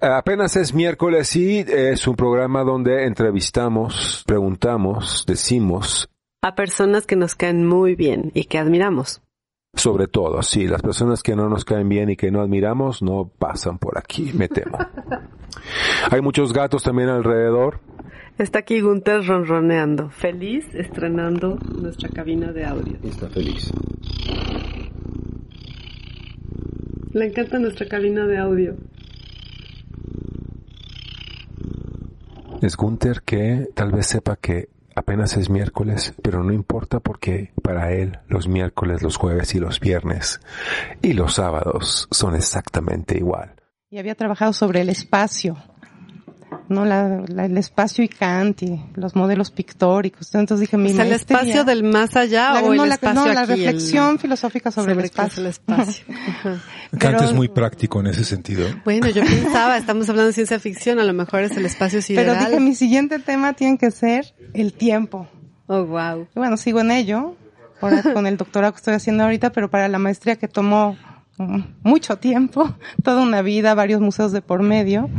Apenas 0.00 0.56
es 0.56 0.74
miércoles 0.74 1.34
y 1.36 1.58
es 1.58 2.06
un 2.06 2.16
programa 2.16 2.62
donde 2.62 3.04
entrevistamos, 3.04 4.24
preguntamos, 4.26 5.24
decimos. 5.26 6.08
A 6.42 6.54
personas 6.54 7.06
que 7.06 7.16
nos 7.16 7.34
caen 7.34 7.66
muy 7.66 7.94
bien 7.94 8.30
y 8.34 8.44
que 8.44 8.58
admiramos. 8.58 9.22
Sobre 9.74 10.06
todo, 10.06 10.42
sí, 10.42 10.66
las 10.66 10.82
personas 10.82 11.22
que 11.22 11.36
no 11.36 11.48
nos 11.48 11.64
caen 11.64 11.88
bien 11.88 12.10
y 12.10 12.16
que 12.16 12.30
no 12.30 12.40
admiramos 12.40 13.02
no 13.02 13.30
pasan 13.38 13.78
por 13.78 13.98
aquí, 13.98 14.32
me 14.32 14.48
temo. 14.48 14.78
Hay 16.10 16.20
muchos 16.20 16.52
gatos 16.52 16.82
también 16.82 17.08
alrededor. 17.08 17.80
Está 18.38 18.60
aquí 18.60 18.80
Gunther 18.80 19.26
ronroneando, 19.26 20.10
feliz 20.10 20.66
estrenando 20.74 21.58
nuestra 21.80 22.08
cabina 22.08 22.52
de 22.52 22.64
audio. 22.64 22.98
Está 23.02 23.28
feliz. 23.28 23.70
Le 27.12 27.26
encanta 27.26 27.58
nuestra 27.58 27.88
cabina 27.88 28.26
de 28.26 28.38
audio. 28.38 28.76
Es 32.62 32.76
Gunther 32.76 33.22
que 33.22 33.68
tal 33.74 33.92
vez 33.92 34.06
sepa 34.06 34.36
que 34.36 34.68
apenas 34.94 35.36
es 35.36 35.50
miércoles, 35.50 36.14
pero 36.22 36.42
no 36.42 36.52
importa 36.52 37.00
porque 37.00 37.52
para 37.62 37.92
él 37.92 38.18
los 38.28 38.48
miércoles, 38.48 39.02
los 39.02 39.16
jueves 39.16 39.54
y 39.54 39.60
los 39.60 39.78
viernes 39.78 40.40
y 41.02 41.12
los 41.12 41.34
sábados 41.34 42.08
son 42.10 42.34
exactamente 42.34 43.16
igual. 43.16 43.54
Y 43.90 43.98
había 43.98 44.14
trabajado 44.14 44.52
sobre 44.52 44.80
el 44.80 44.88
espacio, 44.88 45.56
¿no? 46.68 46.84
La, 46.84 47.24
el 47.26 47.56
espacio 47.58 48.04
y 48.04 48.08
Kant 48.08 48.62
y 48.62 48.80
los 48.94 49.14
modelos 49.14 49.50
pictóricos. 49.50 50.34
Entonces 50.34 50.60
dije, 50.60 50.76
mi 50.76 50.90
¿Es 50.90 50.98
el 50.98 51.12
espacio 51.12 51.64
del 51.64 51.82
más 51.82 52.16
allá 52.16 52.54
o 52.62 52.72
el 52.72 52.76
no, 52.78 52.84
espacio 52.84 53.26
no, 53.26 53.32
la 53.32 53.42
aquí, 53.42 53.52
reflexión 53.52 54.18
filosófica 54.18 54.70
sobre, 54.70 54.92
sobre 54.92 55.00
el 55.00 55.04
espacio. 55.06 55.40
El 55.42 55.48
espacio. 55.48 56.04
Kant 56.98 57.22
es 57.22 57.32
muy 57.32 57.48
práctico 57.48 58.00
en 58.00 58.08
ese 58.08 58.24
sentido. 58.24 58.66
Bueno, 58.84 59.08
yo 59.08 59.22
pensaba, 59.22 59.76
estamos 59.76 60.08
hablando 60.08 60.28
de 60.28 60.32
ciencia 60.32 60.58
ficción, 60.60 60.98
a 60.98 61.04
lo 61.04 61.12
mejor 61.12 61.42
es 61.42 61.56
el 61.56 61.66
espacio 61.66 62.02
sideral. 62.02 62.36
Pero 62.36 62.50
dije, 62.50 62.60
mi 62.60 62.74
siguiente 62.74 63.18
tema 63.18 63.52
tiene 63.54 63.78
que 63.78 63.90
ser 63.90 64.34
el 64.54 64.72
tiempo. 64.72 65.28
Oh, 65.66 65.84
wow. 65.84 66.28
Y 66.34 66.38
bueno, 66.38 66.56
sigo 66.56 66.80
en 66.80 66.90
ello, 66.90 67.36
ahora 67.80 68.02
con 68.02 68.26
el 68.26 68.36
doctorado 68.36 68.72
que 68.72 68.78
estoy 68.78 68.94
haciendo 68.94 69.24
ahorita, 69.24 69.50
pero 69.50 69.70
para 69.70 69.88
la 69.88 69.98
maestría 69.98 70.36
que 70.36 70.48
tomó 70.48 70.96
mm, 71.38 71.60
mucho 71.82 72.18
tiempo, 72.18 72.74
toda 73.02 73.22
una 73.22 73.42
vida, 73.42 73.74
varios 73.74 74.00
museos 74.00 74.32
de 74.32 74.42
por 74.42 74.62
medio, 74.62 75.10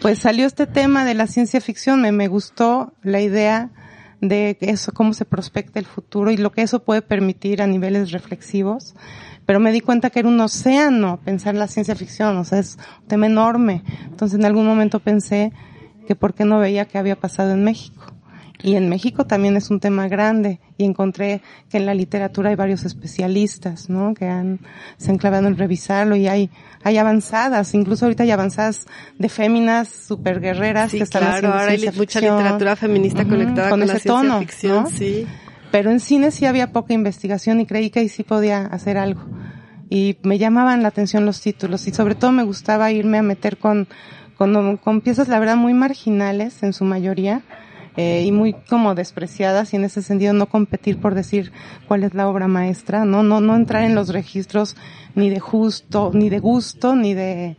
pues 0.00 0.20
salió 0.20 0.46
este 0.46 0.66
tema 0.66 1.04
de 1.04 1.14
la 1.14 1.26
ciencia 1.26 1.60
ficción, 1.60 2.02
me, 2.02 2.12
me 2.12 2.28
gustó 2.28 2.92
la 3.02 3.20
idea 3.20 3.70
de 4.20 4.56
eso, 4.60 4.92
cómo 4.92 5.12
se 5.12 5.24
prospecta 5.24 5.78
el 5.78 5.86
futuro 5.86 6.30
y 6.30 6.36
lo 6.36 6.52
que 6.52 6.62
eso 6.62 6.82
puede 6.82 7.02
permitir 7.02 7.62
a 7.62 7.66
niveles 7.66 8.10
reflexivos. 8.10 8.94
Pero 9.46 9.60
me 9.60 9.72
di 9.72 9.80
cuenta 9.80 10.10
que 10.10 10.18
era 10.18 10.28
un 10.28 10.40
océano 10.40 11.20
pensar 11.24 11.54
la 11.54 11.68
ciencia 11.68 11.96
ficción, 11.96 12.36
o 12.36 12.44
sea, 12.44 12.58
es 12.58 12.76
un 13.02 13.08
tema 13.08 13.26
enorme. 13.26 13.82
Entonces 14.04 14.38
en 14.38 14.44
algún 14.44 14.66
momento 14.66 15.00
pensé 15.00 15.52
que 16.06 16.14
por 16.14 16.34
qué 16.34 16.44
no 16.44 16.58
veía 16.58 16.84
qué 16.84 16.98
había 16.98 17.16
pasado 17.16 17.52
en 17.52 17.64
México. 17.64 17.97
Y 18.62 18.74
en 18.74 18.88
México 18.88 19.24
también 19.24 19.56
es 19.56 19.70
un 19.70 19.78
tema 19.78 20.08
grande 20.08 20.58
y 20.76 20.84
encontré 20.84 21.42
que 21.70 21.76
en 21.76 21.86
la 21.86 21.94
literatura 21.94 22.50
hay 22.50 22.56
varios 22.56 22.84
especialistas, 22.84 23.88
¿no? 23.88 24.14
Que 24.14 24.26
han, 24.26 24.58
se 24.96 25.12
han 25.12 25.18
clavado 25.18 25.46
en 25.46 25.56
revisarlo 25.56 26.16
y 26.16 26.26
hay, 26.26 26.50
hay 26.82 26.98
avanzadas, 26.98 27.72
incluso 27.74 28.06
ahorita 28.06 28.24
hay 28.24 28.32
avanzadas 28.32 28.86
de 29.16 29.28
féminas 29.28 29.88
super 29.88 30.40
guerreras 30.40 30.90
Sí, 30.90 30.98
que 30.98 31.04
están 31.04 31.22
claro, 31.22 31.34
haciendo 31.36 31.58
ahora 31.58 31.70
hay 31.72 31.90
mucha 31.96 32.20
literatura 32.20 32.74
feminista 32.76 33.22
Ujú, 33.22 33.30
conectada 33.30 33.70
con 33.70 33.82
ese 33.82 34.00
tono, 34.00 34.40
ficción, 34.40 34.84
¿no? 34.84 34.90
sí. 34.90 35.26
Pero 35.70 35.90
en 35.90 36.00
cine 36.00 36.30
sí 36.30 36.46
había 36.46 36.72
poca 36.72 36.94
investigación 36.94 37.60
y 37.60 37.66
creí 37.66 37.90
que 37.90 38.00
ahí 38.00 38.08
sí 38.08 38.22
podía 38.24 38.66
hacer 38.66 38.96
algo. 38.96 39.20
Y 39.90 40.16
me 40.22 40.38
llamaban 40.38 40.82
la 40.82 40.88
atención 40.88 41.24
los 41.26 41.40
títulos 41.40 41.86
y 41.86 41.92
sobre 41.92 42.14
todo 42.14 42.32
me 42.32 42.42
gustaba 42.42 42.90
irme 42.90 43.18
a 43.18 43.22
meter 43.22 43.56
con, 43.56 43.86
con, 44.36 44.76
con 44.78 45.00
piezas 45.00 45.28
la 45.28 45.38
verdad 45.38 45.56
muy 45.56 45.74
marginales 45.74 46.62
en 46.62 46.72
su 46.72 46.84
mayoría 46.84 47.42
eh, 47.98 48.22
y 48.24 48.30
muy 48.30 48.52
como 48.52 48.94
despreciadas 48.94 49.72
y 49.72 49.76
en 49.76 49.84
ese 49.84 50.02
sentido 50.02 50.32
no 50.32 50.46
competir 50.46 51.00
por 51.00 51.16
decir 51.16 51.50
cuál 51.88 52.04
es 52.04 52.14
la 52.14 52.28
obra 52.28 52.46
maestra, 52.46 53.04
no, 53.04 53.24
no, 53.24 53.40
no 53.40 53.56
entrar 53.56 53.82
en 53.82 53.96
los 53.96 54.10
registros 54.10 54.76
ni 55.16 55.30
de 55.30 55.40
justo, 55.40 56.12
ni 56.14 56.30
de 56.30 56.38
gusto, 56.38 56.94
ni 56.94 57.14
de 57.14 57.56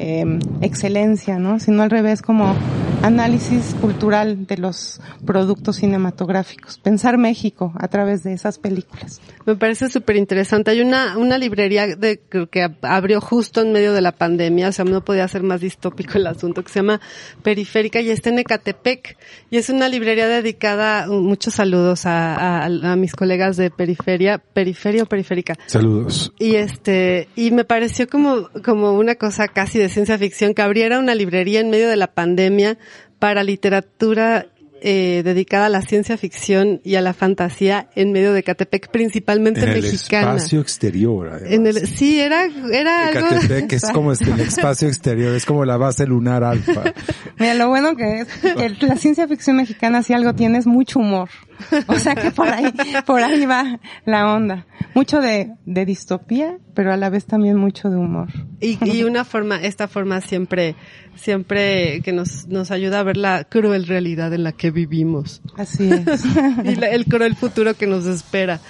eh, 0.00 0.24
excelencia, 0.62 1.38
¿no? 1.38 1.60
Sino 1.60 1.82
al 1.82 1.90
revés 1.90 2.22
como 2.22 2.56
análisis 3.02 3.76
cultural 3.80 4.46
de 4.46 4.56
los 4.56 5.00
productos 5.26 5.76
cinematográficos. 5.76 6.78
Pensar 6.78 7.18
México 7.18 7.72
a 7.78 7.88
través 7.88 8.22
de 8.22 8.32
esas 8.32 8.58
películas. 8.58 9.20
Me 9.46 9.56
parece 9.56 9.88
súper 9.88 10.16
interesante. 10.16 10.70
Hay 10.70 10.80
una, 10.80 11.18
una 11.18 11.38
librería 11.38 11.86
de, 11.96 12.18
que 12.50 12.70
abrió 12.82 13.20
justo 13.20 13.60
en 13.60 13.72
medio 13.72 13.92
de 13.92 14.00
la 14.00 14.12
pandemia, 14.12 14.68
o 14.68 14.72
sea, 14.72 14.84
no 14.84 15.04
podía 15.04 15.28
ser 15.28 15.42
más 15.42 15.60
distópico 15.60 16.16
el 16.16 16.26
asunto, 16.26 16.62
que 16.64 16.72
se 16.72 16.78
llama 16.78 17.00
Periférica 17.42 18.00
y 18.00 18.10
está 18.10 18.30
en 18.30 18.38
Ecatepec. 18.38 19.18
Y 19.50 19.58
es 19.58 19.68
una 19.68 19.88
librería 19.88 20.28
dedicada, 20.28 21.06
muchos 21.08 21.54
saludos 21.54 22.06
a, 22.06 22.36
a, 22.36 22.64
a 22.64 22.96
mis 22.96 23.14
colegas 23.14 23.56
de 23.58 23.70
Periferia, 23.70 24.38
Periferia 24.38 25.02
o 25.02 25.06
Periférica. 25.06 25.56
Saludos. 25.66 26.32
Y 26.38 26.54
este, 26.54 27.28
y 27.36 27.50
me 27.50 27.64
pareció 27.64 28.08
como, 28.08 28.48
como 28.64 28.92
una 28.92 29.16
cosa 29.16 29.46
casi 29.48 29.78
de 29.78 29.89
ciencia 29.90 30.16
ficción 30.18 30.54
que 30.54 30.62
abriera 30.62 30.98
una 30.98 31.14
librería 31.14 31.60
en 31.60 31.70
medio 31.70 31.88
de 31.88 31.96
la 31.96 32.14
pandemia 32.14 32.78
para 33.18 33.44
literatura 33.44 34.46
eh, 34.82 35.20
dedicada 35.22 35.66
a 35.66 35.68
la 35.68 35.82
ciencia 35.82 36.16
ficción 36.16 36.80
y 36.84 36.94
a 36.94 37.02
la 37.02 37.12
fantasía 37.12 37.90
en 37.94 38.12
medio 38.12 38.32
de 38.32 38.42
Catepec, 38.42 38.90
principalmente 38.90 39.60
en 39.60 39.68
el 39.68 39.82
mexicana. 39.82 40.36
espacio 40.36 40.62
exterior. 40.62 41.28
además. 41.28 41.52
En 41.52 41.66
el, 41.66 41.86
sí, 41.86 42.18
era, 42.18 42.46
era 42.72 43.08
algo. 43.08 43.26
Ecatepec 43.26 43.72
es 43.74 43.90
como 43.90 44.12
este, 44.12 44.30
el 44.30 44.40
espacio 44.40 44.88
exterior, 44.88 45.34
es 45.34 45.44
como 45.44 45.66
la 45.66 45.76
base 45.76 46.06
lunar 46.06 46.42
alfa. 46.44 46.94
Mira, 47.38 47.52
lo 47.54 47.68
bueno 47.68 47.94
que 47.94 48.20
es 48.20 48.28
que 48.38 48.86
la 48.86 48.96
ciencia 48.96 49.28
ficción 49.28 49.56
mexicana 49.56 50.02
si 50.02 50.14
algo 50.14 50.34
tiene 50.34 50.56
es 50.56 50.66
mucho 50.66 50.98
humor. 51.00 51.28
O 51.88 51.98
sea 51.98 52.14
que 52.14 52.30
por 52.30 52.48
ahí, 52.48 52.72
por 53.06 53.22
ahí 53.22 53.44
va 53.46 53.78
la 54.06 54.32
onda. 54.34 54.66
Mucho 54.94 55.20
de, 55.20 55.52
de 55.66 55.84
distopía, 55.86 56.58
pero 56.74 56.92
a 56.92 56.96
la 56.96 57.10
vez 57.10 57.26
también 57.26 57.56
mucho 57.56 57.90
de 57.90 57.96
humor. 57.96 58.28
Y, 58.60 58.78
y 58.88 59.02
una 59.04 59.24
forma, 59.24 59.56
esta 59.62 59.88
forma 59.88 60.20
siempre, 60.20 60.74
siempre 61.16 62.00
que 62.02 62.12
nos, 62.12 62.46
nos 62.48 62.70
ayuda 62.70 63.00
a 63.00 63.02
ver 63.02 63.16
la 63.16 63.44
cruel 63.44 63.86
realidad 63.86 64.32
en 64.32 64.44
la 64.44 64.52
que 64.52 64.70
vivimos. 64.70 65.42
Así 65.56 65.88
es. 66.06 66.24
y 66.64 66.76
la- 66.76 66.88
el 66.88 67.04
cruel 67.06 67.36
futuro 67.36 67.74
que 67.74 67.86
nos 67.86 68.06
espera. 68.06 68.60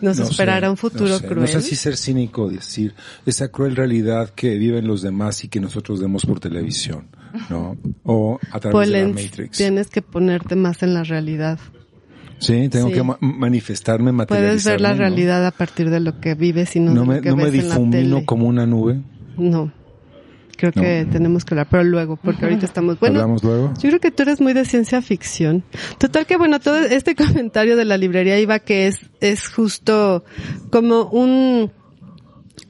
Nos 0.00 0.18
No 0.18 0.24
esperará 0.24 0.66
sé, 0.66 0.70
un 0.70 0.76
futuro 0.76 1.10
no 1.10 1.18
sé, 1.18 1.26
cruel. 1.26 1.40
No 1.42 1.46
sé 1.46 1.62
si 1.62 1.76
ser 1.76 1.96
cínico 1.96 2.48
decir 2.50 2.92
esa 3.24 3.48
cruel 3.48 3.76
realidad 3.76 4.30
que 4.30 4.56
viven 4.58 4.86
los 4.88 5.00
demás 5.00 5.44
y 5.44 5.48
que 5.48 5.60
nosotros 5.60 6.00
vemos 6.00 6.26
por 6.26 6.40
televisión, 6.40 7.06
¿no? 7.48 7.76
O 8.02 8.40
a 8.50 8.58
través 8.58 8.90
de 8.90 9.00
la 9.00 9.08
Matrix. 9.08 9.56
tienes 9.58 9.86
que 9.90 10.02
ponerte 10.02 10.56
más 10.56 10.82
en 10.82 10.94
la 10.94 11.04
realidad. 11.04 11.60
Sí, 12.42 12.68
tengo 12.68 12.88
Sí. 12.88 12.94
que 12.94 13.02
ma- 13.02 13.18
manifestarme, 13.20 14.10
Puedes 14.12 14.16
materializarme. 14.28 14.72
ver 14.72 14.80
la 14.80 14.90
¿no? 14.92 14.98
realidad 14.98 15.46
a 15.46 15.50
partir 15.52 15.90
de 15.90 16.00
lo 16.00 16.20
que 16.20 16.34
vives 16.34 16.74
y 16.76 16.80
no, 16.80 16.92
No 16.92 17.00
de 17.02 17.06
me, 17.06 17.16
lo 17.16 17.22
que 17.22 17.28
no 17.30 17.36
me 17.36 17.44
ves 17.44 17.54
en 17.54 17.68
la 17.68 17.74
difumino 17.76 18.24
como 18.26 18.46
una 18.48 18.66
nube. 18.66 19.00
No. 19.36 19.72
Creo 20.56 20.70
que 20.72 21.06
tenemos 21.10 21.44
que 21.44 21.54
hablar, 21.54 21.66
pero 21.68 21.82
luego, 21.82 22.16
porque 22.16 22.44
ahorita 22.44 22.66
estamos... 22.66 23.00
Bueno, 23.00 23.16
¿Hablamos 23.20 23.42
luego? 23.42 23.72
yo 23.82 23.88
creo 23.88 23.98
que 24.00 24.12
tú 24.12 24.22
eres 24.22 24.40
muy 24.40 24.52
de 24.52 24.64
ciencia 24.64 25.02
ficción. 25.02 25.64
Total 25.98 26.24
que 26.24 26.36
bueno, 26.36 26.60
todo 26.60 26.78
este 26.78 27.14
comentario 27.16 27.76
de 27.76 27.84
la 27.84 27.96
librería 27.96 28.38
iba 28.38 28.60
que 28.60 28.86
es, 28.86 28.98
es 29.20 29.48
justo 29.48 30.24
como 30.70 31.04
un, 31.06 31.72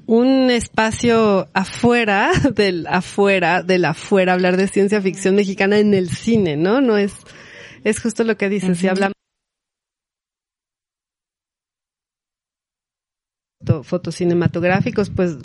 un 0.07 0.51
espacio 0.51 1.49
afuera 1.53 2.31
del 2.55 2.87
afuera, 2.87 3.63
del 3.63 3.85
afuera, 3.85 4.33
hablar 4.33 4.57
de 4.57 4.69
ciencia 4.69 5.03
ficción 5.03 5.35
mexicana 5.35 5.79
en 5.79 5.93
el 5.93 6.09
cine, 6.09 6.57
¿no? 6.57 6.81
No 6.81 6.97
es, 6.97 7.13
es 7.85 8.01
justo 8.01 8.25
lo 8.25 8.37
que 8.39 8.49
dices, 8.49 8.79
si 8.79 8.89
hablamos 8.89 9.13
foto- 13.73 13.85
fotocinematográficos, 13.85 15.11
pues 15.11 15.37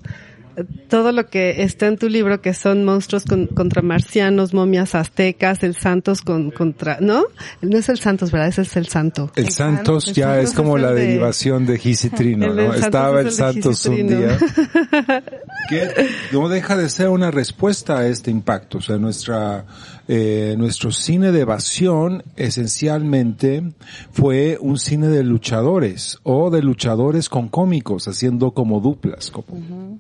todo 0.90 1.12
lo 1.12 1.28
que 1.28 1.62
está 1.62 1.86
en 1.86 1.98
tu 2.00 2.10
libro, 2.10 2.42
que 2.42 2.56
son 2.56 2.84
monstruos 2.84 3.26
con- 3.26 3.46
contra 3.46 3.84
marcianos, 3.84 4.56
momias 4.56 4.96
aztecas, 4.96 5.62
el 5.62 5.76
Santos 5.76 6.22
con, 6.22 6.50
contra, 6.50 6.98
¿no? 7.00 7.26
No 7.62 7.78
es 7.78 7.90
el 7.90 8.00
Santos, 8.00 8.32
¿verdad? 8.32 8.48
Ese 8.48 8.64
es 8.64 8.76
el 8.76 8.88
Santo. 8.88 9.32
El 9.36 9.46
El 9.46 9.52
Santos 9.52 10.06
ya 10.14 10.40
el 10.40 10.46
es 10.46 10.54
como 10.54 10.78
es 10.78 10.82
la 10.84 10.94
de- 10.94 11.02
derivación 11.02 11.68
de 11.68 11.78
Gisitrino, 11.78 12.52
¿no? 12.56 12.74
Estaba 12.74 13.22
el 13.22 13.28
es 13.28 13.40
el 13.40 13.46
de 13.46 13.54
Santos 13.54 13.86
un 13.86 14.08
día. 14.08 14.38
que 15.70 16.08
no 16.32 16.50
deja 16.50 16.76
de 16.76 16.90
ser 16.90 17.10
una 17.10 17.30
respuesta 17.30 18.00
a 18.00 18.08
este 18.08 18.32
impacto. 18.32 18.80
O 18.80 18.82
sea, 18.82 18.98
nuestra, 18.98 19.64
eh, 20.08 20.56
nuestro 20.58 20.92
cine 20.92 21.32
de 21.34 21.42
evasión 21.42 22.24
esencialmente 22.38 23.64
fue 24.12 24.58
un 24.60 24.80
cine 24.80 25.08
de 25.10 25.24
luchadores 25.24 26.20
o 26.24 26.50
de 26.50 26.62
luchadores 26.62 27.28
con 27.28 27.50
cómicos 27.50 28.08
haciendo 28.08 28.52
como 28.52 28.80
duplas. 28.80 29.32
Como, 29.32 30.00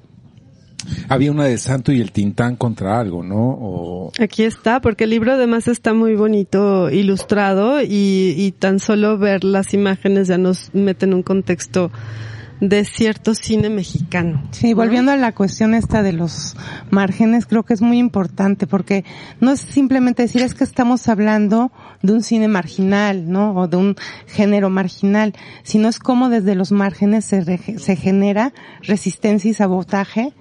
Había 1.09 1.31
una 1.31 1.45
de 1.45 1.57
Santo 1.57 1.91
y 1.91 1.99
el 1.99 2.13
Tintán 2.13 2.55
contra 2.55 2.99
algo, 2.99 3.21
¿no? 3.21 3.49
O, 3.59 4.11
Aquí 4.19 4.43
está, 4.43 4.79
porque 4.79 5.03
el 5.03 5.09
libro 5.09 5.33
además 5.33 5.67
está 5.67 5.93
muy 5.93 6.15
bonito 6.15 6.89
ilustrado 6.89 7.81
y, 7.81 8.33
y 8.37 8.53
tan 8.53 8.79
solo 8.79 9.17
ver 9.17 9.43
las 9.43 9.73
imágenes 9.73 10.29
ya 10.29 10.37
nos 10.37 10.73
mete 10.73 11.05
en 11.05 11.15
un 11.15 11.23
contexto 11.23 11.91
de 12.59 12.85
cierto 12.85 13.35
cine 13.35 13.69
mexicano. 13.69 14.43
Sí, 14.51 14.73
volviendo 14.73 15.11
a 15.11 15.17
la 15.17 15.33
cuestión 15.33 15.73
esta 15.73 16.01
de 16.03 16.13
los 16.13 16.55
márgenes, 16.89 17.45
creo 17.45 17.63
que 17.63 17.73
es 17.73 17.81
muy 17.81 17.99
importante 17.99 18.67
porque 18.67 19.05
no 19.39 19.51
es 19.51 19.61
simplemente 19.61 20.23
decir 20.23 20.41
es 20.41 20.53
que 20.53 20.63
estamos 20.63 21.07
hablando 21.07 21.71
de 22.01 22.13
un 22.13 22.23
cine 22.23 22.47
marginal, 22.47 23.29
¿no? 23.29 23.53
O 23.53 23.67
de 23.67 23.77
un 23.77 23.95
género 24.27 24.69
marginal, 24.69 25.33
sino 25.63 25.87
es 25.87 25.99
como 25.99 26.29
desde 26.29 26.55
los 26.55 26.71
márgenes 26.71 27.25
se, 27.25 27.77
se 27.77 27.95
genera 27.95 28.53
resistencia 28.81 29.51
y 29.51 29.53
sabotaje 29.53 30.33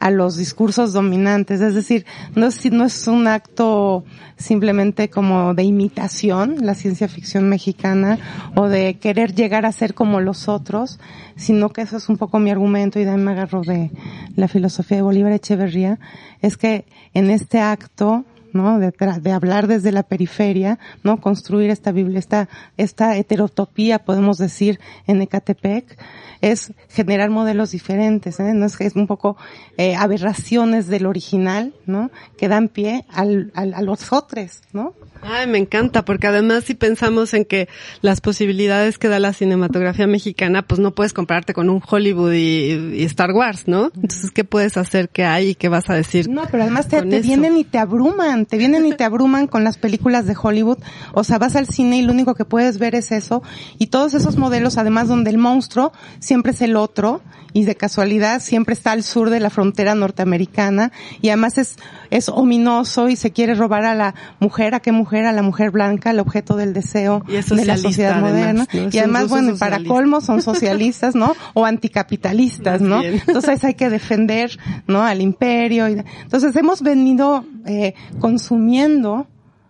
a 0.00 0.10
los 0.10 0.36
discursos 0.36 0.92
dominantes. 0.92 1.60
Es 1.60 1.74
decir, 1.74 2.06
no 2.34 2.46
es, 2.46 2.70
no 2.70 2.84
es 2.84 3.06
un 3.08 3.26
acto 3.26 4.04
simplemente 4.36 5.10
como 5.10 5.54
de 5.54 5.64
imitación, 5.64 6.56
la 6.60 6.74
ciencia 6.74 7.08
ficción 7.08 7.48
mexicana, 7.48 8.18
o 8.54 8.68
de 8.68 8.94
querer 8.94 9.34
llegar 9.34 9.66
a 9.66 9.72
ser 9.72 9.94
como 9.94 10.20
los 10.20 10.48
otros, 10.48 10.98
sino 11.36 11.70
que 11.70 11.82
eso 11.82 11.96
es 11.96 12.08
un 12.08 12.16
poco 12.16 12.38
mi 12.38 12.50
argumento 12.50 13.00
y 13.00 13.04
de 13.04 13.10
ahí 13.10 13.16
me 13.16 13.32
agarro 13.32 13.62
de 13.62 13.90
la 14.36 14.48
filosofía 14.48 14.98
de 14.98 15.02
Bolívar 15.02 15.32
Echeverría, 15.32 15.98
es 16.40 16.56
que 16.56 16.84
en 17.14 17.30
este 17.30 17.60
acto 17.60 18.24
¿no? 18.52 18.78
De, 18.78 18.92
de, 19.20 19.32
hablar 19.32 19.66
desde 19.66 19.92
la 19.92 20.02
periferia, 20.02 20.78
¿no? 21.02 21.20
Construir 21.20 21.70
esta 21.70 21.92
Biblia, 21.92 22.18
esta, 22.18 22.48
esta 22.76 23.16
heterotopía, 23.16 23.98
podemos 24.00 24.38
decir, 24.38 24.80
en 25.06 25.22
Ecatepec, 25.22 25.98
es 26.40 26.72
generar 26.88 27.30
modelos 27.30 27.72
diferentes, 27.72 28.38
¿eh? 28.40 28.52
No 28.54 28.66
es, 28.66 28.80
es 28.80 28.94
un 28.96 29.06
poco, 29.06 29.36
eh, 29.76 29.96
aberraciones 29.96 30.86
del 30.86 31.06
original, 31.06 31.74
¿no? 31.86 32.10
Que 32.36 32.48
dan 32.48 32.68
pie 32.68 33.04
al, 33.08 33.50
al, 33.54 33.74
a 33.74 33.82
los 33.82 34.12
otros, 34.12 34.62
¿no? 34.72 34.94
Ay, 35.22 35.46
me 35.46 35.58
encanta, 35.58 36.04
porque 36.04 36.26
además 36.26 36.64
si 36.64 36.74
pensamos 36.74 37.34
en 37.34 37.44
que 37.44 37.68
las 38.02 38.20
posibilidades 38.20 38.98
que 38.98 39.08
da 39.08 39.18
la 39.18 39.32
cinematografía 39.32 40.06
mexicana, 40.06 40.62
pues 40.62 40.80
no 40.80 40.94
puedes 40.94 41.12
compararte 41.12 41.54
con 41.54 41.70
un 41.70 41.82
Hollywood 41.86 42.32
y, 42.32 43.00
y 43.00 43.04
Star 43.04 43.32
Wars, 43.32 43.66
¿no? 43.66 43.90
Entonces, 43.94 44.30
¿qué 44.30 44.44
puedes 44.44 44.76
hacer? 44.76 45.08
¿Qué 45.08 45.24
hay? 45.24 45.50
¿Y 45.50 45.54
qué 45.54 45.68
vas 45.68 45.90
a 45.90 45.94
decir? 45.94 46.28
No, 46.28 46.42
pero 46.50 46.62
además 46.62 46.88
te, 46.88 47.02
te 47.02 47.20
vienen 47.20 47.56
y 47.56 47.64
te 47.64 47.78
abruman, 47.78 48.46
te 48.46 48.58
vienen 48.58 48.86
y 48.86 48.92
te 48.92 49.04
abruman 49.04 49.46
con 49.46 49.64
las 49.64 49.76
películas 49.76 50.26
de 50.26 50.36
Hollywood. 50.40 50.78
O 51.12 51.24
sea, 51.24 51.38
vas 51.38 51.56
al 51.56 51.66
cine 51.66 51.98
y 51.98 52.02
lo 52.02 52.12
único 52.12 52.34
que 52.34 52.44
puedes 52.44 52.78
ver 52.78 52.94
es 52.94 53.12
eso. 53.12 53.42
Y 53.78 53.88
todos 53.88 54.14
esos 54.14 54.36
modelos, 54.36 54.78
además 54.78 55.08
donde 55.08 55.30
el 55.30 55.38
monstruo 55.38 55.92
siempre 56.20 56.52
es 56.52 56.62
el 56.62 56.76
otro, 56.76 57.22
y 57.52 57.64
de 57.64 57.74
casualidad 57.76 58.40
siempre 58.40 58.74
está 58.74 58.92
al 58.92 59.02
sur 59.02 59.30
de 59.30 59.40
la 59.40 59.50
frontera 59.50 59.94
norteamericana, 59.94 60.92
y 61.20 61.28
además 61.28 61.58
es, 61.58 61.76
es 62.10 62.28
ominoso 62.28 63.08
y 63.08 63.16
se 63.16 63.32
quiere 63.32 63.54
robar 63.54 63.84
a 63.84 63.94
la 63.94 64.14
mujer, 64.38 64.74
¿a 64.74 64.80
qué 64.80 64.92
mujer? 64.92 65.07
A 65.10 65.32
la 65.32 65.42
mujer 65.42 65.70
blanca, 65.70 66.10
el 66.10 66.20
objeto 66.20 66.56
del 66.56 66.72
deseo 66.72 67.22
de 67.26 67.64
la 67.64 67.76
sociedad 67.78 68.20
moderna. 68.20 68.66
¿no? 68.72 68.88
Y 68.92 68.98
además, 68.98 69.28
bueno, 69.28 69.56
para 69.56 69.82
colmo 69.82 70.20
son 70.20 70.42
socialistas, 70.42 71.14
¿no? 71.14 71.34
O 71.54 71.64
anticapitalistas, 71.64 72.80
¿no? 72.80 73.02
Entonces 73.02 73.64
hay 73.64 73.74
que 73.74 73.88
defender, 73.88 74.58
¿no? 74.86 75.02
Al 75.02 75.20
imperio. 75.20 75.88
Y, 75.88 76.02
entonces 76.22 76.54
hemos 76.56 76.82
venido 76.82 77.44
eh, 77.66 77.94
consumiendo 78.20 79.26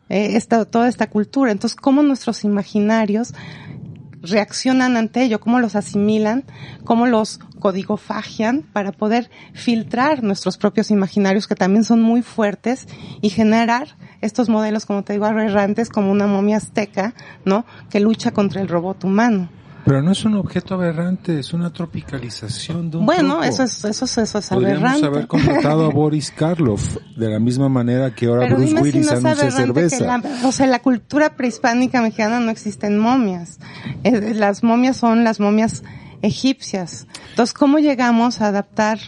eh, 0.08 0.36
esta, 0.36 0.64
toda 0.64 0.88
esta 0.88 1.08
cultura. 1.08 1.52
Entonces, 1.52 1.76
¿cómo 1.76 2.02
nuestros 2.02 2.44
imaginarios 2.44 3.34
reaccionan 4.22 4.96
ante 4.96 5.22
ello, 5.22 5.40
cómo 5.40 5.60
los 5.60 5.76
asimilan, 5.76 6.44
cómo 6.84 7.06
los 7.06 7.38
codigofagian 7.58 8.62
para 8.62 8.92
poder 8.92 9.30
filtrar 9.52 10.22
nuestros 10.22 10.56
propios 10.56 10.90
imaginarios 10.90 11.46
que 11.46 11.54
también 11.54 11.84
son 11.84 12.00
muy 12.00 12.22
fuertes 12.22 12.86
y 13.20 13.30
generar 13.30 13.96
estos 14.20 14.48
modelos, 14.48 14.86
como 14.86 15.04
te 15.04 15.12
digo, 15.12 15.26
aberrantes 15.26 15.88
como 15.88 16.10
una 16.10 16.26
momia 16.26 16.56
azteca, 16.56 17.14
¿no? 17.44 17.64
Que 17.90 18.00
lucha 18.00 18.32
contra 18.32 18.60
el 18.60 18.68
robot 18.68 19.04
humano. 19.04 19.48
Pero 19.88 20.02
no 20.02 20.12
es 20.12 20.24
un 20.24 20.34
objeto 20.36 20.74
aberrante, 20.74 21.38
es 21.38 21.52
una 21.54 21.72
tropicalización 21.72 22.90
de 22.90 22.98
un 22.98 23.06
Bueno, 23.06 23.36
truco. 23.36 23.44
eso 23.44 23.62
es, 23.62 23.84
eso 23.84 24.04
es, 24.04 24.18
eso 24.18 24.38
es 24.38 24.48
Podríamos 24.50 24.82
aberrante. 24.82 25.06
haber 25.06 25.26
contratado 25.26 25.86
a 25.86 25.88
Boris 25.88 26.30
Karloff 26.30 26.98
de 27.16 27.28
la 27.30 27.38
misma 27.38 27.68
manera 27.70 28.14
que 28.14 28.26
ahora 28.26 28.42
Pero 28.42 28.56
Bruce 28.56 28.68
dime 28.74 28.80
si 28.80 28.84
Willis 28.98 29.06
no 29.10 29.16
anuncia 29.18 29.50
cerveza. 29.50 30.04
la, 30.06 30.22
o 30.44 30.52
sea, 30.52 30.66
la 30.66 30.80
cultura 30.80 31.36
prehispánica 31.36 32.02
mexicana 32.02 32.38
no 32.38 32.50
existen 32.50 32.98
momias. 32.98 33.58
Eh, 34.04 34.34
las 34.34 34.62
momias 34.62 34.98
son 34.98 35.24
las 35.24 35.40
momias 35.40 35.82
egipcias. 36.22 37.06
Entonces, 37.30 37.54
¿cómo 37.54 37.78
llegamos 37.78 38.40
a 38.42 38.48
adaptar 38.48 38.98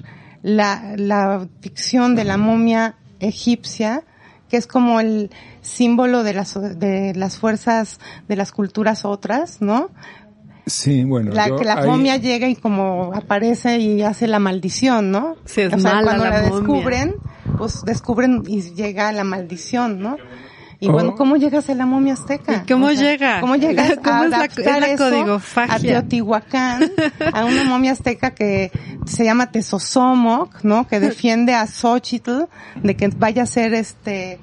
la, 0.43 0.95
la 0.97 1.47
ficción 1.61 2.15
de 2.15 2.25
la 2.25 2.39
momia 2.39 2.95
egipcia, 3.19 4.05
que 4.49 4.57
es 4.57 4.67
como 4.67 4.99
el 5.01 5.31
símbolo 5.61 6.23
de 6.23 6.33
las, 6.35 6.55
de 6.79 7.13
las 7.15 7.37
fuerzas 7.37 8.01
de 8.29 8.37
las 8.37 8.51
culturas 8.51 9.05
otras, 9.05 9.61
¿no? 9.61 9.91
Sí, 10.67 11.05
bueno. 11.05 11.33
La, 11.33 11.49
yo 11.49 11.57
que 11.57 11.65
la 11.65 11.75
ahí- 11.75 11.87
momia 11.87 12.17
llega 12.17 12.49
y 12.49 12.57
como 12.57 13.13
aparece 13.15 13.79
y 13.79 14.03
hace 14.03 14.27
la 14.27 14.39
maldición, 14.39 15.11
¿no? 15.11 15.37
Sí, 15.45 15.63
es 15.63 15.73
o 15.73 15.79
sea, 15.79 15.95
mala 15.95 16.03
cuando 16.05 16.25
la 16.25 16.31
la, 16.31 16.49
momia. 16.49 16.57
descubren, 16.59 17.15
pues 17.59 17.83
descubren 17.85 18.43
y 18.47 18.63
llega 18.75 19.11
la 19.13 19.25
maldición, 19.25 20.01
¿no? 20.01 20.17
Y 20.83 20.89
Oh. 20.89 20.93
bueno, 20.93 21.15
¿cómo 21.15 21.37
llegas 21.37 21.69
a 21.69 21.75
la 21.75 21.85
momia 21.85 22.15
azteca? 22.15 22.63
¿Y 22.67 22.73
cómo 22.73 22.91
llega? 22.91 23.41
¿Cómo 23.43 23.55
llegas 23.57 23.99
¿Cómo 24.03 24.23
a 24.23 24.25
es 24.25 24.31
la- 24.31 24.37
adaptar 24.39 24.75
es 24.77 24.81
la 24.81 24.87
eso 24.89 25.11
codigofagia? 25.11 25.75
a 25.75 25.79
Teotihuacán, 25.79 26.91
a 27.35 27.45
una 27.45 27.65
momia 27.65 27.93
azteca 27.93 28.31
que 28.31 28.71
se 29.05 29.25
llama 29.25 29.51
Tezosomoc, 29.53 30.63
¿no? 30.65 30.87
Que 30.89 30.99
defiende 31.01 31.53
a 31.55 31.67
Xochitl 31.67 32.45
de 32.83 32.97
que 32.97 33.09
vaya 33.09 33.43
a 33.43 33.47
ser 33.47 33.75
este 33.75 34.33
eh, 34.33 34.39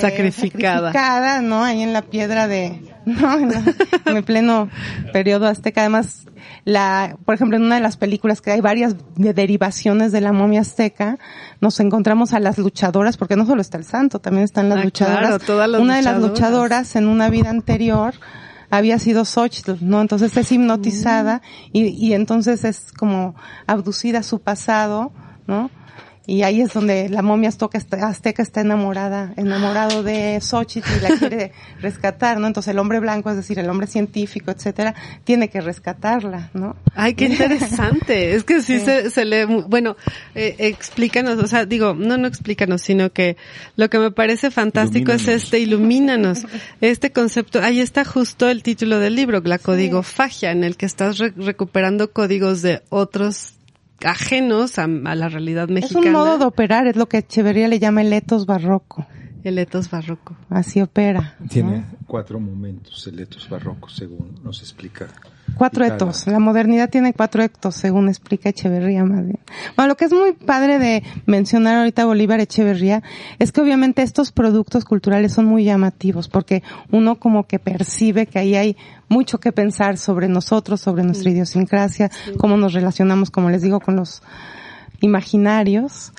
Sacrificada. 0.00 0.92
sacrificada, 0.92 1.42
¿no? 1.42 1.64
Ahí 1.64 1.82
en 1.82 1.92
la 1.92 2.00
piedra 2.02 2.48
de, 2.48 2.91
¿no? 3.20 3.34
En, 3.38 3.48
la- 3.50 3.62
en 4.06 4.16
el 4.16 4.24
pleno 4.24 4.68
periodo 5.12 5.46
azteca. 5.46 5.80
Además, 5.82 6.26
la, 6.64 7.16
por 7.24 7.34
ejemplo, 7.34 7.56
en 7.56 7.64
una 7.64 7.76
de 7.76 7.80
las 7.80 7.96
películas 7.96 8.40
que 8.40 8.50
hay 8.52 8.60
varias 8.60 8.94
de 9.16 9.32
derivaciones 9.34 10.12
de 10.12 10.20
la 10.20 10.32
momia 10.32 10.60
azteca, 10.60 11.18
nos 11.60 11.78
encontramos 11.80 12.32
a 12.32 12.40
las 12.40 12.58
luchadoras, 12.58 13.16
porque 13.16 13.36
no 13.36 13.46
solo 13.46 13.60
está 13.60 13.78
el 13.78 13.84
santo, 13.84 14.18
también 14.20 14.44
están 14.44 14.68
las 14.68 14.78
Ah, 14.78 14.84
luchadoras. 14.84 15.20
claro, 15.20 15.38
todas 15.40 15.68
las 15.68 15.80
una 15.80 15.96
de 15.96 16.02
las 16.02 16.20
luchadoras. 16.20 16.96
en 16.96 17.06
una 17.08 17.28
vida 17.30 17.50
anterior 17.50 18.14
había 18.70 18.98
sido 18.98 19.24
Xochitl, 19.24 19.72
¿no? 19.82 20.00
Entonces 20.00 20.34
es 20.36 20.50
hipnotizada 20.50 21.42
y, 21.72 21.88
y 21.88 22.14
entonces 22.14 22.64
es 22.64 22.90
como 22.92 23.34
abducida 23.66 24.20
a 24.20 24.22
su 24.22 24.40
pasado, 24.40 25.12
¿no? 25.46 25.70
Y 26.24 26.42
ahí 26.44 26.60
es 26.60 26.72
donde 26.72 27.08
la 27.08 27.20
momia 27.20 27.48
azteca 27.48 27.76
está, 27.78 28.06
azteca 28.08 28.42
está 28.44 28.60
enamorada, 28.60 29.32
enamorado 29.36 30.04
de 30.04 30.38
Xochitl 30.40 30.88
y 30.98 31.00
la 31.00 31.08
quiere 31.18 31.50
rescatar, 31.80 32.38
¿no? 32.38 32.46
Entonces 32.46 32.70
el 32.70 32.78
hombre 32.78 33.00
blanco, 33.00 33.28
es 33.30 33.36
decir, 33.36 33.58
el 33.58 33.68
hombre 33.68 33.88
científico, 33.88 34.52
etcétera, 34.52 34.94
tiene 35.24 35.48
que 35.48 35.60
rescatarla, 35.60 36.50
¿no? 36.54 36.76
Ay, 36.94 37.14
qué 37.14 37.24
interesante. 37.24 38.34
Es 38.36 38.44
que 38.44 38.60
sí, 38.62 38.78
Sí. 38.78 38.84
Se, 38.84 39.10
se 39.10 39.24
lee, 39.24 39.46
mu- 39.46 39.62
bueno, 39.62 39.96
eh, 40.36 40.54
explícanos, 40.58 41.38
o 41.42 41.46
sea, 41.48 41.66
digo, 41.66 41.94
no, 41.94 42.16
no 42.16 42.28
explícanos, 42.28 42.82
sino 42.82 43.10
que 43.12 43.36
lo 43.76 43.90
que 43.90 43.98
me 43.98 44.10
parece 44.12 44.50
fantástico 44.52 45.10
es 45.12 45.26
este, 45.28 45.58
ilumínanos, 45.58 46.46
este 46.80 47.10
concepto. 47.10 47.60
Ahí 47.60 47.80
está 47.80 48.04
justo 48.04 48.48
el 48.48 48.62
título 48.62 48.98
del 49.00 49.16
libro, 49.16 49.40
la 49.44 49.58
codigofagia, 49.58 50.52
en 50.52 50.62
el 50.64 50.76
que 50.76 50.86
estás 50.86 51.18
re- 51.18 51.32
recuperando 51.36 52.12
códigos 52.12 52.62
de 52.62 52.82
otros 52.90 53.54
ajenos 54.04 54.78
a, 54.78 54.84
a 54.84 55.14
la 55.14 55.28
realidad 55.28 55.64
Es 55.64 55.70
mexicana. 55.70 56.06
un 56.06 56.12
modo 56.12 56.38
de 56.38 56.44
operar, 56.44 56.86
es 56.86 56.96
lo 56.96 57.08
que 57.08 57.18
Echeverría 57.18 57.68
le 57.68 57.78
llama 57.78 58.02
el 58.02 58.12
etos 58.12 58.46
barroco. 58.46 59.06
El 59.44 59.58
etos 59.58 59.90
barroco. 59.90 60.36
Así 60.50 60.80
opera. 60.80 61.36
¿no? 61.40 61.48
Tiene 61.48 61.84
cuatro 62.06 62.38
momentos, 62.38 63.06
el 63.06 63.18
etos 63.20 63.48
barroco, 63.48 63.88
según 63.88 64.38
nos 64.42 64.60
explica. 64.60 65.08
Cuatro 65.56 65.84
etos. 65.84 66.26
La 66.26 66.38
modernidad 66.38 66.88
tiene 66.88 67.12
cuatro 67.12 67.42
etos, 67.42 67.74
según 67.74 68.08
explica 68.08 68.48
Echeverría 68.48 69.04
más 69.04 69.24
bien. 69.24 69.40
Bueno, 69.76 69.88
lo 69.88 69.96
que 69.96 70.06
es 70.06 70.12
muy 70.12 70.32
padre 70.32 70.78
de 70.78 71.02
mencionar 71.26 71.76
ahorita 71.76 72.04
Bolívar 72.04 72.40
Echeverría 72.40 73.02
es 73.38 73.52
que 73.52 73.60
obviamente 73.60 74.02
estos 74.02 74.32
productos 74.32 74.84
culturales 74.84 75.32
son 75.32 75.46
muy 75.46 75.64
llamativos 75.64 76.28
porque 76.28 76.62
uno 76.90 77.16
como 77.16 77.46
que 77.46 77.58
percibe 77.58 78.26
que 78.26 78.38
ahí 78.38 78.54
hay 78.54 78.76
mucho 79.08 79.40
que 79.40 79.52
pensar 79.52 79.98
sobre 79.98 80.28
nosotros, 80.28 80.80
sobre 80.80 81.02
nuestra 81.02 81.30
idiosincrasia, 81.30 82.10
cómo 82.38 82.56
nos 82.56 82.72
relacionamos, 82.72 83.30
como 83.30 83.50
les 83.50 83.62
digo, 83.62 83.80
con 83.80 83.96
los 83.96 84.22
imaginarios. 85.00 86.12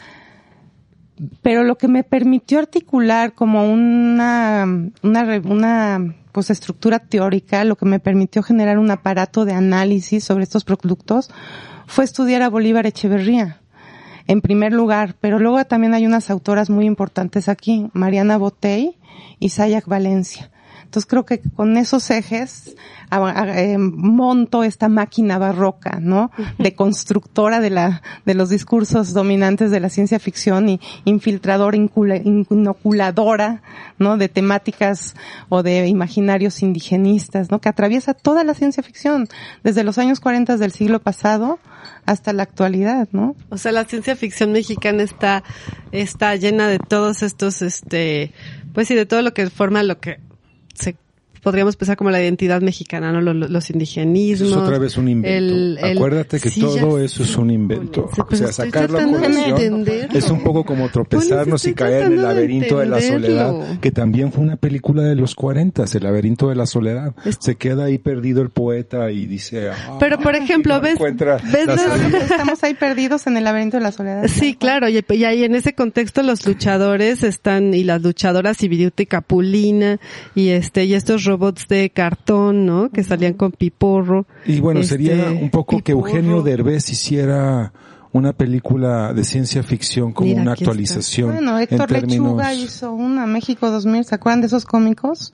Pero 1.42 1.64
lo 1.64 1.78
que 1.78 1.88
me 1.88 2.04
permitió 2.04 2.60
articular 2.60 3.34
como 3.34 3.72
una, 3.72 4.66
una, 5.04 5.42
una 5.46 6.16
pues 6.32 6.50
estructura 6.50 7.00
teórica, 7.00 7.64
lo 7.64 7.76
que 7.76 7.86
me 7.86 8.00
permitió 8.00 8.42
generar 8.42 8.80
un 8.80 8.90
aparato 8.90 9.46
de 9.46 9.54
análisis 9.54 10.24
sobre 10.24 10.44
estos 10.44 10.64
productos 10.64 11.30
fue 11.86 12.04
estudiar 12.04 12.42
a 12.42 12.50
Bolívar 12.50 12.88
Echeverría. 12.88 13.62
En 14.26 14.42
primer 14.42 14.74
lugar, 14.74 15.16
pero 15.20 15.38
luego 15.38 15.64
también 15.66 15.94
hay 15.94 16.06
unas 16.06 16.30
autoras 16.30 16.70
muy 16.70 16.86
importantes 16.86 17.50
aquí, 17.50 17.88
Mariana 17.94 18.38
Botey 18.38 18.98
y 19.40 19.50
Sayak 19.50 19.86
Valencia. 19.86 20.50
Entonces 20.94 21.10
creo 21.10 21.26
que 21.26 21.40
con 21.56 21.76
esos 21.78 22.12
ejes 22.12 22.76
a- 23.10 23.18
a- 23.42 23.60
eh, 23.60 23.80
monto 23.80 24.64
esta 24.64 24.90
máquina 24.90 25.40
barroca, 25.40 25.98
¿no? 26.00 26.30
De 26.60 26.76
constructora 26.76 27.60
de 27.62 27.72
la, 27.72 28.04
de 28.28 28.36
los 28.36 28.50
discursos 28.50 29.12
dominantes 29.14 29.72
de 29.72 29.80
la 29.80 29.90
ciencia 29.90 30.20
ficción 30.20 30.70
y 30.70 30.80
infiltradora, 31.06 31.76
incula- 31.78 32.18
inoculadora 32.18 33.64
¿no? 33.98 34.18
De 34.18 34.30
temáticas 34.30 35.16
o 35.50 35.64
de 35.64 35.88
imaginarios 35.88 36.62
indigenistas, 36.62 37.50
¿no? 37.50 37.60
Que 37.60 37.70
atraviesa 37.70 38.14
toda 38.14 38.44
la 38.44 38.54
ciencia 38.54 38.84
ficción, 38.84 39.28
desde 39.64 39.84
los 39.84 39.98
años 39.98 40.20
40 40.20 40.58
del 40.58 40.72
siglo 40.72 41.00
pasado 41.02 41.58
hasta 42.06 42.34
la 42.34 42.44
actualidad, 42.44 43.08
¿no? 43.14 43.36
O 43.50 43.58
sea, 43.58 43.72
la 43.72 43.86
ciencia 43.86 44.16
ficción 44.16 44.52
mexicana 44.52 45.02
está, 45.02 45.44
está 45.92 46.36
llena 46.36 46.68
de 46.68 46.78
todos 46.78 47.24
estos, 47.24 47.64
este, 47.64 48.32
pues 48.74 48.88
sí, 48.88 48.96
de 48.96 49.06
todo 49.08 49.22
lo 49.24 49.34
que 49.34 49.50
forma 49.50 49.82
lo 49.84 50.00
que 50.00 50.20
podríamos 51.44 51.76
pensar 51.76 51.98
como 51.98 52.10
la 52.10 52.22
identidad 52.22 52.62
mexicana, 52.62 53.12
¿no? 53.12 53.22
Los, 53.22 53.50
los 53.50 53.70
indigenismos. 53.70 54.52
es 54.52 54.58
otra 54.58 54.80
vez 54.80 54.98
un 54.98 55.10
invento. 55.10 55.86
Acuérdate 55.86 56.40
que 56.40 56.50
todo 56.50 57.00
eso 57.00 57.24
es 57.24 57.38
un 57.38 57.52
invento. 57.52 58.10
o 58.18 58.36
sea, 58.36 58.52
sacar 58.52 58.90
la 58.90 59.06
colación 59.06 59.86
es 60.14 60.30
un 60.30 60.42
poco 60.42 60.64
como 60.64 60.90
tropezarnos 60.90 61.66
y 61.66 61.74
caer 61.74 62.04
en 62.04 62.14
el 62.14 62.24
laberinto 62.24 62.80
de, 62.80 62.86
la 62.88 63.02
soledad, 63.02 63.80
que 63.80 63.92
también 63.92 64.32
fue 64.32 64.44
una 64.44 64.56
película 64.56 65.04
de 65.04 65.16
los 65.16 65.36
40, 65.36 65.84
el 65.94 66.04
laberinto 66.04 66.50
de 66.50 66.56
la 66.56 66.66
soledad. 66.66 67.14
Se 67.40 67.56
queda 67.56 67.86
ahí 67.86 67.98
perdido 67.98 68.42
el 68.42 68.50
poeta 68.50 69.12
y 69.12 69.26
dice, 69.26 69.70
ah, 69.70 69.98
Pero 70.00 70.20
por 70.20 70.36
ejemplo, 70.36 70.80
ves, 70.80 70.98
ves 71.00 71.70
estamos 72.24 72.64
ahí 72.64 72.74
perdidos 72.74 73.28
en 73.28 73.38
el 73.38 73.44
laberinto 73.44 73.78
de 73.78 73.84
la 73.84 73.92
soledad. 73.92 74.28
Sí, 74.28 74.56
claro, 74.56 74.88
y, 74.90 75.04
ahí 75.24 75.44
en 75.44 75.56
ese 75.56 75.74
contexto 75.74 76.24
los 76.24 76.46
luchadores 76.46 77.24
están 77.24 77.74
y 77.74 77.84
las 77.84 78.02
luchadoras 78.02 78.62
y 78.64 78.68
Viruta 78.68 79.04
y 79.04 79.06
Capulina 79.06 80.00
y 80.36 80.50
este 80.50 80.86
y 80.86 80.94
estos 80.94 81.24
robots 81.34 81.68
de 81.68 81.90
cartón, 81.90 82.66
¿no? 82.66 82.90
Que 82.90 83.04
salían 83.04 83.34
con 83.34 83.52
piporro. 83.52 84.26
Y 84.46 84.60
bueno, 84.60 84.84
sería 84.84 85.30
este, 85.30 85.44
un 85.44 85.50
poco 85.50 85.82
que 85.82 85.92
Eugenio 85.94 86.42
Derbez 86.42 86.90
hiciera 86.90 87.74
una 88.12 88.34
película 88.34 89.14
de 89.14 89.24
ciencia 89.24 89.64
ficción 89.64 90.14
como 90.14 90.32
una 90.34 90.54
actualización. 90.54 91.34
Bueno, 91.34 91.58
Héctor 91.58 91.92
Lechuga 91.92 92.54
hizo 92.54 92.94
una 92.94 93.26
México 93.26 93.72
2000, 93.72 94.06
¿se 94.06 94.16
acuerdan 94.16 94.42
de 94.42 94.48
esos 94.48 94.66
cómicos? 94.66 95.34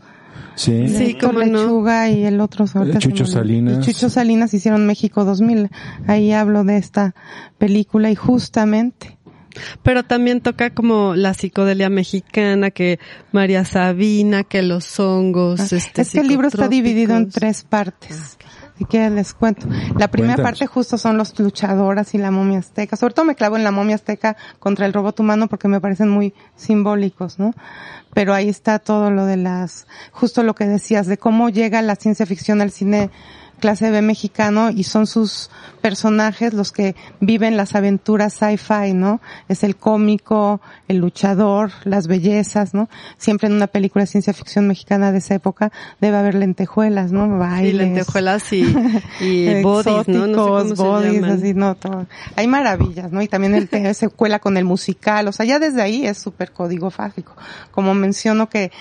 Sí, 0.55 0.87
sí 0.87 1.11
Héctor 1.11 1.35
Lechuga 1.35 2.09
y 2.09 2.23
el 2.23 2.39
otro 2.39 2.65
Chucho 2.99 3.25
Salinas. 3.25 3.85
Y 3.85 3.91
Chucho 3.91 4.09
Salinas 4.09 4.53
hicieron 4.53 4.85
México 4.85 5.25
2000. 5.25 5.69
Ahí 6.07 6.31
hablo 6.31 6.63
de 6.63 6.77
esta 6.77 7.15
película 7.57 8.11
y 8.11 8.15
justamente 8.15 9.18
pero 9.83 10.03
también 10.03 10.41
toca 10.41 10.69
como 10.71 11.15
la 11.15 11.33
psicodelia 11.33 11.89
mexicana, 11.89 12.71
que 12.71 12.99
María 13.31 13.65
Sabina, 13.65 14.43
que 14.43 14.61
los 14.61 14.99
hongos, 14.99 15.59
ah, 15.59 15.75
este, 15.75 16.01
Es 16.01 16.11
que 16.11 16.19
el 16.19 16.27
libro 16.27 16.47
está 16.47 16.67
dividido 16.67 17.15
en 17.15 17.29
tres 17.29 17.63
partes. 17.63 18.37
Si 18.77 18.85
quieren 18.85 19.15
les 19.15 19.33
cuento. 19.33 19.67
La 19.97 20.07
primera 20.07 20.41
parte 20.41 20.65
justo 20.65 20.97
son 20.97 21.17
los 21.17 21.37
luchadoras 21.37 22.13
y 22.13 22.17
la 22.17 22.31
momia 22.31 22.59
azteca. 22.59 22.95
Sobre 22.95 23.13
todo 23.13 23.25
me 23.25 23.35
clavo 23.35 23.57
en 23.57 23.65
la 23.65 23.71
momia 23.71 23.95
azteca 23.95 24.37
contra 24.57 24.85
el 24.85 24.93
robot 24.93 25.19
humano 25.19 25.49
porque 25.49 25.67
me 25.67 25.81
parecen 25.81 26.07
muy 26.07 26.33
simbólicos, 26.55 27.39
¿no? 27.39 27.53
Pero 28.13 28.33
ahí 28.33 28.47
está 28.47 28.79
todo 28.79 29.11
lo 29.11 29.25
de 29.25 29.35
las, 29.35 29.85
justo 30.13 30.43
lo 30.43 30.55
que 30.55 30.65
decías, 30.65 31.07
de 31.07 31.17
cómo 31.17 31.49
llega 31.49 31.81
la 31.81 31.97
ciencia 31.97 32.25
ficción 32.25 32.61
al 32.61 32.71
cine 32.71 33.09
clase 33.59 33.91
B 33.91 34.01
mexicano 34.01 34.69
y 34.69 34.83
son 34.83 35.07
sus 35.07 35.49
personajes 35.81 36.53
los 36.53 36.71
que 36.71 36.95
viven 37.19 37.57
las 37.57 37.75
aventuras 37.75 38.33
sci-fi, 38.33 38.93
¿no? 38.93 39.21
Es 39.47 39.63
el 39.63 39.75
cómico, 39.75 40.61
el 40.87 40.97
luchador, 40.97 41.71
las 41.83 42.07
bellezas, 42.07 42.73
¿no? 42.73 42.89
Siempre 43.17 43.47
en 43.47 43.53
una 43.53 43.67
película 43.67 44.03
de 44.03 44.07
ciencia 44.07 44.33
ficción 44.33 44.67
mexicana 44.67 45.11
de 45.11 45.19
esa 45.19 45.35
época 45.35 45.71
debe 46.01 46.17
haber 46.17 46.35
lentejuelas, 46.35 47.11
¿no? 47.11 47.37
Bailes. 47.37 47.75
lentejuelas 47.75 48.51
y, 48.53 48.63
y 49.19 49.61
bodies, 49.61 50.07
¿no? 50.07 50.27
No 50.27 50.63
bodies, 50.75 51.23
así, 51.23 51.53
no, 51.53 51.75
todo. 51.75 52.07
Hay 52.35 52.47
maravillas, 52.47 53.11
¿no? 53.11 53.21
Y 53.21 53.27
también 53.27 53.55
el 53.55 53.69
se 53.93 54.09
cuela 54.09 54.39
con 54.39 54.57
el 54.57 54.65
musical, 54.65 55.27
o 55.27 55.31
sea, 55.31 55.45
ya 55.45 55.59
desde 55.59 55.81
ahí 55.81 56.05
es 56.05 56.17
súper 56.17 56.51
código 56.51 56.89
fágico. 56.89 57.35
Como 57.71 57.93
menciono 57.93 58.49
que 58.49 58.71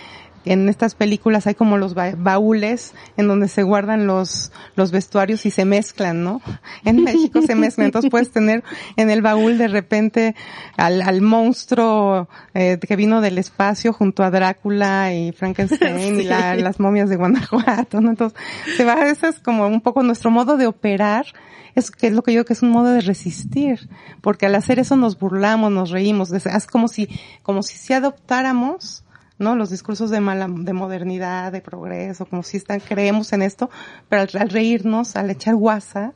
en 0.48 0.68
estas 0.68 0.94
películas 0.94 1.46
hay 1.46 1.54
como 1.54 1.76
los 1.76 1.94
baúles 1.94 2.94
en 3.16 3.28
donde 3.28 3.48
se 3.48 3.62
guardan 3.62 4.06
los, 4.06 4.50
los 4.76 4.90
vestuarios 4.90 5.44
y 5.46 5.50
se 5.50 5.64
mezclan, 5.64 6.24
¿no? 6.24 6.40
En 6.84 7.04
México 7.04 7.42
se 7.42 7.54
mezclan, 7.54 7.86
entonces 7.86 8.10
puedes 8.10 8.30
tener 8.30 8.64
en 8.96 9.10
el 9.10 9.20
baúl 9.20 9.58
de 9.58 9.68
repente 9.68 10.34
al, 10.76 11.02
al 11.02 11.20
monstruo 11.20 12.28
eh, 12.54 12.78
que 12.78 12.96
vino 12.96 13.20
del 13.20 13.38
espacio 13.38 13.92
junto 13.92 14.22
a 14.22 14.30
Drácula 14.30 15.12
y 15.12 15.32
Frankenstein 15.32 16.20
y 16.20 16.24
las 16.24 16.80
momias 16.80 17.10
de 17.10 17.16
Guanajuato, 17.16 18.00
¿no? 18.00 18.10
Entonces, 18.10 18.38
se 18.76 18.84
va, 18.84 19.08
eso 19.08 19.26
es 19.26 19.40
como 19.40 19.66
un 19.66 19.80
poco 19.80 20.02
nuestro 20.02 20.30
modo 20.30 20.56
de 20.56 20.66
operar, 20.66 21.26
es 21.74 21.90
que 21.90 22.06
es 22.06 22.12
lo 22.12 22.22
que 22.22 22.32
yo 22.32 22.38
creo 22.38 22.44
que 22.46 22.52
es 22.54 22.62
un 22.62 22.70
modo 22.70 22.90
de 22.92 23.00
resistir, 23.02 23.88
porque 24.22 24.46
al 24.46 24.54
hacer 24.54 24.78
eso 24.78 24.96
nos 24.96 25.18
burlamos, 25.18 25.70
nos 25.70 25.90
reímos, 25.90 26.32
es 26.32 26.66
como 26.66 26.88
si, 26.88 27.08
como 27.42 27.62
si 27.62 27.76
se 27.76 27.94
adoptáramos 27.94 29.04
¿no? 29.38 29.54
Los 29.54 29.70
discursos 29.70 30.10
de 30.10 30.20
mala, 30.20 30.48
de 30.48 30.72
modernidad, 30.72 31.52
de 31.52 31.60
progreso, 31.60 32.26
como 32.26 32.42
si 32.42 32.56
están, 32.56 32.80
creemos 32.80 33.32
en 33.32 33.42
esto, 33.42 33.70
pero 34.08 34.26
al, 34.38 34.50
reírnos, 34.50 35.16
al 35.16 35.30
echar 35.30 35.54
guasa, 35.54 36.14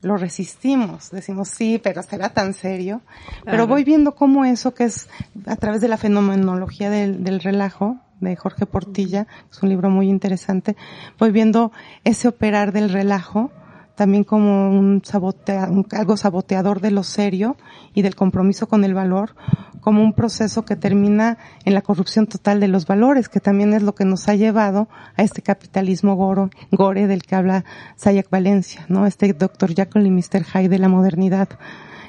lo 0.00 0.16
resistimos, 0.16 1.10
decimos 1.10 1.48
sí, 1.48 1.80
pero 1.82 2.02
será 2.02 2.28
tan 2.30 2.54
serio. 2.54 3.02
Pero 3.44 3.66
voy 3.66 3.84
viendo 3.84 4.14
cómo 4.14 4.44
eso 4.44 4.72
que 4.72 4.84
es 4.84 5.08
a 5.46 5.56
través 5.56 5.80
de 5.80 5.88
la 5.88 5.96
fenomenología 5.96 6.88
del, 6.88 7.24
del 7.24 7.40
relajo, 7.40 7.98
de 8.20 8.36
Jorge 8.36 8.66
Portilla, 8.66 9.26
es 9.50 9.62
un 9.62 9.68
libro 9.68 9.90
muy 9.90 10.08
interesante, 10.08 10.76
voy 11.18 11.30
viendo 11.30 11.72
ese 12.04 12.28
operar 12.28 12.72
del 12.72 12.90
relajo, 12.90 13.52
también 13.98 14.22
como 14.22 14.70
un, 14.70 15.02
sabotea, 15.04 15.68
algo 15.90 16.16
saboteador 16.16 16.80
de 16.80 16.92
lo 16.92 17.02
serio 17.02 17.56
y 17.94 18.02
del 18.02 18.14
compromiso 18.14 18.68
con 18.68 18.84
el 18.84 18.94
valor, 18.94 19.34
como 19.80 20.04
un 20.04 20.12
proceso 20.12 20.64
que 20.64 20.76
termina 20.76 21.36
en 21.64 21.74
la 21.74 21.82
corrupción 21.82 22.28
total 22.28 22.60
de 22.60 22.68
los 22.68 22.86
valores, 22.86 23.28
que 23.28 23.40
también 23.40 23.74
es 23.74 23.82
lo 23.82 23.96
que 23.96 24.04
nos 24.04 24.28
ha 24.28 24.36
llevado 24.36 24.88
a 25.16 25.24
este 25.24 25.42
capitalismo 25.42 26.14
goro, 26.14 26.48
gore 26.70 27.08
del 27.08 27.24
que 27.24 27.34
habla 27.34 27.64
Sayak 27.96 28.30
Valencia, 28.30 28.86
¿no? 28.88 29.04
Este 29.04 29.32
doctor 29.32 29.74
Jekyll 29.74 30.06
y 30.06 30.12
Mr. 30.12 30.44
Hyde 30.44 30.68
de 30.68 30.78
la 30.78 30.88
modernidad 30.88 31.48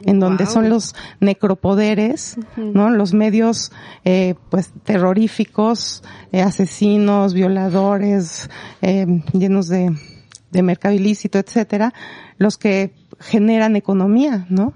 en 0.05 0.19
donde 0.19 0.45
son 0.45 0.69
los 0.69 0.95
necropoderes, 1.19 2.37
¿no? 2.55 2.89
Los 2.89 3.13
medios, 3.13 3.73
eh, 4.05 4.35
pues, 4.49 4.71
terroríficos, 4.85 6.03
eh, 6.31 6.41
asesinos, 6.41 7.33
violadores, 7.33 8.49
eh, 8.81 9.05
llenos 9.33 9.67
de, 9.67 9.93
de 10.51 10.63
mercado 10.63 10.95
ilícito, 10.95 11.39
etcétera, 11.39 11.93
los 12.37 12.57
que 12.57 12.93
generan 13.19 13.75
economía, 13.75 14.45
¿no? 14.49 14.73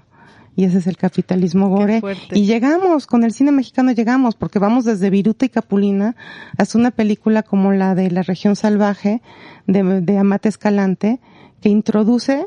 Y 0.56 0.64
ese 0.64 0.78
es 0.78 0.86
el 0.86 0.96
capitalismo 0.96 1.68
gore. 1.68 2.00
Y 2.32 2.46
llegamos, 2.46 3.06
con 3.06 3.24
el 3.24 3.32
cine 3.32 3.50
mexicano 3.50 3.90
llegamos, 3.90 4.36
porque 4.36 4.60
vamos 4.60 4.84
desde 4.84 5.10
Viruta 5.10 5.46
y 5.46 5.48
Capulina 5.48 6.14
hasta 6.56 6.78
una 6.78 6.92
película 6.92 7.42
como 7.42 7.72
la 7.72 7.94
de 7.96 8.10
La 8.10 8.22
región 8.22 8.54
salvaje 8.54 9.20
de, 9.66 10.00
de 10.00 10.18
Amate 10.18 10.48
Escalante, 10.48 11.20
que 11.60 11.70
introduce 11.70 12.46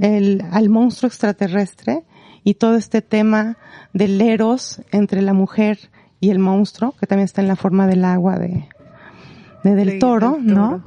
el, 0.00 0.44
al 0.52 0.68
monstruo 0.68 1.08
extraterrestre 1.08 2.04
y 2.44 2.54
todo 2.54 2.76
este 2.76 3.02
tema 3.02 3.56
del 3.92 4.20
eros 4.20 4.80
entre 4.92 5.22
la 5.22 5.32
mujer 5.32 5.90
y 6.20 6.30
el 6.30 6.38
monstruo, 6.38 6.94
que 6.98 7.06
también 7.06 7.24
está 7.24 7.40
en 7.40 7.48
la 7.48 7.56
forma 7.56 7.88
del 7.88 8.04
agua 8.04 8.38
de, 8.38 8.68
de 9.64 9.74
del, 9.74 9.98
toro, 9.98 10.38
¿no? 10.40 10.84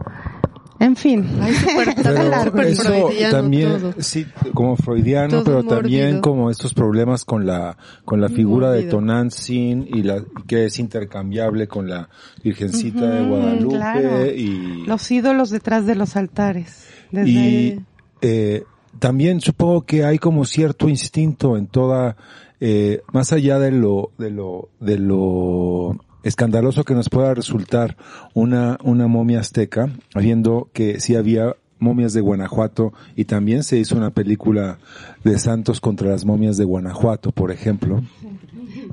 En 0.79 0.95
fin, 0.95 1.25
eso 2.57 3.09
también, 3.31 3.95
sí, 3.99 4.25
como 4.53 4.75
freudiano, 4.75 5.43
pero 5.43 5.63
también 5.63 6.19
como 6.19 6.49
estos 6.49 6.73
problemas 6.73 7.23
con 7.23 7.45
la 7.45 7.77
con 8.03 8.19
la 8.19 8.27
figura 8.29 8.71
de 8.71 8.83
Tonantzin 8.83 9.87
y 9.87 10.03
la 10.03 10.21
que 10.47 10.65
es 10.65 10.79
intercambiable 10.79 11.67
con 11.67 11.87
la 11.87 12.09
Virgencita 12.43 13.09
de 13.09 13.25
Guadalupe 13.25 14.35
y 14.35 14.85
los 14.85 15.09
ídolos 15.11 15.49
detrás 15.49 15.85
de 15.85 15.95
los 15.95 16.15
altares. 16.15 16.87
y 17.11 17.79
eh, 18.21 18.63
también 18.99 19.41
supongo 19.41 19.85
que 19.85 20.03
hay 20.03 20.17
como 20.17 20.45
cierto 20.45 20.89
instinto 20.89 21.57
en 21.57 21.67
toda 21.67 22.17
eh, 22.59 23.01
más 23.11 23.31
allá 23.33 23.59
de 23.59 23.71
lo 23.71 24.11
de 24.17 24.29
lo 24.29 24.69
de 24.79 24.97
lo 24.97 25.97
escandaloso 26.25 26.83
que 26.83 26.95
nos 26.95 27.07
pueda 27.07 27.33
resultar 27.33 27.95
una, 28.33 28.77
una 28.83 29.07
momia 29.07 29.39
azteca, 29.39 29.89
viendo 30.15 30.69
que 30.73 30.99
sí 30.99 31.15
había 31.15 31.55
momias 31.77 32.13
de 32.13 32.21
Guanajuato 32.21 32.93
y 33.15 33.25
también 33.25 33.63
se 33.63 33.77
hizo 33.77 33.95
una 33.95 34.09
película 34.09 34.79
de 35.23 35.37
Santos 35.37 35.79
contra 35.79 36.09
las 36.09 36.25
momias 36.25 36.57
de 36.57 36.63
Guanajuato, 36.63 37.31
por 37.31 37.51
ejemplo. 37.51 38.01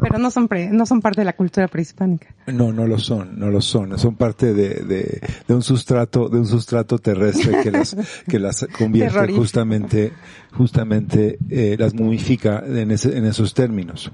Pero 0.01 0.19
no 0.19 0.31
son, 0.31 0.49
no 0.73 0.85
son 0.85 1.01
parte 1.01 1.23
de 1.23 1.25
la 1.25 1.33
cultura 1.33 1.69
prehispánica. 1.69 2.35
No, 2.47 2.73
no 2.73 2.87
lo 2.87 2.99
son, 2.99 3.39
no 3.39 3.51
lo 3.51 3.61
son. 3.61 3.99
Son 3.99 4.15
parte 4.17 4.53
de, 4.53 4.85
de, 4.85 5.21
de 5.49 5.55
un 5.55 5.63
sustrato, 5.63 6.29
de 6.29 6.39
un 6.39 6.47
sustrato 6.47 6.99
terrestre 6.99 7.63
que 7.63 7.71
las, 7.71 7.97
que 8.29 8.39
las 8.39 8.67
convierte 8.77 9.33
justamente, 9.33 10.13
justamente, 10.53 11.39
eh, 11.49 11.77
las 11.79 11.95
mumifica 11.95 12.63
en, 12.67 12.91
ese, 12.91 13.17
en 13.17 13.25
esos 13.25 13.55
términos. 13.55 14.13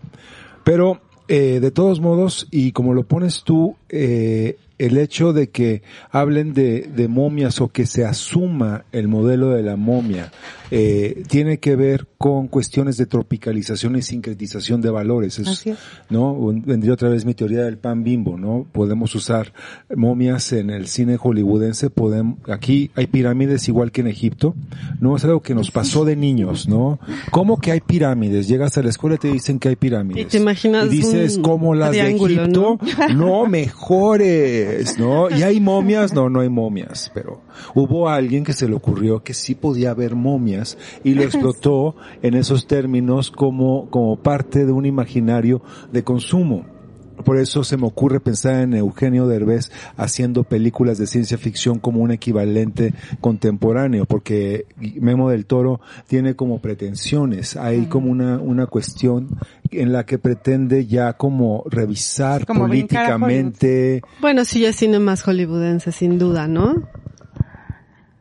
Pero 0.62 1.00
eh, 1.28 1.60
de 1.60 1.70
todos 1.70 2.00
modos, 2.00 2.46
y 2.50 2.72
como 2.72 2.94
lo 2.94 3.04
pones 3.04 3.42
tú, 3.44 3.76
eh, 3.88 4.56
el 4.78 4.96
hecho 4.96 5.32
de 5.32 5.50
que 5.50 5.82
hablen 6.10 6.54
de, 6.54 6.82
de 6.82 7.08
momias 7.08 7.60
o 7.60 7.68
que 7.68 7.86
se 7.86 8.04
asuma 8.04 8.84
el 8.92 9.08
modelo 9.08 9.50
de 9.50 9.62
la 9.62 9.76
momia 9.76 10.30
eh, 10.70 11.22
tiene 11.28 11.58
que 11.58 11.76
ver 11.76 12.06
con 12.18 12.48
cuestiones 12.48 12.96
de 12.96 13.06
tropicalización 13.06 13.96
y 13.96 14.02
sincretización 14.02 14.80
de 14.80 14.90
valores. 14.90 15.38
Es, 15.38 15.48
Así 15.48 15.70
es. 15.70 15.78
¿no? 16.10 16.36
Vendría 16.52 16.92
otra 16.92 17.08
vez 17.08 17.24
mi 17.24 17.34
teoría 17.34 17.62
del 17.62 17.78
pan 17.78 18.04
bimbo, 18.04 18.36
¿no? 18.36 18.66
Podemos 18.72 19.14
usar 19.14 19.52
momias 19.94 20.52
en 20.52 20.70
el 20.70 20.88
cine 20.88 21.16
hollywoodense, 21.16 21.90
podemos, 21.90 22.38
aquí 22.48 22.90
hay 22.96 23.06
pirámides 23.06 23.68
igual 23.68 23.92
que 23.92 24.02
en 24.02 24.08
Egipto, 24.08 24.54
¿no? 25.00 25.16
Es 25.16 25.24
algo 25.24 25.40
que 25.40 25.54
nos 25.54 25.70
pasó 25.70 26.04
de 26.04 26.16
niños, 26.16 26.68
¿no? 26.68 26.98
¿Cómo 27.30 27.58
que 27.58 27.72
hay 27.72 27.80
pirámides? 27.80 28.48
Llegas 28.48 28.76
a 28.76 28.82
la 28.82 28.90
escuela 28.90 29.16
y 29.16 29.18
te 29.18 29.32
dicen 29.32 29.58
que 29.58 29.70
hay 29.70 29.76
pirámides. 29.76 30.22
Y 30.22 30.26
te 30.26 30.36
imaginas 30.38 30.86
Y 30.86 30.88
dices, 30.88 31.38
como 31.38 31.74
las 31.74 31.92
de 31.92 32.10
Egipto, 32.10 32.78
no, 33.14 33.46
mejores, 33.46 34.67
¿no? 34.98 35.30
Y 35.30 35.42
hay 35.42 35.60
momias, 35.60 36.12
no, 36.12 36.28
no 36.28 36.40
hay 36.40 36.48
momias, 36.48 37.10
pero 37.14 37.40
hubo 37.74 38.08
alguien 38.08 38.44
que 38.44 38.52
se 38.52 38.68
le 38.68 38.74
ocurrió 38.74 39.22
que 39.22 39.34
sí 39.34 39.54
podía 39.54 39.90
haber 39.90 40.14
momias 40.14 40.78
y 41.04 41.14
lo 41.14 41.22
explotó 41.22 41.96
en 42.22 42.34
esos 42.34 42.66
términos 42.66 43.30
como, 43.30 43.90
como 43.90 44.16
parte 44.16 44.66
de 44.66 44.72
un 44.72 44.86
imaginario 44.86 45.62
de 45.92 46.04
consumo. 46.04 46.78
Por 47.24 47.38
eso 47.38 47.64
se 47.64 47.76
me 47.76 47.86
ocurre 47.86 48.20
pensar 48.20 48.62
en 48.62 48.74
Eugenio 48.74 49.26
Derbez 49.26 49.70
haciendo 49.96 50.44
películas 50.44 50.98
de 50.98 51.06
ciencia 51.06 51.36
ficción 51.36 51.78
como 51.78 52.00
un 52.00 52.12
equivalente 52.12 52.94
contemporáneo, 53.20 54.04
porque 54.04 54.66
Memo 55.00 55.30
del 55.30 55.46
Toro 55.46 55.80
tiene 56.06 56.36
como 56.36 56.60
pretensiones, 56.60 57.56
hay 57.56 57.86
como 57.86 58.10
una, 58.10 58.38
una 58.38 58.66
cuestión 58.66 59.36
en 59.72 59.92
la 59.92 60.04
que 60.04 60.18
pretende 60.18 60.86
ya 60.86 61.14
como 61.14 61.64
revisar 61.68 62.46
Como 62.46 62.66
políticamente. 62.66 64.02
Bueno, 64.20 64.44
sí, 64.44 64.60
ya 64.60 64.70
es 64.70 64.76
cine 64.76 64.98
más 64.98 65.22
hollywoodense, 65.22 65.92
sin 65.92 66.18
duda, 66.18 66.48
¿no? 66.48 66.82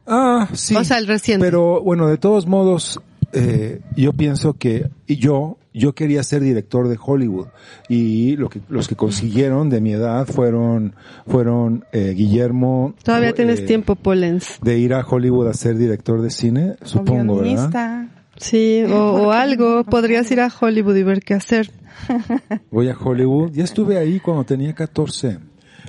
Ah, 0.06 0.48
sí. 0.54 0.76
O 0.76 0.84
sea, 0.84 0.98
el 0.98 1.08
reciente. 1.08 1.46
Pero 1.46 1.82
bueno, 1.82 2.08
de 2.08 2.18
todos 2.18 2.48
modos, 2.48 3.02
eh, 3.34 3.82
yo 3.96 4.14
pienso 4.14 4.54
que 4.54 4.90
y 5.06 5.18
yo 5.18 5.58
yo 5.74 5.94
quería 5.94 6.24
ser 6.24 6.42
director 6.42 6.88
de 6.88 6.98
Hollywood 7.00 7.48
y 7.88 8.36
lo 8.38 8.50
que 8.50 8.62
los 8.70 8.88
que 8.88 8.96
consiguieron 8.96 9.70
de 9.70 9.82
mi 9.82 9.94
edad 9.94 10.26
fueron 10.26 10.96
fueron 11.28 11.86
eh, 11.92 12.14
Guillermo. 12.16 12.96
Todavía 13.04 13.30
eh, 13.30 13.34
tienes 13.34 13.66
tiempo, 13.66 13.96
Polens. 13.96 14.60
de 14.62 14.78
ir 14.80 14.94
a 14.94 15.06
Hollywood 15.06 15.50
a 15.50 15.54
ser 15.54 15.78
director 15.78 16.22
de 16.22 16.32
cine, 16.32 16.76
supongo, 16.84 17.38
¿verdad? 17.38 18.08
Sí, 18.38 18.84
o, 18.84 18.98
o 19.28 19.32
algo. 19.32 19.84
Podrías 19.84 20.30
ir 20.32 20.40
a 20.42 20.50
Hollywood 20.60 20.96
y 20.96 21.04
ver 21.04 21.22
qué 21.22 21.34
hacer. 21.34 21.72
Voy 22.72 22.90
a 22.90 22.96
Hollywood. 22.98 23.52
Ya 23.54 23.64
estuve 23.64 23.98
ahí 23.98 24.20
cuando 24.20 24.44
tenía 24.44 24.74
14. 24.74 25.40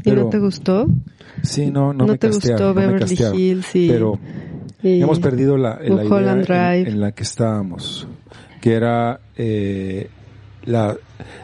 ¿Y 0.04 0.10
no 0.12 0.28
te 0.28 0.38
gustó? 0.38 0.86
Sí, 1.42 1.70
no, 1.70 1.92
no, 1.92 2.06
¿No 2.06 2.12
me 2.12 2.18
te 2.18 2.28
castearon, 2.28 2.56
gustó 2.58 2.68
no 2.68 2.74
me 2.74 2.86
Beverly 2.86 3.16
castearon. 3.16 3.38
Hills 3.40 3.74
y- 3.76 3.88
Pero 3.88 4.18
Y 4.82 5.00
hemos 5.02 5.18
perdido 5.20 5.56
la, 5.56 5.78
la 5.80 6.04
idea 6.04 6.32
en, 6.32 6.42
Drive. 6.42 6.88
en 6.88 7.00
la 7.00 7.12
que 7.12 7.22
estábamos, 7.24 8.06
que 8.60 8.74
era 8.74 9.20
eh, 9.36 10.08
la, 10.64 10.96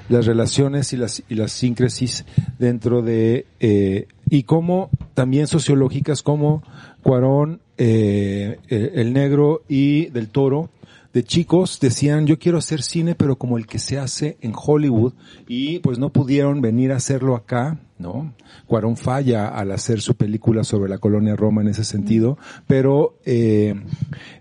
las 0.08 0.26
relaciones 0.26 0.92
y 0.92 0.96
las, 0.96 1.22
y 1.28 1.34
las 1.34 1.50
síncresis 1.52 2.24
dentro 2.58 3.02
de, 3.02 3.46
eh, 3.60 4.06
y 4.30 4.44
como 4.44 4.88
también 5.14 5.46
sociológicas 5.48 6.22
como 6.22 6.62
Cuarón, 7.02 7.60
eh, 7.76 8.58
el, 8.68 8.90
el 8.94 9.12
negro 9.12 9.62
y 9.68 10.06
del 10.06 10.28
toro, 10.28 10.70
de 11.14 11.22
chicos 11.22 11.78
decían 11.80 12.26
yo 12.26 12.40
quiero 12.40 12.58
hacer 12.58 12.82
cine 12.82 13.14
pero 13.14 13.36
como 13.36 13.56
el 13.56 13.66
que 13.66 13.78
se 13.78 13.98
hace 13.98 14.36
en 14.40 14.52
Hollywood 14.54 15.14
y 15.46 15.78
pues 15.78 15.98
no 15.98 16.10
pudieron 16.10 16.60
venir 16.60 16.90
a 16.90 16.96
hacerlo 16.96 17.36
acá, 17.36 17.78
¿no? 17.98 18.34
Cuarón 18.66 18.96
falla 18.96 19.46
al 19.48 19.70
hacer 19.70 20.00
su 20.00 20.16
película 20.16 20.64
sobre 20.64 20.90
la 20.90 20.98
colonia 20.98 21.36
Roma 21.36 21.62
en 21.62 21.68
ese 21.68 21.84
sentido, 21.84 22.36
pero 22.66 23.16
eh, 23.24 23.74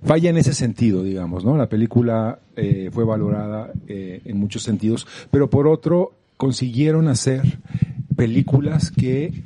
falla 0.03 0.32
en 0.32 0.38
ese 0.38 0.53
sentido, 0.53 1.03
digamos, 1.03 1.46
¿no? 1.46 1.56
La 1.56 1.70
película 1.70 2.39
eh, 2.56 2.89
fue 2.92 3.06
valorada 3.06 3.72
eh, 3.88 4.22
en 4.25 4.38
muchos 4.38 4.63
sentidos, 4.63 5.06
pero 5.30 5.50
por 5.51 5.68
otro 5.68 6.13
consiguieron 6.38 7.08
hacer 7.08 7.60
películas 8.15 8.89
que 8.89 9.44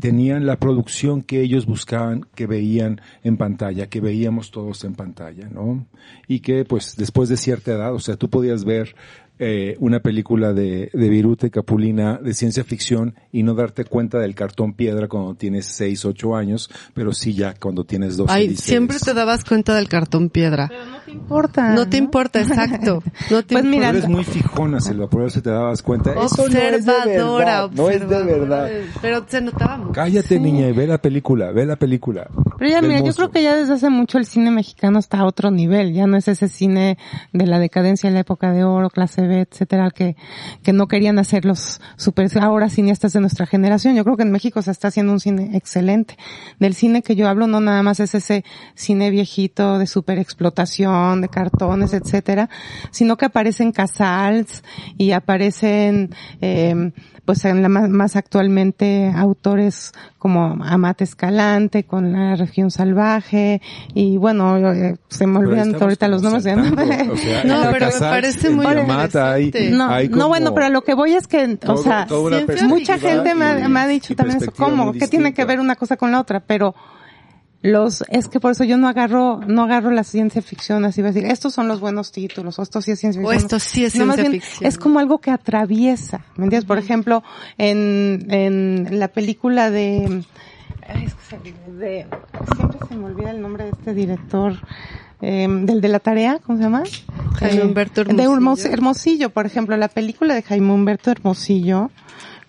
tenían 0.00 0.46
la 0.46 0.56
producción 0.56 1.22
que 1.22 1.40
ellos 1.42 1.66
buscaban, 1.66 2.26
que 2.34 2.46
veían 2.46 3.00
en 3.22 3.36
pantalla, 3.36 3.88
que 3.88 4.00
veíamos 4.00 4.50
todos 4.50 4.84
en 4.84 4.94
pantalla, 4.94 5.48
¿no? 5.48 5.86
Y 6.26 6.40
que 6.40 6.64
pues 6.64 6.96
después 6.96 7.28
de 7.28 7.36
cierta 7.36 7.72
edad, 7.72 7.94
o 7.94 8.00
sea, 8.00 8.16
tú 8.16 8.28
podías 8.28 8.64
ver 8.64 8.94
eh, 9.42 9.74
una 9.80 10.00
película 10.00 10.52
de, 10.52 10.90
de 10.92 11.08
Virute 11.08 11.50
Capulina 11.50 12.18
de 12.22 12.34
ciencia 12.34 12.62
ficción 12.62 13.14
y 13.32 13.42
no 13.42 13.54
darte 13.54 13.86
cuenta 13.86 14.18
del 14.18 14.34
cartón 14.34 14.74
piedra 14.74 15.08
cuando 15.08 15.34
tienes 15.34 15.64
6, 15.64 16.04
8 16.04 16.36
años, 16.36 16.70
pero 16.92 17.14
sí 17.14 17.32
ya 17.32 17.54
cuando 17.54 17.84
tienes 17.84 18.18
12, 18.18 18.30
Ay, 18.30 18.48
dices, 18.48 18.66
siempre 18.66 18.98
te 18.98 19.14
dabas 19.14 19.46
cuenta 19.46 19.74
del 19.74 19.88
cartón 19.88 20.28
piedra. 20.28 20.68
No 20.68 21.00
te 21.06 21.10
importa. 21.12 21.70
No 21.70 21.88
te 21.88 21.96
importa, 21.96 22.40
exacto. 22.40 23.02
No 23.30 23.42
te 23.42 23.54
Pues 23.54 23.64
mira, 23.64 23.88
importa. 23.88 23.98
Eres 23.98 24.08
muy 24.08 24.24
fijona, 24.24 24.80
Silva, 24.80 25.08
por 25.08 25.24
eso 25.24 25.40
te 25.40 25.48
dabas 25.48 25.80
cuenta. 25.80 26.12
Eso 26.12 26.46
no 26.46 26.58
es 26.58 26.84
de 26.84 26.92
Observadora, 26.92 27.62
verdad, 27.62 27.70
no 27.74 27.88
es 27.88 28.00
de 28.08 28.22
verdad. 28.22 28.70
Pero 29.00 29.24
se 29.26 29.40
notaba 29.40 29.78
mucho. 29.78 29.92
Cállate, 29.92 30.38
niña, 30.38 30.68
y 30.68 30.72
ve 30.72 30.86
la 30.86 30.98
película, 30.98 31.50
ve 31.50 31.64
la 31.64 31.76
película. 31.76 32.28
Pero 32.58 32.70
ya, 32.70 32.82
mira, 32.82 33.00
yo 33.00 33.14
creo 33.14 33.30
que 33.30 33.42
ya 33.42 33.56
desde 33.56 33.72
hace 33.72 33.88
mucho 33.88 34.18
el 34.18 34.26
cine 34.26 34.50
mexicano 34.50 34.98
está 34.98 35.20
a 35.20 35.24
otro 35.24 35.50
nivel. 35.50 35.94
Ya 35.94 36.06
no 36.06 36.18
es 36.18 36.28
ese 36.28 36.48
cine 36.48 36.98
de 37.32 37.46
la 37.46 37.58
decadencia 37.58 38.10
de 38.10 38.14
la 38.14 38.20
época 38.20 38.52
de 38.52 38.64
oro, 38.64 38.90
clase 38.90 39.29
Etcétera, 39.30 39.90
que, 39.90 40.16
que 40.62 40.72
no 40.72 40.88
querían 40.88 41.18
hacer 41.18 41.44
los 41.44 41.80
super, 41.96 42.28
ahora 42.40 42.68
cineastas 42.68 43.12
de 43.12 43.20
nuestra 43.20 43.46
generación. 43.46 43.94
Yo 43.96 44.04
creo 44.04 44.16
que 44.16 44.22
en 44.22 44.32
México 44.32 44.62
se 44.62 44.70
está 44.70 44.88
haciendo 44.88 45.12
un 45.12 45.20
cine 45.20 45.56
excelente. 45.56 46.16
Del 46.58 46.74
cine 46.74 47.02
que 47.02 47.16
yo 47.16 47.28
hablo 47.28 47.46
no 47.46 47.60
nada 47.60 47.82
más 47.82 48.00
es 48.00 48.14
ese 48.14 48.44
cine 48.74 49.10
viejito 49.10 49.78
de 49.78 49.86
super 49.86 50.18
explotación, 50.18 51.20
de 51.20 51.28
cartones, 51.28 51.92
etcétera, 51.92 52.48
sino 52.90 53.16
que 53.16 53.26
aparecen 53.26 53.72
Casals 53.72 54.62
y 54.96 55.12
aparecen, 55.12 56.14
eh, 56.40 56.92
pues 57.30 57.44
en 57.44 57.62
la 57.62 57.68
más, 57.68 57.88
más 57.88 58.16
actualmente 58.16 59.12
autores 59.14 59.92
como 60.18 60.58
Amate 60.64 61.04
Escalante 61.04 61.84
con 61.84 62.12
la 62.12 62.34
región 62.34 62.72
salvaje 62.72 63.62
y 63.94 64.16
bueno 64.16 64.56
eh, 64.72 64.96
se 65.08 65.28
me 65.28 65.38
olvidan 65.38 65.76
ahorita 65.80 66.08
los 66.08 66.22
nombres 66.22 66.42
de 66.42 66.54
o 66.54 67.16
sea, 67.16 67.44
No, 67.44 67.70
pero 67.70 67.86
me 67.86 68.00
parece 68.00 68.50
muy 68.50 68.66
Yamata 68.66 69.32
hay- 69.34 69.44
interesante. 69.44 69.76
no, 69.76 69.88
hay 69.90 70.08
no 70.08 70.26
bueno 70.26 70.54
pero 70.54 70.70
lo 70.70 70.82
que 70.82 70.94
voy 70.94 71.12
es 71.14 71.28
que 71.28 71.56
o 71.66 71.76
sea 71.76 72.06
mucha 72.66 72.98
gente 72.98 73.34
me 73.36 73.44
ha, 73.44 73.60
y- 73.60 73.68
me 73.68 73.78
ha 73.80 73.86
dicho 73.86 74.16
también 74.16 74.42
eso 74.42 74.50
cómo 74.50 74.92
qué 74.92 75.06
tiene 75.06 75.32
que 75.32 75.44
ver 75.44 75.60
una 75.60 75.76
cosa 75.76 75.96
con 75.96 76.10
la 76.10 76.20
otra 76.20 76.40
pero 76.40 76.74
los 77.62 78.02
es 78.08 78.28
que 78.28 78.40
por 78.40 78.52
eso 78.52 78.64
yo 78.64 78.78
no 78.78 78.88
agarro 78.88 79.40
no 79.46 79.64
agarro 79.64 79.90
la 79.90 80.02
ciencia 80.04 80.40
ficción 80.40 80.84
así 80.86 81.02
va 81.02 81.08
a 81.08 81.12
decir 81.12 81.30
estos 81.30 81.52
son 81.52 81.68
los 81.68 81.78
buenos 81.80 82.10
títulos 82.10 82.58
o 82.58 82.62
esto 82.62 82.80
sí 82.80 82.92
es 82.92 83.00
ciencia 83.00 83.20
O 83.20 83.28
ficción 83.30 83.44
esto 83.44 83.58
sí 83.58 83.84
es 83.84 83.94
No, 83.96 84.04
ciencia 84.04 84.22
bien, 84.30 84.40
ficción. 84.40 84.66
es 84.68 84.78
como 84.78 84.98
algo 84.98 85.18
que 85.18 85.30
atraviesa 85.30 86.24
¿me 86.36 86.44
entiendes? 86.44 86.64
por 86.64 86.78
ejemplo 86.78 87.22
en 87.58 88.26
en 88.30 88.98
la 88.98 89.08
película 89.08 89.70
de 89.70 90.24
de 91.78 92.06
siempre 92.56 92.78
se 92.88 92.94
me 92.96 93.04
olvida 93.06 93.30
el 93.30 93.40
nombre 93.40 93.64
de 93.64 93.70
este 93.70 93.94
director 93.94 94.54
eh, 95.20 95.46
del 95.48 95.80
de 95.80 95.88
la 95.88 96.00
tarea 96.00 96.38
¿cómo 96.44 96.58
se 96.58 96.64
llama? 96.64 96.82
Jaime 97.38 97.60
Eh, 97.60 97.64
Humberto 97.66 98.04
de 98.04 98.10
Hermos- 98.12 98.24
Hermosillo. 98.64 98.72
Hermosillo 98.72 99.30
por 99.30 99.46
ejemplo 99.46 99.76
la 99.76 99.88
película 99.88 100.34
de 100.34 100.42
Jaime 100.42 100.72
Humberto 100.72 101.10
Hermosillo 101.10 101.90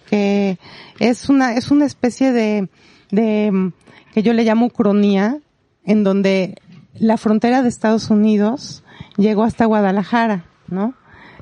que 0.09 0.57
es 0.99 1.29
una 1.29 1.53
es 1.55 1.69
una 1.71 1.85
especie 1.85 2.31
de 2.31 2.69
de 3.11 3.71
que 4.13 4.23
yo 4.23 4.33
le 4.33 4.43
llamo 4.43 4.65
ucronía 4.67 5.37
en 5.85 6.03
donde 6.03 6.55
la 6.93 7.17
frontera 7.17 7.61
de 7.61 7.69
Estados 7.69 8.09
Unidos 8.09 8.83
llegó 9.17 9.43
hasta 9.43 9.65
Guadalajara, 9.65 10.45
¿no? 10.67 10.93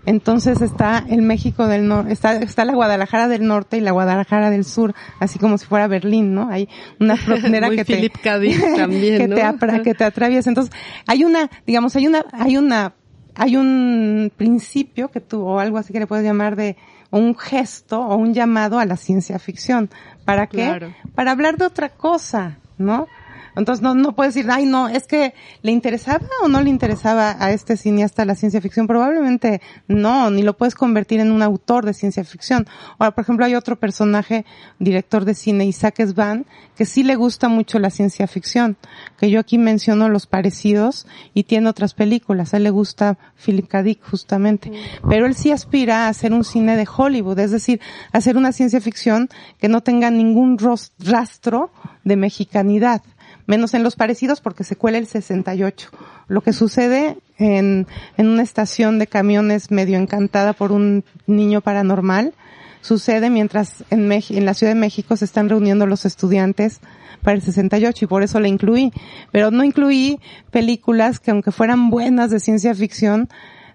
Entonces 0.05 0.62
está 0.62 1.03
el 1.10 1.21
México 1.21 1.67
del 1.67 1.88
norte, 1.88 2.13
está, 2.13 2.38
está 2.38 2.63
la 2.63 2.73
Guadalajara 2.73 3.27
del 3.27 3.45
norte 3.45 3.77
y 3.77 3.82
la 3.82 3.91
Guadalajara 3.91 4.49
del 4.49 4.63
sur, 4.63 4.95
así 5.19 5.39
como 5.39 5.58
si 5.58 5.65
fuera 5.65 5.88
Berlín, 5.88 6.34
¿no? 6.34 6.49
Hay 6.49 6.69
una 6.99 7.15
frontera 7.17 7.67
Muy 7.67 7.75
que 7.75 7.86
te, 7.86 8.10
también, 8.77 9.17
que 9.17 9.27
¿no? 9.27 9.36
te 9.36 9.43
apra- 9.43 9.84
que 9.84 9.93
te 9.93 10.05
atraviesa. 10.05 10.49
Entonces, 10.49 10.73
hay 11.05 11.25
una, 11.25 11.49
digamos, 11.67 11.95
hay 11.97 12.08
una, 12.08 12.23
hay 12.32 12.55
una, 12.58 12.93
hay 13.36 13.58
un 13.58 14.32
principio 14.38 15.10
que 15.10 15.19
tú, 15.19 15.41
o 15.43 15.60
algo 15.60 15.77
así 15.77 15.91
que 15.91 15.99
le 15.99 16.08
puedes 16.08 16.23
llamar 16.25 16.55
de 16.55 16.77
un 17.12 17.38
gesto 17.38 18.02
o 18.02 18.15
un 18.15 18.34
llamado 18.34 18.80
a 18.80 18.86
la 18.86 18.98
ciencia 18.98 19.39
ficción. 19.39 19.89
¿Para 20.26 20.48
qué? 20.48 20.65
Claro. 20.65 20.93
Para 21.15 21.32
hablar 21.32 21.58
de 21.58 21.65
otra 21.65 21.89
cosa, 21.89 22.58
¿no? 22.78 23.08
Entonces 23.55 23.81
no, 23.81 23.95
no 23.95 24.15
puedes 24.15 24.33
decir, 24.33 24.49
ay 24.51 24.65
no, 24.65 24.88
es 24.88 25.07
que 25.07 25.33
le 25.62 25.71
interesaba 25.71 26.25
o 26.43 26.47
no 26.47 26.62
le 26.62 26.69
interesaba 26.69 27.35
a 27.39 27.51
este 27.51 27.77
cineasta 27.77 28.25
la 28.25 28.35
ciencia 28.35 28.62
ficción. 28.62 28.88
Probablemente 28.88 29.62
no, 29.88 30.29
ni 30.29 30.43
lo 30.43 30.57
puedes 30.57 30.75
convertir 30.75 31.19
en 31.19 31.31
un 31.31 31.41
autor 31.41 31.85
de 31.85 31.93
ciencia 31.93 32.23
ficción. 32.23 32.67
Ahora, 32.97 33.12
por 33.12 33.23
ejemplo, 33.23 33.45
hay 33.45 33.55
otro 33.55 33.77
personaje, 33.77 34.45
director 34.79 35.25
de 35.25 35.33
cine, 35.33 35.65
Isaac 35.65 36.01
Svan, 36.05 36.45
que 36.75 36.85
sí 36.85 37.03
le 37.03 37.15
gusta 37.15 37.49
mucho 37.49 37.79
la 37.79 37.89
ciencia 37.89 38.27
ficción, 38.27 38.77
que 39.17 39.29
yo 39.29 39.39
aquí 39.39 39.57
menciono 39.57 40.09
los 40.09 40.27
parecidos 40.27 41.07
y 41.33 41.43
tiene 41.43 41.69
otras 41.69 41.93
películas. 41.93 42.53
A 42.53 42.57
él 42.57 42.63
le 42.63 42.69
gusta 42.69 43.17
Philip 43.43 43.67
K. 43.67 43.83
Dick 43.83 44.03
justamente. 44.03 44.71
Pero 45.07 45.25
él 45.25 45.35
sí 45.35 45.51
aspira 45.51 46.05
a 46.05 46.09
hacer 46.09 46.33
un 46.33 46.43
cine 46.43 46.77
de 46.77 46.88
Hollywood, 46.88 47.39
es 47.39 47.51
decir, 47.51 47.81
hacer 48.12 48.38
una 48.38 48.51
ciencia 48.51 48.81
ficción 48.81 49.29
que 49.59 49.67
no 49.67 49.81
tenga 49.81 50.09
ningún 50.09 50.57
rastro 50.99 51.71
de 52.03 52.15
mexicanidad 52.15 53.01
menos 53.49 53.73
en 53.73 53.81
los 53.81 53.95
parecidos 53.95 54.41
porque 54.41 54.63
se 54.63 54.75
cuela 54.75 54.99
el 54.99 55.07
68. 55.07 55.89
Lo 56.27 56.41
que 56.41 56.53
sucede 56.53 57.17
en, 57.39 57.88
en 58.15 58.27
una 58.27 58.43
estación 58.43 58.99
de 58.99 59.07
camiones 59.07 59.71
medio 59.71 59.97
encantada 59.97 60.53
por 60.53 60.71
un 60.71 61.03
niño 61.25 61.59
paranormal, 61.59 62.35
sucede 62.81 63.31
mientras 63.31 63.83
en, 63.89 64.12
en 64.12 64.45
la 64.45 64.53
Ciudad 64.53 64.73
de 64.73 64.79
México 64.79 65.17
se 65.17 65.25
están 65.25 65.49
reuniendo 65.49 65.88
los 65.88 66.05
estudiantes 66.05 66.79
para 67.23 67.35
el 67.35 67.41
68 67.41 68.05
y 68.05 68.07
por 68.07 68.21
eso 68.21 68.39
la 68.39 68.47
incluí. 68.47 68.93
Pero 69.31 69.49
no 69.49 69.63
incluí 69.63 70.19
películas 70.51 71.19
que 71.19 71.31
aunque 71.31 71.51
fueran 71.51 71.89
buenas 71.89 72.29
de 72.29 72.39
ciencia 72.39 72.75
ficción, 72.75 73.29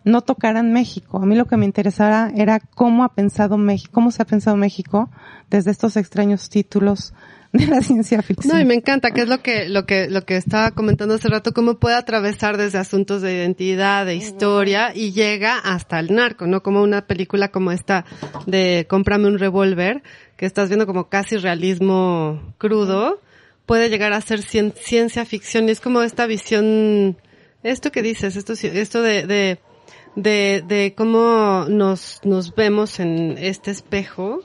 no 0.05 0.21
tocaran 0.21 0.73
México. 0.73 1.19
A 1.19 1.27
mí 1.27 1.35
lo 1.35 1.47
que 1.47 1.57
me 1.57 1.67
interesaba 1.67 2.31
era 2.37 2.61
cómo 2.61 3.03
ha 3.03 3.13
pensado 3.13 3.59
México, 3.59 3.91
cómo 3.93 4.13
se 4.13 4.23
ha 4.23 4.27
pensado 4.27 4.57
México 4.57 5.11
desde 5.51 5.73
estos 5.73 5.97
extraños 5.97 6.49
títulos 6.49 7.13
de 7.59 7.67
la 7.69 7.81
ciencia 7.83 8.21
ficción. 8.21 8.53
No, 8.53 8.61
y 8.61 8.65
me 8.65 8.75
encanta, 8.75 9.13
que 9.13 9.23
es 9.23 9.29
lo 9.29 9.41
que, 9.41 9.69
lo 9.69 9.87
que, 9.87 10.09
lo 10.09 10.25
que 10.25 10.37
estaba 10.37 10.73
comentando 10.73 11.15
hace 11.15 11.29
rato, 11.29 11.55
cómo 11.55 11.79
puede 11.79 11.95
atravesar 11.95 12.57
desde 12.57 12.79
asuntos 12.79 13.23
de 13.23 13.33
identidad, 13.33 14.05
de 14.07 14.17
historia, 14.17 14.93
y 14.93 15.13
llega 15.13 15.59
hasta 15.59 16.01
el 16.01 16.13
narco, 16.13 16.49
¿no? 16.49 16.65
Como 16.65 16.83
una 16.83 17.07
película 17.07 17.53
como 17.53 17.71
esta 17.71 18.05
de 18.47 18.87
Cómprame 18.89 19.29
un 19.29 19.39
revólver, 19.39 20.03
que 20.37 20.47
estás 20.47 20.69
viendo 20.69 20.85
como 20.85 21.09
casi 21.09 21.37
realismo 21.37 22.55
crudo, 22.59 23.21
puede 23.67 23.89
llegar 23.89 24.13
a 24.15 24.21
ser 24.21 24.43
ciencia 24.43 25.25
ficción, 25.25 25.69
y 25.69 25.73
es 25.73 25.81
como 25.81 26.03
esta 26.03 26.27
visión, 26.27 27.17
esto 27.63 27.93
que 27.93 28.03
dices, 28.03 28.35
esto, 28.35 28.55
esto 28.55 29.01
de, 29.01 29.29
de, 29.29 29.61
de, 30.17 30.65
de 30.67 30.95
cómo 30.97 31.67
nos, 31.69 32.21
nos 32.25 32.53
vemos 32.57 32.99
en 32.99 33.37
este 33.39 33.71
espejo, 33.71 34.43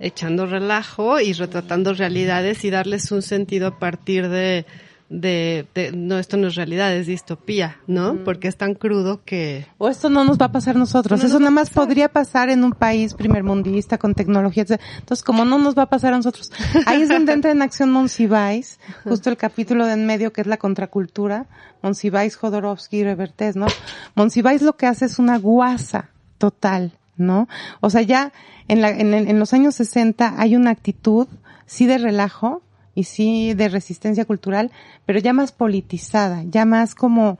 echando 0.00 0.46
relajo 0.46 1.20
y 1.20 1.32
retratando 1.32 1.92
realidades 1.94 2.64
y 2.64 2.70
darles 2.70 3.10
un 3.12 3.22
sentido 3.22 3.68
a 3.68 3.78
partir 3.78 4.28
de, 4.28 4.66
de, 5.08 5.66
de, 5.74 5.92
no, 5.92 6.18
esto 6.18 6.36
no 6.36 6.48
es 6.48 6.54
realidad, 6.54 6.94
es 6.94 7.06
distopía, 7.06 7.78
¿no? 7.86 8.22
Porque 8.24 8.48
es 8.48 8.56
tan 8.56 8.74
crudo 8.74 9.22
que... 9.24 9.66
O 9.78 9.88
esto 9.88 10.10
no 10.10 10.24
nos 10.24 10.38
va 10.38 10.46
a 10.46 10.52
pasar 10.52 10.76
nosotros, 10.76 11.24
eso 11.24 11.38
nada 11.38 11.50
más 11.50 11.70
podría 11.70 12.08
pasar 12.10 12.50
en 12.50 12.62
un 12.62 12.72
país 12.72 13.14
primermundista 13.14 13.98
con 13.98 14.14
tecnología, 14.14 14.64
entonces 14.68 15.24
como 15.24 15.44
no 15.44 15.58
nos 15.58 15.76
va 15.76 15.84
a 15.84 15.90
pasar 15.90 16.12
a 16.12 16.16
nosotros. 16.18 16.50
Ahí 16.86 17.02
es 17.02 17.08
donde 17.08 17.32
entra 17.32 17.50
en 17.50 17.62
acción 17.62 17.90
Monsiváis, 17.90 18.78
justo 19.04 19.30
el 19.30 19.36
capítulo 19.36 19.86
de 19.86 19.94
en 19.94 20.06
medio 20.06 20.32
que 20.32 20.42
es 20.42 20.46
la 20.46 20.58
contracultura, 20.58 21.46
Monsiváis, 21.82 22.36
Jodorowsky 22.36 22.98
y 22.98 23.04
Revertés, 23.04 23.56
¿no? 23.56 23.66
Monsiváis 24.14 24.62
lo 24.62 24.76
que 24.76 24.86
hace 24.86 25.06
es 25.06 25.18
una 25.18 25.38
guasa 25.38 26.10
total, 26.36 26.97
¿no? 27.18 27.48
O 27.80 27.90
sea, 27.90 28.02
ya 28.02 28.32
en, 28.68 28.80
la, 28.80 28.90
en, 28.90 29.12
en 29.14 29.38
los 29.38 29.52
años 29.52 29.74
60 29.74 30.34
hay 30.38 30.56
una 30.56 30.70
actitud, 30.70 31.28
sí 31.66 31.86
de 31.86 31.98
relajo 31.98 32.62
y 32.94 33.04
sí 33.04 33.54
de 33.54 33.68
resistencia 33.68 34.24
cultural, 34.24 34.70
pero 35.06 35.18
ya 35.18 35.32
más 35.32 35.52
politizada, 35.52 36.42
ya 36.44 36.64
más 36.64 36.94
como, 36.94 37.38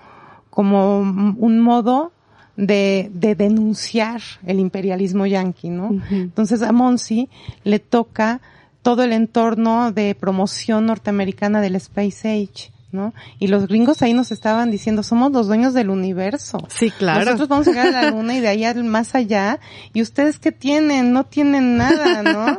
como 0.50 1.00
un 1.00 1.60
modo 1.60 2.12
de, 2.56 3.10
de 3.14 3.34
denunciar 3.34 4.20
el 4.44 4.58
imperialismo 4.58 5.26
yanqui, 5.26 5.70
¿no? 5.70 5.90
Entonces 6.10 6.60
a 6.62 6.72
Monsi 6.72 7.28
le 7.64 7.78
toca 7.78 8.40
todo 8.82 9.04
el 9.04 9.12
entorno 9.12 9.92
de 9.92 10.14
promoción 10.14 10.86
norteamericana 10.86 11.60
del 11.60 11.76
Space 11.76 12.28
Age, 12.28 12.72
¿no? 12.90 13.12
Y 13.38 13.48
los 13.48 13.66
gringos 13.66 14.00
ahí 14.02 14.14
nos 14.14 14.32
estaban 14.32 14.70
diciendo, 14.70 15.02
somos 15.02 15.30
los 15.32 15.46
dueños 15.46 15.74
del 15.74 15.90
universo. 15.90 16.58
Sí, 16.68 16.90
claro. 16.90 17.24
Nosotros 17.24 17.48
vamos 17.48 17.68
a 17.68 17.70
llegar 17.70 17.88
a 17.88 18.02
la 18.02 18.10
luna 18.10 18.34
y 18.34 18.40
de 18.40 18.48
ahí 18.48 18.64
al 18.64 18.82
más 18.84 19.14
allá. 19.14 19.60
Y 19.92 20.00
ustedes 20.00 20.38
qué 20.38 20.52
tienen? 20.52 21.12
No 21.12 21.24
tienen 21.24 21.76
nada, 21.76 22.22
¿no? 22.22 22.58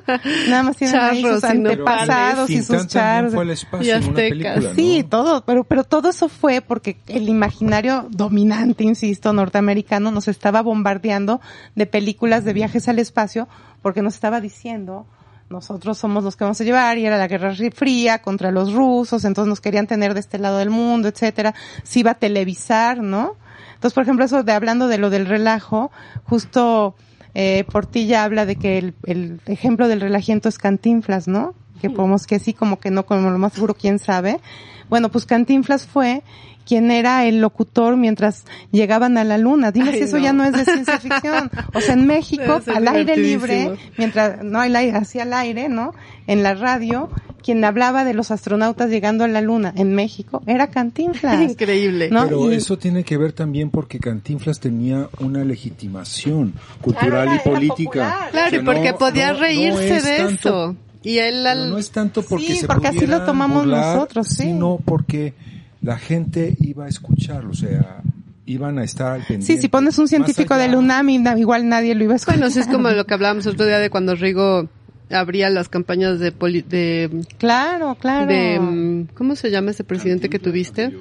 Nada 0.50 0.64
más 0.64 0.78
tienen 0.78 1.00
ahí 1.00 1.22
sus 1.24 1.44
antepasados 1.44 2.50
y 2.50 2.62
sus 2.62 2.88
charros. 2.88 3.34
y 3.82 3.90
aztecas. 3.90 4.66
Sí, 4.76 5.06
todo, 5.10 5.44
pero, 5.46 5.64
pero 5.64 5.84
todo 5.84 6.10
eso 6.10 6.30
fue 6.30 6.62
porque 6.62 6.98
el 7.08 7.28
imaginario 7.28 8.08
dominante, 8.12 8.84
insisto, 8.84 9.34
norteamericano 9.34 10.12
nos 10.12 10.28
estaba 10.28 10.62
bombardeando 10.62 11.42
de 11.76 11.86
películas 11.88 12.46
de 12.46 12.54
viajes 12.54 12.88
al 12.88 13.00
espacio 13.00 13.48
porque 13.82 14.02
nos 14.02 14.14
estaba 14.14 14.42
diciendo 14.42 15.08
nosotros 15.50 15.98
somos 15.98 16.24
los 16.24 16.36
que 16.36 16.44
vamos 16.44 16.62
a 16.62 16.64
llevar 16.64 16.98
y 16.98 17.06
era 17.06 17.18
la 17.18 17.28
guerra 17.28 17.54
fría 17.74 18.22
contra 18.22 18.52
los 18.52 18.74
rusos, 18.74 19.26
entonces 19.26 19.50
nos 19.50 19.62
querían 19.62 19.88
tener 19.88 20.14
de 20.14 20.20
este 20.20 20.38
lado 20.38 20.58
del 20.58 20.70
mundo, 20.70 21.08
etcétera. 21.08 21.56
Se 21.84 22.00
iba 22.00 22.12
a 22.12 22.16
televisar, 22.16 23.02
¿no? 23.02 23.36
Entonces, 23.74 23.94
por 23.94 24.04
ejemplo, 24.04 24.26
eso 24.26 24.44
de 24.44 24.52
hablando 24.52 24.88
de 24.88 24.98
lo 24.98 25.10
del 25.10 25.26
relajo, 25.26 25.90
justo 26.26 26.96
eh, 27.34 27.64
Portilla 27.72 28.24
habla 28.24 28.46
de 28.46 28.58
que 28.58 28.78
el, 28.78 28.94
el 29.06 29.42
ejemplo 29.46 29.88
del 29.88 30.02
relajiento 30.02 30.50
es 30.50 30.58
Cantinflas, 30.58 31.28
¿no? 31.28 31.56
Que 31.82 31.90
podemos 31.90 32.28
que 32.28 32.40
sí, 32.40 32.54
como 32.54 32.80
que 32.80 32.92
no, 32.92 33.06
como 33.06 33.30
lo 33.32 33.38
más 33.40 33.54
seguro, 33.54 33.74
quién 33.74 34.00
sabe. 34.00 34.42
Bueno, 34.90 35.10
pues 35.10 35.26
Cantinflas 35.26 35.88
fue 35.88 36.24
quién 36.70 36.92
era 36.92 37.26
el 37.26 37.42
locutor 37.42 37.98
mientras 37.98 38.46
llegaban 38.72 39.18
a 39.18 39.24
la 39.24 39.40
luna. 39.40 39.72
Dime 39.72 39.92
si 39.92 40.02
eso 40.02 40.20
ya 40.20 40.34
no 40.34 40.44
es 40.44 40.54
de 40.54 40.66
ciencia 40.66 41.00
ficción. 41.00 41.50
O 41.74 41.82
sea, 41.82 41.96
en 41.96 42.06
México, 42.06 42.62
al 42.68 42.88
aire 42.88 43.18
libre, 43.18 43.72
mientras, 43.98 44.44
no 44.44 44.62
al 44.62 44.76
aire, 44.76 44.96
hacia 44.96 45.24
el 45.24 45.34
aire, 45.34 45.68
¿no? 45.68 45.96
En 46.28 46.44
la 46.44 46.54
radio, 46.54 47.10
quien 47.42 47.66
hablaba 47.66 48.04
de 48.04 48.14
los 48.14 48.30
astronautas 48.30 48.92
llegando 48.92 49.24
a 49.24 49.28
la 49.28 49.42
luna 49.42 49.74
en 49.76 49.96
México 49.96 50.44
era 50.46 50.68
Cantinflas. 50.68 51.42
Increíble. 51.50 52.12
¿no? 52.12 52.26
Pero 52.26 52.52
eso 52.52 52.78
tiene 52.78 53.04
que 53.04 53.18
ver 53.18 53.34
también 53.34 53.72
porque 53.72 53.98
Cantinflas 53.98 54.60
tenía 54.60 55.10
una 55.20 55.44
legitimación 55.44 56.54
cultural 56.82 57.30
y 57.36 57.50
política. 57.50 58.28
Claro, 58.30 58.56
y 58.56 58.60
porque 58.60 58.94
podía 58.94 59.34
reírse 59.34 60.02
de 60.02 60.34
eso. 60.34 60.76
Y 61.02 61.18
él 61.18 61.44
no 61.44 61.80
es 61.80 61.90
tanto 61.90 62.22
porque 62.22 62.58
sí, 62.58 62.66
porque 62.68 62.90
así 62.90 63.08
lo 63.08 63.26
tomamos 63.26 63.66
nosotros, 63.66 64.28
sí. 64.28 64.44
sino 64.44 64.78
porque 64.86 65.34
la 65.82 65.98
gente 65.98 66.56
iba 66.60 66.86
a 66.86 66.88
escucharlo, 66.90 67.52
o 67.52 67.56
sea, 67.56 68.02
iban 68.46 68.80
a 68.80 68.84
estar 68.84 69.14
al 69.14 69.22
pendiente. 69.22 69.46
Sí, 69.46 69.58
si 69.58 69.68
pones 69.68 69.98
un 69.98 70.08
científico 70.08 70.56
del 70.56 70.76
UNAM, 70.76 71.10
igual 71.10 71.70
nadie 71.70 71.96
lo 71.96 72.04
iba 72.04 72.14
a 72.14 72.16
escuchar. 72.18 72.40
Bueno, 72.40 72.54
es 72.54 72.68
como 72.68 72.90
lo 72.90 73.06
que 73.06 73.14
hablábamos 73.14 73.46
el 73.46 73.54
otro 73.54 73.66
día 73.66 73.80
de 73.80 73.90
cuando 73.90 74.16
Rigo 74.16 74.68
abría 75.12 75.50
las 75.50 75.70
campañas 75.70 76.20
de... 76.20 76.32
de 76.32 77.26
claro, 77.38 77.96
claro. 77.96 78.28
De, 78.28 78.60
mm, 78.60 79.08
¿Cómo 79.16 79.36
se 79.36 79.52
llama 79.52 79.72
ese 79.72 79.84
presidente 79.84 80.30
que 80.30 80.40
tuviste? 80.40 80.92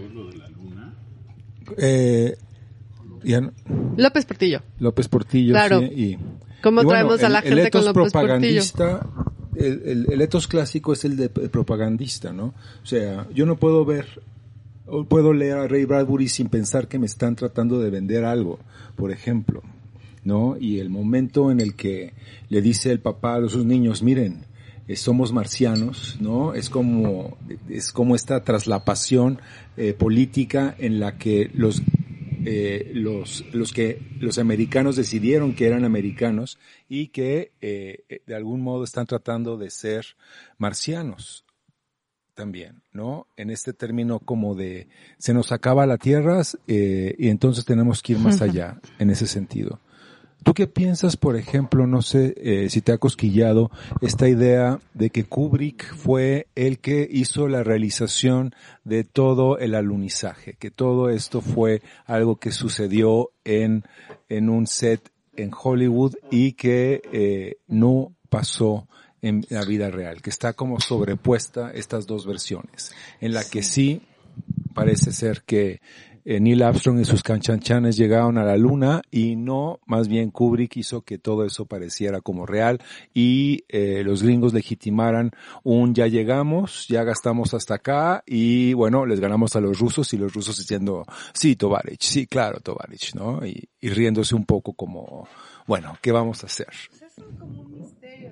Eh, 1.76 2.36
López 3.96 4.24
Portillo. 4.24 4.62
López 4.78 5.08
Portillo, 5.08 5.52
claro. 5.52 5.80
sí. 5.80 5.86
Y, 5.86 6.18
¿Cómo 6.62 6.84
traemos 6.84 7.22
a 7.22 7.28
la 7.28 7.42
gente 7.42 7.70
con 7.70 7.84
López 7.84 8.12
propagandista, 8.12 9.06
El, 9.54 9.82
el, 9.84 10.06
el, 10.12 10.20
etos 10.20 10.48
clásico 10.48 10.92
es 10.92 11.04
el 11.04 11.16
de 11.16 11.28
propagandista, 11.28 12.32
¿no? 12.32 12.54
O 12.82 12.86
sea, 12.86 13.26
yo 13.32 13.46
no 13.46 13.56
puedo 13.56 13.84
ver 13.84 14.06
puedo 15.08 15.32
leer 15.32 15.58
a 15.58 15.68
Ray 15.68 15.84
Bradbury 15.84 16.28
sin 16.28 16.48
pensar 16.48 16.88
que 16.88 16.98
me 16.98 17.06
están 17.06 17.36
tratando 17.36 17.80
de 17.80 17.90
vender 17.90 18.24
algo, 18.24 18.58
por 18.96 19.10
ejemplo, 19.10 19.62
¿no? 20.24 20.56
Y 20.58 20.80
el 20.80 20.90
momento 20.90 21.50
en 21.50 21.60
el 21.60 21.74
que 21.74 22.14
le 22.48 22.62
dice 22.62 22.90
el 22.90 23.00
papá 23.00 23.36
a 23.36 23.48
sus 23.48 23.64
niños, 23.64 24.02
miren, 24.02 24.46
eh, 24.88 24.96
somos 24.96 25.32
marcianos, 25.32 26.16
¿no? 26.20 26.54
Es 26.54 26.70
como, 26.70 27.36
es 27.68 27.92
como 27.92 28.16
esta 28.16 28.42
traslapación 28.44 29.40
eh, 29.76 29.92
política 29.92 30.74
en 30.78 30.98
la 30.98 31.18
que 31.18 31.50
los, 31.52 31.82
eh, 32.44 32.92
los, 32.94 33.44
los 33.52 33.72
que, 33.72 34.00
los 34.20 34.38
americanos 34.38 34.96
decidieron 34.96 35.54
que 35.54 35.66
eran 35.66 35.84
americanos 35.84 36.58
y 36.88 37.08
que 37.08 37.52
eh, 37.60 38.22
de 38.26 38.34
algún 38.34 38.62
modo 38.62 38.84
están 38.84 39.06
tratando 39.06 39.58
de 39.58 39.70
ser 39.70 40.06
marcianos, 40.56 41.44
también, 42.34 42.82
¿no? 42.98 43.28
En 43.36 43.50
este 43.50 43.72
término 43.72 44.18
como 44.18 44.56
de 44.56 44.88
se 45.18 45.32
nos 45.32 45.52
acaba 45.52 45.86
la 45.86 45.98
tierra 45.98 46.42
eh, 46.66 47.14
y 47.16 47.28
entonces 47.28 47.64
tenemos 47.64 48.02
que 48.02 48.14
ir 48.14 48.18
más 48.18 48.42
allá 48.42 48.80
en 48.98 49.10
ese 49.10 49.28
sentido. 49.28 49.78
¿Tú 50.42 50.52
qué 50.52 50.66
piensas, 50.66 51.16
por 51.16 51.36
ejemplo, 51.36 51.86
no 51.86 52.02
sé 52.02 52.34
eh, 52.36 52.70
si 52.70 52.80
te 52.80 52.90
ha 52.90 52.98
cosquillado 52.98 53.70
esta 54.00 54.28
idea 54.28 54.80
de 54.94 55.10
que 55.10 55.24
Kubrick 55.24 55.94
fue 55.94 56.48
el 56.56 56.80
que 56.80 57.08
hizo 57.08 57.46
la 57.46 57.62
realización 57.62 58.52
de 58.82 59.04
todo 59.04 59.58
el 59.58 59.76
alunizaje, 59.76 60.54
que 60.58 60.72
todo 60.72 61.08
esto 61.08 61.40
fue 61.40 61.82
algo 62.04 62.36
que 62.36 62.50
sucedió 62.50 63.30
en, 63.44 63.84
en 64.28 64.48
un 64.48 64.66
set 64.66 65.12
en 65.36 65.52
Hollywood 65.52 66.14
y 66.32 66.52
que 66.52 67.00
eh, 67.12 67.58
no 67.68 68.16
pasó 68.28 68.88
en 69.22 69.44
la 69.50 69.64
vida 69.64 69.90
real, 69.90 70.22
que 70.22 70.30
está 70.30 70.52
como 70.52 70.80
sobrepuesta 70.80 71.70
estas 71.72 72.06
dos 72.06 72.26
versiones, 72.26 72.92
en 73.20 73.34
la 73.34 73.44
que 73.44 73.62
sí 73.62 74.02
parece 74.74 75.12
ser 75.12 75.42
que 75.42 75.80
eh, 76.30 76.40
Neil 76.40 76.62
Armstrong 76.62 77.00
y 77.00 77.06
sus 77.06 77.22
canchanchanes 77.22 77.96
llegaron 77.96 78.36
a 78.36 78.44
la 78.44 78.58
luna 78.58 79.00
y 79.10 79.34
no, 79.34 79.80
más 79.86 80.08
bien 80.08 80.30
Kubrick 80.30 80.76
hizo 80.76 81.00
que 81.00 81.16
todo 81.16 81.46
eso 81.46 81.64
pareciera 81.64 82.20
como 82.20 82.44
real 82.44 82.82
y 83.14 83.64
eh, 83.70 84.02
los 84.04 84.22
gringos 84.22 84.52
legitimaran 84.52 85.30
un 85.62 85.94
ya 85.94 86.06
llegamos, 86.06 86.86
ya 86.86 87.02
gastamos 87.02 87.54
hasta 87.54 87.76
acá 87.76 88.22
y 88.26 88.74
bueno, 88.74 89.06
les 89.06 89.20
ganamos 89.20 89.56
a 89.56 89.60
los 89.60 89.78
rusos 89.78 90.12
y 90.12 90.18
los 90.18 90.34
rusos 90.34 90.58
diciendo 90.58 91.06
sí, 91.32 91.56
Tovarich, 91.56 92.02
sí, 92.02 92.26
claro, 92.26 92.60
Tovarich, 92.60 93.14
¿no? 93.14 93.46
Y, 93.46 93.66
y 93.80 93.88
riéndose 93.88 94.34
un 94.34 94.44
poco 94.44 94.74
como, 94.74 95.26
bueno, 95.66 95.96
¿qué 96.02 96.12
vamos 96.12 96.44
a 96.44 96.46
hacer? 96.46 96.68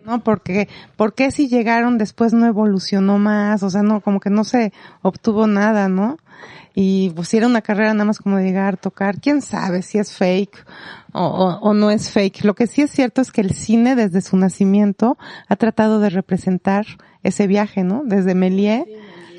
¿No? 0.04 0.22
Porque, 0.22 0.68
¿por 0.96 1.14
qué 1.14 1.30
si 1.30 1.48
llegaron 1.48 1.98
después 1.98 2.32
no 2.32 2.46
evolucionó 2.46 3.18
más? 3.18 3.62
O 3.62 3.70
sea, 3.70 3.82
no, 3.82 4.00
como 4.00 4.20
que 4.20 4.30
no 4.30 4.44
se 4.44 4.72
obtuvo 5.02 5.46
nada, 5.46 5.88
¿no? 5.88 6.18
y 6.78 7.08
pues 7.16 7.28
si 7.28 7.38
era 7.38 7.46
una 7.46 7.62
carrera 7.62 7.94
nada 7.94 8.04
más 8.04 8.18
como 8.18 8.38
llegar, 8.38 8.76
tocar, 8.76 9.18
quién 9.18 9.40
sabe 9.40 9.80
si 9.80 9.96
es 9.96 10.12
fake 10.12 10.62
o, 11.14 11.24
o, 11.24 11.58
o, 11.60 11.72
no 11.72 11.90
es 11.90 12.10
fake. 12.10 12.44
Lo 12.44 12.54
que 12.54 12.66
sí 12.66 12.82
es 12.82 12.90
cierto 12.90 13.22
es 13.22 13.32
que 13.32 13.40
el 13.40 13.54
cine 13.54 13.96
desde 13.96 14.20
su 14.20 14.36
nacimiento 14.36 15.16
ha 15.48 15.56
tratado 15.56 16.00
de 16.00 16.10
representar 16.10 16.84
ese 17.22 17.46
viaje, 17.46 17.82
¿no? 17.82 18.02
Desde 18.04 18.34
Méliès. 18.34 18.84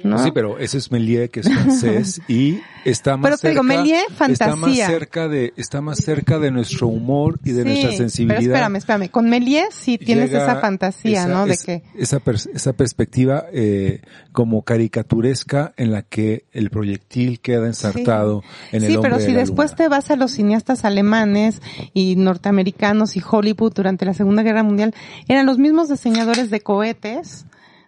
¿No? 0.03 0.23
Sí, 0.23 0.31
pero 0.31 0.57
ese 0.59 0.77
es 0.77 0.91
Méliès 0.91 1.29
que 1.29 1.39
es 1.41 1.49
francés 1.51 2.21
y 2.27 2.59
está 2.85 3.17
más 3.17 3.23
pero 3.23 3.35
te 3.37 3.41
cerca, 3.41 3.51
digo, 3.51 3.63
Méliès, 3.63 4.05
fantasía. 4.15 4.33
está 4.47 4.55
más 4.55 4.75
cerca 4.75 5.27
de, 5.27 5.53
está 5.57 5.81
más 5.81 5.97
cerca 5.99 6.39
de 6.39 6.51
nuestro 6.51 6.87
humor 6.87 7.39
y 7.43 7.51
de 7.51 7.63
sí, 7.63 7.67
nuestra 7.69 7.91
sensibilidad. 7.93 8.37
Pero 8.39 8.47
espérame, 8.53 8.75
espérame. 8.77 9.09
Con 9.09 9.29
Méliès 9.29 9.73
sí 9.73 9.97
tienes 9.97 10.31
Llega 10.31 10.43
esa 10.43 10.59
fantasía, 10.61 11.21
esa, 11.21 11.27
¿no? 11.27 11.45
De 11.45 11.57
que 11.57 11.83
esa, 11.97 12.19
pers- 12.19 12.49
esa 12.53 12.73
perspectiva 12.73 13.45
eh, 13.51 14.01
como 14.31 14.61
caricaturesca 14.63 15.73
en 15.77 15.91
la 15.91 16.01
que 16.03 16.45
el 16.53 16.69
proyectil 16.69 17.39
queda 17.39 17.65
ensartado 17.67 18.43
en 18.71 18.83
el 18.83 18.89
Sí, 18.91 18.95
hombre 18.95 19.09
pero 19.11 19.19
de 19.21 19.25
si 19.27 19.31
la 19.33 19.39
después 19.39 19.71
luna. 19.71 19.77
te 19.77 19.87
vas 19.89 20.11
a 20.11 20.15
los 20.15 20.31
cineastas 20.31 20.85
alemanes 20.85 21.61
y 21.93 22.15
norteamericanos 22.15 23.15
y 23.17 23.21
Hollywood 23.27 23.73
durante 23.73 24.05
la 24.05 24.13
Segunda 24.13 24.43
Guerra 24.43 24.63
Mundial, 24.63 24.93
eran 25.27 25.45
los 25.45 25.57
mismos 25.57 25.89
diseñadores 25.89 26.49
de 26.49 26.61
cohetes, 26.61 27.45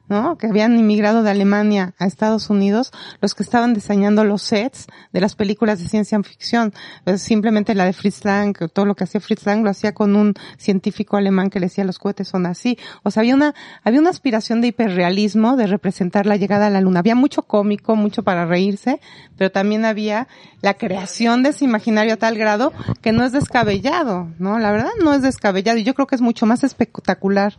¿no? 0.10 0.38
Que 0.38 0.48
habían 0.48 0.78
inmigrado 0.78 1.24
de 1.24 1.30
Alemania 1.30 1.94
a 2.00 2.06
Estados 2.06 2.50
Unidos, 2.50 2.92
los 3.22 3.36
que 3.36 3.44
estaban 3.44 3.74
diseñando 3.74 4.26
los 4.26 4.42
sets 4.42 4.88
de 5.14 5.22
las 5.22 5.36
películas 5.36 5.80
de 5.80 5.88
ciencia 5.88 6.22
ficción. 6.24 6.74
Pues 7.06 7.22
simplemente 7.22 7.76
la 7.76 7.86
de 7.86 7.94
Fritz 7.94 8.26
Lang, 8.26 8.56
todo 8.74 8.86
lo 8.86 8.96
que 8.96 9.04
hacía 9.04 9.22
Fritz 9.22 9.46
Lang 9.46 9.64
lo 9.64 9.70
hacía 9.70 9.94
con 9.94 10.16
un 10.16 10.34
científico 10.58 11.16
alemán 11.16 11.50
que 11.50 11.60
le 11.60 11.68
decía 11.68 11.84
los 11.84 12.00
cohetes 12.00 12.28
son 12.28 12.46
así. 12.46 12.78
O 13.04 13.12
sea, 13.12 13.22
había 13.22 13.36
una, 13.36 13.54
había 13.84 14.00
una 14.00 14.10
aspiración 14.10 14.62
de 14.62 14.68
hiperrealismo, 14.68 15.56
de 15.56 15.68
representar 15.68 16.26
la 16.26 16.36
llegada 16.36 16.68
a 16.68 16.70
la 16.70 16.82
luna. 16.82 17.00
Había 17.00 17.16
mucho 17.16 17.44
cómico, 17.44 17.96
mucho 17.96 18.24
para 18.24 18.46
reírse, 18.46 19.00
pero 19.38 19.52
también 19.52 19.86
había 19.86 20.28
la 20.62 20.74
creación 20.74 21.44
de 21.44 21.50
ese 21.50 21.66
imaginario 21.66 22.16
a 22.16 22.18
tal 22.18 22.38
grado 22.38 22.74
que 23.02 23.12
no 23.12 23.24
es 23.24 23.32
descabellado, 23.32 24.28
¿no? 24.40 24.58
La 24.58 24.72
verdad 24.72 24.90
no 25.04 25.14
es 25.14 25.22
descabellado 25.22 25.78
y 25.78 25.84
yo 25.84 25.94
creo 25.94 26.08
que 26.08 26.16
es 26.16 26.22
mucho 26.22 26.46
más 26.46 26.64
espectacular 26.64 27.54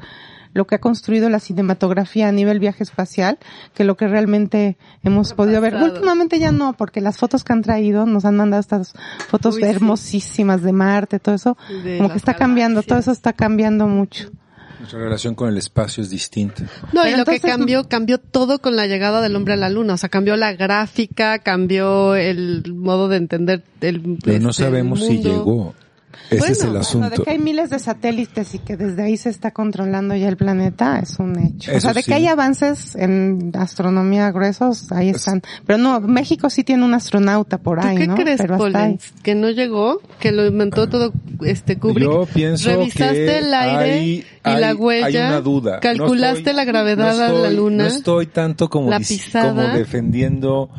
lo 0.52 0.66
que 0.66 0.74
ha 0.74 0.80
construido 0.80 1.28
la 1.30 1.40
cinematografía 1.40 2.28
a 2.28 2.32
nivel 2.32 2.58
viaje 2.58 2.82
espacial 2.82 3.38
que 3.74 3.84
lo 3.84 3.96
que 3.96 4.08
realmente 4.08 4.76
hemos 5.02 5.32
podido 5.32 5.60
ver. 5.60 5.74
Últimamente 5.74 6.38
ya 6.38 6.52
no, 6.52 6.72
porque 6.72 7.00
las 7.00 7.18
fotos 7.18 7.44
que 7.44 7.52
han 7.52 7.62
traído 7.62 8.06
nos 8.06 8.24
han 8.24 8.36
mandado 8.36 8.60
estas 8.60 8.94
fotos 9.28 9.56
Uy, 9.56 9.62
sí. 9.62 9.68
hermosísimas 9.68 10.62
de 10.62 10.72
Marte, 10.72 11.18
todo 11.18 11.34
eso, 11.34 11.56
De 11.84 11.98
como 11.98 12.10
que 12.10 12.16
está 12.18 12.34
cambiando, 12.34 12.82
todo 12.82 12.98
eso 12.98 13.12
está 13.12 13.32
cambiando 13.32 13.86
mucho. 13.86 14.30
Nuestra 14.80 14.98
relación 14.98 15.34
con 15.34 15.50
el 15.50 15.58
espacio 15.58 16.02
es 16.02 16.08
distinta. 16.08 16.64
No, 16.94 17.06
y 17.06 17.14
lo 17.14 17.26
que 17.26 17.38
cambió, 17.38 17.86
cambió 17.86 18.16
todo 18.16 18.60
con 18.60 18.76
la 18.76 18.86
llegada 18.86 19.20
del 19.20 19.36
hombre 19.36 19.52
a 19.52 19.56
la 19.58 19.68
luna. 19.68 19.92
O 19.92 19.96
sea, 19.98 20.08
cambió 20.08 20.36
la 20.36 20.54
gráfica, 20.54 21.38
cambió 21.40 22.14
el 22.14 22.64
modo 22.74 23.08
de 23.08 23.18
entender 23.18 23.62
el 23.82 24.16
Pero 24.24 24.40
no 24.40 24.50
este, 24.50 24.62
sabemos 24.62 25.00
si 25.04 25.14
mundo. 25.14 25.28
llegó. 25.28 25.74
Ese 26.30 26.52
es 26.52 26.58
Bueno, 26.58 26.64
el 26.68 26.72
Lo 26.74 26.80
asunto. 26.80 27.10
de 27.10 27.18
que 27.24 27.30
hay 27.30 27.38
miles 27.38 27.70
de 27.70 27.78
satélites 27.78 28.54
y 28.54 28.58
que 28.58 28.76
desde 28.76 29.02
ahí 29.02 29.16
se 29.16 29.30
está 29.30 29.50
controlando 29.52 30.14
ya 30.16 30.28
el 30.28 30.36
planeta 30.36 30.98
es 30.98 31.18
un 31.18 31.38
hecho. 31.38 31.72
o 31.76 31.80
sea, 31.80 31.92
de 31.92 32.02
sí. 32.02 32.08
que 32.10 32.14
hay 32.14 32.26
avances 32.26 32.94
en 32.96 33.52
astronomía 33.58 34.30
gruesos, 34.30 34.90
ahí 34.92 35.10
están. 35.10 35.42
Pero 35.66 35.78
no, 35.78 36.00
México 36.00 36.50
sí 36.50 36.64
tiene 36.64 36.84
un 36.84 36.94
astronauta 36.94 37.58
por 37.58 37.80
¿Tú 37.80 37.86
ahí, 37.86 37.96
qué 37.96 38.06
¿no? 38.06 38.14
crees, 38.16 38.40
Pero 38.40 38.54
hasta 38.54 38.66
ahí. 38.66 38.72
Pollens? 38.72 39.12
¿Que 39.22 39.34
no 39.34 39.50
llegó? 39.50 40.00
¿Que 40.18 40.32
lo 40.32 40.46
inventó 40.46 40.88
todo 40.88 41.12
este 41.44 41.76
Kubrick? 41.78 42.04
Yo 42.10 42.26
pienso 42.32 42.70
¿Revisaste 42.70 43.14
que 43.26 43.38
el 43.38 43.54
aire 43.54 43.92
hay, 43.92 44.08
y 44.10 44.24
hay- 44.42 44.60
la 44.60 44.74
huella? 44.74 45.06
hay 45.06 45.16
una 45.16 45.40
duda. 45.40 45.74
No 45.74 45.80
¿Calculaste 45.80 46.38
estoy- 46.38 46.54
la 46.54 46.64
gravedad 46.64 47.16
no 47.16 47.24
a 47.24 47.40
la 47.40 47.50
luna? 47.50 47.84
No 47.84 47.88
estoy 47.88 48.26
tanto 48.26 48.68
como, 48.68 48.90
¿La 48.90 48.98
dis- 48.98 49.08
pisada? 49.08 49.48
como 49.54 49.62
defendiendo, 49.76 50.70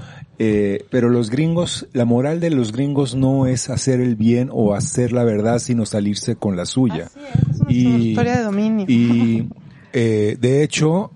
eh, 0.43 0.85
pero 0.89 1.09
los 1.09 1.29
gringos, 1.29 1.87
la 1.93 2.03
moral 2.03 2.39
de 2.39 2.49
los 2.49 2.71
gringos 2.71 3.13
no 3.13 3.45
es 3.45 3.69
hacer 3.69 4.01
el 4.01 4.15
bien 4.15 4.49
o 4.51 4.73
hacer 4.73 5.11
la 5.11 5.23
verdad, 5.23 5.59
sino 5.59 5.85
salirse 5.85 6.35
con 6.35 6.55
la 6.55 6.65
suya. 6.65 7.11
Es, 7.51 7.59
es 7.61 7.67
Y- 7.69 8.09
historia 8.09 8.37
de 8.37 8.43
dominio. 8.43 8.85
Y 8.89 9.47
eh, 9.93 10.35
de 10.41 10.63
hecho, 10.63 11.11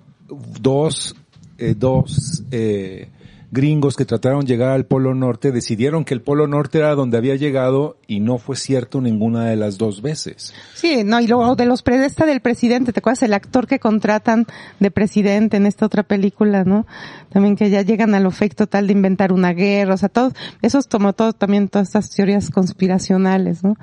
dos, 0.62 1.16
eh, 1.58 1.74
dos 1.76 2.44
eh, 2.52 3.08
gringos 3.56 3.96
que 3.96 4.06
trataron 4.06 4.42
de 4.42 4.48
llegar 4.48 4.72
al 4.74 4.86
Polo 4.86 5.16
Norte 5.16 5.52
decidieron 5.52 6.06
que 6.06 6.14
el 6.14 6.22
Polo 6.22 6.46
Norte 6.46 6.78
era 6.78 6.94
donde 6.94 7.18
había 7.18 7.36
llegado 7.36 7.98
y 8.06 8.20
no 8.20 8.38
fue 8.38 8.56
cierto 8.56 9.02
ninguna 9.02 9.46
de 9.46 9.56
las 9.56 9.80
dos 9.80 10.04
veces. 10.04 10.54
Sí, 10.76 11.04
no, 11.04 11.20
y 11.20 11.28
luego 11.28 11.56
de 11.56 11.66
los 11.66 11.82
pre 11.82 11.98
de 11.98 12.06
esta 12.06 12.26
del 12.28 12.42
presidente, 12.42 12.94
¿te 12.94 13.00
acuerdas 13.00 13.24
el 13.24 13.34
actor 13.34 13.66
que 13.66 13.80
contratan 13.80 14.46
de 14.80 14.92
presidente 14.92 15.58
en 15.58 15.66
esta 15.66 15.88
otra 15.88 16.04
película, 16.04 16.64
no? 16.64 16.86
También 17.30 17.56
que 17.56 17.70
ya 17.72 17.82
llegan 17.82 18.14
a 18.14 18.20
lo 18.20 18.30
fake 18.30 18.56
total 18.56 18.86
de 18.86 18.94
inventar 18.94 19.32
una 19.32 19.54
guerra, 19.54 19.96
o 19.96 19.98
sea, 19.98 20.10
todo, 20.10 20.32
eso 20.62 20.78
es 20.78 20.88
como 20.88 21.14
todo, 21.14 21.34
también 21.34 21.70
todas 21.70 21.88
estas 21.88 22.12
teorías 22.12 22.50
conspiracionales, 22.52 23.64
¿no? 23.64 23.76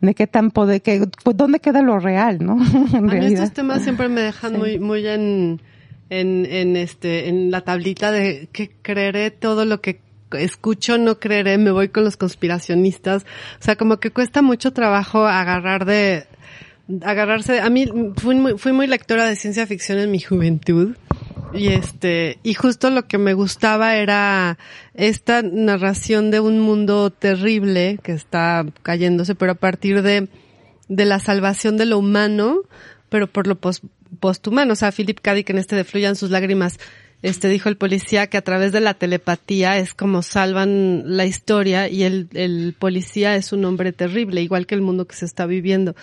De 0.00 0.14
qué 0.14 0.26
tan 0.26 0.50
poder, 0.50 0.82
que, 0.82 1.06
pues, 1.22 1.36
¿dónde 1.36 1.60
queda 1.60 1.82
lo 1.82 1.98
real, 2.00 2.38
no? 2.40 2.56
en 2.92 3.10
A 3.10 3.14
mí 3.14 3.26
estos 3.26 3.52
temas 3.52 3.82
siempre 3.82 4.08
me 4.08 4.22
dejan 4.22 4.52
Sí. 4.52 4.58
muy, 4.58 4.78
muy 4.80 5.06
en, 5.06 5.60
en, 6.10 6.46
en 6.46 6.76
este, 6.76 7.28
en 7.28 7.50
la 7.50 7.62
tablita 7.62 8.12
de 8.12 8.48
que 8.52 8.70
creeré 8.82 9.30
todo 9.30 9.64
lo 9.64 9.80
que 9.80 10.00
escucho, 10.32 10.98
no 10.98 11.18
creeré, 11.18 11.58
me 11.58 11.70
voy 11.70 11.88
con 11.88 12.04
los 12.04 12.16
conspiracionistas. 12.16 13.24
O 13.60 13.62
sea, 13.62 13.76
como 13.76 13.98
que 13.98 14.10
cuesta 14.10 14.42
mucho 14.42 14.72
trabajo 14.72 15.26
agarrar 15.26 15.84
de, 15.84 16.26
agarrarse, 17.02 17.60
a 17.60 17.70
mí 17.70 17.86
fui 18.16 18.34
muy, 18.34 18.58
fui 18.58 18.72
muy 18.72 18.86
lectora 18.86 19.26
de 19.26 19.36
ciencia 19.36 19.66
ficción 19.66 19.98
en 19.98 20.10
mi 20.10 20.20
juventud. 20.20 20.96
Y 21.54 21.68
este, 21.68 22.38
y 22.42 22.54
justo 22.54 22.88
lo 22.88 23.06
que 23.06 23.18
me 23.18 23.34
gustaba 23.34 23.96
era 23.96 24.58
esta 24.94 25.42
narración 25.42 26.30
de 26.30 26.40
un 26.40 26.60
mundo 26.60 27.10
terrible 27.10 27.98
que 28.02 28.12
está 28.12 28.64
cayéndose, 28.82 29.34
pero 29.34 29.52
a 29.52 29.56
partir 29.56 30.00
de, 30.00 30.28
de 30.88 31.04
la 31.04 31.18
salvación 31.18 31.76
de 31.76 31.84
lo 31.84 31.98
humano, 31.98 32.62
pero 33.12 33.26
por 33.26 33.46
lo 33.46 33.56
pos- 33.60 33.82
posthumano. 34.20 34.72
O 34.72 34.76
sea, 34.76 34.90
Philip 34.90 35.20
K. 35.20 35.34
Dick 35.34 35.50
en 35.50 35.58
este 35.58 35.76
de 35.76 35.84
Fluyan 35.84 36.16
sus 36.16 36.30
lágrimas, 36.30 36.80
este 37.20 37.48
dijo 37.48 37.68
el 37.68 37.76
policía 37.76 38.26
que 38.26 38.38
a 38.38 38.42
través 38.42 38.72
de 38.72 38.80
la 38.80 38.94
telepatía 38.94 39.76
es 39.76 39.92
como 39.92 40.22
salvan 40.22 41.16
la 41.16 41.26
historia 41.26 41.88
y 41.90 42.04
el, 42.04 42.28
el 42.32 42.74
policía 42.76 43.36
es 43.36 43.52
un 43.52 43.66
hombre 43.66 43.92
terrible, 43.92 44.40
igual 44.40 44.66
que 44.66 44.74
el 44.74 44.80
mundo 44.80 45.06
que 45.06 45.14
se 45.14 45.26
está 45.26 45.44
viviendo. 45.44 45.94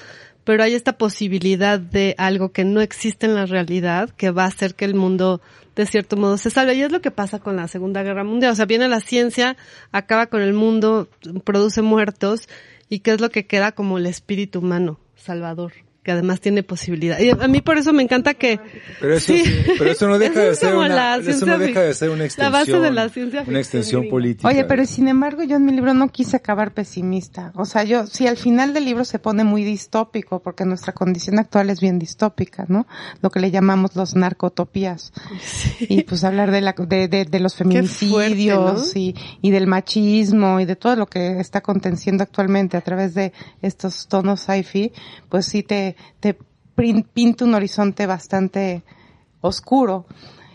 Pero 0.43 0.63
hay 0.63 0.75
esta 0.75 0.99
posibilidad 0.99 1.79
de 1.79 2.13
algo 2.19 2.51
que 2.51 2.63
no 2.63 2.79
existe 2.79 3.25
en 3.25 3.33
la 3.33 3.47
realidad 3.47 4.11
que 4.11 4.29
va 4.29 4.43
a 4.43 4.47
hacer 4.47 4.75
que 4.75 4.85
el 4.85 4.93
mundo 4.93 5.41
de 5.75 5.87
cierto 5.87 6.15
modo 6.15 6.37
se 6.37 6.51
salve. 6.51 6.75
Y 6.75 6.81
es 6.83 6.91
lo 6.91 7.01
que 7.01 7.09
pasa 7.11 7.39
con 7.39 7.55
la 7.55 7.67
Segunda 7.67 8.03
Guerra 8.03 8.23
Mundial. 8.23 8.51
O 8.51 8.55
sea, 8.55 8.65
viene 8.65 8.87
la 8.87 8.99
ciencia, 8.99 9.57
acaba 9.91 10.27
con 10.27 10.41
el 10.41 10.53
mundo, 10.53 11.09
produce 11.43 11.81
muertos 11.81 12.47
y 12.87 12.99
qué 12.99 13.11
es 13.11 13.19
lo 13.19 13.31
que 13.31 13.47
queda 13.47 13.71
como 13.71 13.97
el 13.97 14.05
espíritu 14.05 14.59
humano, 14.59 14.99
salvador, 15.15 15.73
que 16.03 16.11
además 16.13 16.39
tiene 16.39 16.63
posibilidad. 16.63 17.19
Y 17.19 17.29
a 17.29 17.47
mí 17.47 17.61
por 17.61 17.77
eso 17.77 17.91
me 17.93 18.01
encanta 18.03 18.33
que 18.33 18.59
Pero 19.01 19.15
eso, 19.15 19.33
Sí. 19.33 19.43
pero 19.77 19.91
eso 19.91 20.07
no 20.07 20.17
deja 20.19 20.41
Eso 20.41 20.49
de 20.49 20.55
ser 20.55 20.75
una, 20.75 20.87
la 20.87 21.15
eso 21.17 21.23
ciencia 21.25 21.47
no 21.47 21.59
deja 21.59 21.79
fic- 21.81 21.83
de 21.83 21.93
ser 21.93 22.09
una 22.09 22.17
la 22.19 22.25
extensión, 22.25 22.51
base 22.53 22.79
de 22.79 22.91
la 22.91 23.09
ciencia 23.09 23.43
una 23.45 23.59
extensión 23.59 24.09
política. 24.09 24.47
Oye, 24.47 24.63
pero 24.63 24.85
sin 24.85 25.07
embargo 25.09 25.43
yo 25.43 25.57
en 25.57 25.65
mi 25.65 25.71
libro 25.73 25.93
no 25.93 26.07
quise 26.09 26.37
acabar 26.37 26.73
pesimista. 26.73 27.51
O 27.55 27.65
sea, 27.65 27.83
yo, 27.83 28.07
si 28.07 28.27
al 28.27 28.37
final 28.37 28.73
del 28.73 28.85
libro 28.85 29.03
se 29.05 29.19
pone 29.19 29.43
muy 29.43 29.63
distópico, 29.63 30.39
porque 30.39 30.65
nuestra 30.65 30.93
condición 30.93 31.37
actual 31.39 31.69
es 31.69 31.81
bien 31.81 31.99
distópica, 31.99 32.65
¿no? 32.69 32.87
Lo 33.21 33.29
que 33.29 33.39
le 33.41 33.51
llamamos 33.51 33.95
los 33.95 34.15
narcotopías. 34.15 35.11
Y 35.81 36.03
pues 36.03 36.23
hablar 36.23 36.51
de 36.51 36.61
la, 36.61 36.73
de, 36.77 37.07
de, 37.07 37.25
de 37.25 37.39
los 37.39 37.55
fuerte, 37.55 37.73
feminicidios 37.75 38.93
¿no? 38.95 38.99
y, 38.99 39.15
y 39.41 39.51
del 39.51 39.67
machismo 39.67 40.59
y 40.59 40.65
de 40.65 40.75
todo 40.75 40.95
lo 40.95 41.07
que 41.07 41.39
está 41.39 41.59
aconteciendo 41.59 42.23
actualmente 42.23 42.77
a 42.77 42.81
través 42.81 43.13
de 43.13 43.33
estos 43.61 44.07
tonos 44.07 44.39
sci-fi, 44.41 44.91
pues 45.29 45.45
sí 45.45 45.63
te, 45.63 45.95
te 46.19 46.37
pinta 47.13 47.45
un 47.45 47.55
horizonte 47.55 48.05
bastante 48.05 48.83
oscuro. 49.41 50.05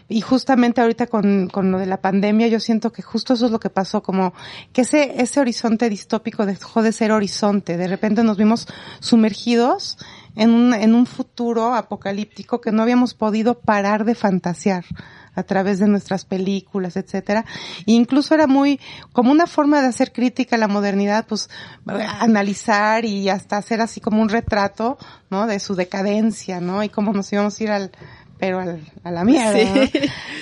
Y 0.07 0.21
justamente 0.21 0.81
ahorita 0.81 1.07
con, 1.07 1.49
con 1.49 1.73
lo 1.73 1.79
de 1.79 1.87
la 1.87 2.01
pandemia, 2.01 2.47
yo 2.49 2.61
siento 2.61 2.93
que 2.93 3.01
justo 3.01 3.33
eso 3.33 3.47
es 3.47 3.53
lo 3.53 3.59
que 3.59 3.71
pasó, 3.71 4.03
como 4.03 4.35
que 4.73 4.83
ese, 4.83 5.21
ese 5.21 5.41
horizonte 5.41 5.89
distópico 5.89 6.45
dejó 6.45 6.83
de 6.83 6.93
ser 6.93 7.11
horizonte. 7.11 7.79
De 7.79 7.89
repente 7.89 8.23
nos 8.23 8.37
vimos 8.37 8.69
sumergidos 9.01 9.97
en 10.37 10.51
un, 10.51 10.75
en 10.75 10.95
un 10.95 11.07
futuro 11.07 11.75
apocalíptico 11.75 12.61
que 12.61 12.71
no 12.71 12.83
habíamos 12.83 13.15
podido 13.15 13.59
parar 13.61 14.05
de 14.05 14.15
fantasear 14.15 14.85
a 15.35 15.43
través 15.43 15.79
de 15.79 15.89
nuestras 15.89 16.25
películas, 16.25 16.97
etcétera. 16.97 17.45
E 17.87 17.93
incluso 17.93 18.35
era 18.35 18.47
muy, 18.47 18.81
como 19.13 19.31
una 19.31 19.47
forma 19.47 19.81
de 19.81 19.89
hacer 19.89 20.13
crítica 20.13 20.57
a 20.57 20.59
la 20.59 20.69
modernidad, 20.69 21.27
pues, 21.27 21.49
analizar 21.87 23.05
y 23.05 23.29
hasta 23.29 23.57
hacer 23.57 23.81
así 23.81 24.01
como 24.01 24.23
un 24.23 24.29
retrato, 24.29 24.99
¿no? 25.31 25.47
De 25.47 25.61
su 25.61 25.75
decadencia, 25.75 26.61
¿no? 26.61 26.83
Y 26.83 26.89
cómo 26.89 27.13
nos 27.13 27.33
íbamos 27.33 27.59
a 27.59 27.65
ir 27.65 27.71
al, 27.71 27.91
pero 28.39 28.61
al, 28.61 28.81
a 29.03 29.11
la 29.11 29.25
mierda, 29.25 29.89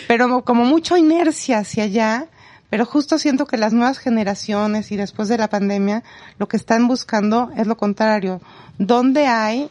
Pero 0.08 0.44
como 0.44 0.64
mucho 0.64 0.96
inercia 0.96 1.58
hacia 1.58 1.84
allá, 1.84 2.26
pero 2.72 2.86
justo 2.86 3.18
siento 3.18 3.46
que 3.46 3.58
las 3.58 3.74
nuevas 3.74 3.98
generaciones 3.98 4.92
y 4.92 4.96
después 4.96 5.28
de 5.28 5.36
la 5.36 5.48
pandemia, 5.48 6.02
lo 6.38 6.48
que 6.48 6.56
están 6.56 6.88
buscando 6.88 7.50
es 7.54 7.66
lo 7.66 7.76
contrario. 7.76 8.40
¿Dónde 8.78 9.26
hay 9.26 9.70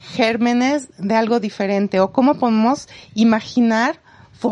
gérmenes 0.00 0.88
de 0.98 1.14
algo 1.14 1.38
diferente? 1.38 2.00
¿O 2.00 2.10
cómo 2.10 2.34
podemos 2.34 2.88
imaginar 3.14 4.00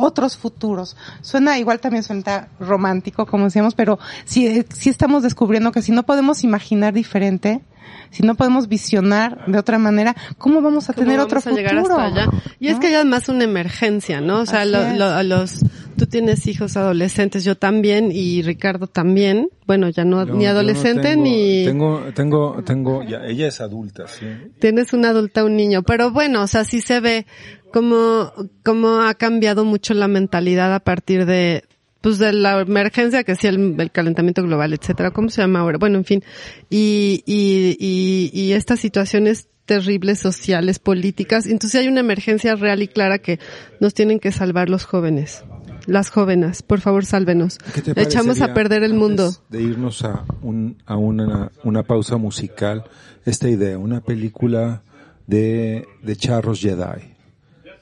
otros 0.01 0.37
futuros. 0.37 0.97
Suena 1.21 1.59
igual 1.59 1.81
también 1.81 2.03
suena 2.03 2.49
romántico, 2.61 3.27
como 3.27 3.45
decíamos, 3.45 3.75
pero 3.75 3.99
si 4.25 4.65
si 4.73 4.91
estamos 4.91 5.23
descubriendo 5.23 5.73
que 5.73 5.83
si 5.83 5.93
no 5.93 6.05
podemos 6.05 6.45
imaginar 6.45 6.93
diferente, 6.93 7.63
si 8.11 8.23
no 8.23 8.35
podemos 8.35 8.69
visionar 8.69 9.47
de 9.47 9.59
otra 9.59 9.79
manera, 9.79 10.15
¿cómo 10.39 10.61
vamos 10.61 10.91
a 10.91 10.93
tener 10.93 11.19
otro 11.19 11.41
futuro? 11.41 11.57
Llegar 11.57 11.79
hasta 11.79 12.05
allá? 12.05 12.27
Y 12.61 12.69
es 12.69 12.79
que 12.79 12.91
ya 12.91 13.01
es 13.01 13.07
más 13.07 13.29
una 13.29 13.45
emergencia, 13.45 14.21
¿no? 14.21 14.41
O 14.41 14.47
sea, 14.47 14.65
lo, 14.65 15.23
los, 15.23 15.61
tú 15.97 16.07
tienes 16.07 16.47
hijos 16.47 16.77
adolescentes, 16.77 17.43
yo 17.45 17.57
también 17.57 18.11
y 18.13 18.43
Ricardo 18.43 18.87
también. 18.87 19.49
Bueno, 19.67 19.89
ya 19.89 20.05
no, 20.05 20.25
ni 20.27 20.45
adolescente 20.47 21.17
ni... 21.17 21.65
Tengo, 21.65 22.03
tengo, 22.15 22.63
tengo, 22.65 23.03
ya, 23.03 23.25
ella 23.25 23.49
es 23.49 23.61
adulta, 23.61 24.07
sí. 24.07 24.27
Tienes 24.59 24.93
una 24.93 25.11
adulta, 25.11 25.45
un 25.45 25.57
niño, 25.57 25.83
pero 25.83 26.11
bueno, 26.11 26.43
o 26.43 26.47
sea, 26.47 26.65
sí 26.65 26.81
se 26.83 27.01
ve 27.01 27.27
como, 27.73 28.33
como 28.65 29.01
ha 29.01 29.15
cambiado 29.15 29.65
mucho 29.65 29.95
la 29.95 30.07
mentalidad 30.07 30.73
a 30.75 30.81
partir 30.81 31.27
de, 31.27 31.65
pues 32.01 32.19
de 32.19 32.33
la 32.33 32.61
emergencia 32.61 33.25
que 33.25 33.37
sí 33.37 33.47
el, 33.47 33.91
calentamiento 33.91 34.43
global, 34.43 34.75
etcétera, 34.75 35.13
¿cómo 35.13 35.31
se 35.31 35.41
llama 35.41 35.61
ahora? 35.61 35.79
Bueno, 35.79 35.99
en 35.99 36.05
fin, 36.05 36.25
y, 36.69 37.23
y, 37.27 37.77
y, 37.81 38.31
y 38.33 38.53
estas 38.53 38.81
situaciones 38.81 39.49
terribles 39.65 40.19
sociales, 40.19 40.79
políticas, 40.79 41.47
entonces 41.47 41.81
hay 41.81 41.89
una 41.89 42.01
emergencia 42.01 42.55
real 42.57 42.83
y 42.83 42.89
clara 42.89 43.19
que 43.19 43.39
nos 43.81 43.95
tienen 43.95 44.21
que 44.21 44.33
salvar 44.33 44.69
los 44.69 44.85
jóvenes. 44.85 45.45
Las 45.87 46.11
jóvenes, 46.11 46.63
por 46.63 46.81
favor, 46.81 47.05
sálvenos. 47.05 47.59
Echamos 47.97 48.41
a 48.41 48.55
perder 48.55 48.85
el 48.85 48.95
mundo. 48.95 49.33
De 49.49 49.63
irnos 49.63 50.05
a, 50.05 50.25
un, 50.41 50.77
a 50.87 50.97
una, 50.97 51.51
una 51.65 51.83
pausa 51.83 52.19
musical, 52.19 52.85
esta 53.25 53.49
idea, 53.49 53.79
una 53.79 54.01
película 54.01 54.83
de, 55.27 55.87
de 56.03 56.17
Charros 56.17 56.61
Jedi 56.61 57.12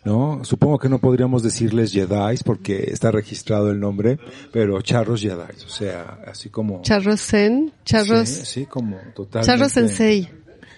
¿no? 0.04 0.44
Supongo 0.44 0.78
que 0.78 0.88
no 0.88 0.98
podríamos 0.98 1.42
decirles 1.42 1.92
Jedi 1.92 2.38
porque 2.44 2.90
está 2.90 3.10
registrado 3.10 3.70
el 3.70 3.80
nombre, 3.80 4.18
pero 4.52 4.80
charros 4.82 5.20
Jedi, 5.20 5.64
o 5.64 5.68
sea, 5.68 6.20
así 6.26 6.48
como... 6.48 6.82
Charros 6.82 7.20
Zen, 7.20 7.72
charros... 7.84 8.28
Sí, 8.28 8.66
como 8.66 8.96
totalmente... 9.14 9.46
Charros 9.46 9.72
Sensei. 9.72 10.28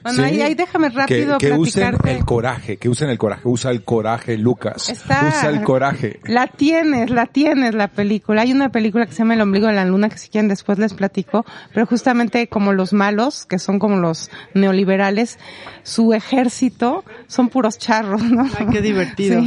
Bueno, 0.03 0.25
ahí, 0.25 0.55
déjame 0.55 0.89
rápido 0.89 1.39
que, 1.39 1.49
que 1.49 1.53
usen 1.55 1.95
el 2.05 2.25
coraje, 2.25 2.77
que 2.77 2.89
usen 2.89 3.11
el 3.11 3.19
coraje, 3.19 3.43
usa 3.45 3.71
el 3.71 3.85
coraje, 3.85 4.37
Lucas. 4.37 4.91
usa 4.91 5.49
el 5.49 5.63
coraje. 5.63 6.21
La 6.25 6.47
tienes, 6.47 7.11
la 7.11 7.27
tienes 7.27 7.75
la 7.75 7.89
película. 7.89 8.43
Hay 8.43 8.53
una 8.53 8.71
película 8.71 9.07
que 9.07 9.13
se 9.13 9.19
llama 9.19 9.35
El 9.35 9.41
ombligo 9.41 9.69
de 9.69 9.75
la 9.75 9.85
luna, 9.85 10.09
que 10.09 10.19
si 10.19 10.29
quieren 10.29 10.49
después 10.49 10.79
les 10.79 10.95
platico, 10.95 11.45
pero 11.73 11.87
justamente 11.87 12.49
como 12.49 12.73
los 12.73 12.93
malos, 12.93 13.47
que 13.47 13.59
son 13.59 13.79
como 13.79 13.97
los 13.97 14.31
neoliberales, 14.55 15.39
su 15.83 16.13
ejército 16.13 17.05
son 17.27 17.49
puros 17.49 17.79
charros, 17.79 18.23
¿no? 18.23 18.49
Ay, 18.59 18.67
qué 18.73 18.81
divertido. 18.81 19.43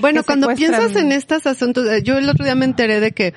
Bueno, 0.00 0.22
cuando 0.24 0.48
piensas 0.54 0.96
en 0.96 1.12
estos 1.12 1.46
asuntos, 1.46 1.86
eh, 1.88 2.02
yo 2.02 2.18
el 2.18 2.28
otro 2.28 2.44
día 2.44 2.54
me 2.54 2.64
enteré 2.64 3.00
de 3.00 3.12
que 3.12 3.34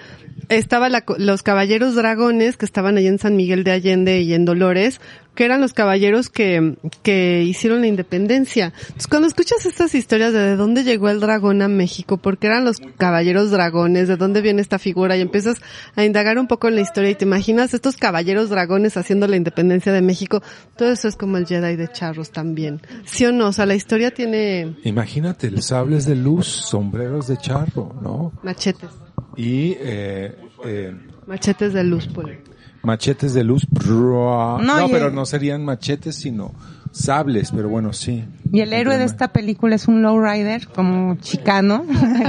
estaba 0.50 0.90
los 0.90 1.44
caballeros 1.44 1.96
dragones 1.96 2.58
que 2.58 2.66
estaban 2.66 2.98
allí 2.98 3.08
en 3.08 3.20
San 3.20 3.36
Miguel 3.36 3.64
de 3.64 3.72
Allende 3.72 4.22
y 4.22 4.34
en 4.34 4.46
Dolores, 4.46 5.00
que 5.36 5.46
eran 5.46 5.62
los 5.62 5.72
caballeros 5.72 6.30
que, 6.30 6.76
que 7.02 7.44
hicieron 7.44 7.82
la 7.82 7.88
independencia. 7.88 8.74
Entonces, 8.82 9.08
cuando 9.08 9.28
escuchas 9.28 9.66
estas 9.66 9.96
historias 9.96 10.34
de 10.34 10.40
de 10.50 10.56
dónde 10.56 10.84
llegó 10.84 11.10
el 11.10 11.20
dragón 11.20 11.62
a 11.62 11.68
México, 11.68 12.18
porque 12.18 12.48
eran 12.48 12.66
los 12.66 12.80
caballeros 12.98 13.52
dragones, 13.52 14.08
de 14.08 14.18
dónde 14.18 14.42
viene 14.42 14.62
esta 14.62 14.80
figura, 14.80 15.16
y 15.16 15.22
empiezas 15.22 15.58
a 15.96 16.04
indagar 16.04 16.40
un 16.40 16.48
poco 16.48 16.68
en 16.68 16.76
la 16.76 16.82
historia 16.82 17.12
y 17.12 17.16
te 17.16 17.26
imaginas 17.26 17.74
estos 17.74 17.98
caballeros 17.98 18.50
dragones 18.50 18.98
haciendo 18.98 19.28
la 19.28 19.36
independencia 19.36 19.94
de 19.94 20.02
México, 20.02 20.42
todo 20.76 20.92
eso 20.92 21.08
es 21.08 21.16
como 21.16 21.38
el 21.38 21.46
Jedi 21.46 21.76
de 21.76 21.88
Charros 21.88 22.32
también. 22.32 22.82
¿Sí 23.06 23.26
o 23.26 23.32
no? 23.32 23.48
O 23.48 23.54
sea, 23.54 23.66
la 23.66 23.76
historia 23.76 24.12
tiene... 24.12 24.76
Imagínate, 24.84 25.62
sables 25.62 26.06
de 26.06 26.16
luz, 26.16 26.48
sombreros 26.48 27.28
de 27.28 27.38
charro, 27.38 27.96
¿no? 28.02 28.34
Machetes. 28.44 28.90
Y, 29.40 29.78
eh, 29.80 30.36
eh, 30.66 30.94
Machetes 31.26 31.72
de 31.72 31.86
luz, 31.86 32.10
pues. 32.14 32.40
Machetes 32.84 33.34
de 33.34 33.46
luz. 33.46 33.66
No, 33.88 34.58
no 34.60 34.90
pero 34.90 35.12
no 35.12 35.26
serían 35.26 35.64
machetes, 35.64 36.16
sino 36.16 36.54
sables, 36.92 37.52
pero 37.56 37.70
bueno, 37.70 37.94
sí. 37.94 38.26
Y 38.52 38.62
el 38.62 38.74
héroe 38.74 38.98
de 38.98 39.04
esta 39.04 39.28
película 39.28 39.76
es 39.76 39.88
un 39.88 40.02
lowrider, 40.02 40.68
como 40.68 41.16
chicano, 41.18 41.86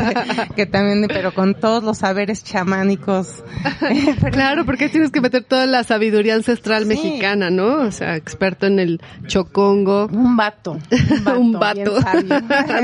que 0.57 0.67
también, 0.67 1.07
pero 1.09 1.33
con 1.33 1.55
todos 1.55 1.83
los 1.83 1.99
saberes 1.99 2.45
chamánicos. 2.45 3.43
claro, 4.33 4.67
porque 4.67 4.89
tienes 4.91 5.11
que 5.11 5.21
meter 5.21 5.45
toda 5.45 5.67
la 5.67 5.83
sabiduría 5.83 6.35
ancestral 6.35 6.85
mexicana, 6.85 7.51
¿no? 7.51 7.83
O 7.83 7.91
sea, 7.91 8.17
experto 8.17 8.67
en 8.67 8.79
el 8.79 9.01
chocongo. 9.27 10.09
Un 10.13 10.37
vato. 10.37 10.79
Un 11.39 11.53
vato. 11.59 11.97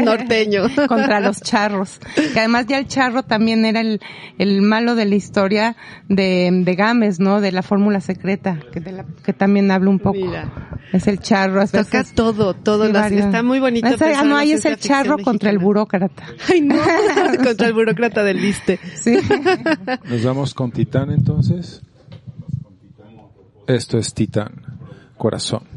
Norteño. 0.03 0.63
Contra 0.89 1.21
los 1.21 1.43
charros. 1.43 2.01
Que 2.33 2.39
además 2.39 2.67
ya 2.67 2.79
el 2.79 2.87
charro 2.87 3.23
también 3.23 3.67
era 3.67 3.81
el, 3.81 4.01
el 4.39 4.63
malo 4.63 4.95
de 4.95 5.05
la 5.05 5.15
historia 5.15 5.77
de, 6.09 6.51
de 6.53 6.75
Gámez, 6.75 7.21
¿no? 7.21 7.41
De 7.41 7.53
la 7.53 7.63
fórmula 7.63 8.01
secreta, 8.01 8.59
que, 8.73 8.81
de 8.81 8.93
la, 8.93 9.05
que 9.25 9.33
también 9.33 9.71
habla 9.71 9.91
un 9.91 9.99
poco. 9.99 10.19
Es 10.93 11.07
el 11.07 11.21
charro. 11.21 11.67
Toca 11.67 12.05
todo, 12.15 12.55
todo. 12.55 12.87
Está 13.27 13.43
muy 13.43 13.61
bonito. 13.61 13.87
ah, 13.87 14.25
no, 14.25 14.37
ahí 14.37 14.53
es 14.53 14.65
el 14.65 14.77
charro 14.79 15.19
contra 15.19 15.51
el 15.51 15.59
burócrata. 15.59 16.25
Ay, 16.53 16.61
no, 16.61 16.77
contra 17.45 17.67
el 17.67 17.73
burócrata 17.73 18.23
del 18.23 18.41
liste. 18.41 18.79
Sí. 18.95 19.19
Nos 20.05 20.25
vamos 20.25 20.55
con 20.55 20.71
Titán 20.73 21.11
entonces. 21.11 21.83
Esto 23.67 23.99
es 23.99 24.15
Titán, 24.15 24.53
corazón. 25.17 25.76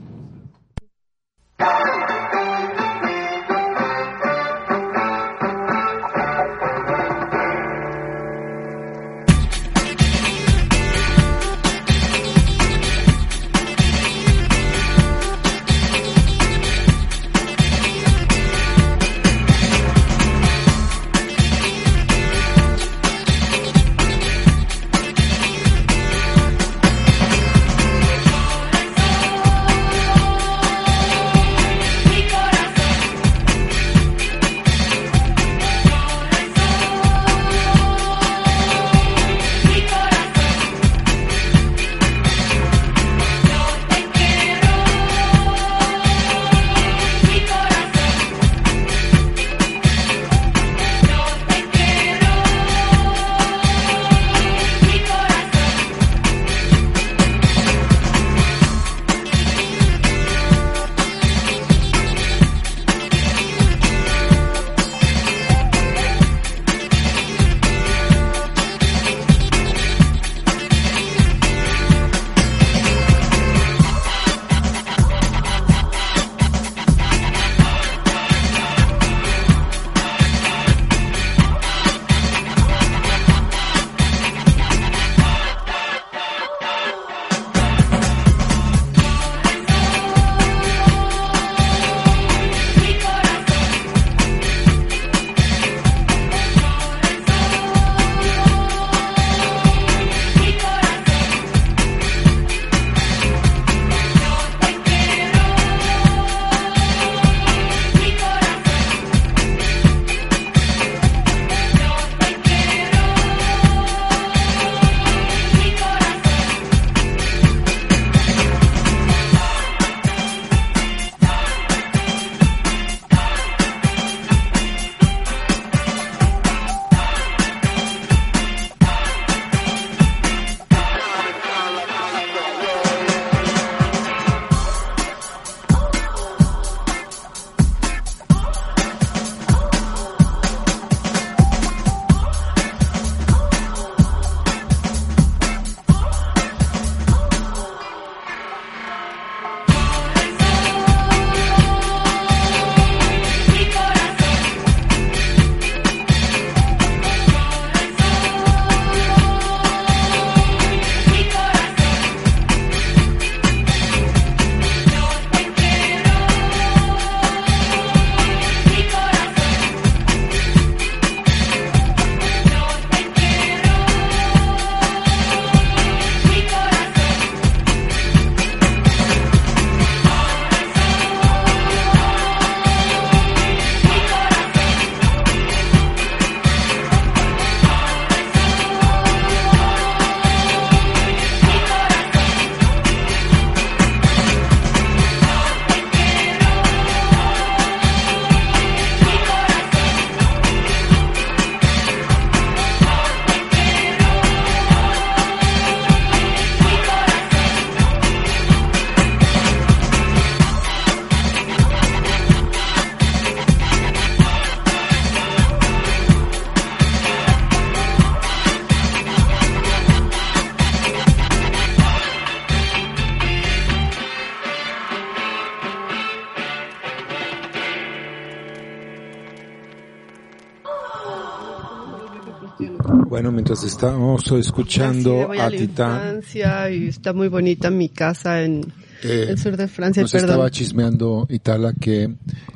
Bueno, 233.29 233.43
mientras 233.43 233.63
estábamos 233.63 234.31
escuchando 234.31 235.31
a, 235.39 235.51
Titán. 235.51 236.21
y 236.33 236.87
está 236.87 237.13
muy 237.13 237.27
bonita 237.27 237.69
mi 237.69 237.87
casa 237.87 238.41
en 238.41 238.73
eh, 239.03 239.27
el 239.29 239.37
sur 239.37 239.55
de 239.55 239.67
Francia. 239.67 240.01
Nos 240.01 240.15
estaba 240.15 240.49
chismeando 240.49 241.27
Itala 241.29 241.73
que 241.79 242.15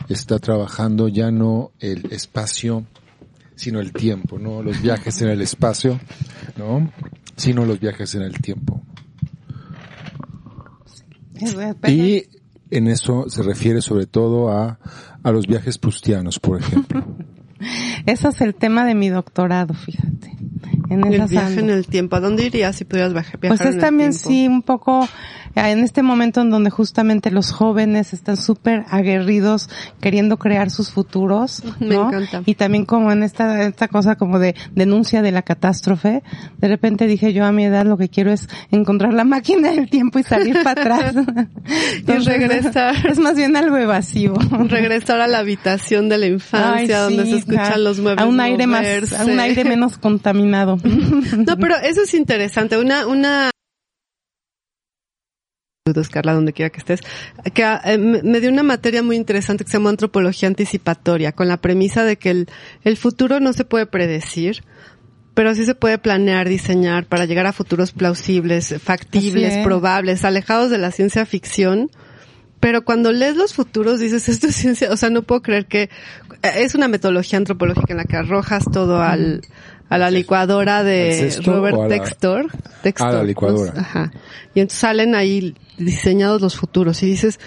está 0.10 0.40
trabajando 0.40 1.10
ya 1.10 1.30
no 1.30 1.74
el 1.80 2.12
espacio, 2.12 2.88
sino 3.54 3.82
el 3.82 3.94
tiempo, 3.94 4.40
no 4.40 4.64
los 4.64 4.82
viajes 4.82 5.22
en 5.22 5.30
el 5.30 5.42
espacio, 5.42 6.00
¿no? 6.58 6.92
Sino 7.36 7.68
los 7.68 7.80
viajes 7.80 8.16
en 8.16 8.24
el 8.24 8.34
tiempo. 8.42 8.82
Y 11.88 12.24
en 12.72 12.88
eso 12.88 13.26
se 13.30 13.44
refiere 13.44 13.80
sobre 13.80 14.08
todo 14.08 14.50
a, 14.50 14.80
a 15.22 15.32
los 15.32 15.46
viajes 15.46 15.78
prustianos, 15.78 16.40
por 16.40 16.60
ejemplo. 16.60 17.06
Ese 18.08 18.28
es 18.28 18.42
el 18.42 18.56
tema 18.56 18.86
de 18.86 18.96
mi 18.96 19.10
doctorado, 19.10 19.76
fíjate. 19.76 20.34
En 20.94 21.14
el 21.14 21.28
viaje 21.28 21.60
en 21.60 21.70
el 21.70 21.88
tiempo. 21.88 22.16
¿A 22.16 22.20
dónde 22.20 22.46
irías 22.46 22.76
si 22.76 22.86
pudieras 22.86 23.14
viajar? 23.14 23.40
Pues 23.40 23.62
es 23.62 23.80
también 23.80 24.14
sí 24.14 24.48
un 24.48 24.62
poco 24.62 25.08
en 25.56 25.80
este 25.80 26.02
momento 26.02 26.42
en 26.42 26.50
donde 26.50 26.70
justamente 26.70 27.32
los 27.32 27.52
jóvenes 27.52 28.14
están 28.14 28.38
súper 28.38 28.86
aguerridos 28.90 29.70
queriendo 30.02 30.38
crear 30.38 30.70
sus 30.70 30.92
futuros, 30.92 31.64
¿no? 31.80 31.88
Me 31.88 31.96
encanta. 31.96 32.44
Y 32.46 32.56
también 32.56 32.86
como 32.86 33.12
en 33.12 33.24
esta, 33.24 33.64
esta 33.64 33.88
cosa 33.88 34.16
como 34.16 34.40
de 34.40 34.56
denuncia 34.74 35.22
de 35.22 35.32
la 35.32 35.42
catástrofe, 35.42 36.24
de 36.58 36.68
repente 36.68 37.08
dije 37.08 37.34
yo 37.34 37.46
a 37.46 37.52
mi 37.52 37.66
edad 37.66 37.86
lo 37.86 37.98
que 37.98 38.10
quiero 38.10 38.32
es 38.32 38.50
encontrar 38.72 39.14
la 39.14 39.24
máquina 39.24 39.72
del 39.72 39.90
tiempo 39.90 40.20
y 40.20 40.24
salir 40.24 40.62
para 40.64 40.82
atrás. 40.82 41.16
y 42.08 42.12
regresar. 42.12 42.96
Es 43.08 43.20
más 43.20 43.36
bien 43.36 43.56
algo 43.56 43.78
evasivo. 43.78 44.36
regresar 44.68 45.22
a 45.22 45.28
la 45.28 45.40
habitación 45.40 46.10
de 46.10 46.18
la 46.18 46.28
infancia 46.28 47.02
donde 47.02 47.26
se 47.26 47.38
escuchan 47.38 47.84
los 47.84 48.00
muebles 48.00 48.24
a 48.24 48.28
un 48.28 48.40
aire 48.40 48.68
más, 48.68 49.14
a 49.14 49.26
un 49.26 49.40
aire 49.40 49.64
menos 49.64 49.98
contaminado. 49.98 50.78
no, 50.84 51.58
pero 51.58 51.76
eso 51.78 52.04
es 52.04 52.14
interesante. 52.14 52.78
Una, 52.78 53.08
una 53.08 53.53
Saludos, 55.86 56.08
Carla, 56.08 56.34
donde 56.34 56.54
quiera 56.54 56.70
que 56.70 56.78
estés, 56.78 57.02
que 57.54 57.62
eh, 57.62 57.98
me 57.98 58.40
dio 58.40 58.50
una 58.50 58.64
materia 58.64 59.04
muy 59.04 59.18
interesante 59.18 59.66
que 59.66 59.70
se 59.70 59.76
llama 59.78 59.90
antropología 59.90 60.48
anticipatoria, 60.48 61.34
con 61.34 61.50
la 61.50 61.58
premisa 61.58 62.06
de 62.06 62.16
que 62.16 62.30
el, 62.30 62.48
el 62.86 62.96
futuro 62.96 63.42
no 63.42 63.52
se 63.52 63.66
puede 63.66 63.86
predecir, 63.86 64.64
pero 65.34 65.54
sí 65.54 65.66
se 65.66 65.76
puede 65.76 65.98
planear, 65.98 66.48
diseñar 66.48 67.06
para 67.06 67.26
llegar 67.26 67.48
a 67.48 67.52
futuros 67.52 67.92
plausibles, 67.92 68.82
factibles, 68.82 69.58
probables, 69.58 70.24
alejados 70.24 70.72
de 70.72 70.78
la 70.78 70.92
ciencia 70.92 71.26
ficción. 71.26 71.92
Pero 72.62 72.86
cuando 72.86 73.12
lees 73.12 73.36
los 73.36 73.54
futuros 73.54 74.00
dices, 74.00 74.30
esto 74.30 74.48
es 74.48 74.56
ciencia, 74.56 74.90
o 74.90 74.96
sea, 74.96 75.10
no 75.10 75.24
puedo 75.24 75.42
creer 75.42 75.66
que 75.66 75.90
es 76.44 76.76
una 76.76 76.88
metodología 76.88 77.40
antropológica 77.40 77.92
en 77.92 77.98
la 77.98 78.06
que 78.06 78.16
arrojas 78.16 78.64
todo 78.72 79.02
al, 79.02 79.42
a 79.94 79.98
la 80.00 80.10
licuadora 80.10 80.84
de 80.84 81.32
Robert 81.46 81.78
Textor. 81.88 82.48
A 83.00 83.12
la 83.12 83.24
licuadora. 83.24 83.74
Ajá. 83.78 84.12
Y 84.56 84.60
entonces 84.60 84.80
salen 84.80 85.14
ahí 85.14 85.56
diseñados 85.78 86.42
los 86.42 86.56
futuros 86.56 87.04
y 87.04 87.06
dices, 87.06 87.40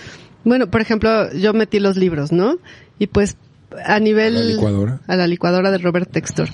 bueno, 0.44 0.70
por 0.70 0.80
ejemplo, 0.80 1.32
yo 1.32 1.52
metí 1.54 1.80
los 1.80 1.96
libros, 1.96 2.30
¿no? 2.30 2.58
Y 3.00 3.08
pues 3.08 3.36
a 3.84 3.98
nivel... 3.98 4.36
A 4.36 4.40
la 4.40 4.44
licuadora. 4.44 5.00
A 5.08 5.16
la 5.16 5.26
licuadora 5.26 5.70
de 5.72 5.78
Robert 5.78 6.08
Textor. 6.10 6.48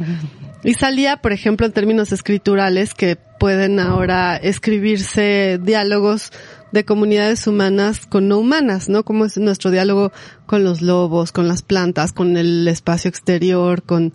Y 0.64 0.74
salía, 0.74 1.18
por 1.18 1.32
ejemplo, 1.32 1.66
en 1.66 1.72
términos 1.72 2.10
escriturales 2.10 2.94
que 2.94 3.16
pueden 3.38 3.78
ahora 3.78 4.36
escribirse 4.36 5.60
diálogos 5.62 6.32
de 6.70 6.86
comunidades 6.86 7.46
humanas 7.46 8.06
con 8.06 8.28
no 8.28 8.38
humanas, 8.38 8.88
¿no? 8.88 9.04
Como 9.04 9.26
es 9.26 9.36
nuestro 9.36 9.70
diálogo 9.70 10.10
con 10.46 10.64
los 10.64 10.80
lobos, 10.80 11.32
con 11.32 11.48
las 11.48 11.60
plantas, 11.60 12.12
con 12.12 12.38
el 12.38 12.66
espacio 12.66 13.10
exterior, 13.10 13.82
con, 13.82 14.14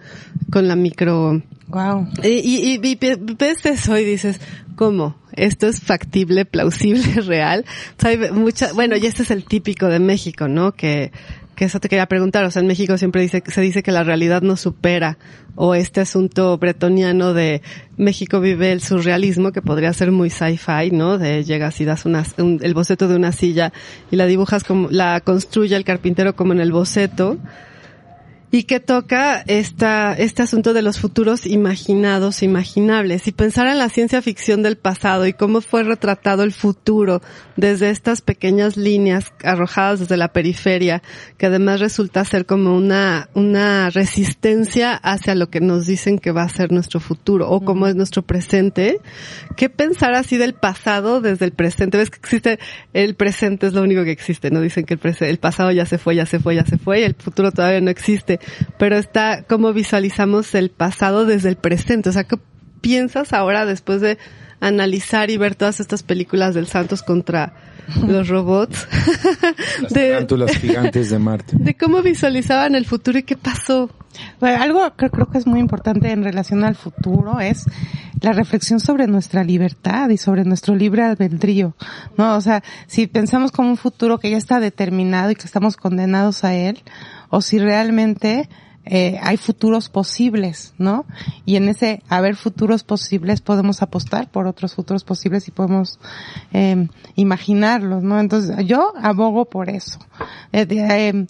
con 0.50 0.68
la 0.68 0.76
micro... 0.76 1.44
Wow. 1.68 2.08
Y, 2.24 2.28
y, 2.28 2.80
y, 2.82 2.96
ves 3.38 3.66
eso 3.66 3.98
y 3.98 4.06
dices, 4.06 4.40
¿cómo? 4.76 5.16
Esto 5.34 5.68
es 5.68 5.82
factible, 5.82 6.46
plausible, 6.46 7.22
real. 7.26 7.66
O 7.98 8.02
sea, 8.02 8.12
hay 8.12 8.32
mucha, 8.32 8.74
bueno, 8.74 8.96
y 8.96 9.06
este 9.06 9.24
es 9.24 9.32
el 9.32 9.46
típico 9.46 9.88
de 9.88 10.00
México, 10.00 10.48
¿no? 10.48 10.74
Que 10.74 11.12
que 11.58 11.66
eso 11.66 11.80
te 11.80 11.90
quería 11.90 12.06
preguntar. 12.06 12.46
O 12.46 12.52
sea, 12.52 12.62
en 12.62 12.68
México 12.68 12.98
siempre 12.98 13.22
dice, 13.24 13.44
se 13.46 13.62
dice 13.62 13.82
que 13.82 13.92
la 13.92 14.04
realidad 14.04 14.44
no 14.44 14.56
supera, 14.56 15.18
o 15.56 15.74
este 15.74 16.00
asunto 16.02 16.56
bretoniano 16.60 17.34
de 17.34 17.64
México 17.98 18.40
vive 18.40 18.72
el 18.72 18.80
surrealismo, 18.80 19.52
que 19.52 19.64
podría 19.64 19.92
ser 19.92 20.12
muy 20.12 20.30
sci-fi, 20.30 20.92
¿no? 20.92 21.18
De 21.18 21.44
llegas 21.44 21.82
y 21.82 21.86
das 21.86 22.06
una, 22.06 22.24
el 22.38 22.74
boceto 22.76 23.08
de 23.08 23.16
una 23.16 23.32
silla 23.32 23.74
y 24.12 24.18
la 24.18 24.28
dibujas 24.28 24.64
como, 24.64 24.88
la 24.92 25.20
construye 25.22 25.76
el 25.76 25.84
carpintero 25.84 26.36
como 26.36 26.54
en 26.54 26.60
el 26.60 26.72
boceto 26.72 27.40
y 28.50 28.64
que 28.64 28.80
toca 28.80 29.44
esta, 29.48 30.14
este 30.14 30.44
asunto 30.44 30.74
de 30.74 30.82
los 30.82 31.00
futuros 31.00 31.46
imaginados, 31.46 32.44
imaginables, 32.44 33.28
y 33.28 33.32
pensar 33.32 33.68
en 33.68 33.78
la 33.78 33.90
ciencia 33.90 34.22
ficción 34.22 34.64
del 34.64 34.78
pasado 34.78 35.28
y 35.28 35.34
cómo 35.34 35.62
fue 35.62 35.84
retratado 35.84 36.44
el 36.44 36.54
futuro 36.54 37.22
desde 37.58 37.90
estas 37.90 38.22
pequeñas 38.22 38.78
líneas 38.78 39.34
arrojadas 39.44 40.00
desde 40.00 40.16
la 40.16 40.32
periferia, 40.32 41.02
que 41.38 41.48
además 41.48 41.82
resulta 41.82 42.24
ser 42.24 42.46
como 42.46 42.76
una, 42.76 43.30
una 43.34 43.90
resistencia 43.90 44.94
hacia 44.94 45.36
lo 45.36 45.50
que 45.50 45.60
nos 45.60 45.86
dicen 45.86 46.20
que 46.20 46.32
va 46.32 46.44
a 46.44 46.50
ser 46.50 46.72
nuestro 46.72 47.00
futuro 47.00 47.50
o 47.50 47.66
cómo 47.66 47.88
es 47.88 47.96
nuestro 47.96 48.22
presente. 48.22 49.00
¿Qué 49.58 49.70
pensar 49.70 50.14
así 50.14 50.38
del 50.38 50.54
pasado 50.54 51.20
desde 51.20 51.46
el 51.46 51.52
presente? 51.52 51.98
Ves 51.98 52.10
que 52.10 52.20
existe 52.20 52.60
el 52.94 53.16
presente 53.16 53.68
es 53.68 53.74
lo 53.74 53.82
único 53.82 54.04
que 54.04 54.12
existe, 54.12 54.52
¿no? 54.52 54.62
Dicen 54.62 54.86
que 54.86 54.94
el, 54.94 55.16
el 55.20 55.38
pasado 55.40 55.72
ya 55.72 55.86
se 55.86 55.98
fue, 55.98 56.16
ya 56.16 56.26
se 56.26 56.40
fue, 56.40 56.56
ya 56.56 56.66
se 56.66 56.78
fue 56.78 57.02
y 57.02 57.04
el 57.04 57.16
futuro 57.16 57.52
todavía 57.52 57.82
no 57.82 57.90
existe 57.90 58.37
pero 58.78 58.98
está 58.98 59.44
como 59.44 59.74
visualizamos 59.74 60.54
el 60.56 60.70
pasado 60.70 61.26
desde 61.26 61.50
el 61.50 61.56
presente. 61.56 62.10
O 62.10 62.12
sea, 62.12 62.24
¿qué 62.24 62.38
piensas 62.82 63.34
ahora 63.34 63.66
después 63.66 64.02
de 64.02 64.18
analizar 64.60 65.30
y 65.30 65.38
ver 65.38 65.56
todas 65.56 65.80
estas 65.80 66.04
películas 66.04 66.56
del 66.56 66.68
Santos 66.68 67.04
contra 67.04 67.54
los 68.08 68.28
robots? 68.28 68.88
Las 69.82 69.92
de, 69.94 70.28
gigantes 70.62 71.10
de 71.10 71.20
Marte. 71.20 71.58
De 71.58 71.76
cómo 71.76 72.02
visualizaban 72.02 72.76
el 72.76 72.86
futuro 72.86 73.20
y 73.20 73.24
qué 73.24 73.38
pasó. 73.38 73.90
Bueno, 74.40 74.62
algo 74.62 74.96
que 74.96 75.10
creo 75.10 75.28
que 75.28 75.38
es 75.38 75.48
muy 75.48 75.60
importante 75.60 76.12
en 76.12 76.24
relación 76.24 76.64
al 76.64 76.76
futuro 76.76 77.40
es 77.40 77.66
la 78.22 78.34
reflexión 78.34 78.80
sobre 78.80 79.08
nuestra 79.08 79.44
libertad 79.44 80.10
y 80.10 80.18
sobre 80.18 80.44
nuestro 80.44 80.76
libre 80.76 81.04
albedrío, 81.04 81.76
¿no? 82.18 82.36
O 82.36 82.42
sea, 82.42 82.64
si 82.88 83.08
pensamos 83.08 83.52
como 83.52 83.70
un 83.70 83.78
futuro 83.78 84.18
que 84.18 84.32
ya 84.32 84.38
está 84.38 84.60
determinado 84.60 85.32
y 85.32 85.36
que 85.36 85.46
estamos 85.46 85.78
condenados 85.78 86.44
a 86.44 86.56
él, 86.56 86.82
o 87.30 87.42
si 87.42 87.60
realmente 87.60 88.50
eh, 88.90 89.20
hay 89.22 89.38
futuros 89.38 89.90
posibles, 89.90 90.74
¿no? 90.78 91.06
Y 91.46 91.56
en 91.56 91.70
ese 91.70 92.02
haber 92.10 92.36
futuros 92.36 92.84
posibles 92.84 93.42
podemos 93.42 93.82
apostar 93.82 94.30
por 94.30 94.48
otros 94.48 94.76
futuros 94.76 95.04
posibles 95.04 95.48
y 95.48 95.52
podemos 95.52 96.00
eh, 96.54 96.88
imaginarlos, 97.16 98.04
¿no? 98.04 98.20
Entonces 98.20 98.56
yo 98.66 98.94
abogo 99.02 99.46
por 99.46 99.70
eso. 99.70 100.00
Eh, 100.52 100.66
eh 100.70 101.28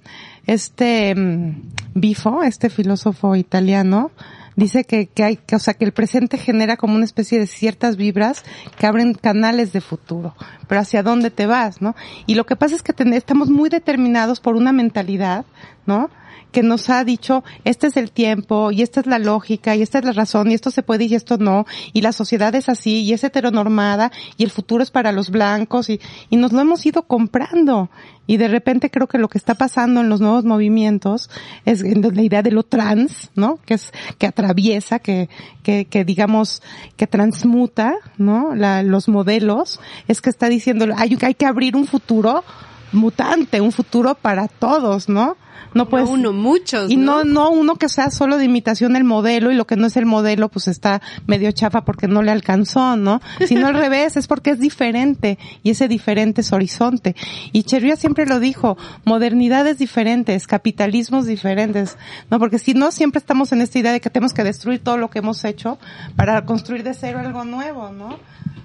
este 0.47 1.13
mm, 1.13 1.73
Bifo, 1.93 2.41
este 2.41 2.69
filósofo 2.69 3.35
italiano, 3.35 4.11
dice 4.55 4.85
que, 4.85 5.07
que 5.07 5.23
hay, 5.23 5.35
que, 5.37 5.55
o 5.55 5.59
sea, 5.59 5.73
que 5.73 5.85
el 5.85 5.91
presente 5.91 6.37
genera 6.37 6.77
como 6.77 6.95
una 6.95 7.05
especie 7.05 7.37
de 7.37 7.47
ciertas 7.47 7.97
vibras 7.97 8.43
que 8.79 8.87
abren 8.87 9.13
canales 9.13 9.73
de 9.73 9.81
futuro, 9.81 10.35
pero 10.67 10.81
hacia 10.81 11.03
dónde 11.03 11.31
te 11.31 11.45
vas, 11.45 11.81
¿no? 11.81 11.95
Y 12.25 12.35
lo 12.35 12.45
que 12.45 12.55
pasa 12.55 12.75
es 12.75 12.81
que 12.81 12.93
estamos 13.15 13.49
muy 13.49 13.69
determinados 13.69 14.39
por 14.39 14.55
una 14.55 14.71
mentalidad, 14.71 15.45
¿no? 15.85 16.09
Que 16.51 16.63
nos 16.63 16.89
ha 16.89 17.03
dicho, 17.03 17.43
este 17.63 17.87
es 17.87 17.97
el 17.97 18.11
tiempo, 18.11 18.71
y 18.71 18.81
esta 18.81 18.99
es 18.99 19.07
la 19.07 19.19
lógica, 19.19 19.75
y 19.75 19.81
esta 19.81 19.99
es 19.99 20.05
la 20.05 20.13
razón, 20.13 20.51
y 20.51 20.53
esto 20.53 20.71
se 20.71 20.83
puede 20.83 21.05
y 21.05 21.15
esto 21.15 21.37
no, 21.37 21.65
y 21.93 22.01
la 22.01 22.11
sociedad 22.11 22.53
es 22.55 22.69
así, 22.69 23.03
y 23.03 23.13
es 23.13 23.23
heteronormada, 23.23 24.11
y 24.37 24.43
el 24.43 24.51
futuro 24.51 24.83
es 24.83 24.91
para 24.91 25.11
los 25.11 25.29
blancos, 25.29 25.89
y, 25.89 25.99
y 26.29 26.37
nos 26.37 26.53
lo 26.53 26.61
hemos 26.61 26.85
ido 26.85 27.03
comprando. 27.03 27.89
Y 28.29 28.35
de 28.35 28.49
repente 28.49 28.91
creo 28.91 29.07
que 29.07 29.17
lo 29.17 29.29
que 29.29 29.37
está 29.37 29.55
pasando 29.55 30.01
en 30.01 30.09
los 30.09 30.19
nuevos 30.19 30.43
movimientos 30.43 31.29
es 31.63 31.81
la 31.81 32.21
idea 32.21 32.43
de 32.43 32.51
lo 32.51 32.63
trans, 32.63 33.31
¿no? 33.35 33.57
Que 33.65 33.75
es, 33.75 33.93
que 34.17 34.27
atraviesa, 34.27 34.99
que, 34.99 35.29
que, 35.63 35.85
que 35.85 36.03
digamos, 36.03 36.61
que 36.97 37.07
transmuta, 37.07 37.95
¿no? 38.17 38.53
La, 38.53 38.83
los 38.83 39.07
modelos, 39.07 39.79
es 40.09 40.21
que 40.21 40.29
está 40.29 40.49
diciendo, 40.49 40.87
hay, 40.97 41.17
hay 41.21 41.35
que 41.35 41.45
abrir 41.45 41.77
un 41.77 41.87
futuro 41.87 42.43
mutante, 42.91 43.61
un 43.61 43.71
futuro 43.71 44.15
para 44.15 44.47
todos, 44.47 45.09
¿no? 45.09 45.37
No 45.73 45.89
puedes. 45.89 46.09
uno, 46.09 46.33
muchos. 46.33 46.89
Y 46.89 46.97
¿no? 46.97 47.23
no, 47.23 47.49
uno 47.49 47.75
que 47.75 47.89
sea 47.89 48.09
solo 48.09 48.37
de 48.37 48.45
imitación 48.45 48.93
del 48.93 49.03
modelo 49.03 49.51
y 49.51 49.55
lo 49.55 49.67
que 49.67 49.75
no 49.75 49.87
es 49.87 49.97
el 49.97 50.05
modelo 50.05 50.49
pues 50.49 50.67
está 50.67 51.01
medio 51.25 51.51
chafa 51.51 51.81
porque 51.83 52.07
no 52.07 52.21
le 52.21 52.31
alcanzó, 52.31 52.95
¿no? 52.95 53.21
Sino 53.45 53.67
al 53.67 53.73
revés, 53.77 54.17
es 54.17 54.27
porque 54.27 54.51
es 54.51 54.59
diferente 54.59 55.37
y 55.63 55.71
ese 55.71 55.87
diferente 55.87 56.41
es 56.41 56.51
horizonte. 56.51 57.15
Y 57.51 57.63
Cherria 57.63 57.95
siempre 57.95 58.25
lo 58.25 58.39
dijo, 58.39 58.77
modernidades 59.05 59.77
diferentes, 59.77 60.47
capitalismos 60.47 61.25
diferentes, 61.25 61.97
¿no? 62.31 62.39
Porque 62.39 62.59
si 62.59 62.73
no, 62.73 62.91
siempre 62.91 63.19
estamos 63.19 63.51
en 63.51 63.61
esta 63.61 63.79
idea 63.79 63.91
de 63.91 64.01
que 64.01 64.09
tenemos 64.09 64.33
que 64.33 64.43
destruir 64.43 64.83
todo 64.83 64.97
lo 64.97 65.09
que 65.09 65.19
hemos 65.19 65.43
hecho 65.43 65.77
para 66.15 66.45
construir 66.45 66.83
de 66.83 66.93
cero 66.93 67.19
algo 67.19 67.43
nuevo, 67.43 67.89
¿no? 67.91 68.17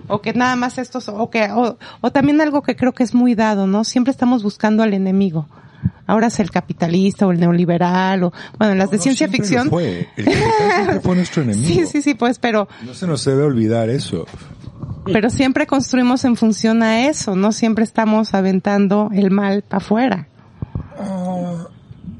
O 0.09 0.21
que 0.21 0.33
nada 0.33 0.57
más 0.57 0.79
estos, 0.79 1.09
o 1.09 1.31
que, 1.31 1.51
o, 1.51 1.79
o 2.01 2.11
también 2.13 2.41
algo 2.41 2.63
que 2.63 2.77
creo 2.77 2.93
que 2.93 3.03
es 3.05 3.15
muy 3.15 3.35
dado, 3.35 3.67
¿no? 3.67 3.85
Siempre 3.85 4.11
estamos 4.11 4.43
buscando 4.43 4.83
al 4.83 4.93
enemigo. 4.95 5.47
ahora 6.07 6.27
es 6.29 6.39
el 6.41 6.51
capitalista 6.51 7.27
o 7.27 7.33
el 7.33 7.41
neoliberal 7.41 8.25
o 8.25 8.33
bueno 8.59 8.75
las 8.75 8.91
de 8.91 8.97
No, 8.99 9.03
ciencia 9.03 9.29
ficción 9.29 9.69
Fue. 9.71 10.09
El 10.17 10.25
capital 10.25 10.73
siempre 10.77 11.01
fue 11.01 11.17
nuestro 11.17 11.43
enemigo. 11.47 11.69
sí 11.69 11.87
sí 11.87 12.03
sí 12.03 12.15
pues 12.15 12.39
pero 12.39 12.69
No 12.85 12.93
se 12.95 13.07
nos 13.07 13.25
debe 13.25 13.43
olvidar 13.45 13.89
eso. 13.89 14.27
pero 15.05 15.31
siempre 15.31 15.67
construimos 15.67 16.25
en 16.25 16.37
función 16.37 16.83
a 16.83 17.07
eso 17.09 17.35
no 17.37 17.53
siempre 17.53 17.85
estamos 17.85 18.35
aventando 18.35 19.11
el 19.13 19.31
mal 19.31 19.63
para 19.63 19.79
afuera 19.83 20.29
Ah, 20.99 21.67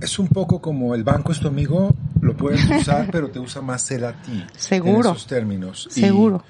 es 0.01 0.19
un 0.19 0.29
poco 0.29 0.61
como 0.61 0.95
el 0.95 1.05
banco 1.05 1.31
es 1.33 1.39
tu 1.41 1.49
amigo, 1.49 1.95
lo 2.21 2.37
puedes 2.37 2.65
usar, 2.71 3.09
pero 3.13 3.31
te 3.31 3.39
usa 3.39 3.63
más 3.63 3.89
él 3.93 4.05
a 4.05 4.13
ti. 4.21 4.45
Seguro. 4.57 5.11
En 5.11 5.15
esos 5.17 5.27
términos. 5.27 5.89
Y, 5.95 6.01
seguro 6.01 6.43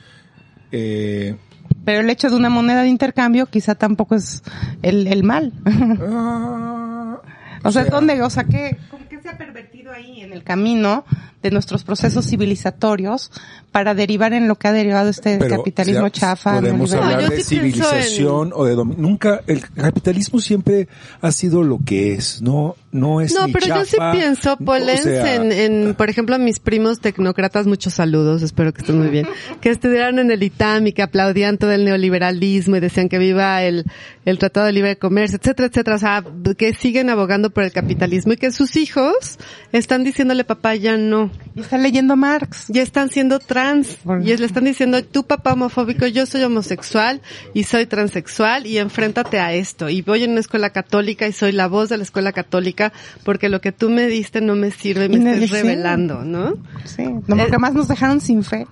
eh, 0.73 1.37
pero 1.85 2.01
el 2.01 2.11
hecho 2.11 2.31
de 2.31 2.37
una 2.37 2.49
moneda 2.49 2.83
de 2.83 2.89
intercambio 2.89 3.47
quizá 3.47 3.75
tampoco 3.75 4.15
es 4.15 4.43
el, 4.83 5.07
el 5.07 5.23
mal. 5.23 5.53
Ah, 7.65 7.69
o 7.69 7.71
sea, 7.71 7.85
¿dónde, 7.85 8.21
o 8.23 8.31
sea, 8.31 8.43
qué, 8.43 8.77
¿con 8.91 9.05
qué 9.05 9.21
se 9.21 9.29
ha 9.29 9.39
pervertido 9.39 9.72
ahí 9.93 10.21
en 10.21 10.33
el 10.33 10.43
camino 10.43 11.05
de 11.43 11.51
nuestros 11.51 11.85
procesos 11.85 12.27
civilizatorios 12.27 13.31
para 13.73 13.95
derivar 13.95 14.33
en 14.33 14.49
lo 14.49 14.57
que 14.57 14.69
ha 14.69 14.73
derivado 14.73 15.11
este 15.11 15.39
pero 15.39 15.57
capitalismo 15.57 16.07
ya 16.07 16.11
chafa? 16.11 16.55
Podemos 16.55 16.93
hablar 16.95 17.17
No, 17.17 17.21
yo 17.23 17.29
de 17.31 17.37
sí 17.43 17.57
civilización 17.57 18.53
o 18.55 18.65
de 18.65 18.77
nunca 18.77 19.41
el 19.47 19.61
capitalismo 19.71 20.41
siempre 20.41 20.89
ha 21.21 21.33
sido 21.33 21.63
lo 21.63 21.79
que 21.85 22.15
es, 22.15 22.43
no 22.43 22.77
no 22.93 23.23
es 23.23 23.35
No, 23.35 23.47
ni 23.47 23.53
pero 23.53 23.67
yo 23.67 23.85
sí 23.87 23.97
pienso, 24.13 24.53
o 24.53 24.57
Polens, 24.59 25.03
sea, 25.03 25.35
en, 25.35 25.51
en, 25.51 25.95
por 25.95 26.11
ejemplo, 26.11 26.37
a 26.37 26.39
mis 26.39 26.61
primos 26.61 27.01
tecnócratas, 27.01 27.67
muchos 27.67 27.95
saludos, 27.95 28.43
espero 28.43 28.73
que 28.73 28.83
estén 28.83 28.99
muy 28.99 29.09
bien, 29.09 29.27
que 29.63 29.71
estudiaron 29.71 30.19
en 30.19 30.31
el 30.31 30.43
ITAM 30.43 30.87
y 30.87 30.93
que 30.93 31.03
aplaudían 31.03 31.57
todo 31.57 31.73
el 31.73 31.87
neoliberalismo 31.87 32.77
y 32.77 32.81
decían 32.81 33.09
que 33.09 33.19
viva 33.19 33.63
el, 33.63 33.87
el 34.27 34.39
Tratado 34.39 34.67
de 34.67 34.73
Libre 34.73 34.97
Comercio, 34.97 35.39
etcétera, 35.41 35.69
etcétera, 35.69 35.97
o 35.97 35.99
sea, 35.99 36.25
que 36.57 36.75
siguen 36.75 37.09
abogando 37.09 37.49
por 37.49 37.65
el 37.65 37.73
capitalismo 37.73 38.35
y 38.35 38.37
que 38.37 38.51
sus 38.51 38.77
hijos 38.77 39.39
están 39.83 40.03
diciéndole 40.05 40.45
papá 40.45 40.75
ya 40.75 40.97
no, 40.97 41.31
Y 41.55 41.61
está 41.61 41.77
leyendo 41.77 42.17
Marx. 42.17 42.65
ya 42.69 42.81
están 42.83 43.11
siendo 43.11 43.39
trans 43.39 43.99
y 44.25 44.35
le 44.37 44.47
están 44.47 44.65
diciendo 44.65 45.05
tu 45.05 45.25
papá 45.25 45.53
homofóbico, 45.53 46.07
yo 46.07 46.25
soy 46.25 46.43
homosexual 46.45 47.21
y 47.53 47.65
soy 47.65 47.85
transexual 47.87 48.67
y 48.67 48.79
enfréntate 48.79 49.39
a 49.39 49.53
esto 49.53 49.89
y 49.91 50.01
voy 50.03 50.23
en 50.25 50.31
una 50.31 50.41
escuela 50.41 50.71
católica 50.71 51.27
y 51.29 51.33
soy 51.33 51.53
la 51.53 51.67
voz 51.69 51.89
de 51.91 51.97
la 51.99 52.05
escuela 52.05 52.33
católica 52.33 52.93
porque 53.25 53.49
lo 53.49 53.61
que 53.61 53.73
tú 53.73 53.91
me 53.91 54.07
diste 54.07 54.41
no 54.41 54.55
me 54.55 54.71
sirve 54.71 55.09
me 55.09 55.17
estás 55.19 55.39
sí. 55.39 55.47
revelando, 55.55 56.25
¿no? 56.25 56.55
Sí, 56.85 57.05
no, 57.05 57.37
porque 57.37 57.57
Eh, 57.57 57.59
más 57.59 57.75
nos 57.75 57.89
dejaron 57.89 58.21
sin 58.21 58.43
fe. 58.45 58.67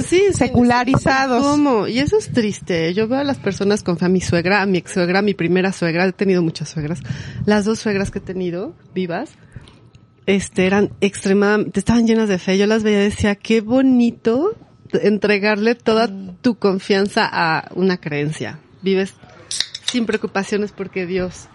sí, 0.00 0.22
Secularizados. 0.32 1.44
¿Cómo? 1.44 1.86
Y 1.86 1.98
eso 1.98 2.16
es 2.18 2.32
triste. 2.32 2.92
Yo 2.94 3.06
veo 3.08 3.18
a 3.18 3.24
las 3.24 3.38
personas 3.38 3.82
con 3.82 3.98
fe, 3.98 4.06
a 4.06 4.08
mi 4.08 4.20
suegra, 4.20 4.62
a 4.62 4.66
mi 4.66 4.78
ex 4.78 4.92
suegra, 4.92 5.18
a 5.18 5.22
mi 5.22 5.34
primera 5.34 5.72
suegra, 5.72 6.06
he 6.06 6.12
tenido 6.12 6.42
muchas 6.42 6.68
suegras. 6.70 7.00
Las 7.44 7.64
dos 7.64 7.78
suegras 7.78 8.10
que 8.10 8.18
he 8.18 8.22
tenido, 8.22 8.74
vivas, 8.94 9.30
este, 10.26 10.66
eran 10.66 10.90
extremadamente, 11.00 11.78
estaban 11.80 12.06
llenas 12.06 12.28
de 12.28 12.38
fe. 12.38 12.58
Yo 12.58 12.66
las 12.66 12.82
veía 12.82 13.00
y 13.00 13.10
decía, 13.10 13.34
qué 13.34 13.60
bonito 13.60 14.56
entregarle 14.92 15.74
toda 15.74 16.08
tu 16.40 16.56
confianza 16.56 17.28
a 17.30 17.70
una 17.74 17.96
creencia. 17.98 18.58
Vives 18.82 19.14
sin 19.90 20.06
preocupaciones 20.06 20.72
porque 20.72 21.06
Dios. 21.06 21.48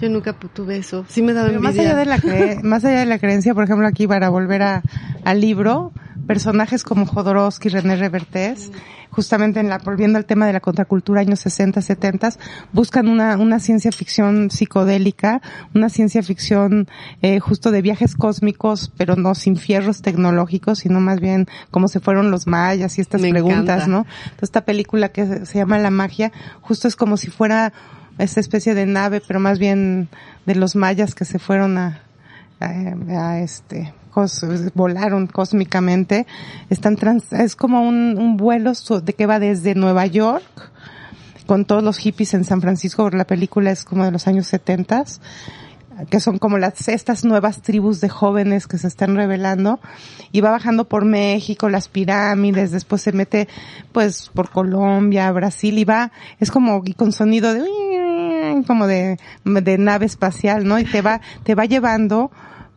Yo 0.00 0.08
nunca 0.08 0.32
tuve 0.32 0.78
eso. 0.78 1.04
Sí 1.08 1.20
me 1.20 1.34
daba 1.34 1.48
Pero 1.48 1.60
más 1.60 1.78
allá 1.78 1.94
de 1.94 2.06
la 2.06 2.18
más 2.62 2.84
allá 2.84 3.00
de 3.00 3.06
la 3.06 3.18
creencia, 3.18 3.54
por 3.54 3.64
ejemplo, 3.64 3.86
aquí 3.86 4.06
para 4.06 4.30
volver 4.30 4.62
a, 4.62 4.82
al 5.24 5.40
libro, 5.40 5.92
personajes 6.30 6.84
como 6.84 7.06
Jodorowsky, 7.06 7.70
René 7.70 7.96
Revertés, 7.96 8.70
justamente 9.10 9.58
en 9.58 9.68
la, 9.68 9.78
volviendo 9.78 10.16
al 10.16 10.26
tema 10.26 10.46
de 10.46 10.52
la 10.52 10.60
contracultura 10.60 11.22
años 11.22 11.40
60, 11.40 11.82
70, 11.82 12.34
buscan 12.72 13.08
una, 13.08 13.36
una 13.36 13.58
ciencia 13.58 13.90
ficción 13.90 14.48
psicodélica, 14.48 15.42
una 15.74 15.88
ciencia 15.88 16.22
ficción 16.22 16.86
eh, 17.20 17.40
justo 17.40 17.72
de 17.72 17.82
viajes 17.82 18.14
cósmicos, 18.14 18.92
pero 18.96 19.16
no 19.16 19.34
sin 19.34 19.56
fierros 19.56 20.02
tecnológicos, 20.02 20.78
sino 20.78 21.00
más 21.00 21.18
bien 21.18 21.48
como 21.72 21.88
se 21.88 21.98
fueron 21.98 22.30
los 22.30 22.46
mayas 22.46 22.96
y 22.98 23.00
estas 23.00 23.20
Me 23.20 23.30
preguntas, 23.30 23.58
encanta. 23.60 23.86
¿no? 23.88 24.06
Entonces, 24.22 24.42
esta 24.42 24.60
película 24.60 25.08
que 25.08 25.46
se 25.46 25.58
llama 25.58 25.78
La 25.78 25.90
magia, 25.90 26.30
justo 26.60 26.86
es 26.86 26.94
como 26.94 27.16
si 27.16 27.28
fuera 27.28 27.72
esta 28.18 28.38
especie 28.38 28.74
de 28.74 28.86
nave, 28.86 29.20
pero 29.20 29.40
más 29.40 29.58
bien 29.58 30.08
de 30.46 30.54
los 30.54 30.76
mayas 30.76 31.16
que 31.16 31.24
se 31.24 31.40
fueron 31.40 31.76
a, 31.76 32.02
a, 32.60 32.68
a 32.68 33.40
este, 33.40 33.92
volaron 34.74 35.26
cósmicamente. 35.26 36.26
Están 36.68 36.96
trans, 36.96 37.32
es 37.32 37.56
como 37.56 37.82
un, 37.82 38.36
vuelo 38.36 38.72
de 39.02 39.12
que 39.12 39.26
va 39.26 39.38
desde 39.38 39.74
Nueva 39.74 40.06
York 40.06 40.70
con 41.46 41.64
todos 41.64 41.82
los 41.82 41.98
hippies 41.98 42.34
en 42.34 42.44
San 42.44 42.60
Francisco, 42.60 43.10
la 43.10 43.24
película 43.24 43.72
es 43.72 43.84
como 43.84 44.04
de 44.04 44.12
los 44.12 44.28
años 44.28 44.46
70 44.46 45.04
que 46.08 46.20
son 46.20 46.38
como 46.38 46.58
las 46.58 46.88
estas 46.88 47.24
nuevas 47.24 47.62
tribus 47.62 48.00
de 48.00 48.08
jóvenes 48.08 48.66
que 48.66 48.78
se 48.78 48.86
están 48.86 49.16
revelando 49.16 49.80
y 50.32 50.40
va 50.40 50.50
bajando 50.50 50.88
por 50.88 51.04
México, 51.04 51.68
las 51.68 51.88
pirámides, 51.88 52.70
después 52.70 53.02
se 53.02 53.12
mete 53.12 53.48
pues 53.92 54.30
por 54.32 54.50
Colombia, 54.50 55.30
Brasil 55.32 55.76
y 55.78 55.84
va 55.84 56.12
es 56.38 56.50
como 56.50 56.82
con 56.96 57.12
sonido 57.12 57.52
de 57.52 57.64
como 58.66 58.86
de 58.86 59.78
nave 59.78 60.06
espacial, 60.06 60.66
¿no? 60.66 60.78
Y 60.78 60.84
te 60.84 61.02
va 61.02 61.20
te 61.42 61.54
va 61.54 61.64
llevando 61.64 62.30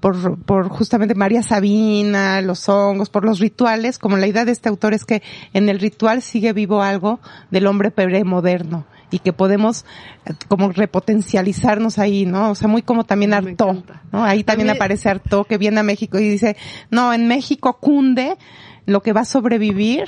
por, 0.04 0.38
por 0.38 0.68
justamente 0.68 1.16
María 1.16 1.44
Sabina, 1.44 2.42
los 2.42 2.68
hongos, 2.68 3.10
por 3.10 3.24
los 3.24 3.40
rituales, 3.40 3.98
como 3.98 4.18
la 4.18 4.28
idea 4.28 4.44
de 4.44 4.52
este 4.52 4.68
autor 4.68 4.94
es 4.94 5.06
que 5.06 5.24
en 5.54 5.70
el 5.70 5.80
ritual 5.80 6.22
sigue 6.22 6.52
vivo 6.52 6.82
algo 6.82 7.22
del 7.52 7.68
hombre 7.68 7.90
premoderno 7.90 8.86
y 9.12 9.20
que 9.20 9.32
podemos 9.32 9.86
eh, 10.26 10.34
como 10.50 10.74
repotencializarnos 10.74 12.00
ahí, 12.00 12.26
¿no? 12.26 12.52
O 12.52 12.56
sea, 12.56 12.68
muy 12.68 12.82
como 12.82 13.06
también 13.06 13.34
Artaud. 13.34 13.84
¿no? 14.12 14.26
Ahí 14.26 14.44
también 14.44 14.68
mí- 14.68 14.76
aparece 14.76 15.08
Artaud 15.08 15.46
que 15.48 15.58
viene 15.58 15.80
a 15.80 15.84
México 15.84 16.20
y 16.20 16.28
dice, 16.28 16.58
no, 16.92 17.14
en 17.14 17.30
México 17.30 17.78
cunde 17.80 18.36
lo 18.86 19.02
que 19.02 19.14
va 19.14 19.22
a 19.22 19.26
sobrevivir 19.26 20.04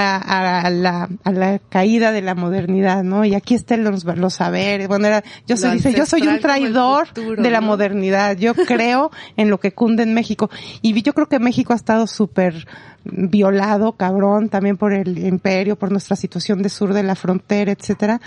a, 0.00 0.60
a 0.60 0.70
la, 0.70 1.08
a 1.24 1.32
la 1.32 1.58
caída 1.58 2.12
de 2.12 2.22
la 2.22 2.36
modernidad, 2.36 3.02
¿no? 3.02 3.24
Y 3.24 3.34
aquí 3.34 3.54
están 3.54 3.82
los, 3.82 4.04
los 4.04 4.34
saberes. 4.34 4.86
Bueno, 4.86 5.08
era, 5.08 5.24
yo 5.46 5.56
soy, 5.56 5.72
dice, 5.72 5.92
yo 5.92 6.06
soy 6.06 6.22
un 6.28 6.38
traidor 6.38 7.08
futuro, 7.08 7.42
de 7.42 7.50
la 7.50 7.60
¿no? 7.60 7.66
modernidad. 7.66 8.36
Yo 8.36 8.54
creo 8.54 9.10
en 9.36 9.50
lo 9.50 9.58
que 9.58 9.72
cunde 9.72 10.04
en 10.04 10.14
México. 10.14 10.50
Y 10.82 11.02
yo 11.02 11.14
creo 11.14 11.26
que 11.26 11.40
México 11.40 11.72
ha 11.72 11.76
estado 11.76 12.06
súper 12.06 12.66
violado, 13.04 13.92
cabrón, 13.92 14.48
también 14.48 14.76
por 14.76 14.92
el 14.92 15.18
imperio, 15.18 15.76
por 15.76 15.90
nuestra 15.90 16.16
situación 16.16 16.62
de 16.62 16.68
sur 16.68 16.92
de 16.92 17.02
la 17.02 17.14
frontera, 17.14 17.72
etcétera. 17.72 18.20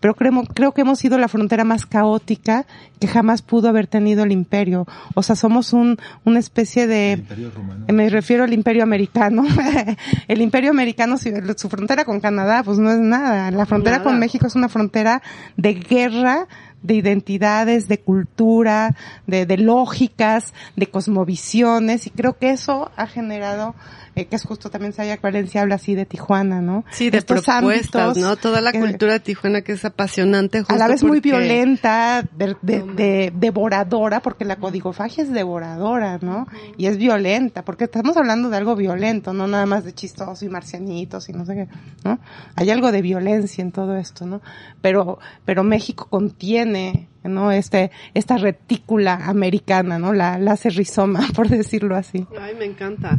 Pero 0.00 0.14
creo, 0.14 0.42
creo 0.54 0.72
que 0.72 0.82
hemos 0.82 0.98
sido 0.98 1.18
la 1.18 1.28
frontera 1.28 1.64
más 1.64 1.86
caótica 1.86 2.66
que 3.00 3.08
jamás 3.08 3.42
pudo 3.42 3.68
haber 3.68 3.86
tenido 3.86 4.24
el 4.24 4.32
imperio. 4.32 4.86
O 5.14 5.22
sea, 5.22 5.36
somos 5.36 5.72
un, 5.72 5.98
una 6.24 6.38
especie 6.38 6.86
de, 6.86 7.12
Imperio 7.12 7.50
Romano. 7.50 7.86
me 7.92 8.08
refiero 8.10 8.44
al 8.44 8.52
imperio 8.52 8.82
americano. 8.82 9.44
el 10.28 10.40
imperio 10.40 10.70
americano, 10.70 11.16
su 11.18 11.68
frontera 11.68 12.04
con 12.04 12.20
Canadá, 12.20 12.62
pues 12.62 12.78
no 12.78 12.90
es 12.90 12.98
nada. 12.98 13.50
La 13.50 13.66
frontera 13.66 13.98
Nada. 13.98 14.10
con 14.10 14.18
México 14.18 14.46
es 14.46 14.54
una 14.54 14.68
frontera 14.68 15.22
de 15.56 15.74
guerra, 15.74 16.46
de 16.82 16.94
identidades, 16.94 17.88
de 17.88 17.98
cultura, 17.98 18.94
de, 19.26 19.46
de 19.46 19.58
lógicas, 19.58 20.54
de 20.76 20.86
cosmovisiones, 20.86 22.06
y 22.06 22.10
creo 22.10 22.38
que 22.38 22.50
eso 22.50 22.90
ha 22.96 23.06
generado, 23.06 23.74
eh, 24.16 24.26
que 24.26 24.34
es 24.36 24.42
justo 24.44 24.70
también 24.70 24.92
Saya 24.92 25.18
Valencia 25.22 25.60
habla 25.62 25.76
así 25.76 25.94
de 25.94 26.06
Tijuana, 26.06 26.60
¿no? 26.60 26.84
Sí, 26.90 27.10
de 27.10 27.18
Estos 27.18 27.44
propuestas, 27.44 28.02
ámbitos 28.08 28.22
¿no? 28.22 28.36
Toda 28.36 28.60
la 28.60 28.72
que- 28.72 28.80
cultura 28.80 29.12
de 29.12 29.20
Tijuana 29.20 29.60
que 29.62 29.72
es 29.72 29.84
apasionante. 29.84 30.58
a 30.58 30.62
la 30.76 30.86
justo 30.86 30.88
vez 30.88 31.04
muy 31.04 31.20
violenta, 31.20 32.24
de, 32.36 32.56
de- 32.62 32.82
de- 32.82 33.32
devoradora, 33.36 34.20
porque 34.20 34.44
la 34.44 34.56
codigofagia 34.56 35.22
es 35.22 35.32
devoradora, 35.32 36.18
¿no? 36.20 36.46
Y 36.76 36.86
es 36.86 36.96
violenta, 36.96 37.64
porque 37.64 37.84
estamos 37.84 38.16
hablando 38.16 38.50
de 38.50 38.56
algo 38.56 38.74
violento, 38.74 39.32
no 39.32 39.46
nada 39.46 39.66
más 39.66 39.84
de 39.84 39.92
chistoso 39.94 40.44
y 40.44 40.48
marcianitos 40.48 41.28
y 41.28 41.32
no 41.32 41.44
sé 41.46 41.54
qué, 41.54 41.68
¿no? 42.04 42.18
Hay 42.56 42.70
algo 42.70 42.90
de 42.92 43.02
violencia 43.02 43.62
en 43.62 43.70
todo 43.72 43.96
esto, 43.96 44.26
¿no? 44.26 44.40
Pero, 44.80 45.18
pero 45.44 45.62
México 45.62 46.08
contiene, 46.08 47.08
¿no? 47.28 47.52
Este, 47.52 47.90
esta 48.14 48.36
retícula 48.36 49.14
americana, 49.26 49.98
¿no? 49.98 50.12
La, 50.12 50.38
la 50.38 50.52
hace 50.52 50.70
rizoma, 50.70 51.26
por 51.34 51.48
decirlo 51.48 51.96
así. 51.96 52.26
Ay, 52.40 52.54
me 52.54 52.64
encanta. 52.64 53.18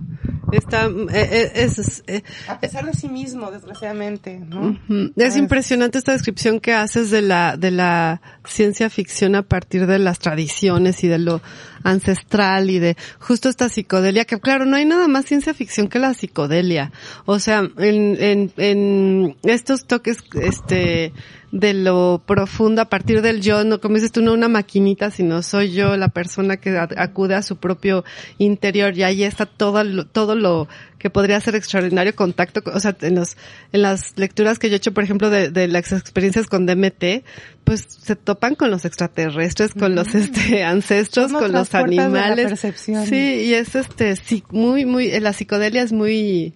Está, 0.51 0.85
eh, 0.85 1.09
eh, 1.13 1.51
es, 1.55 2.03
eh, 2.07 2.23
A 2.47 2.59
pesar 2.59 2.85
de 2.85 2.93
sí 2.93 3.09
mismo, 3.09 3.51
desgraciadamente, 3.51 4.39
¿no? 4.39 4.79
Es 5.17 5.35
impresionante 5.35 5.97
esta 5.97 6.13
descripción 6.13 6.59
que 6.59 6.73
haces 6.73 7.11
de 7.11 7.21
la, 7.21 7.57
de 7.57 7.71
la 7.71 8.21
ciencia 8.45 8.89
ficción 8.89 9.35
a 9.35 9.43
partir 9.43 9.87
de 9.87 9.99
las 9.99 10.19
tradiciones 10.19 11.03
y 11.03 11.09
de 11.09 11.19
lo 11.19 11.41
ancestral 11.83 12.69
y 12.69 12.79
de 12.79 12.97
justo 13.19 13.49
esta 13.49 13.69
psicodelia, 13.69 14.25
que 14.25 14.39
claro, 14.39 14.65
no 14.65 14.75
hay 14.75 14.85
nada 14.85 15.07
más 15.07 15.25
ciencia 15.25 15.53
ficción 15.53 15.87
que 15.87 15.99
la 15.99 16.13
psicodelia. 16.13 16.91
O 17.25 17.39
sea, 17.39 17.59
en, 17.77 18.17
en, 18.21 18.51
en 18.57 19.37
estos 19.43 19.85
toques, 19.85 20.17
este, 20.41 21.13
de 21.51 21.73
lo 21.73 22.21
profundo 22.25 22.81
a 22.81 22.89
partir 22.89 23.21
del 23.21 23.41
yo, 23.41 23.63
no 23.63 23.79
como 23.79 23.95
dices 23.95 24.11
tú, 24.11 24.21
no 24.21 24.33
una 24.33 24.49
maquinita, 24.49 25.11
sino 25.11 25.41
soy 25.41 25.71
yo 25.71 25.95
la 25.95 26.09
persona 26.09 26.57
que 26.57 26.77
acude 26.77 27.35
a 27.35 27.41
su 27.41 27.57
propio 27.57 28.03
interior 28.37 28.97
y 28.97 29.03
ahí 29.03 29.23
está 29.23 29.45
todo 29.45 29.83
lo, 29.83 30.05
todo 30.05 30.35
lo 30.35 30.67
que 30.97 31.09
podría 31.09 31.39
ser 31.41 31.55
extraordinario 31.55 32.15
contacto, 32.15 32.61
o 32.73 32.79
sea, 32.79 32.95
en 33.01 33.15
los, 33.15 33.37
en 33.71 33.81
las 33.81 34.17
lecturas 34.17 34.59
que 34.59 34.69
yo 34.69 34.75
he 34.75 34.77
hecho, 34.77 34.93
por 34.93 35.03
ejemplo, 35.03 35.29
de, 35.29 35.49
de 35.49 35.67
las 35.67 35.91
experiencias 35.91 36.47
con 36.47 36.65
DMT, 36.65 37.23
pues 37.63 37.85
se 37.87 38.15
topan 38.15 38.55
con 38.55 38.71
los 38.71 38.85
extraterrestres, 38.85 39.73
con 39.73 39.95
los 39.95 40.15
este 40.15 40.63
ancestros, 40.63 41.31
con 41.31 41.51
los 41.51 41.73
animales. 41.75 42.59
Sí, 43.07 43.43
y 43.45 43.53
es 43.53 43.75
este, 43.75 44.15
sí, 44.15 44.43
muy, 44.49 44.85
muy, 44.85 45.19
la 45.19 45.33
psicodelia 45.33 45.83
es 45.83 45.91
muy, 45.91 46.55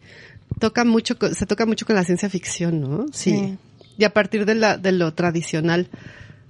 toca 0.59 0.85
mucho, 0.85 1.15
se 1.33 1.45
toca 1.45 1.65
mucho 1.65 1.85
con 1.85 1.95
la 1.95 2.03
ciencia 2.03 2.29
ficción, 2.29 2.81
¿no? 2.81 3.05
Sí. 3.11 3.57
Y 3.97 4.03
a 4.03 4.11
partir 4.11 4.45
de 4.45 4.55
la, 4.55 4.77
de 4.77 4.91
lo 4.91 5.13
tradicional. 5.13 5.89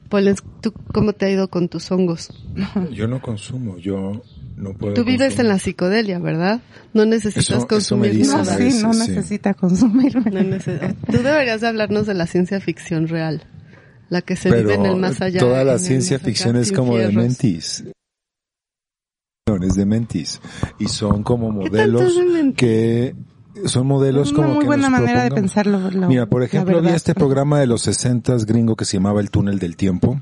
Pues, 0.10 0.44
¿tú 0.60 0.74
cómo 0.94 1.14
te 1.14 1.26
ha 1.26 1.30
ido 1.30 1.48
con 1.48 1.70
tus 1.70 1.90
hongos? 1.90 2.34
Yo 2.92 3.08
no 3.08 3.22
consumo, 3.22 3.78
yo 3.78 4.22
no 4.62 4.74
puedo. 4.74 4.94
Tú 4.94 5.04
vives 5.04 5.40
en 5.40 5.48
la 5.48 5.58
psicodelia, 5.58 6.20
¿verdad? 6.20 6.62
No 6.94 7.06
necesitas 7.06 7.66
consumir 7.66 8.26
No, 8.28 8.46
sí, 8.46 8.80
no 8.82 8.94
necesita 8.94 9.54
consumir. 9.54 10.14
Tú 10.14 11.18
deberías 11.24 11.62
de 11.62 11.68
hablarnos 11.68 12.06
de 12.06 12.14
la 12.14 12.28
ciencia 12.28 12.62
ficción 12.62 13.08
real, 13.08 13.44
la 14.10 14.22
que 14.22 14.36
se 14.36 14.52
vive 14.52 14.76
en 14.76 14.86
el 14.86 14.98
más 14.98 15.22
allá. 15.22 15.40
Toda 15.40 15.64
la 15.64 15.80
ciencia 15.80 16.20
ficción 16.20 16.56
es 16.58 16.72
como 16.72 16.98
de 16.98 17.12
mentis. 17.12 17.84
Es 19.62 19.74
de 19.74 19.86
mentis. 19.86 20.40
Y 20.80 20.88
son 20.88 21.24
como 21.24 21.52
modelos 21.52 22.14
que 22.56 23.16
son 23.66 23.88
modelos 23.88 24.32
como 24.32 24.48
una 24.48 24.56
muy 24.56 24.66
buena 24.66 24.90
manera 24.90 25.24
de 25.24 25.32
pensarlo. 25.32 25.80
Mira, 26.08 26.26
por 26.26 26.44
ejemplo, 26.44 26.82
vi 26.82 26.90
este 26.90 27.14
programa 27.14 27.60
de 27.60 27.68
los 27.68 27.82
60 27.84 28.38
gringo 28.46 28.76
que 28.76 28.86
se 28.86 28.98
llamaba 28.98 29.22
El 29.22 29.30
túnel 29.30 29.60
del 29.60 29.76
tiempo. 29.76 30.20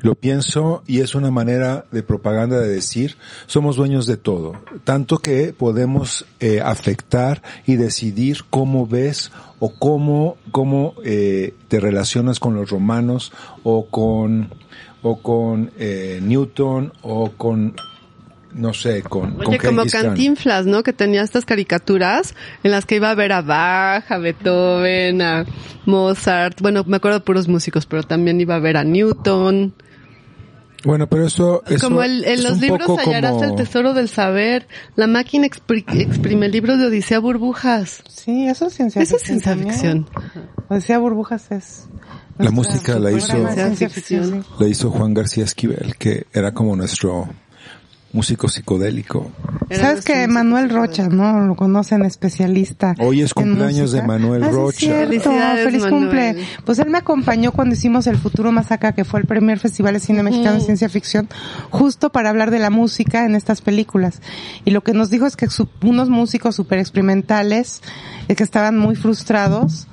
Lo 0.00 0.14
pienso 0.14 0.82
y 0.86 1.00
es 1.00 1.14
una 1.14 1.30
manera 1.30 1.86
de 1.90 2.02
propaganda 2.02 2.60
de 2.60 2.68
decir, 2.68 3.16
somos 3.46 3.76
dueños 3.76 4.06
de 4.06 4.16
todo, 4.16 4.60
tanto 4.84 5.18
que 5.18 5.54
podemos 5.56 6.26
eh, 6.40 6.60
afectar 6.60 7.42
y 7.66 7.76
decidir 7.76 8.40
cómo 8.50 8.86
ves 8.86 9.32
o 9.60 9.72
cómo, 9.74 10.36
cómo 10.50 10.94
eh, 11.02 11.54
te 11.68 11.80
relacionas 11.80 12.40
con 12.40 12.54
los 12.54 12.70
romanos 12.70 13.32
o 13.62 13.86
con, 13.86 14.50
o 15.02 15.22
con 15.22 15.70
eh, 15.78 16.20
Newton 16.22 16.92
o 17.02 17.30
con 17.30 17.74
no 18.54 18.72
sé, 18.72 19.02
con, 19.02 19.40
Oye, 19.46 19.58
como 19.58 19.84
Cantinflas, 19.84 20.66
¿no? 20.66 20.82
Que 20.82 20.92
tenía 20.92 21.22
estas 21.22 21.44
caricaturas 21.44 22.34
en 22.62 22.70
las 22.70 22.86
que 22.86 22.96
iba 22.96 23.10
a 23.10 23.14
ver 23.14 23.32
a 23.32 23.42
Bach, 23.42 24.10
a 24.10 24.18
Beethoven, 24.18 25.20
a 25.22 25.44
Mozart. 25.86 26.60
Bueno, 26.60 26.84
me 26.86 26.96
acuerdo 26.96 27.18
de 27.18 27.24
puros 27.24 27.48
músicos, 27.48 27.86
pero 27.86 28.02
también 28.02 28.40
iba 28.40 28.54
a 28.54 28.60
ver 28.60 28.76
a 28.76 28.84
Newton. 28.84 29.74
Bueno, 30.84 31.08
pero 31.08 31.26
eso, 31.26 31.62
eso 31.66 31.88
como 31.88 32.02
el, 32.02 32.24
en 32.24 32.42
los 32.42 32.60
libros 32.60 32.86
hallarás 32.98 33.42
el 33.42 33.54
tesoro 33.54 33.94
del 33.94 34.08
saber. 34.08 34.68
La 34.96 35.06
máquina 35.06 35.46
exprime 35.46 36.46
el 36.46 36.52
libro 36.52 36.76
de 36.76 36.86
Odisea 36.86 37.18
Burbujas. 37.18 38.02
Sí, 38.08 38.46
eso 38.46 38.66
es 38.66 38.74
ciencia 38.74 39.00
eso 39.02 39.16
ficción. 39.16 39.38
Eso 39.38 39.48
es 39.48 39.56
ciencia 39.56 39.72
ficción. 39.72 40.08
Odisea 40.68 40.98
Burbujas 40.98 41.50
es. 41.52 41.88
La 42.38 42.50
música 42.50 42.98
la 42.98 43.12
hizo, 43.12 43.32
la 44.58 44.68
hizo 44.68 44.90
Juan 44.90 45.14
García 45.14 45.44
Esquivel, 45.44 45.94
que 45.96 46.26
era 46.32 46.52
como 46.52 46.74
nuestro 46.74 47.28
músico 48.14 48.48
psicodélico. 48.48 49.30
Sabes 49.70 50.04
que 50.04 50.28
Manuel 50.28 50.70
Rocha, 50.70 51.08
¿no? 51.08 51.40
Lo 51.40 51.56
conocen, 51.56 52.04
especialista. 52.04 52.94
Hoy 53.00 53.22
es 53.22 53.34
cumpleaños 53.34 53.90
de 53.90 54.02
Manuel 54.02 54.44
ah, 54.44 54.50
Rocha. 54.50 55.06
Feliz 55.64 55.84
cumple. 55.84 56.36
Pues 56.64 56.78
él 56.78 56.90
me 56.90 56.98
acompañó 56.98 57.50
cuando 57.50 57.74
hicimos 57.74 58.06
El 58.06 58.16
Futuro 58.16 58.52
Más 58.52 58.70
Acá, 58.70 58.92
que 58.92 59.04
fue 59.04 59.20
el 59.20 59.26
primer 59.26 59.58
festival 59.58 59.94
de 59.94 60.00
cine 60.00 60.22
mexicano 60.22 60.58
de 60.58 60.60
ciencia 60.60 60.88
ficción, 60.88 61.28
justo 61.70 62.10
para 62.10 62.30
hablar 62.30 62.52
de 62.52 62.60
la 62.60 62.70
música 62.70 63.24
en 63.24 63.34
estas 63.34 63.60
películas. 63.60 64.22
Y 64.64 64.70
lo 64.70 64.82
que 64.82 64.92
nos 64.92 65.10
dijo 65.10 65.26
es 65.26 65.34
que 65.34 65.48
unos 65.82 66.08
músicos 66.08 66.54
súper 66.54 66.78
experimentales, 66.78 67.82
eh, 68.28 68.36
que 68.36 68.44
estaban 68.44 68.78
muy 68.78 68.94
frustrados, 68.94 69.88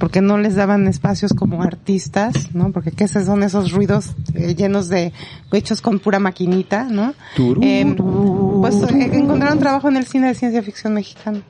porque 0.00 0.22
no 0.22 0.38
les 0.38 0.56
daban 0.56 0.88
espacios 0.88 1.34
como 1.34 1.62
artistas, 1.62 2.54
¿no? 2.54 2.72
Porque 2.72 2.90
qué 2.90 3.06
son 3.06 3.42
esos 3.42 3.70
ruidos 3.70 4.14
eh, 4.34 4.54
llenos 4.54 4.88
de 4.88 5.12
hechos 5.52 5.82
con 5.82 5.98
pura 5.98 6.18
maquinita, 6.18 6.84
¿no? 6.84 7.12
Eh, 7.60 7.94
pues 8.60 8.76
eh, 8.76 9.10
encontraron 9.12 9.58
trabajo 9.58 9.90
en 9.90 9.98
el 9.98 10.06
cine 10.06 10.28
de 10.28 10.34
ciencia 10.34 10.62
ficción 10.62 10.94
mexicano. 10.94 11.42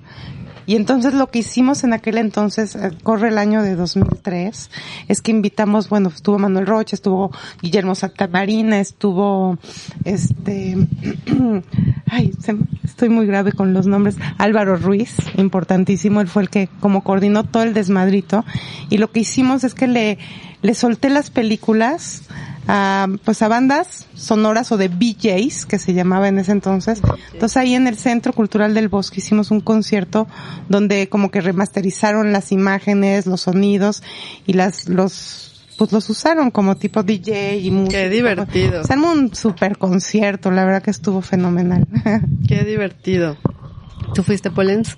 Y 0.70 0.76
entonces 0.76 1.14
lo 1.14 1.32
que 1.32 1.40
hicimos 1.40 1.82
en 1.82 1.92
aquel 1.92 2.16
entonces, 2.16 2.76
eh, 2.76 2.92
corre 3.02 3.26
el 3.26 3.38
año 3.38 3.60
de 3.60 3.74
2003, 3.74 4.70
es 5.08 5.20
que 5.20 5.32
invitamos, 5.32 5.88
bueno, 5.88 6.10
estuvo 6.10 6.38
Manuel 6.38 6.64
Rocha, 6.64 6.94
estuvo 6.94 7.32
Guillermo 7.60 7.96
Santamarina, 7.96 8.78
estuvo, 8.78 9.58
este, 10.04 10.76
ay, 12.06 12.30
estoy 12.84 13.08
muy 13.08 13.26
grave 13.26 13.50
con 13.50 13.74
los 13.74 13.88
nombres, 13.88 14.14
Álvaro 14.38 14.76
Ruiz, 14.76 15.16
importantísimo, 15.36 16.20
él 16.20 16.28
fue 16.28 16.42
el 16.42 16.50
que 16.50 16.68
como 16.78 17.02
coordinó 17.02 17.42
todo 17.42 17.64
el 17.64 17.74
desmadrito. 17.74 18.44
Y 18.90 18.98
lo 18.98 19.10
que 19.10 19.18
hicimos 19.18 19.64
es 19.64 19.74
que 19.74 19.88
le, 19.88 20.18
le 20.62 20.74
solté 20.74 21.10
las 21.10 21.30
películas, 21.30 22.28
a, 22.66 23.08
pues 23.24 23.42
a 23.42 23.48
bandas 23.48 24.06
sonoras 24.14 24.70
o 24.72 24.76
de 24.76 24.88
BJs, 24.88 25.66
que 25.66 25.78
se 25.78 25.94
llamaba 25.94 26.28
en 26.28 26.38
ese 26.38 26.52
entonces. 26.52 27.00
Entonces 27.32 27.56
ahí 27.56 27.74
en 27.74 27.86
el 27.86 27.96
Centro 27.96 28.32
Cultural 28.32 28.74
del 28.74 28.88
Bosque 28.88 29.20
hicimos 29.20 29.50
un 29.50 29.60
concierto 29.60 30.26
donde 30.68 31.08
como 31.08 31.30
que 31.30 31.40
remasterizaron 31.40 32.32
las 32.32 32.52
imágenes, 32.52 33.26
los 33.26 33.42
sonidos 33.42 34.02
y 34.46 34.52
las, 34.54 34.88
los, 34.88 35.66
pues 35.78 35.92
los 35.92 36.08
usaron 36.10 36.50
como 36.50 36.76
tipo 36.76 37.02
DJ 37.02 37.58
y 37.58 37.70
música. 37.70 37.98
Qué 37.98 38.10
divertido. 38.10 38.82
O 38.82 39.12
un 39.12 39.34
super 39.34 39.78
concierto, 39.78 40.50
la 40.50 40.64
verdad 40.64 40.82
que 40.82 40.90
estuvo 40.90 41.22
fenomenal. 41.22 41.86
Qué 42.48 42.64
divertido. 42.64 43.36
¿Tú 44.14 44.22
fuiste 44.22 44.50
Polens? 44.50 44.96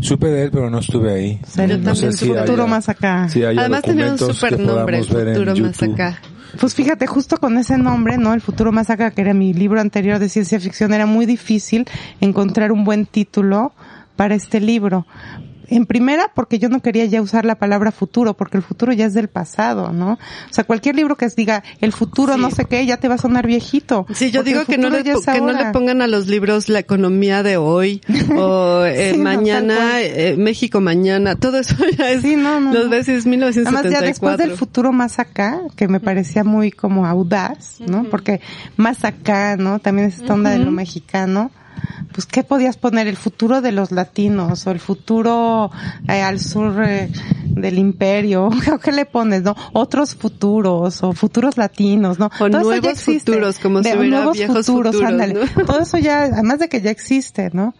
Supe 0.00 0.26
de 0.26 0.44
él, 0.44 0.50
pero 0.50 0.68
no 0.68 0.80
estuve 0.80 1.12
ahí. 1.12 1.40
Yo 1.56 1.80
también, 1.80 2.12
futuro 2.12 2.66
más 2.66 2.88
acá. 2.88 3.24
Además 3.24 3.82
tenía 3.82 4.12
un 4.12 4.18
super 4.18 4.58
nombre, 4.58 5.02
futuro 5.02 5.56
más 5.56 5.82
acá. 5.82 6.20
Pues 6.60 6.74
fíjate, 6.74 7.06
justo 7.06 7.36
con 7.36 7.58
ese 7.58 7.76
nombre, 7.76 8.18
¿no? 8.18 8.32
El 8.32 8.40
futuro 8.40 8.72
más 8.72 8.90
acá, 8.90 9.10
que 9.10 9.20
era 9.20 9.34
mi 9.34 9.52
libro 9.52 9.80
anterior 9.80 10.18
de 10.18 10.28
ciencia 10.28 10.58
ficción, 10.60 10.92
era 10.92 11.06
muy 11.06 11.26
difícil 11.26 11.86
encontrar 12.20 12.72
un 12.72 12.84
buen 12.84 13.06
título 13.06 13.72
para 14.16 14.34
este 14.34 14.60
libro. 14.60 15.06
En 15.68 15.86
primera, 15.86 16.30
porque 16.34 16.58
yo 16.58 16.68
no 16.68 16.80
quería 16.80 17.04
ya 17.06 17.22
usar 17.22 17.44
la 17.44 17.56
palabra 17.56 17.92
futuro, 17.92 18.34
porque 18.34 18.56
el 18.56 18.62
futuro 18.62 18.92
ya 18.92 19.06
es 19.06 19.14
del 19.14 19.28
pasado, 19.28 19.92
¿no? 19.92 20.12
O 20.12 20.52
sea, 20.52 20.64
cualquier 20.64 20.96
libro 20.96 21.16
que 21.16 21.26
diga 21.36 21.62
el 21.80 21.92
futuro 21.92 22.36
no 22.36 22.50
sé 22.50 22.64
qué, 22.64 22.84
ya 22.86 22.96
te 22.98 23.08
va 23.08 23.14
a 23.14 23.18
sonar 23.18 23.46
viejito. 23.46 24.06
Sí, 24.12 24.30
yo 24.30 24.42
digo 24.42 24.64
que 24.64 24.78
no, 24.78 24.90
le, 24.90 25.02
que 25.02 25.40
no 25.40 25.52
le 25.52 25.66
pongan 25.72 26.02
a 26.02 26.06
los 26.06 26.26
libros 26.26 26.68
la 26.68 26.78
economía 26.78 27.42
de 27.42 27.56
hoy, 27.56 28.00
o 28.36 28.84
eh, 28.84 29.16
mañana, 29.16 30.00
eh, 30.00 30.36
México 30.38 30.80
mañana, 30.80 31.36
todo 31.36 31.58
eso 31.58 31.76
ya 31.96 32.10
es, 32.10 32.22
sí, 32.22 32.36
no, 32.36 32.60
no, 32.60 32.72
los 32.72 32.88
veces 32.88 33.26
1974. 33.26 33.78
Además, 33.78 34.00
ya 34.00 34.06
después 34.06 34.36
del 34.38 34.56
futuro 34.56 34.92
más 34.92 35.18
acá, 35.18 35.60
que 35.76 35.88
me 35.88 36.00
parecía 36.00 36.44
muy 36.44 36.70
como 36.70 37.06
audaz, 37.06 37.80
¿no? 37.80 38.04
Porque 38.04 38.40
más 38.76 39.04
acá, 39.04 39.56
¿no? 39.56 39.78
También 39.78 40.08
es 40.08 40.18
esta 40.18 40.34
onda 40.34 40.50
de 40.50 40.58
lo 40.58 40.70
mexicano 40.70 41.50
pues 42.12 42.26
qué 42.26 42.42
podías 42.42 42.76
poner 42.76 43.06
el 43.06 43.16
futuro 43.16 43.60
de 43.60 43.72
los 43.72 43.92
latinos 43.92 44.66
o 44.66 44.70
el 44.70 44.80
futuro 44.80 45.70
eh, 46.08 46.22
al 46.22 46.40
sur 46.40 46.82
eh, 46.82 47.10
del 47.44 47.78
imperio 47.78 48.50
qué 48.82 48.92
le 48.92 49.04
pones 49.04 49.42
no 49.42 49.56
otros 49.72 50.14
futuros 50.14 51.02
o 51.02 51.12
futuros 51.12 51.56
latinos 51.56 52.18
no 52.18 52.30
o 52.40 52.48
nuevos 52.48 53.02
futuros 53.02 53.58
como 53.58 53.82
si 53.82 53.88
hubiera 53.90 54.18
nuevos 54.18 54.36
viejos 54.36 54.66
futuros, 54.66 54.96
todo 55.66 55.80
eso 55.80 55.98
ya 55.98 56.24
además 56.24 56.58
de 56.58 56.68
que 56.68 56.80
ya 56.80 56.90
existe 56.90 57.50
no 57.52 57.74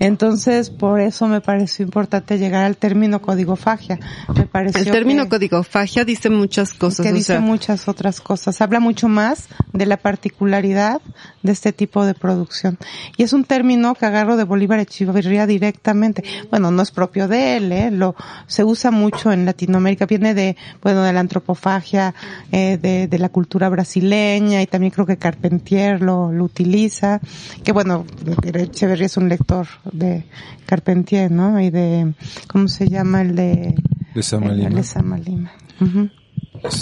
entonces, 0.00 0.70
por 0.70 0.98
eso 0.98 1.28
me 1.28 1.42
pareció 1.42 1.84
importante 1.84 2.38
llegar 2.38 2.64
al 2.64 2.78
término 2.78 3.20
códigofagia. 3.20 4.00
Me 4.34 4.46
pareció 4.46 4.80
El 4.80 4.90
término 4.90 5.28
códigofagia 5.28 6.06
dice 6.06 6.30
muchas 6.30 6.72
cosas. 6.72 7.04
Que 7.04 7.12
dice 7.12 7.38
muchas 7.38 7.86
otras 7.86 8.22
cosas. 8.22 8.62
Habla 8.62 8.80
mucho 8.80 9.08
más 9.08 9.48
de 9.74 9.84
la 9.84 9.98
particularidad 9.98 11.02
de 11.42 11.52
este 11.52 11.74
tipo 11.74 12.06
de 12.06 12.14
producción. 12.14 12.78
Y 13.18 13.24
es 13.24 13.34
un 13.34 13.44
término 13.44 13.94
que 13.94 14.06
agarro 14.06 14.38
de 14.38 14.44
Bolívar 14.44 14.80
Echeverría 14.80 15.46
directamente. 15.46 16.24
Bueno, 16.50 16.70
no 16.70 16.80
es 16.80 16.92
propio 16.92 17.28
de 17.28 17.58
él, 17.58 17.70
¿eh? 17.70 17.90
Lo, 17.90 18.16
se 18.46 18.64
usa 18.64 18.90
mucho 18.90 19.32
en 19.32 19.44
Latinoamérica. 19.44 20.06
Viene 20.06 20.32
de, 20.32 20.56
bueno, 20.82 21.02
de 21.02 21.12
la 21.12 21.20
antropofagia, 21.20 22.14
eh, 22.52 22.78
de, 22.80 23.06
de 23.06 23.18
la 23.18 23.28
cultura 23.28 23.68
brasileña 23.68 24.62
y 24.62 24.66
también 24.66 24.92
creo 24.92 25.04
que 25.04 25.18
Carpentier 25.18 26.00
lo, 26.00 26.32
lo 26.32 26.44
utiliza. 26.44 27.20
Que 27.62 27.72
bueno, 27.72 28.06
Echeverría 28.42 29.04
es 29.04 29.18
un 29.18 29.28
lector 29.28 29.66
de 29.92 30.24
Carpentier, 30.66 31.30
¿no? 31.30 31.60
Y 31.60 31.70
de, 31.70 32.14
¿cómo 32.48 32.68
se 32.68 32.88
llama 32.88 33.22
el 33.22 33.34
de? 33.34 33.74
De 34.14 34.22
Samalima. 34.22 34.70
de 34.70 34.82
Samalima. 34.82 35.52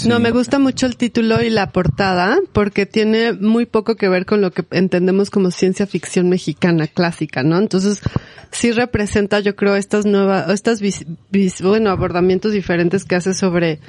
No, 0.07 0.19
me 0.19 0.31
gusta 0.31 0.59
mucho 0.59 0.85
el 0.85 0.97
título 0.97 1.41
y 1.41 1.49
la 1.49 1.71
portada 1.71 2.37
porque 2.51 2.85
tiene 2.85 3.33
muy 3.33 3.65
poco 3.65 3.95
que 3.95 4.09
ver 4.09 4.25
con 4.25 4.41
lo 4.41 4.51
que 4.51 4.65
entendemos 4.71 5.29
como 5.29 5.51
ciencia 5.51 5.87
ficción 5.87 6.27
mexicana 6.27 6.87
clásica, 6.87 7.43
¿no? 7.43 7.57
Entonces, 7.57 8.01
sí 8.51 8.71
representa, 8.71 9.39
yo 9.39 9.55
creo, 9.55 9.75
estas 9.75 10.05
nuevas, 10.05 10.49
estas, 10.49 10.81
bueno, 11.61 11.91
abordamientos 11.91 12.51
diferentes 12.51 13.05
que 13.05 13.15
hace 13.15 13.33
sobre 13.33 13.79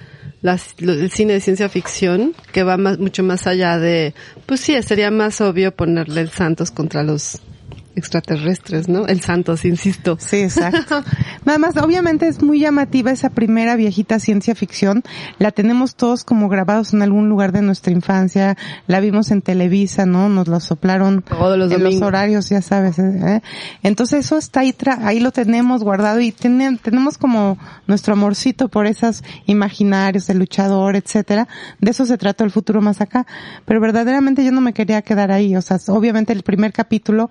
las, 0.42 0.74
el 0.78 1.10
cine 1.10 1.34
de 1.34 1.40
ciencia 1.40 1.68
ficción, 1.68 2.34
que 2.52 2.62
va 2.62 2.76
más, 2.76 2.98
mucho 2.98 3.22
más 3.24 3.46
allá 3.46 3.78
de, 3.78 4.14
pues 4.46 4.60
sí, 4.60 4.80
sería 4.82 5.10
más 5.10 5.40
obvio 5.40 5.74
ponerle 5.74 6.20
el 6.20 6.30
Santos 6.30 6.70
contra 6.70 7.02
los 7.02 7.40
extraterrestres, 8.01 8.88
¿no? 8.88 9.07
El 9.07 9.20
Santos, 9.20 9.64
insisto. 9.64 10.16
Sí, 10.18 10.38
exacto. 10.38 11.05
Nada 11.44 11.59
más, 11.59 11.76
obviamente 11.76 12.26
es 12.26 12.42
muy 12.42 12.59
llamativa 12.59 13.11
esa 13.11 13.30
primera 13.30 13.76
viejita 13.76 14.18
ciencia 14.18 14.55
ficción. 14.55 15.03
La 15.38 15.53
tenemos 15.53 15.94
todos 15.94 16.24
como 16.24 16.48
grabados 16.48 16.92
en 16.92 17.03
algún 17.03 17.28
lugar 17.28 17.53
de 17.53 17.62
nuestra 17.62 17.92
infancia. 17.92 18.57
La 18.86 19.01
vimos 19.01 19.30
en 19.30 19.42
Televisa, 19.42 20.07
¿no? 20.07 20.28
Nos 20.28 20.48
lo 20.48 20.61
soplaron 20.61 21.22
Todos 21.22 21.57
los 21.57 21.70
en 21.70 21.84
los 21.84 22.03
horarios, 22.03 22.48
ya 22.48 22.62
sabes. 22.62 22.98
¿eh? 22.98 23.42
Entonces 23.82 24.26
eso 24.26 24.38
está 24.38 24.61
ahí, 24.61 24.74
ahí 25.03 25.20
lo 25.20 25.30
tenemos 25.30 25.84
guardado 25.84 26.20
y 26.20 26.32
tenemos 26.32 27.18
como 27.18 27.59
nuestro 27.86 28.14
amorcito 28.14 28.68
por 28.68 28.86
esos 28.86 29.22
imaginarios, 29.46 30.28
el 30.30 30.38
luchador, 30.38 30.96
etcétera. 30.96 31.48
De 31.80 31.90
eso 31.90 32.07
se 32.07 32.18
trata 32.18 32.44
el 32.44 32.51
futuro 32.51 32.80
más 32.80 33.01
acá. 33.01 33.26
Pero 33.64 33.80
verdaderamente 33.80 34.44
yo 34.44 34.53
no 34.53 34.61
me 34.61 34.72
quería 34.72 35.03
quedar 35.03 35.30
ahí. 35.30 35.57
O 35.57 35.62
sea, 35.62 35.78
obviamente 35.88 36.32
el 36.32 36.42
primer 36.42 36.72
capítulo 36.72 37.30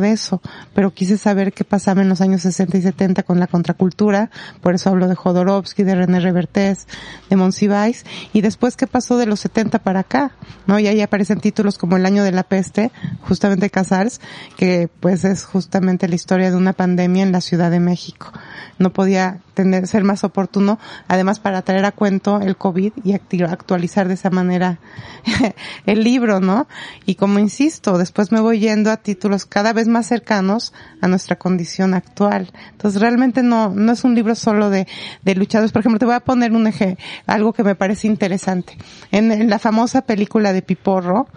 de 0.00 0.12
eso, 0.12 0.40
pero 0.74 0.92
quise 0.92 1.18
saber 1.18 1.52
qué 1.52 1.64
pasaba 1.64 2.02
en 2.02 2.08
los 2.08 2.20
años 2.20 2.42
60 2.42 2.78
y 2.78 2.82
70 2.82 3.22
con 3.22 3.40
la 3.40 3.46
contracultura, 3.46 4.30
por 4.60 4.74
eso 4.74 4.90
hablo 4.90 5.08
de 5.08 5.14
Jodorowsky, 5.14 5.82
de 5.82 5.94
René 5.94 6.20
Revertés, 6.20 6.86
de 7.30 7.36
Monsiváis, 7.36 8.04
y 8.32 8.40
después 8.40 8.76
qué 8.76 8.86
pasó 8.86 9.16
de 9.16 9.26
los 9.26 9.40
70 9.40 9.80
para 9.80 10.00
acá, 10.00 10.32
¿no? 10.66 10.78
Y 10.78 10.86
ahí 10.86 11.00
aparecen 11.00 11.40
títulos 11.40 11.78
como 11.78 11.96
El 11.96 12.06
año 12.06 12.24
de 12.24 12.32
la 12.32 12.42
peste, 12.42 12.90
justamente 13.22 13.70
Casals, 13.70 14.20
que 14.56 14.88
pues 15.00 15.24
es 15.24 15.44
justamente 15.44 16.08
la 16.08 16.14
historia 16.14 16.50
de 16.50 16.56
una 16.56 16.72
pandemia 16.72 17.22
en 17.22 17.32
la 17.32 17.40
Ciudad 17.40 17.70
de 17.70 17.80
México. 17.80 18.32
No 18.78 18.92
podía 18.92 19.40
tener, 19.54 19.86
ser 19.86 20.04
más 20.04 20.22
oportuno, 20.22 20.78
además 21.08 21.40
para 21.40 21.62
traer 21.62 21.86
a 21.86 21.92
cuento 21.92 22.40
el 22.40 22.56
COVID 22.56 22.92
y 23.02 23.14
actualizar 23.14 24.06
de 24.06 24.14
esa 24.14 24.30
manera 24.30 24.78
el 25.86 26.04
libro, 26.04 26.40
¿no? 26.40 26.68
Y 27.06 27.14
como 27.14 27.38
insisto, 27.38 27.98
después 27.98 28.32
me 28.32 28.40
voy 28.40 28.60
yendo 28.60 28.90
a 28.90 28.98
títulos 28.98 29.46
cada 29.46 29.72
vez 29.76 29.86
más 29.86 30.06
cercanos 30.08 30.72
a 31.00 31.06
nuestra 31.06 31.36
condición 31.36 31.94
actual. 31.94 32.50
Entonces 32.72 33.00
realmente 33.00 33.44
no, 33.44 33.70
no 33.70 33.92
es 33.92 34.02
un 34.02 34.16
libro 34.16 34.34
solo 34.34 34.68
de, 34.70 34.88
de 35.22 35.34
luchadores. 35.36 35.70
Por 35.70 35.80
ejemplo, 35.80 36.00
te 36.00 36.06
voy 36.06 36.16
a 36.16 36.20
poner 36.20 36.50
un 36.52 36.66
eje, 36.66 36.98
algo 37.26 37.52
que 37.52 37.62
me 37.62 37.76
parece 37.76 38.08
interesante. 38.08 38.76
En, 39.12 39.30
en 39.30 39.48
la 39.48 39.60
famosa 39.60 40.02
película 40.02 40.52
de 40.52 40.62
Piporro, 40.62 41.28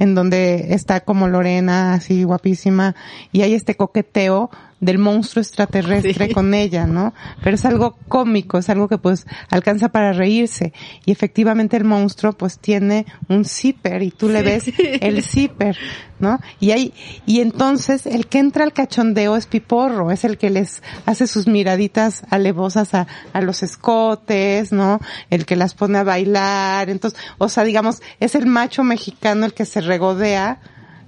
en 0.00 0.16
donde 0.16 0.74
está 0.74 1.00
como 1.00 1.28
Lorena, 1.28 1.94
así 1.94 2.24
guapísima, 2.24 2.96
y 3.30 3.42
hay 3.42 3.54
este 3.54 3.76
coqueteo 3.76 4.50
del 4.82 4.98
monstruo 4.98 5.40
extraterrestre 5.40 6.32
con 6.32 6.52
ella, 6.54 6.86
¿no? 6.86 7.14
Pero 7.42 7.54
es 7.54 7.64
algo 7.64 7.96
cómico, 8.08 8.58
es 8.58 8.68
algo 8.68 8.88
que 8.88 8.98
pues 8.98 9.26
alcanza 9.48 9.90
para 9.90 10.12
reírse. 10.12 10.72
Y 11.06 11.12
efectivamente 11.12 11.76
el 11.76 11.84
monstruo 11.84 12.32
pues 12.32 12.58
tiene 12.58 13.06
un 13.28 13.44
zipper 13.44 14.02
y 14.02 14.10
tú 14.10 14.28
le 14.28 14.42
ves 14.42 14.64
el 15.00 15.22
zipper, 15.22 15.78
¿no? 16.18 16.40
Y 16.58 16.72
hay, 16.72 16.92
y 17.26 17.40
entonces 17.40 18.06
el 18.06 18.26
que 18.26 18.40
entra 18.40 18.64
al 18.64 18.72
cachondeo 18.72 19.36
es 19.36 19.46
Piporro, 19.46 20.10
es 20.10 20.24
el 20.24 20.36
que 20.36 20.50
les 20.50 20.82
hace 21.06 21.28
sus 21.28 21.46
miraditas 21.46 22.24
alevosas 22.28 22.92
a, 22.94 23.06
a 23.32 23.40
los 23.40 23.62
escotes, 23.62 24.72
¿no? 24.72 24.98
El 25.30 25.46
que 25.46 25.54
las 25.54 25.74
pone 25.74 25.98
a 25.98 26.02
bailar, 26.02 26.90
entonces, 26.90 27.20
o 27.38 27.48
sea, 27.48 27.62
digamos, 27.62 28.02
es 28.18 28.34
el 28.34 28.46
macho 28.46 28.82
mexicano 28.82 29.46
el 29.46 29.54
que 29.54 29.64
se 29.64 29.80
regodea 29.80 30.58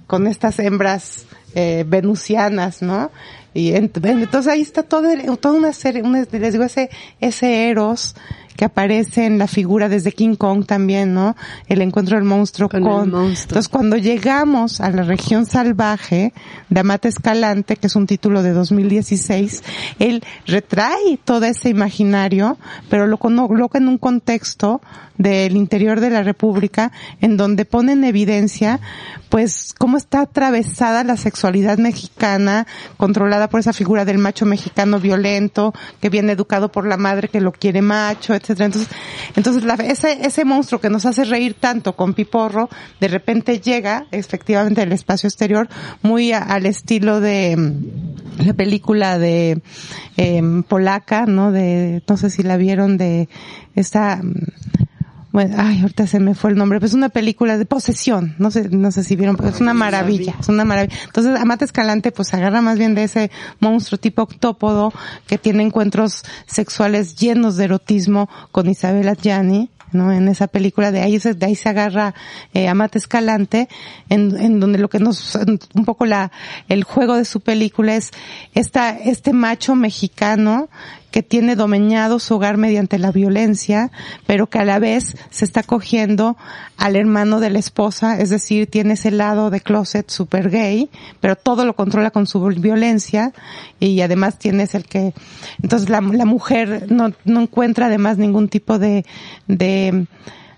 con 0.07 0.27
estas 0.27 0.59
hembras 0.59 1.25
eh, 1.55 1.83
venusianas, 1.87 2.81
¿no? 2.81 3.11
Y 3.55 3.73
entonces 3.73 4.47
ahí 4.51 4.59
está 4.59 4.83
todo, 4.83 5.07
toda 5.37 5.57
una 5.57 5.71
serie, 5.71 6.03
les 6.03 6.51
digo, 6.51 6.65
ese, 6.65 6.89
ese 7.21 7.69
Eros 7.69 8.13
que 8.55 8.65
aparece 8.65 9.25
en 9.25 9.37
la 9.37 9.47
figura 9.47 9.89
desde 9.89 10.11
King 10.11 10.35
Kong 10.35 10.65
también, 10.65 11.13
¿no? 11.13 11.35
El 11.67 11.81
encuentro 11.81 12.17
del 12.17 12.25
monstruo 12.25 12.69
con, 12.69 12.83
Entonces 12.83 13.67
cuando 13.69 13.97
llegamos 13.97 14.81
a 14.81 14.89
la 14.89 15.03
región 15.03 15.45
salvaje 15.45 16.33
de 16.69 16.79
Amate 16.79 17.07
Escalante, 17.07 17.75
que 17.75 17.87
es 17.87 17.95
un 17.95 18.07
título 18.07 18.43
de 18.43 18.51
2016, 18.51 19.63
él 19.99 20.23
retrae 20.45 21.19
todo 21.23 21.45
ese 21.45 21.69
imaginario, 21.69 22.57
pero 22.89 23.07
lo 23.07 23.17
coloca 23.17 23.77
en 23.77 23.87
un 23.87 23.97
contexto 23.97 24.81
del 25.17 25.55
interior 25.55 25.99
de 25.99 26.09
la 26.09 26.23
República, 26.23 26.91
en 27.21 27.37
donde 27.37 27.65
pone 27.65 27.93
en 27.93 28.03
evidencia, 28.03 28.79
pues, 29.29 29.73
cómo 29.77 29.97
está 29.97 30.21
atravesada 30.21 31.03
la 31.03 31.17
sexualidad 31.17 31.77
mexicana, 31.77 32.67
controlada 32.97 33.49
por 33.49 33.59
esa 33.59 33.73
figura 33.73 34.05
del 34.05 34.17
macho 34.17 34.45
mexicano 34.45 34.99
violento, 34.99 35.73
que 36.01 36.09
viene 36.09 36.33
educado 36.33 36.71
por 36.71 36.85
la 36.85 36.97
madre 36.97 37.29
que 37.29 37.41
lo 37.41 37.51
quiere 37.51 37.81
macho, 37.81 38.33
etcétera. 38.45 38.65
Entonces, 38.67 38.89
entonces 39.35 39.63
la, 39.63 39.73
ese, 39.75 40.25
ese 40.25 40.45
monstruo 40.45 40.79
que 40.79 40.89
nos 40.89 41.05
hace 41.05 41.25
reír 41.25 41.55
tanto 41.59 41.95
con 41.95 42.13
Piporro, 42.13 42.69
de 42.99 43.07
repente 43.07 43.59
llega, 43.59 44.05
efectivamente, 44.11 44.81
al 44.81 44.91
espacio 44.91 45.27
exterior, 45.27 45.67
muy 46.01 46.31
al 46.31 46.65
estilo 46.65 47.19
de 47.19 47.55
mm, 47.57 48.45
la 48.45 48.53
película 48.53 49.17
de 49.17 49.61
eh, 50.17 50.41
polaca, 50.67 51.25
¿no? 51.25 51.51
De, 51.51 52.01
no 52.07 52.17
sé 52.17 52.29
si 52.29 52.43
la 52.43 52.57
vieron 52.57 52.97
de 52.97 53.27
esta 53.75 54.17
mm, 54.21 54.84
bueno, 55.35 55.53
ay, 55.59 55.81
ahorita 55.81 56.07
se 56.07 56.21
me 56.21 56.33
fue 56.33 56.51
el 56.51 56.55
nombre, 56.55 56.79
pero 56.79 56.87
es 56.87 56.93
una 56.93 57.09
película 57.09 57.57
de 57.57 57.65
posesión, 57.65 58.35
no 58.37 58.51
sé, 58.51 58.69
no 58.69 58.89
sé 58.89 59.03
si 59.03 59.17
vieron, 59.17 59.35
pero 59.35 59.49
es 59.49 59.59
una 59.59 59.73
maravilla, 59.73 60.33
es 60.39 60.47
una 60.47 60.63
maravilla. 60.63 60.95
Entonces, 61.03 61.37
Amate 61.37 61.65
Escalante 61.65 62.13
pues 62.13 62.33
agarra 62.33 62.61
más 62.61 62.77
bien 62.79 62.95
de 62.95 63.03
ese 63.03 63.31
monstruo 63.59 63.99
tipo 63.99 64.21
octópodo 64.21 64.93
que 65.27 65.37
tiene 65.37 65.63
encuentros 65.63 66.23
sexuales 66.45 67.17
llenos 67.17 67.57
de 67.57 67.65
erotismo 67.65 68.29
con 68.53 68.69
Isabel 68.69 69.09
Adjani, 69.09 69.69
¿no? 69.91 70.13
En 70.13 70.29
esa 70.29 70.47
película 70.47 70.93
de 70.93 71.01
ahí 71.01 71.19
se, 71.19 71.33
de 71.33 71.45
ahí 71.47 71.55
se 71.55 71.67
agarra 71.67 72.15
eh, 72.53 72.69
Amate 72.69 72.97
Escalante, 72.97 73.67
en, 74.07 74.39
en 74.39 74.61
donde 74.61 74.79
lo 74.79 74.87
que 74.87 74.99
nos, 74.99 75.35
un 75.73 75.83
poco 75.83 76.05
la, 76.05 76.31
el 76.69 76.85
juego 76.85 77.15
de 77.15 77.25
su 77.25 77.41
película 77.41 77.97
es 77.97 78.11
esta, 78.53 78.91
este 78.91 79.33
macho 79.33 79.75
mexicano 79.75 80.69
que 81.15 81.23
tiene 81.23 81.55
domeñado 81.55 82.19
su 82.19 82.35
hogar 82.35 82.57
mediante 82.57 82.99
la 82.99 83.09
violencia, 83.09 83.89
pero 84.27 84.47
que 84.47 84.59
a 84.59 84.65
la 84.65 84.79
vez 84.79 85.15
se 85.29 85.45
está 85.45 85.63
cogiendo 85.63 86.35
al 86.75 86.97
hermano 86.97 87.39
de 87.39 87.49
la 87.49 87.59
esposa, 87.59 88.19
es 88.19 88.31
decir, 88.31 88.69
tiene 88.69 88.95
ese 88.95 89.11
lado 89.11 89.49
de 89.49 89.61
closet 89.61 90.09
super 90.09 90.49
gay, 90.49 90.89
pero 91.21 91.37
todo 91.37 91.63
lo 91.63 91.73
controla 91.73 92.11
con 92.11 92.27
su 92.27 92.43
violencia 92.43 93.31
y 93.79 94.01
además 94.01 94.37
tienes 94.37 94.75
el 94.75 94.83
que, 94.83 95.13
entonces 95.63 95.87
la, 95.87 96.01
la 96.01 96.25
mujer 96.25 96.91
no, 96.91 97.13
encuentra 97.23 97.85
además 97.85 98.17
ningún 98.17 98.49
tipo 98.49 98.77
de, 98.77 99.05
de 99.47 100.07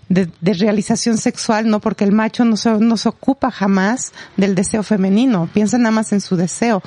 de, 0.08 0.28
de, 0.40 0.54
realización 0.54 1.18
sexual, 1.18 1.68
no 1.68 1.80
porque 1.80 2.02
el 2.02 2.12
macho 2.12 2.44
no 2.44 2.56
se, 2.56 2.70
no 2.80 2.96
se 2.96 3.10
ocupa 3.10 3.52
jamás 3.52 4.12
del 4.36 4.56
deseo 4.56 4.82
femenino, 4.82 5.48
piensa 5.52 5.78
nada 5.78 5.92
más 5.92 6.12
en 6.12 6.20
su 6.22 6.34
deseo. 6.34 6.82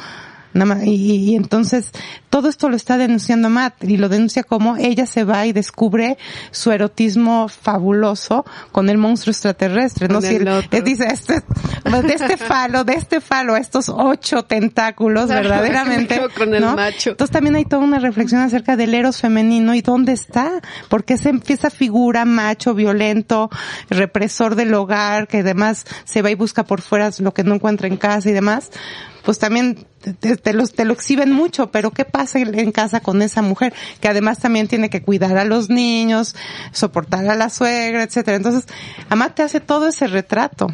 Y, 0.83 1.31
y, 1.31 1.35
entonces 1.35 1.91
todo 2.29 2.49
esto 2.49 2.69
lo 2.69 2.75
está 2.75 2.97
denunciando 2.97 3.49
Matt 3.49 3.83
y 3.83 3.97
lo 3.97 4.09
denuncia 4.09 4.43
como 4.43 4.75
ella 4.77 5.05
se 5.05 5.23
va 5.23 5.45
y 5.45 5.53
descubre 5.53 6.17
su 6.51 6.71
erotismo 6.71 7.47
fabuloso 7.47 8.45
con 8.71 8.89
el 8.89 8.97
monstruo 8.97 9.31
extraterrestre. 9.31 10.07
¿no? 10.07 10.21
Si 10.21 10.39
dice, 10.83 11.07
este, 11.07 11.41
de 12.03 12.13
este 12.13 12.37
falo, 12.37 12.83
de 12.83 12.93
este 12.93 13.21
falo, 13.21 13.55
estos 13.55 13.89
ocho 13.89 14.43
tentáculos, 14.43 15.29
verdaderamente. 15.29 16.21
con 16.37 16.53
el 16.53 16.65
macho. 16.65 17.11
Entonces 17.11 17.33
también 17.33 17.55
hay 17.55 17.65
toda 17.65 17.83
una 17.83 17.99
reflexión 17.99 18.41
acerca 18.41 18.75
del 18.75 18.93
eros 18.93 19.19
femenino 19.19 19.73
y 19.73 19.81
dónde 19.81 20.13
está, 20.13 20.61
porque 20.89 21.13
esa, 21.13 21.31
esa 21.47 21.69
figura 21.69 22.25
macho, 22.25 22.73
violento, 22.73 23.49
represor 23.89 24.55
del 24.55 24.73
hogar, 24.73 25.27
que 25.27 25.39
además 25.39 25.85
se 26.03 26.21
va 26.21 26.31
y 26.31 26.35
busca 26.35 26.63
por 26.63 26.81
fuera 26.81 27.09
lo 27.19 27.33
que 27.33 27.43
no 27.43 27.55
encuentra 27.55 27.87
en 27.87 27.97
casa 27.97 28.29
y 28.29 28.33
demás, 28.33 28.71
pues 29.23 29.39
también 29.39 29.85
te, 30.19 30.35
te, 30.37 30.53
lo, 30.53 30.67
te 30.67 30.85
lo 30.85 30.93
exhiben 30.93 31.31
mucho, 31.31 31.71
pero 31.71 31.91
¿qué 31.91 32.05
pasa 32.05 32.39
en 32.39 32.71
casa 32.71 33.01
con 33.01 33.21
esa 33.21 33.41
mujer? 33.41 33.73
Que 33.99 34.07
además 34.07 34.39
también 34.39 34.67
tiene 34.67 34.89
que 34.89 35.01
cuidar 35.01 35.37
a 35.37 35.45
los 35.45 35.69
niños, 35.69 36.35
soportar 36.71 37.27
a 37.27 37.35
la 37.35 37.49
suegra, 37.49 38.03
etcétera. 38.03 38.37
Entonces, 38.37 38.65
Amat 39.09 39.35
te 39.35 39.43
hace 39.43 39.59
todo 39.59 39.87
ese 39.87 40.07
retrato. 40.07 40.67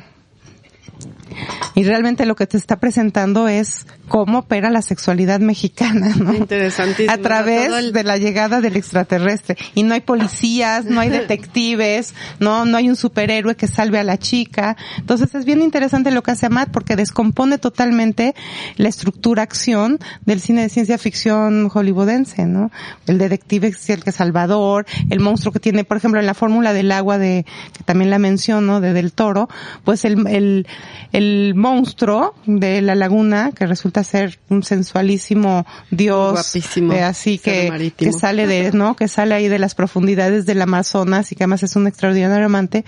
Y 1.76 1.84
realmente 1.84 2.26
lo 2.26 2.36
que 2.36 2.48
te 2.48 2.58
está 2.58 2.80
presentando 2.80 3.48
es 3.48 3.86
cómo 4.08 4.40
opera 4.40 4.70
la 4.70 4.82
sexualidad 4.82 5.40
mexicana, 5.40 6.14
¿no? 6.18 6.34
Interesantísimo. 6.34 7.12
A 7.12 7.18
través 7.18 7.94
de 7.94 8.04
la 8.04 8.18
llegada 8.18 8.62
del 8.62 8.76
extraterrestre. 8.76 9.58
Y 9.76 9.84
no 9.84 9.94
hay 9.94 10.02
policías, 10.02 10.86
no 10.86 11.00
hay 11.00 11.10
detectives, 11.22 12.14
no, 12.40 12.66
no 12.66 12.78
hay 12.78 12.90
un 12.90 12.96
superhéroe 12.96 13.56
que 13.56 13.68
salve 13.68 14.00
a 14.00 14.04
la 14.04 14.18
chica. 14.18 14.78
Entonces 14.98 15.34
es 15.36 15.46
bien 15.46 15.62
interesante 15.62 16.12
lo 16.12 16.24
que 16.24 16.32
hace 16.32 16.50
Matt 16.50 16.70
porque 16.72 16.96
descompone 16.96 17.58
totalmente 17.58 18.34
la 18.78 18.90
estructura 18.90 19.44
acción 19.44 20.00
del 20.26 20.40
cine 20.40 20.62
de 20.62 20.70
ciencia 20.70 20.98
ficción 20.98 21.70
hollywoodense, 21.70 22.46
¿no? 22.46 22.72
El 23.06 23.18
detective 23.18 23.68
es 23.68 23.90
el 23.90 24.04
que 24.04 24.12
Salvador, 24.12 24.86
el 25.10 25.20
monstruo 25.20 25.52
que 25.52 25.60
tiene, 25.60 25.84
por 25.84 25.98
ejemplo, 25.98 26.20
en 26.20 26.26
la 26.26 26.34
fórmula 26.34 26.74
del 26.74 26.92
agua 26.92 27.18
de, 27.18 27.46
que 27.78 27.84
también 27.84 28.10
la 28.10 28.20
menciono, 28.20 28.82
de 28.82 28.94
Del 28.94 29.14
Toro, 29.14 29.50
pues 29.84 30.06
el, 30.06 30.26
el, 30.28 30.68
el 31.12 31.27
monstruo 31.56 32.34
de 32.46 32.82
la 32.82 32.96
laguna 32.96 33.52
que 33.56 33.66
resulta 33.66 34.04
ser 34.04 34.40
un 34.50 34.64
sensualísimo 34.64 35.66
dios 35.92 36.32
Guapísimo. 36.34 36.94
eh, 36.94 37.04
así 37.04 37.38
que, 37.38 37.92
que 37.98 38.12
sale 38.14 38.48
de, 38.48 38.72
¿no? 38.72 38.96
Que 38.96 39.08
sale 39.08 39.36
ahí 39.36 39.48
de 39.48 39.60
las 39.60 39.76
profundidades 39.76 40.46
del 40.46 40.62
Amazonas 40.62 41.32
y 41.32 41.36
que 41.36 41.44
además 41.44 41.64
es 41.64 41.76
un 41.76 41.88
extraordinario 41.88 42.46
amante. 42.46 42.86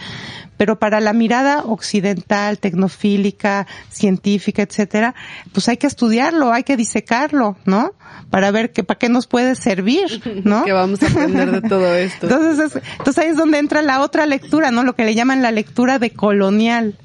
Pero 0.57 0.77
para 0.77 0.99
la 0.99 1.13
mirada 1.13 1.63
occidental, 1.63 2.57
tecnofílica, 2.59 3.65
científica, 3.89 4.61
etcétera, 4.61 5.15
pues 5.53 5.69
hay 5.69 5.77
que 5.77 5.87
estudiarlo, 5.87 6.51
hay 6.51 6.63
que 6.63 6.75
disecarlo, 6.75 7.55
¿no? 7.65 7.93
Para 8.29 8.51
ver 8.51 8.71
que, 8.73 8.83
para 8.83 8.97
qué 8.97 9.07
nos 9.09 9.25
puede 9.27 9.55
servir, 9.55 10.21
¿no? 10.43 10.63
Que 10.69 10.73
vamos 10.73 11.01
a 11.01 11.07
aprender 11.07 11.51
de 11.61 11.67
todo 11.67 11.95
esto. 11.95 12.27
Entonces, 12.29 12.75
es- 12.75 12.83
entonces 12.99 13.23
ahí 13.23 13.29
es 13.31 13.37
donde 13.37 13.57
entra 13.57 13.81
la 13.81 14.01
otra 14.01 14.25
lectura, 14.25 14.69
¿no? 14.71 14.83
Lo 14.83 14.95
que 14.95 15.05
le 15.05 15.15
llaman 15.15 15.41
la 15.41 15.51
lectura 15.51 15.97
de 15.97 16.11
colonial. 16.11 16.97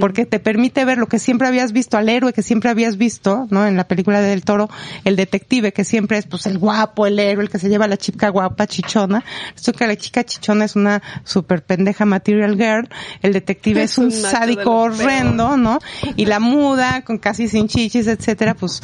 Porque 0.00 0.26
te 0.26 0.38
permite 0.40 0.84
ver 0.84 0.98
lo 0.98 1.06
que 1.06 1.18
siempre 1.18 1.48
habías 1.48 1.72
visto 1.72 1.96
al 1.96 2.08
héroe 2.08 2.32
que 2.32 2.42
siempre 2.42 2.70
habías 2.70 2.96
visto, 2.96 3.46
¿no? 3.50 3.66
En 3.66 3.76
la 3.76 3.88
película 3.88 4.20
de 4.20 4.28
Del 4.30 4.44
Toro, 4.44 4.68
el 5.04 5.16
detective 5.16 5.72
que 5.72 5.84
siempre 5.84 6.18
es 6.18 6.26
pues 6.26 6.46
el 6.46 6.58
guapo, 6.58 7.06
el 7.06 7.18
héroe, 7.18 7.44
el 7.44 7.50
que 7.50 7.58
se 7.58 7.68
lleva 7.68 7.84
a 7.86 7.88
la 7.88 7.96
chica 7.96 8.28
guapa, 8.28 8.66
chichona. 8.66 9.24
Esto 9.54 9.72
que 9.72 9.86
la 9.86 9.96
chica 9.96 10.24
chichona 10.24 10.64
es 10.64 10.76
una 10.76 11.02
super 11.24 11.62
pendeja 11.64 12.04
material 12.04 12.56
girl, 12.56 12.88
el 13.22 13.32
detective 13.32 13.82
es 13.84 13.98
un 13.98 14.10
sádico 14.30 14.62
horrendo, 15.04 15.56
¿no? 15.56 15.78
Y 16.16 16.26
la 16.26 16.40
muda, 16.40 17.02
con 17.02 17.18
casi 17.18 17.48
sin 17.48 17.68
chichis, 17.68 18.06
etcétera, 18.06 18.54
pues 18.54 18.82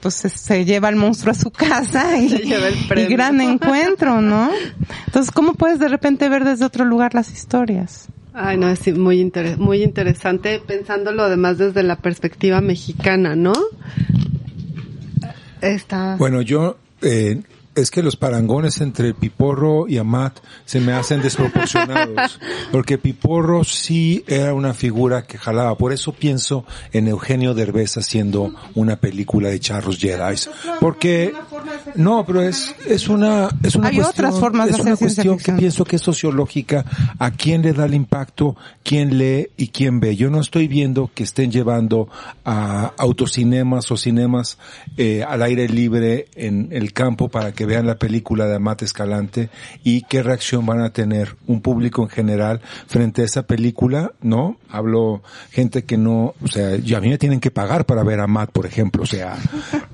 pues 0.00 0.14
se- 0.16 0.64
lleva 0.64 0.88
al 0.88 0.96
monstruo 0.96 1.30
a 1.30 1.34
su 1.34 1.52
casa 1.52 2.18
y, 2.18 2.28
y 3.02 3.06
gran 3.06 3.40
encuentro, 3.40 4.20
¿no? 4.20 4.50
Entonces, 5.06 5.30
¿cómo 5.30 5.54
puedes 5.54 5.78
de 5.78 5.86
repente 5.88 6.28
ver 6.28 6.44
desde 6.44 6.64
otro 6.64 6.84
lugar 6.84 7.14
las 7.14 7.30
historias? 7.30 8.06
Ay, 8.34 8.56
no, 8.56 8.68
es 8.68 8.96
muy, 8.96 9.30
muy 9.58 9.82
interesante 9.82 10.60
pensándolo 10.66 11.22
además 11.22 11.58
desde 11.58 11.82
la 11.82 11.96
perspectiva 11.96 12.60
mexicana, 12.60 13.36
¿no? 13.36 13.52
Está... 15.60 16.16
Bueno, 16.16 16.40
yo, 16.40 16.78
eh, 17.02 17.42
es 17.74 17.90
que 17.90 18.02
los 18.02 18.16
parangones 18.16 18.80
entre 18.80 19.14
Piporro 19.14 19.88
y 19.88 19.96
Amat 19.96 20.38
se 20.64 20.80
me 20.80 20.92
hacen 20.92 21.22
desproporcionados. 21.22 22.38
Porque 22.72 22.98
Piporro 22.98 23.64
sí 23.64 24.24
era 24.26 24.54
una 24.54 24.74
figura 24.74 25.22
que 25.22 25.38
jalaba. 25.38 25.76
Por 25.76 25.92
eso 25.92 26.12
pienso 26.12 26.64
en 26.92 27.08
Eugenio 27.08 27.54
Derbez 27.54 27.96
haciendo 27.96 28.54
una 28.74 28.96
película 28.96 29.48
de 29.48 29.60
charros 29.60 29.98
Jedi. 29.98 30.12
Porque, 30.80 31.32
no, 31.94 32.24
pero 32.26 32.42
es, 32.42 32.74
es 32.86 33.08
una, 33.08 33.48
es 33.62 33.74
una 33.74 33.88
Hay 33.88 33.96
cuestión, 33.96 34.26
otras 34.26 34.40
formas 34.40 34.66
de 34.66 34.72
es 34.72 34.80
una 34.80 34.96
cuestión 34.96 35.38
que 35.38 35.52
pienso 35.52 35.84
que 35.84 35.96
es 35.96 36.02
sociológica. 36.02 36.84
A 37.18 37.30
quién 37.30 37.62
le 37.62 37.72
da 37.72 37.86
el 37.86 37.94
impacto, 37.94 38.56
quién 38.82 39.16
lee 39.16 39.48
y 39.56 39.68
quién 39.68 40.00
ve. 40.00 40.14
Yo 40.16 40.30
no 40.30 40.40
estoy 40.40 40.68
viendo 40.68 41.10
que 41.14 41.22
estén 41.22 41.50
llevando 41.50 42.08
a 42.44 42.92
autocinemas 42.98 43.90
o 43.90 43.96
cinemas 43.96 44.58
eh, 44.96 45.24
al 45.26 45.42
aire 45.42 45.68
libre 45.68 46.26
en 46.34 46.68
el 46.72 46.92
campo 46.92 47.28
para 47.28 47.52
que 47.52 47.61
vean 47.66 47.86
la 47.86 47.96
película 47.96 48.46
de 48.46 48.56
Amat 48.56 48.82
Escalante 48.82 49.50
y 49.84 50.02
qué 50.02 50.22
reacción 50.22 50.66
van 50.66 50.80
a 50.80 50.92
tener 50.92 51.36
un 51.46 51.60
público 51.60 52.02
en 52.02 52.08
general 52.08 52.60
frente 52.86 53.22
a 53.22 53.24
esa 53.24 53.42
película, 53.42 54.12
¿no? 54.20 54.56
Hablo 54.68 55.22
gente 55.50 55.84
que 55.84 55.96
no, 55.96 56.34
o 56.42 56.48
sea, 56.48 56.76
ya 56.76 56.98
a 56.98 57.00
mí 57.00 57.08
me 57.08 57.18
tienen 57.18 57.40
que 57.40 57.50
pagar 57.50 57.86
para 57.86 58.02
ver 58.02 58.20
a 58.20 58.24
Amat, 58.24 58.50
por 58.50 58.66
ejemplo, 58.66 59.02
o 59.02 59.06
sea, 59.06 59.36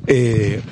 eh, 0.07 0.63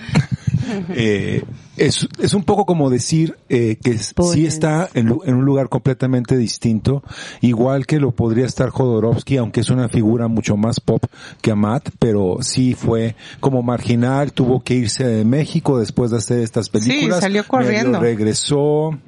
eh, 0.90 1.42
es, 1.76 2.08
es 2.18 2.34
un 2.34 2.44
poco 2.44 2.66
como 2.66 2.90
decir 2.90 3.36
eh, 3.48 3.76
que 3.82 3.98
sí 3.98 4.46
está 4.46 4.88
en, 4.94 5.10
un 5.10 5.44
lugar 5.44 5.68
completamente 5.68 6.36
distinto, 6.36 7.02
igual 7.40 7.86
que 7.86 8.00
lo 8.00 8.12
podría 8.12 8.46
estar 8.46 8.70
Jodorowsky, 8.70 9.36
aunque 9.36 9.60
es 9.60 9.70
una 9.70 9.88
figura 9.88 10.28
mucho 10.28 10.56
más 10.56 10.80
pop 10.80 11.04
que 11.40 11.50
Amat, 11.50 11.90
pero 11.98 12.38
sí 12.40 12.74
fue 12.74 13.16
como 13.40 13.62
marginal, 13.62 14.32
tuvo 14.32 14.62
que 14.62 14.74
irse 14.74 15.04
de 15.04 15.24
México 15.24 15.78
después 15.78 16.10
de 16.10 16.18
hacer 16.18 16.40
estas 16.40 16.68
películas. 16.68 17.20
salió 17.20 17.42
medio 17.42 17.48
corriendo. 17.48 18.00
regresó 18.00 18.98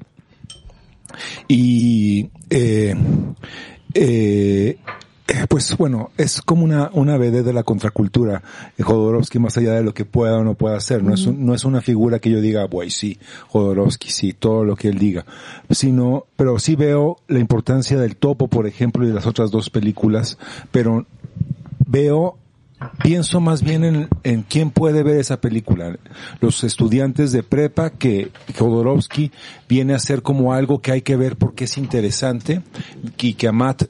y 1.48 2.30
eh, 2.50 2.94
eh, 3.94 4.78
eh, 5.28 5.46
pues 5.48 5.76
bueno, 5.76 6.10
es 6.16 6.40
como 6.42 6.64
una, 6.64 6.90
una 6.94 7.16
BD 7.18 7.44
de 7.44 7.52
la 7.52 7.62
contracultura, 7.62 8.42
Jodorowsky, 8.80 9.38
más 9.38 9.56
allá 9.58 9.74
de 9.74 9.82
lo 9.82 9.92
que 9.94 10.04
pueda 10.04 10.38
o 10.38 10.44
no 10.44 10.54
pueda 10.54 10.76
hacer. 10.76 11.02
No, 11.02 11.12
es, 11.14 11.26
un- 11.26 11.44
no 11.44 11.54
es 11.54 11.64
una 11.64 11.80
figura 11.82 12.18
que 12.18 12.30
yo 12.30 12.40
diga, 12.40 12.64
güey, 12.64 12.90
sí, 12.90 13.18
Jodorowsky, 13.48 14.10
sí, 14.10 14.32
todo 14.32 14.64
lo 14.64 14.74
que 14.74 14.88
él 14.88 14.98
diga. 14.98 15.26
Sino, 15.70 16.24
pero 16.36 16.58
sí 16.58 16.76
veo 16.76 17.18
la 17.28 17.38
importancia 17.40 17.98
del 17.98 18.16
topo, 18.16 18.48
por 18.48 18.66
ejemplo, 18.66 19.04
y 19.04 19.08
de 19.08 19.14
las 19.14 19.26
otras 19.26 19.50
dos 19.50 19.70
películas, 19.70 20.38
pero 20.72 21.06
veo 21.86 22.38
pienso 23.02 23.40
más 23.40 23.62
bien 23.64 23.84
en, 23.84 24.08
en 24.22 24.42
quién 24.44 24.70
puede 24.70 25.02
ver 25.02 25.18
esa 25.18 25.40
película. 25.40 25.98
Los 26.40 26.62
estudiantes 26.62 27.32
de 27.32 27.42
prepa 27.42 27.90
que 27.90 28.30
Jodorowsky 28.56 29.32
viene 29.68 29.94
a 29.94 29.98
ser 29.98 30.22
como 30.22 30.52
algo 30.52 30.80
que 30.80 30.92
hay 30.92 31.02
que 31.02 31.16
ver 31.16 31.36
porque 31.36 31.64
es 31.64 31.76
interesante 31.76 32.62
y 33.20 33.34
que 33.34 33.48
Amat 33.48 33.82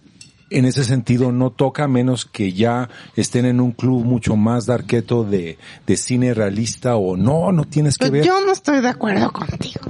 en 0.51 0.64
ese 0.64 0.84
sentido 0.84 1.30
no 1.32 1.51
toca 1.51 1.86
menos 1.88 2.24
que 2.24 2.53
ya 2.53 2.88
estén 3.16 3.44
en 3.46 3.61
un 3.61 3.72
club 3.72 4.05
mucho 4.05 4.36
más 4.36 4.66
darqueto 4.66 5.24
de, 5.24 5.59
de 5.86 5.96
cine 5.96 6.34
realista 6.34 6.96
o 6.96 7.16
no, 7.16 7.53
no 7.53 7.64
tienes 7.64 7.99
que 7.99 8.05
Pues 8.09 8.12
ver. 8.12 8.24
yo 8.24 8.40
no 8.44 8.53
estoy 8.53 8.80
de 8.80 8.88
acuerdo 8.88 9.30
contigo. 9.32 9.80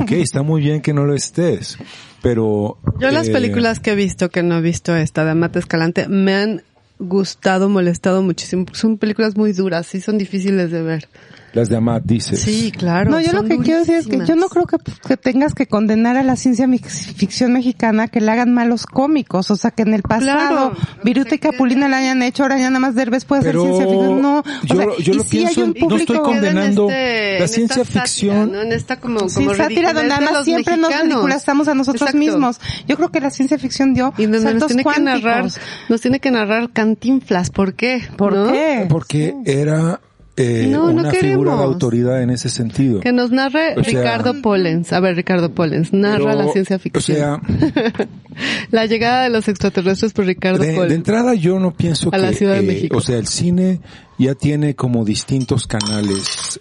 Ok, 0.00 0.12
está 0.12 0.42
muy 0.42 0.60
bien 0.62 0.80
que 0.82 0.92
no 0.92 1.04
lo 1.04 1.14
estés, 1.14 1.78
pero... 2.22 2.78
Yo 3.00 3.10
las 3.10 3.28
eh, 3.28 3.32
películas 3.32 3.80
que 3.80 3.90
he 3.92 3.94
visto, 3.94 4.28
que 4.30 4.42
no 4.42 4.58
he 4.58 4.60
visto 4.60 4.94
esta 4.94 5.24
de 5.24 5.32
Amate 5.32 5.58
Escalante, 5.58 6.08
me 6.08 6.34
han 6.34 6.62
gustado, 6.98 7.68
molestado 7.68 8.22
muchísimo. 8.22 8.64
porque 8.66 8.78
Son 8.78 8.98
películas 8.98 9.36
muy 9.36 9.52
duras, 9.52 9.86
sí 9.86 10.00
son 10.00 10.16
difíciles 10.18 10.70
de 10.70 10.82
ver. 10.82 11.08
Las 11.54 11.68
de 11.68 11.76
Amat, 11.76 12.02
dices. 12.04 12.40
Sí, 12.40 12.72
claro. 12.76 13.10
No, 13.10 13.20
yo 13.20 13.32
lo 13.32 13.44
que 13.44 13.58
quiero 13.58 13.80
decir 13.80 13.94
es 13.94 14.06
que 14.08 14.24
yo 14.26 14.34
no 14.36 14.48
creo 14.48 14.66
que, 14.66 14.76
que 15.06 15.16
tengas 15.16 15.54
que 15.54 15.66
condenar 15.66 16.16
a 16.16 16.22
la 16.24 16.34
ciencia 16.36 16.66
ficción 16.68 17.52
mexicana 17.52 18.08
que 18.08 18.20
le 18.20 18.30
hagan 18.30 18.52
malos 18.52 18.86
cómicos, 18.86 19.50
o 19.50 19.56
sea, 19.56 19.70
que 19.70 19.82
en 19.82 19.94
el 19.94 20.02
pasado 20.02 20.72
Claro. 20.72 20.76
Viruta 21.04 21.34
y 21.34 21.38
Capulina 21.38 21.88
la 21.88 21.98
hayan 21.98 22.22
hecho, 22.22 22.42
ahora 22.42 22.58
ya 22.58 22.70
nada 22.70 22.80
más 22.80 22.94
Derbez 22.94 23.24
puede 23.24 23.40
hacer 23.40 23.54
ciencia 23.56 23.84
ficción. 23.86 24.20
No, 24.20 24.38
o 24.40 24.44
yo- 24.64 24.76
sea, 24.76 24.86
yo 24.98 25.14
lo 25.14 25.22
sí 25.22 25.38
hay 25.38 25.54
pienso 25.54 25.64
un 25.64 25.88
no 25.88 25.96
estoy 25.96 26.18
condenando 26.18 26.88
este- 26.90 26.94
la 26.94 27.36
en 27.36 27.42
esta 27.44 27.48
ciencia 27.54 27.84
sátira, 27.84 28.02
ficción. 28.02 28.52
¿no? 28.52 28.60
En 28.62 28.72
esta 28.72 28.96
como, 29.00 29.28
Sí, 29.28 29.34
como 29.36 29.50
sátira 29.54 29.68
ridiculez 29.68 29.94
donde 29.94 30.08
de 30.08 30.14
además 30.14 30.32
los 30.34 30.44
siempre 30.44 30.76
nos 30.76 30.90
mexicanos. 30.90 31.14
ridiculizamos 31.14 31.68
a 31.68 31.74
nosotros 31.74 32.02
Exacto. 32.02 32.18
mismos. 32.18 32.60
Yo 32.88 32.96
creo 32.96 33.10
que 33.10 33.20
la 33.20 33.30
ciencia 33.30 33.58
ficción 33.58 33.94
dio 33.94 34.12
Y 34.18 34.22
donde 34.22 34.38
nos 34.40 34.42
saltos 34.50 34.66
tiene 34.68 34.80
que 34.80 34.84
cuánticos. 34.84 35.22
narrar, 35.22 35.50
nos 35.88 36.00
tiene 36.00 36.18
que 36.20 36.30
narrar 36.32 36.70
Cantinflas, 36.72 37.50
¿por 37.50 37.74
qué? 37.74 38.02
¿Por 38.16 38.34
¿No? 38.34 38.50
qué? 38.52 38.86
Porque 38.88 39.34
era 39.44 40.00
eh, 40.36 40.66
No, 40.70 40.86
no 40.92 41.00
una 41.00 41.10
figura 41.10 41.20
queremos. 41.20 41.58
de 41.58 41.64
autoridad 41.64 42.22
en 42.22 42.30
ese 42.30 42.48
sentido. 42.48 43.00
Que 43.00 43.12
nos 43.12 43.30
narre 43.30 43.74
O 43.76 43.84
sea- 43.84 44.00
Ricardo 44.00 44.40
Pollens. 44.42 44.92
A 44.92 45.00
ver, 45.00 45.16
Ricardo 45.16 45.52
Pollens, 45.54 45.92
narra 45.92 46.32
Pero, 46.32 46.42
la 46.44 46.52
ciencia 46.52 46.78
ficción. 46.78 47.40
O 47.40 47.46
sea, 47.46 48.08
la 48.70 48.86
llegada 48.86 49.24
de 49.24 49.30
los 49.30 49.48
extraterrestres 49.48 50.12
por 50.12 50.26
Ricardo 50.26 50.58
de, 50.62 50.68
de 50.70 50.74
Pollens. 50.74 50.94
entrada 50.96 51.34
yo 51.34 51.58
no 51.60 51.72
pienso 51.72 52.08
A 52.08 52.12
que, 52.12 52.18
la 52.18 52.32
Ciudad 52.32 52.54
de 52.54 52.60
eh, 52.60 52.66
México. 52.66 52.96
o 52.96 53.00
sea, 53.00 53.18
el 53.18 53.26
cine 53.26 53.80
ya 54.18 54.34
tiene 54.34 54.74
como 54.74 55.04
distintos 55.04 55.66
canales 55.66 56.60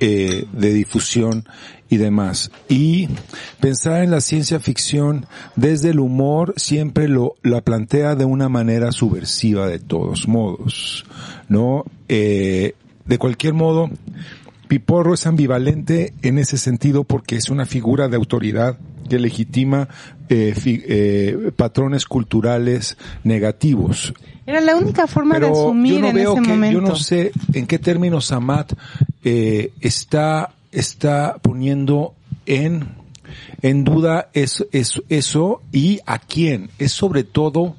eh, 0.00 0.44
de 0.52 0.72
difusión 0.72 1.44
y 1.88 1.98
demás. 1.98 2.50
Y 2.68 3.08
pensar 3.60 4.02
en 4.02 4.10
la 4.10 4.20
ciencia 4.20 4.58
ficción 4.58 5.26
desde 5.54 5.90
el 5.90 6.00
humor 6.00 6.54
siempre 6.56 7.06
lo 7.08 7.36
la 7.42 7.60
plantea 7.60 8.16
de 8.16 8.24
una 8.24 8.48
manera 8.48 8.90
subversiva 8.90 9.68
de 9.68 9.78
todos 9.78 10.26
modos, 10.26 11.04
¿no? 11.48 11.84
Eh, 12.08 12.74
de 13.06 13.18
cualquier 13.18 13.54
modo, 13.54 13.90
Piporro 14.68 15.14
es 15.14 15.26
ambivalente 15.26 16.14
en 16.22 16.38
ese 16.38 16.56
sentido 16.58 17.04
porque 17.04 17.36
es 17.36 17.50
una 17.50 17.66
figura 17.66 18.08
de 18.08 18.16
autoridad 18.16 18.78
que 19.08 19.18
legitima 19.18 19.88
eh, 20.30 20.54
fi- 20.56 20.82
eh, 20.86 21.50
patrones 21.54 22.06
culturales 22.06 22.96
negativos. 23.22 24.14
Era 24.46 24.60
la 24.62 24.76
única 24.76 25.06
forma 25.06 25.38
de 25.38 25.48
asumir 25.48 25.94
yo 25.94 26.00
no 26.00 26.08
en 26.08 26.14
veo 26.14 26.32
ese 26.32 26.42
que, 26.42 26.48
momento. 26.48 26.80
yo 26.80 26.86
no 26.88 26.96
sé 26.96 27.32
en 27.52 27.66
qué 27.66 27.78
términos 27.78 28.32
Amat 28.32 28.72
eh, 29.22 29.72
está, 29.80 30.54
está 30.72 31.36
poniendo 31.42 32.14
en, 32.46 32.88
en 33.60 33.84
duda 33.84 34.30
eso, 34.32 34.64
eso, 34.72 35.02
eso 35.10 35.60
y 35.72 36.00
a 36.06 36.18
quién. 36.18 36.70
Es 36.78 36.92
sobre 36.92 37.24
todo 37.24 37.76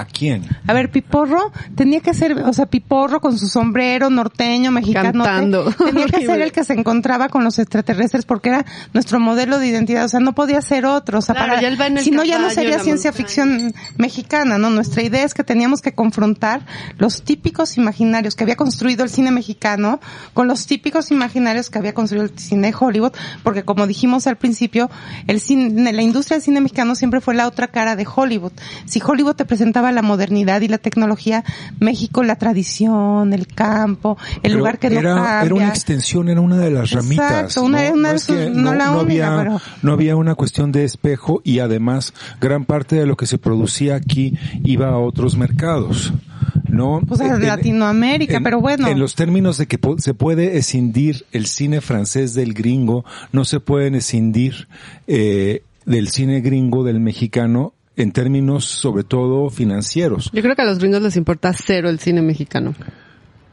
a 0.00 0.04
quién. 0.04 0.44
A 0.66 0.72
ver, 0.72 0.90
Piporro 0.90 1.52
tenía 1.74 2.00
que 2.00 2.14
ser, 2.14 2.32
o 2.42 2.52
sea, 2.52 2.66
Piporro 2.66 3.20
con 3.20 3.38
su 3.38 3.48
sombrero 3.48 4.10
norteño, 4.10 4.70
mexicano. 4.70 5.24
Cantando. 5.24 5.72
Tenía 5.86 6.06
que 6.06 6.26
ser 6.26 6.40
el 6.40 6.52
que 6.52 6.64
se 6.64 6.74
encontraba 6.74 7.28
con 7.28 7.44
los 7.44 7.58
extraterrestres 7.58 8.24
porque 8.24 8.50
era 8.50 8.64
nuestro 8.92 9.20
modelo 9.20 9.58
de 9.58 9.68
identidad. 9.68 10.04
O 10.04 10.08
sea, 10.08 10.20
no 10.20 10.34
podía 10.34 10.60
ser 10.60 10.86
otro. 10.86 11.18
O 11.18 11.22
sea, 11.22 11.34
Claro, 11.34 11.76
para, 11.76 12.00
si 12.02 12.10
no, 12.10 12.24
ya 12.24 12.38
no 12.38 12.50
sería 12.50 12.78
ciencia 12.78 13.10
montaña. 13.10 13.26
ficción 13.26 13.74
mexicana, 13.96 14.58
¿no? 14.58 14.70
Nuestra 14.70 15.02
idea 15.02 15.24
es 15.24 15.34
que 15.34 15.44
teníamos 15.44 15.82
que 15.82 15.92
confrontar 15.92 16.66
los 16.98 17.22
típicos 17.22 17.76
imaginarios 17.78 18.34
que 18.34 18.44
había 18.44 18.56
construido 18.56 19.04
el 19.04 19.10
cine 19.10 19.30
mexicano 19.30 20.00
con 20.34 20.48
los 20.48 20.66
típicos 20.66 21.10
imaginarios 21.10 21.70
que 21.70 21.78
había 21.78 21.94
construido 21.94 22.26
el 22.26 22.38
cine 22.38 22.68
de 22.68 22.76
Hollywood, 22.78 23.12
porque 23.42 23.64
como 23.64 23.86
dijimos 23.86 24.26
al 24.26 24.36
principio, 24.36 24.90
el 25.26 25.40
cine, 25.40 25.92
la 25.92 26.02
industria 26.02 26.36
del 26.36 26.42
cine 26.42 26.60
mexicano 26.60 26.94
siempre 26.94 27.20
fue 27.20 27.34
la 27.34 27.46
otra 27.46 27.68
cara 27.68 27.96
de 27.96 28.06
Hollywood. 28.06 28.52
Si 28.86 29.00
Hollywood 29.04 29.34
te 29.34 29.44
presentaba 29.44 29.85
la 29.92 30.02
modernidad 30.02 30.60
y 30.60 30.68
la 30.68 30.78
tecnología, 30.78 31.44
México 31.80 32.22
la 32.22 32.36
tradición, 32.36 33.32
el 33.32 33.46
campo, 33.46 34.16
el 34.36 34.40
Pero 34.42 34.56
lugar 34.58 34.78
que 34.78 34.90
no 34.90 35.00
era, 35.00 35.14
cambia. 35.14 35.42
era 35.42 35.54
una 35.54 35.68
extensión, 35.68 36.28
era 36.28 36.40
una 36.40 36.58
de 36.58 36.70
las 36.70 36.90
ramitas. 36.90 37.30
Exacto, 37.32 37.62
una- 37.62 37.82
¿no? 37.88 37.94
una 37.94 38.02
No 38.02 38.08
de 38.10 38.16
es 38.16 38.22
sus- 38.22 38.36
que 38.36 38.50
no 38.50 38.74
la 38.74 38.90
única, 38.92 39.26
había, 39.28 39.36
pero- 39.36 39.60
no 39.82 39.92
había 39.92 40.16
una 40.16 40.34
cuestión 40.34 40.72
de 40.72 40.84
espejo 40.84 41.40
y 41.44 41.58
además 41.60 42.12
gran 42.40 42.64
parte 42.64 42.96
de 42.96 43.06
lo 43.06 43.16
que 43.16 43.26
se 43.26 43.38
producía 43.38 43.94
aquí 43.96 44.36
iba 44.64 44.88
a 44.88 44.98
otros 44.98 45.36
mercados. 45.36 46.12
¿no? 46.68 47.00
Pues 47.06 47.20
En- 47.20 47.46
Latinoamérica, 47.46 48.36
en- 48.38 48.42
pero 48.42 48.60
bueno. 48.60 48.88
En 48.88 48.98
los 48.98 49.14
términos 49.14 49.56
de 49.56 49.66
que 49.66 49.78
se 49.98 50.14
puede 50.14 50.58
escindir 50.58 51.24
el 51.32 51.46
cine 51.46 51.80
francés 51.80 52.34
del 52.34 52.52
gringo, 52.54 53.04
no 53.32 53.44
se 53.44 53.60
pueden 53.60 53.94
escindir 53.94 54.68
eh, 55.06 55.62
del 55.86 56.08
cine 56.08 56.40
gringo 56.40 56.84
del 56.84 57.00
mexicano 57.00 57.72
en 57.96 58.12
términos 58.12 58.64
sobre 58.64 59.04
todo 59.04 59.50
financieros. 59.50 60.30
Yo 60.32 60.42
creo 60.42 60.54
que 60.54 60.62
a 60.62 60.66
los 60.66 60.78
gringos 60.78 61.02
les 61.02 61.16
importa 61.16 61.52
cero 61.52 61.88
el 61.88 61.98
cine 61.98 62.22
mexicano. 62.22 62.74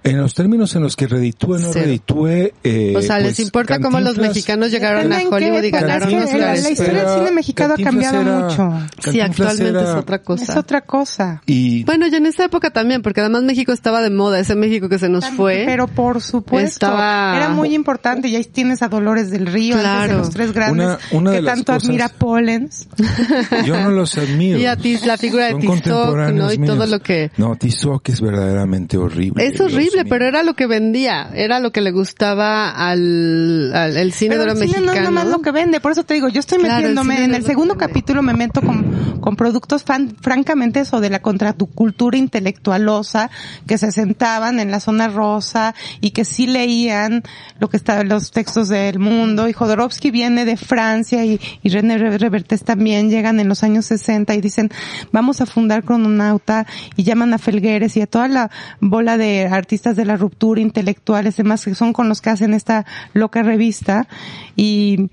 En 0.04 0.18
los 0.18 0.34
términos 0.34 0.76
en 0.76 0.84
los 0.84 0.95
que 0.97 1.08
reditúe, 1.08 1.60
no 1.60 1.70
Cero. 1.72 1.86
reditúe, 1.86 2.51
eh, 2.64 2.93
O 2.95 3.01
sea, 3.01 3.20
les 3.20 3.36
pues, 3.36 3.39
importa 3.39 3.80
cómo 3.80 3.99
los 4.01 4.18
mexicanos 4.18 4.70
llegaron 4.72 5.12
a 5.14 5.18
Hollywood 5.30 5.64
y 5.64 5.68
época, 5.68 5.80
ganaron 5.82 6.12
los 6.12 6.20
la- 6.20 6.26
Oscars. 6.36 6.64
la 6.64 6.70
historia 6.72 7.04
del 7.06 7.20
cine 7.20 7.32
mexicano 7.32 7.74
ha 7.74 7.84
cambiado 7.84 8.22
era- 8.22 8.39
mucho. 8.39 8.74
Sí, 9.12 9.22
actualmente 9.22 9.70
era- 9.70 9.82
es 9.84 9.95
otra 9.97 10.22
cosa. 10.22 10.43
Es 10.43 10.58
otra 10.58 10.82
cosa. 10.82 11.41
Y 11.45 11.84
Bueno, 11.86 12.08
ya 12.08 12.18
en 12.18 12.26
esa 12.26 12.43
época 12.45 12.70
también, 12.72 13.01
porque 13.01 13.22
además 13.22 13.43
México 13.43 13.72
estaba 13.72 14.01
de 14.01 14.10
moda, 14.10 14.39
ese 14.39 14.56
México 14.56 14.89
que 14.89 14.99
se 14.99 15.08
nos 15.10 15.26
fue. 15.32 15.64
Pero 15.66 15.88
por 15.88 16.22
supuesto, 16.22 16.86
Estaba- 16.88 17.38
era 17.38 17.49
muy 17.49 17.74
importante. 17.74 18.28
Y 18.28 18.36
ahí 18.36 18.43
tienes 18.43 18.82
a 18.82 18.89
Dolores 18.89 19.32
del 19.32 19.45
Río, 19.45 19.76
antes 19.76 19.89
de 19.89 19.95
Claro. 19.97 20.18
los 20.18 20.30
tres 20.32 20.51
grandes, 20.54 20.86
Una- 20.86 20.99
una 21.12 21.32
que 21.32 21.41
tanto 21.43 21.74
cosas- 21.74 21.88
admira 21.88 22.10
Pollens. 22.10 22.88
yo 23.66 23.80
no 23.80 23.89
los 23.91 24.18
admiro. 24.18 24.60
Y 24.60 24.66
a 24.66 24.76
ti, 24.76 24.97
la 25.06 25.18
figura 25.18 25.45
de 25.45 25.51
Son 25.51 25.62
Tizoc, 25.62 25.76
contemporáneos 25.76 26.58
¿no? 26.58 26.64
Y 26.64 26.68
todo 26.68 26.86
lo 26.88 26.99
que... 26.99 27.32
No, 27.38 27.56
Tizoc 27.56 28.10
es 28.10 28.20
verdaderamente 28.22 28.97
horrible. 28.97 29.45
Es 29.45 29.60
horrible, 29.62 29.93
pero 30.10 30.26
era 30.28 30.44
lo 30.44 30.54
que 30.56 30.68
vendía, 30.68 31.30
era 31.34 31.60
lo 31.60 31.72
que 31.72 31.82
le 31.82 31.91
gustaba 31.91 32.70
al, 32.70 33.72
al 33.74 33.96
el 33.98 34.14
cine 34.14 34.36
Pero 34.36 34.46
de 34.46 34.52
el 34.52 34.58
oro 34.58 34.66
cine 34.68 34.80
no 34.80 34.91
es 34.91 34.98
mexicano. 34.98 35.12
nada 35.12 35.24
más 35.26 35.28
lo 35.32 35.41
que 35.41 35.52
vende, 35.52 35.80
por 35.80 35.91
eso 35.91 36.04
te 36.04 36.14
digo, 36.16 36.28
yo 36.30 36.39
estoy 36.39 36.58
Claro, 36.60 36.76
el 36.78 36.82
metiéndome, 36.96 37.24
en 37.24 37.34
el 37.36 37.41
lo 37.41 37.48
segundo 37.48 37.78
capítulo 37.78 38.22
me 38.24 38.34
meto 38.34 38.62
con, 38.62 39.20
con 39.22 39.36
productos 39.36 39.84
fan- 39.84 40.16
francamente 40.22 40.80
eso 40.82 41.00
de 41.00 41.10
la 41.10 41.22
contracultura 41.22 42.18
intelectualosa, 42.18 43.30
que 43.68 43.78
se 43.78 43.91
sentaban 43.91 44.60
en 44.60 44.72
la 44.72 44.80
zona 44.80 45.08
rosa 45.08 45.76
y 46.02 46.12
que 46.12 46.26
sí 46.26 46.48
leían 46.48 47.24
lo 47.60 47.70
que 47.70 47.78
estaban 47.78 48.08
los 48.10 48.32
textos 48.32 48.70
del 48.70 49.00
mundo, 49.00 49.48
y 49.48 49.54
Jodorowsky 49.54 50.12
viene 50.12 50.46
de 50.46 50.58
Francia 50.58 51.26
y, 51.26 51.39
y 51.62 51.70
René 51.70 51.98
Re- 51.98 52.18
Revertés 52.18 52.64
también 52.64 53.10
llegan 53.10 53.39
en 53.39 53.48
los 53.50 53.64
años 53.64 53.86
60 53.86 54.34
y 54.36 54.41
dicen, 54.41 54.72
vamos 55.12 55.41
a 55.41 55.46
fundar 55.46 55.84
Crononauta, 55.84 56.66
y 56.96 57.04
llaman 57.04 57.34
a 57.34 57.38
Felgueres 57.38 57.98
y 57.98 58.02
a 58.02 58.08
toda 58.08 58.28
la 58.28 58.50
bola 58.80 59.18
de 59.18 59.48
artistas 59.48 59.83
de 59.92 60.06
la 60.06 60.16
ruptura 60.16 60.62
intelectuales, 60.62 61.36
demás 61.36 61.66
que 61.66 61.76
son 61.76 61.92
con 61.92 62.08
los 62.08 62.22
que 62.22 62.30
hacen 62.30 62.54
esta 62.54 62.86
loca 63.14 63.44
revista, 63.44 64.08
y, 64.56 65.10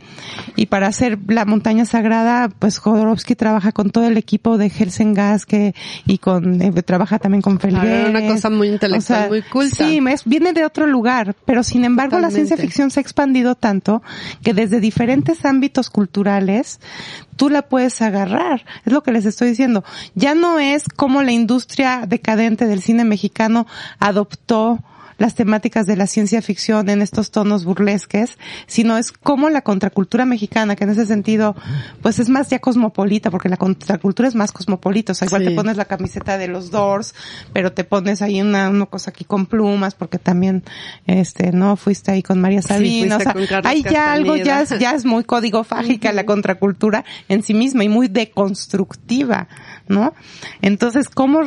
y 0.56 0.66
para 0.66 0.86
hacer 0.86 1.18
la 1.26 1.44
montaña 1.44 1.84
sagrada, 1.84 2.48
pues 2.58 2.78
Jodorowsky 2.78 3.34
trabaja 3.34 3.72
con 3.72 3.90
todo 3.90 4.06
el 4.06 4.16
equipo 4.16 4.56
de 4.58 4.66
Helsengas 4.70 5.46
que, 5.46 5.74
y 6.06 6.18
con, 6.18 6.62
eh, 6.62 6.70
trabaja 6.82 7.18
también 7.18 7.42
con 7.42 7.56
Claro, 7.56 7.80
Felgueres. 7.80 8.08
era 8.08 8.18
una 8.18 8.32
cosa 8.34 8.50
muy 8.50 8.68
intelectual, 8.68 9.28
muy 9.28 9.42
culta. 9.42 9.76
Sí, 9.88 10.00
es- 10.08 10.24
viene 10.24 10.52
de 10.52 10.64
otro 10.64 10.86
lugar, 10.86 11.34
pero 11.44 11.62
sin 11.62 11.84
embargo 11.84 12.18
la 12.20 12.30
ciencia 12.30 12.56
ficción 12.56 12.90
se 12.90 13.00
ha 13.00 13.02
expandido 13.02 13.54
tanto 13.54 14.02
que 14.42 14.54
desde 14.54 14.78
diferentes 14.80 15.44
ámbitos 15.44 15.90
culturales 15.90 16.78
tú 17.40 17.48
la 17.48 17.62
puedes 17.62 18.02
agarrar. 18.02 18.66
Es 18.84 18.92
lo 18.92 19.02
que 19.02 19.12
les 19.12 19.24
estoy 19.24 19.48
diciendo. 19.48 19.82
Ya 20.14 20.34
no 20.34 20.58
es 20.58 20.84
como 20.84 21.22
la 21.22 21.32
industria 21.32 22.04
decadente 22.06 22.66
del 22.66 22.82
cine 22.82 23.06
mexicano 23.06 23.66
adoptó 23.98 24.78
las 25.20 25.34
temáticas 25.34 25.86
de 25.86 25.96
la 25.96 26.06
ciencia 26.06 26.40
ficción 26.40 26.88
en 26.88 27.02
estos 27.02 27.30
tonos 27.30 27.66
burlesques, 27.66 28.38
sino 28.66 28.96
es 28.96 29.12
como 29.12 29.50
la 29.50 29.60
contracultura 29.60 30.24
mexicana, 30.24 30.76
que 30.76 30.84
en 30.84 30.90
ese 30.90 31.04
sentido, 31.04 31.54
pues 32.00 32.18
es 32.18 32.30
más 32.30 32.48
ya 32.48 32.58
cosmopolita, 32.58 33.30
porque 33.30 33.50
la 33.50 33.58
contracultura 33.58 34.28
es 34.28 34.34
más 34.34 34.50
cosmopolita, 34.50 35.12
o 35.12 35.14
sea, 35.14 35.26
igual 35.26 35.42
Sí. 35.42 35.48
te 35.50 35.54
pones 35.54 35.76
la 35.76 35.84
camiseta 35.84 36.38
de 36.38 36.48
los 36.48 36.70
Doors, 36.70 37.14
pero 37.52 37.72
te 37.72 37.84
pones 37.84 38.22
ahí 38.22 38.40
una, 38.40 38.70
una 38.70 38.86
cosa 38.86 39.10
aquí 39.10 39.24
con 39.24 39.44
plumas, 39.44 39.94
porque 39.94 40.18
también, 40.18 40.62
este, 41.06 41.52
no, 41.52 41.76
fuiste 41.76 42.12
ahí 42.12 42.22
con 42.22 42.40
María 42.40 42.62
Sabina, 42.62 43.16
fuiste 43.20 43.38
o 43.38 43.46
sea, 43.46 43.60
hay 43.64 43.82
ya 43.82 44.12
algo, 44.14 44.36
ya 44.36 44.62
es, 44.62 44.70
ya 44.78 44.92
es 44.92 45.04
muy 45.04 45.24
código 45.24 45.64
fágica 45.64 46.12
la 46.12 46.24
contracultura 46.24 47.04
en 47.28 47.42
sí 47.42 47.52
misma 47.52 47.84
y 47.84 47.90
muy 47.90 48.08
deconstructiva, 48.08 49.48
¿no? 49.90 50.14
Entonces, 50.62 51.08
¿cómo 51.08 51.40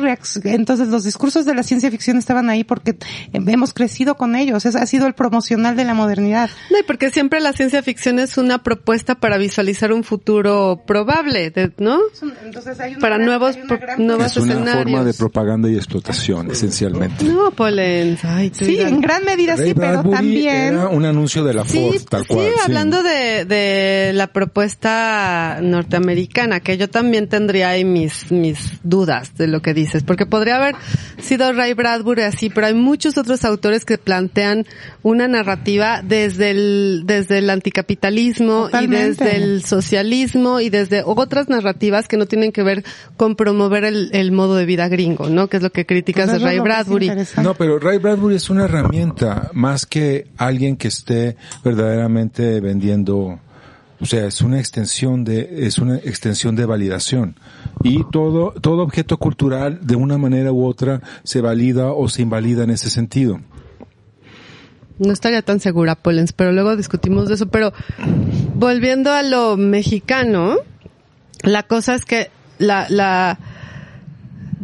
entonces 0.44 0.88
los 0.88 1.02
discursos 1.04 1.44
de 1.46 1.54
la 1.54 1.62
ciencia 1.62 1.90
ficción 1.90 2.18
estaban 2.18 2.48
ahí 2.50 2.62
porque 2.62 2.96
hemos 3.32 3.72
crecido 3.74 4.16
con 4.16 4.36
ellos, 4.36 4.64
es, 4.66 4.76
ha 4.76 4.86
sido 4.86 5.06
el 5.06 5.14
promocional 5.14 5.74
de 5.76 5.84
la 5.84 5.94
modernidad. 5.94 6.50
No, 6.70 6.78
y 6.78 6.82
porque 6.82 7.10
siempre 7.10 7.40
la 7.40 7.52
ciencia 7.52 7.82
ficción 7.82 8.18
es 8.18 8.36
una 8.38 8.62
propuesta 8.62 9.14
para 9.16 9.38
visualizar 9.38 9.92
un 9.92 10.04
futuro 10.04 10.82
probable, 10.86 11.50
de- 11.50 11.72
¿no? 11.78 11.98
Entonces 12.44 12.78
hay 12.80 12.92
una 12.92 13.00
Para 13.00 13.14
gran- 13.16 13.26
nuevos 13.26 13.56
hay 13.56 13.62
una 13.62 13.68
pro- 13.68 13.78
gran- 13.78 14.06
nuevos 14.06 14.26
es 14.26 14.36
una 14.36 14.52
escenarios. 14.52 14.82
forma 14.84 15.04
de 15.04 15.14
propaganda 15.14 15.68
y 15.70 15.76
explotación, 15.76 16.50
esencialmente. 16.50 17.24
No, 17.24 17.50
Polens. 17.50 18.24
Ay, 18.24 18.52
Sí, 18.54 18.76
ya- 18.76 18.88
en 18.88 19.00
gran 19.00 19.24
medida 19.24 19.56
Ray 19.56 19.68
sí, 19.70 19.74
pero 19.74 20.02
también 20.02 20.74
era 20.74 20.88
un 20.88 21.04
anuncio 21.04 21.42
de 21.44 21.54
la 21.54 21.64
Sí, 21.64 21.78
Ford, 21.78 22.02
tal 22.10 22.22
sí, 22.22 22.34
cual. 22.34 22.46
sí. 22.54 22.60
hablando 22.64 23.02
de, 23.02 23.44
de 23.46 24.12
la 24.14 24.26
propuesta 24.28 25.58
norteamericana, 25.62 26.60
que 26.60 26.76
yo 26.76 26.88
también 26.90 27.28
tendría 27.28 27.70
ahí 27.70 27.84
mis, 27.84 28.30
mis 28.40 28.80
dudas 28.82 29.36
de 29.36 29.46
lo 29.46 29.62
que 29.62 29.74
dices, 29.74 30.02
porque 30.02 30.26
podría 30.26 30.56
haber 30.56 30.74
sido 31.18 31.52
Ray 31.52 31.74
Bradbury 31.74 32.22
así, 32.22 32.50
pero 32.50 32.66
hay 32.66 32.74
muchos 32.74 33.18
otros 33.18 33.44
autores 33.44 33.84
que 33.84 33.98
plantean 33.98 34.66
una 35.02 35.28
narrativa 35.28 36.02
desde 36.02 36.50
el, 36.50 37.02
desde 37.06 37.38
el 37.38 37.50
anticapitalismo 37.50 38.66
Totalmente. 38.66 39.24
y 39.24 39.26
desde 39.26 39.36
el 39.36 39.64
socialismo 39.64 40.60
y 40.60 40.70
desde 40.70 41.02
otras 41.04 41.48
narrativas 41.48 42.08
que 42.08 42.16
no 42.16 42.26
tienen 42.26 42.52
que 42.52 42.62
ver 42.62 42.84
con 43.16 43.36
promover 43.36 43.84
el, 43.84 44.10
el 44.12 44.32
modo 44.32 44.56
de 44.56 44.64
vida 44.64 44.88
gringo, 44.88 45.28
¿no? 45.28 45.48
Que 45.48 45.58
es 45.58 45.62
lo 45.62 45.70
que 45.70 45.86
criticas 45.86 46.30
Pues 46.30 46.40
de 46.40 46.46
Ray 46.46 46.58
Bradbury. 46.58 47.10
No, 47.42 47.54
pero 47.54 47.78
Ray 47.78 47.98
Bradbury 47.98 48.36
es 48.36 48.50
una 48.50 48.64
herramienta 48.64 49.50
más 49.52 49.86
que 49.86 50.26
alguien 50.36 50.76
que 50.76 50.88
esté 50.88 51.36
verdaderamente 51.64 52.60
vendiendo, 52.60 53.40
o 54.04 54.06
sea, 54.06 54.26
es 54.26 54.42
una 54.42 54.58
extensión 54.58 55.24
de, 55.24 55.66
es 55.66 55.78
una 55.78 55.96
extensión 55.96 56.54
de 56.56 56.66
validación. 56.66 57.36
Y 57.82 58.04
todo, 58.10 58.52
todo 58.60 58.82
objeto 58.82 59.16
cultural 59.16 59.78
de 59.80 59.96
una 59.96 60.18
manera 60.18 60.52
u 60.52 60.66
otra 60.66 61.00
se 61.22 61.40
valida 61.40 61.90
o 61.90 62.06
se 62.10 62.20
invalida 62.20 62.64
en 62.64 62.70
ese 62.70 62.90
sentido. 62.90 63.40
No 64.98 65.10
estaría 65.10 65.40
tan 65.40 65.58
segura, 65.58 65.94
Polens, 65.94 66.34
pero 66.34 66.52
luego 66.52 66.76
discutimos 66.76 67.28
de 67.28 67.36
eso. 67.36 67.46
Pero 67.46 67.72
volviendo 68.56 69.10
a 69.10 69.22
lo 69.22 69.56
mexicano, 69.56 70.56
la 71.40 71.62
cosa 71.62 71.94
es 71.94 72.04
que 72.04 72.30
la, 72.58 72.86
la, 72.90 73.38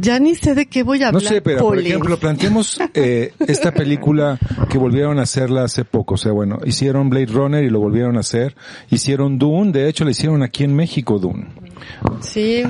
ya 0.01 0.19
ni 0.19 0.35
sé 0.35 0.55
de 0.55 0.67
qué 0.67 0.83
voy 0.83 0.99
a 1.03 1.11
No 1.13 1.19
hablar. 1.19 1.33
sé, 1.35 1.41
pero 1.43 1.61
por 1.61 1.79
ejemplo, 1.79 2.17
planteemos 2.19 2.79
eh, 2.95 3.33
esta 3.41 3.73
película 3.73 4.39
que 4.69 4.79
volvieron 4.79 5.19
a 5.19 5.23
hacerla 5.23 5.65
hace 5.65 5.85
poco. 5.85 6.15
O 6.15 6.19
sea, 6.19 6.33
bueno, 6.33 6.59
hicieron 6.65 7.11
Blade 7.11 7.27
Runner 7.27 7.63
y 7.65 7.71
lo 7.71 7.81
volvieron 7.81 8.17
a 8.17 8.21
hacer. 8.21 8.57
Hicieron 8.91 9.39
Dune, 9.39 9.73
de 9.73 9.89
hecho, 9.89 10.05
la 10.05 10.11
hicieron 10.13 10.43
aquí 10.43 10.65
en 10.65 10.75
México, 10.75 11.19
Dune. 11.19 11.47
Sí. 12.21 12.63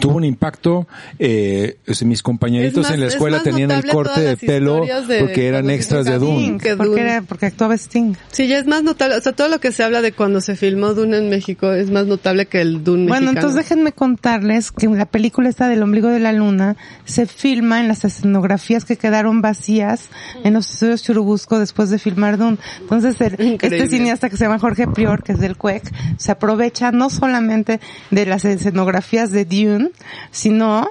Tuvo 0.00 0.16
un 0.16 0.24
impacto. 0.24 0.86
Eh, 1.18 1.76
mis 2.04 2.22
compañeritos 2.22 2.84
más- 2.84 2.92
en 2.94 3.00
la 3.00 3.06
es 3.06 3.14
escuela 3.14 3.42
tenían 3.42 3.70
el 3.70 3.84
corte 3.86 4.20
de 4.20 4.36
pelo 4.36 4.84
de 4.84 5.20
porque 5.20 5.46
eran 5.48 5.70
extras 5.70 6.04
de 6.04 6.18
Dune. 6.18 6.58
Porque, 6.76 7.00
era, 7.00 7.22
porque 7.22 7.46
actuaba 7.46 7.74
Sting. 7.74 8.14
Sí, 8.30 8.46
ya 8.48 8.58
es 8.58 8.66
más 8.66 8.82
notable, 8.82 9.16
o 9.16 9.20
sea, 9.20 9.32
todo 9.32 9.48
lo 9.48 9.60
que 9.60 9.72
se 9.72 9.82
habla 9.82 10.02
de 10.02 10.12
cuando 10.12 10.40
se 10.40 10.56
filmó 10.56 10.94
Dune 10.94 11.18
en 11.18 11.30
México 11.30 11.72
es 11.72 11.90
más 11.90 12.06
notable 12.06 12.46
que 12.46 12.60
el 12.60 12.82
Dune 12.84 13.08
Bueno, 13.08 13.26
mexicano. 13.26 13.30
entonces 13.48 13.56
déjenme 13.68 13.92
contarles 13.92 14.70
que 14.72 14.86
la 14.88 15.06
película 15.06 15.48
esta 15.48 15.68
del 15.68 15.82
ombligo 15.82 16.08
de 16.08 16.20
la 16.20 16.32
luna 16.32 16.76
se 17.04 17.26
filma 17.26 17.80
en 17.80 17.88
las 17.88 18.04
escenografías 18.04 18.84
que 18.84 18.96
quedaron 18.96 19.40
vacías 19.42 20.08
en 20.44 20.54
los 20.54 20.70
estudios 20.70 21.02
Churubusco 21.02 21.58
después 21.58 21.90
de 21.90 21.98
filmar 21.98 22.36
Dune. 22.38 22.58
Entonces, 22.80 23.20
el- 23.20 23.58
este 23.60 23.88
cineasta 23.88 24.28
que 24.28 24.36
se 24.36 24.44
llama 24.44 24.58
Jorge 24.58 24.86
Prior, 24.88 25.22
que 25.22 25.32
es 25.32 25.40
del 25.40 25.56
CUEC, 25.56 25.82
se 26.18 26.32
aprovecha 26.32 26.90
no 26.92 27.10
solamente 27.10 27.80
de 28.10 28.26
las 28.26 28.44
escenografías 28.44 29.30
de 29.30 29.44
Dune, 29.44 29.83
sino 30.30 30.88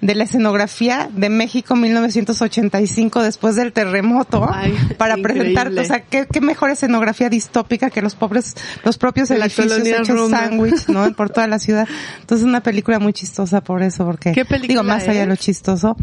de 0.00 0.14
la 0.14 0.24
escenografía 0.24 1.08
de 1.12 1.28
México 1.28 1.74
1985 1.74 3.22
después 3.22 3.56
del 3.56 3.72
terremoto 3.72 4.48
Ay, 4.48 4.72
para 4.96 5.18
increíble. 5.18 5.52
presentar, 5.54 5.72
o 5.76 5.84
sea, 5.84 6.00
qué, 6.04 6.26
qué 6.32 6.40
mejor 6.40 6.70
escenografía 6.70 7.28
distópica 7.28 7.90
que 7.90 8.00
los 8.00 8.14
pobres, 8.14 8.54
los 8.84 8.96
propios 8.96 9.30
edificios 9.30 9.76
hechos 9.84 10.30
sándwich, 10.30 10.86
¿no? 10.88 11.12
Por 11.16 11.30
toda 11.30 11.48
la 11.48 11.58
ciudad. 11.58 11.88
Entonces 12.20 12.44
es 12.44 12.48
una 12.48 12.62
película 12.62 13.00
muy 13.00 13.12
chistosa 13.12 13.60
por 13.60 13.82
eso, 13.82 14.04
porque 14.04 14.32
¿Qué 14.32 14.44
película 14.44 14.68
digo 14.68 14.82
más 14.84 15.08
allá 15.08 15.20
de 15.20 15.26
lo 15.26 15.36
chistoso. 15.36 15.96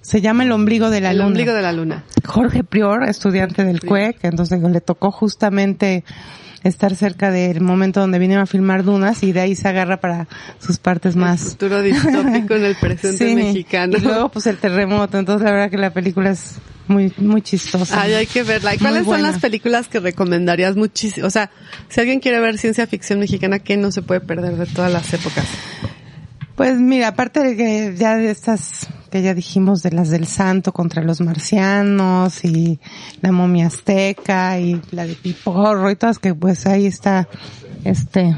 Se 0.00 0.22
llama 0.22 0.44
El 0.44 0.52
ombligo 0.52 0.88
de 0.88 1.02
la 1.02 1.10
el 1.10 1.18
luna. 1.18 1.26
ombligo 1.28 1.52
de 1.52 1.60
la 1.60 1.72
luna. 1.72 2.04
Jorge 2.26 2.64
Prior, 2.64 3.04
estudiante 3.06 3.64
del 3.64 3.80
CUEC, 3.80 4.24
entonces 4.24 4.56
digo, 4.58 4.70
le 4.70 4.80
tocó 4.80 5.10
justamente 5.12 6.04
estar 6.62 6.94
cerca 6.94 7.30
del 7.30 7.60
momento 7.60 8.00
donde 8.00 8.18
vinieron 8.18 8.42
a 8.42 8.46
filmar 8.46 8.84
Dunas 8.84 9.22
y 9.22 9.32
de 9.32 9.40
ahí 9.40 9.54
se 9.54 9.68
agarra 9.68 10.00
para 10.00 10.28
sus 10.58 10.78
partes 10.78 11.16
más... 11.16 11.42
El 11.42 11.50
futuro 11.50 11.82
distópico 11.82 12.54
en 12.54 12.64
el 12.64 12.76
presente 12.76 13.34
mexicano. 13.34 13.96
Y 13.96 14.00
luego 14.00 14.28
pues 14.28 14.46
el 14.46 14.58
terremoto, 14.58 15.18
entonces 15.18 15.44
la 15.44 15.52
verdad 15.52 15.70
que 15.70 15.78
la 15.78 15.92
película 15.92 16.30
es 16.30 16.56
muy, 16.86 17.12
muy 17.18 17.40
chistosa. 17.40 18.02
Ay, 18.02 18.14
hay 18.14 18.26
que 18.26 18.42
verla. 18.42 18.74
¿Y 18.74 18.78
cuáles 18.78 19.04
son 19.04 19.22
las 19.22 19.38
películas 19.38 19.88
que 19.88 20.00
recomendarías 20.00 20.76
muchísimo? 20.76 21.26
O 21.26 21.30
sea, 21.30 21.50
si 21.88 22.00
alguien 22.00 22.20
quiere 22.20 22.40
ver 22.40 22.58
ciencia 22.58 22.86
ficción 22.86 23.20
mexicana, 23.20 23.60
¿qué 23.60 23.76
no 23.76 23.92
se 23.92 24.02
puede 24.02 24.20
perder 24.20 24.56
de 24.56 24.66
todas 24.66 24.92
las 24.92 25.12
épocas? 25.14 25.46
Pues 26.56 26.78
mira, 26.78 27.08
aparte 27.08 27.40
de 27.40 27.56
que 27.56 27.94
ya 27.96 28.16
de 28.16 28.30
estas 28.30 28.88
que 29.10 29.22
ya 29.22 29.34
dijimos 29.34 29.82
de 29.82 29.90
las 29.90 30.10
del 30.10 30.26
santo 30.26 30.72
contra 30.72 31.02
los 31.02 31.20
marcianos 31.20 32.44
y 32.44 32.80
la 33.20 33.32
momia 33.32 33.66
azteca 33.66 34.58
y 34.58 34.80
la 34.90 35.06
de 35.06 35.14
Piporro 35.14 35.90
y 35.90 35.96
todas 35.96 36.18
que 36.18 36.34
pues 36.34 36.66
ahí 36.66 36.86
está 36.86 37.28
este 37.84 38.34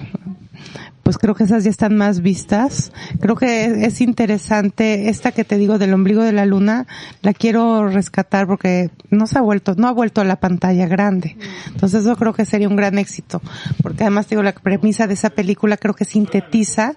pues 1.03 1.19
creo 1.19 1.35
que 1.35 1.45
esas 1.45 1.65
ya 1.65 1.71
están 1.71 1.97
más 1.97 2.21
vistas. 2.21 2.93
Creo 3.21 3.35
que 3.37 3.85
es 3.85 4.01
interesante 4.01 5.09
esta 5.09 5.33
que 5.33 5.45
te 5.45 5.59
digo 5.59 5.79
del 5.79 5.95
ombligo 5.95 6.23
de 6.23 6.33
la 6.33 6.47
luna, 6.47 6.87
la 7.23 7.35
quiero 7.35 7.89
rescatar 7.89 8.47
porque 8.47 8.91
no 9.11 9.27
se 9.27 9.39
ha 9.39 9.43
vuelto, 9.43 9.75
no 9.77 9.89
ha 9.89 9.93
vuelto 9.93 10.21
a 10.21 10.25
la 10.25 10.37
pantalla 10.37 10.87
grande. 10.87 11.37
Entonces 11.67 12.03
eso 12.03 12.17
creo 12.17 12.33
que 12.33 12.45
sería 12.45 12.69
un 12.69 12.77
gran 12.77 12.99
éxito, 12.99 13.43
porque 13.83 14.05
además 14.05 14.29
digo 14.29 14.43
la 14.43 14.53
premisa 14.53 15.07
de 15.07 15.15
esa 15.15 15.31
película 15.31 15.77
creo 15.77 15.95
que 15.95 16.05
sintetiza 16.05 16.95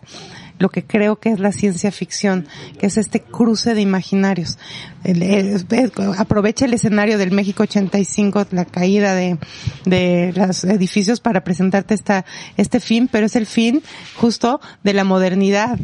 lo 0.57 0.69
que 0.69 0.83
creo 0.83 1.17
que 1.17 1.29
es 1.29 1.39
la 1.39 1.51
ciencia 1.51 1.91
ficción, 1.91 2.47
que 2.79 2.87
es 2.87 2.97
este 2.97 3.19
cruce 3.19 3.73
de 3.73 3.81
imaginarios. 3.81 4.57
aprovecha 6.17 6.65
el 6.65 6.73
escenario 6.73 7.17
del 7.17 7.31
México 7.31 7.63
85, 7.63 8.47
la 8.51 8.65
caída 8.65 9.15
de, 9.15 9.37
de 9.85 10.33
los 10.35 10.63
edificios 10.63 11.19
para 11.19 11.43
presentarte 11.43 11.93
esta, 11.93 12.25
este 12.57 12.79
fin, 12.79 13.09
pero 13.11 13.25
es 13.25 13.35
el 13.35 13.45
fin 13.45 13.83
justo 14.15 14.59
de 14.83 14.93
la 14.93 15.03
modernidad 15.03 15.77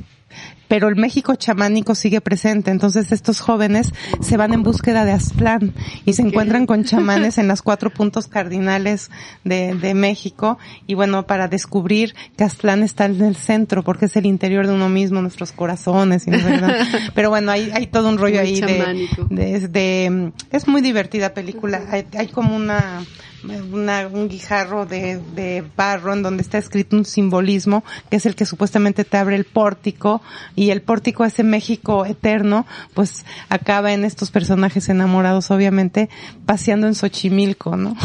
pero 0.72 0.88
el 0.88 0.96
México 0.96 1.36
chamánico 1.36 1.96
sigue 1.96 2.22
presente. 2.22 2.72
Entonces 2.72 3.12
estos 3.12 3.42
jóvenes 3.42 3.92
se 4.22 4.38
van 4.38 4.54
en 4.54 4.64
búsqueda 4.64 5.04
de 5.04 5.12
Aztlán 5.12 5.74
y 6.06 6.14
se 6.14 6.22
encuentran 6.22 6.66
con 6.66 6.86
chamanes 6.86 7.38
en 7.40 7.50
las 7.50 7.62
cuatro 7.62 7.90
puntos 7.90 8.28
cardinales 8.28 9.12
de, 9.44 9.76
de 9.76 9.94
México 9.94 10.58
y 10.88 10.94
bueno, 10.94 11.28
para 11.28 11.50
descubrir 11.50 12.16
que 12.38 12.46
Aztlán 12.46 12.84
está 12.84 13.04
en 13.04 13.22
el 13.22 13.36
centro 13.36 13.84
porque 13.84 14.06
es 14.06 14.16
el 14.16 14.26
interior 14.26 14.66
de 14.66 14.74
uno 14.74 14.88
mismo, 14.88 15.22
nuestros 15.22 15.52
corazones. 15.52 16.26
Y 16.26 16.32
¿verdad? 16.32 16.88
Pero 17.16 17.30
bueno, 17.30 17.52
hay, 17.52 17.70
hay 17.74 17.88
todo 17.88 18.08
un 18.08 18.18
rollo 18.18 18.40
ahí 18.40 18.62
de, 18.62 19.10
de, 19.30 20.32
es 20.52 20.70
muy 20.70 20.80
divertida 20.80 21.34
película. 21.34 21.82
Hay, 21.92 22.08
hay 22.18 22.30
como 22.30 22.56
una 22.56 23.04
una, 23.44 24.08
un 24.08 24.30
guijarro 24.30 24.86
de, 24.86 25.20
de 25.36 25.64
barro 25.76 26.14
en 26.14 26.22
donde 26.22 26.44
está 26.44 26.58
escrito 26.58 26.96
un 26.96 27.06
simbolismo 27.06 27.84
que 28.10 28.18
es 28.18 28.26
el 28.26 28.36
que 28.36 28.46
supuestamente 28.46 29.04
te 29.04 29.18
abre 29.18 29.36
el 29.36 29.46
pórtico 29.46 30.22
y 30.56 30.70
el 30.70 30.82
pórtico 30.82 31.26
ese 31.26 31.44
México 31.44 32.06
eterno 32.06 32.66
pues 32.94 33.26
acaba 33.50 33.94
en 33.94 34.06
estos 34.06 34.32
personajes 34.32 34.90
enamorados 34.90 35.52
obviamente 35.52 36.10
paseando 36.46 36.88
en 36.88 36.96
Xochimilco, 36.96 37.78
¿no? 37.78 37.96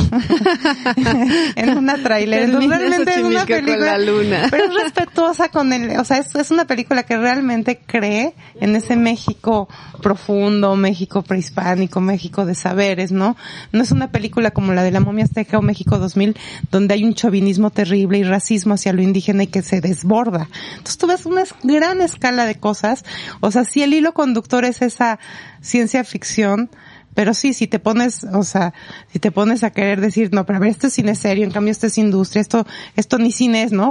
en 1.56 1.76
una 1.76 1.96
trailer, 2.02 2.50
realmente 2.50 3.14
es 3.14 3.24
una 3.24 3.44
película 3.44 3.98
luna. 3.98 4.48
pero 4.50 4.64
es 4.64 4.74
respetuosa 4.74 5.48
con 5.48 5.72
el, 5.72 5.98
o 5.98 6.04
sea, 6.04 6.18
es, 6.18 6.34
es 6.34 6.50
una 6.50 6.66
película 6.66 7.02
que 7.02 7.16
realmente 7.16 7.80
cree 7.86 8.34
en 8.60 8.76
ese 8.76 8.96
México 8.96 9.68
profundo, 10.02 10.76
México 10.76 11.22
prehispánico, 11.22 12.00
México 12.00 12.46
de 12.46 12.54
saberes, 12.54 13.12
¿no? 13.12 13.36
No 13.72 13.82
es 13.82 13.90
una 13.90 14.10
película 14.10 14.50
como 14.50 14.72
la 14.72 14.82
de 14.82 14.90
la 14.90 15.00
momia 15.00 15.25
Azteca 15.26 15.58
o 15.58 15.62
México 15.62 15.98
2000, 15.98 16.36
donde 16.70 16.94
hay 16.94 17.04
un 17.04 17.14
chauvinismo 17.14 17.70
terrible 17.70 18.18
y 18.18 18.24
racismo 18.24 18.74
hacia 18.74 18.92
lo 18.92 19.02
indígena 19.02 19.42
y 19.42 19.46
que 19.48 19.62
se 19.62 19.80
desborda. 19.80 20.48
Entonces 20.70 20.98
tú 20.98 21.06
ves 21.06 21.26
una 21.26 21.44
gran 21.62 22.00
escala 22.00 22.46
de 22.46 22.54
cosas. 22.54 23.04
O 23.40 23.50
sea, 23.50 23.64
si 23.64 23.82
el 23.82 23.94
hilo 23.94 24.14
conductor 24.14 24.64
es 24.64 24.82
esa 24.82 25.18
ciencia 25.60 26.04
ficción, 26.04 26.70
pero 27.16 27.32
sí, 27.32 27.54
si 27.54 27.66
te 27.66 27.78
pones, 27.78 28.24
o 28.24 28.42
sea, 28.42 28.74
si 29.10 29.18
te 29.18 29.32
pones 29.32 29.64
a 29.64 29.70
querer 29.70 30.02
decir, 30.02 30.28
no, 30.34 30.44
pero 30.44 30.58
a 30.58 30.60
ver, 30.60 30.68
esto 30.68 30.88
es 30.88 30.92
cine 30.92 31.14
serio, 31.14 31.46
en 31.46 31.50
cambio 31.50 31.72
esto 31.72 31.86
es 31.86 31.96
industria, 31.96 32.42
esto, 32.42 32.66
esto 32.94 33.16
ni 33.16 33.32
cine 33.32 33.62
es, 33.62 33.72
¿no? 33.72 33.90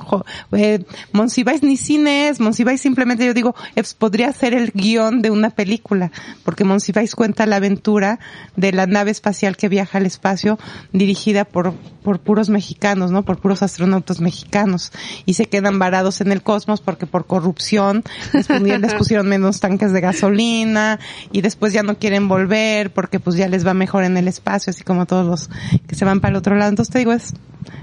Eh, 0.51 0.85
Monsiváis 1.11 1.63
ni 1.63 1.75
cine 1.75 2.29
es, 2.29 2.39
Monsiváis 2.39 2.81
simplemente 2.81 3.25
yo 3.25 3.33
digo, 3.33 3.55
podría 3.97 4.31
ser 4.31 4.53
el 4.53 4.71
guion 4.71 5.23
de 5.23 5.31
una 5.31 5.49
película, 5.49 6.11
porque 6.43 6.63
Monsiváis 6.65 7.15
cuenta 7.15 7.47
la 7.47 7.55
aventura 7.55 8.19
de 8.57 8.71
la 8.71 8.85
nave 8.85 9.09
espacial 9.09 9.57
que 9.57 9.69
viaja 9.69 9.97
al 9.97 10.05
espacio 10.05 10.59
dirigida 10.93 11.45
por, 11.45 11.73
por 12.03 12.19
puros 12.19 12.49
mexicanos, 12.49 13.09
¿no? 13.09 13.23
Por 13.23 13.39
puros 13.39 13.63
astronautas 13.63 14.21
mexicanos. 14.21 14.91
Y 15.25 15.33
se 15.33 15.47
quedan 15.47 15.79
varados 15.79 16.21
en 16.21 16.31
el 16.31 16.43
cosmos 16.43 16.79
porque 16.79 17.07
por 17.07 17.25
corrupción 17.25 18.03
les, 18.33 18.47
les 18.49 18.93
pusieron 18.99 19.27
menos 19.27 19.59
tanques 19.59 19.91
de 19.91 20.01
gasolina 20.01 20.99
y 21.31 21.41
después 21.41 21.73
ya 21.73 21.81
no 21.81 21.97
quieren 21.97 22.27
volver 22.27 22.91
porque 22.93 23.14
pues 23.19 23.35
ya 23.35 23.47
les 23.47 23.65
va 23.65 23.73
mejor 23.73 24.03
en 24.03 24.17
el 24.17 24.27
espacio, 24.27 24.71
así 24.71 24.83
como 24.83 25.05
todos 25.05 25.25
los 25.25 25.49
que 25.87 25.95
se 25.95 26.05
van 26.05 26.19
para 26.19 26.31
el 26.31 26.37
otro 26.37 26.55
lado. 26.55 26.69
Entonces 26.69 26.91
te 26.91 26.99
digo, 26.99 27.13
es, 27.13 27.33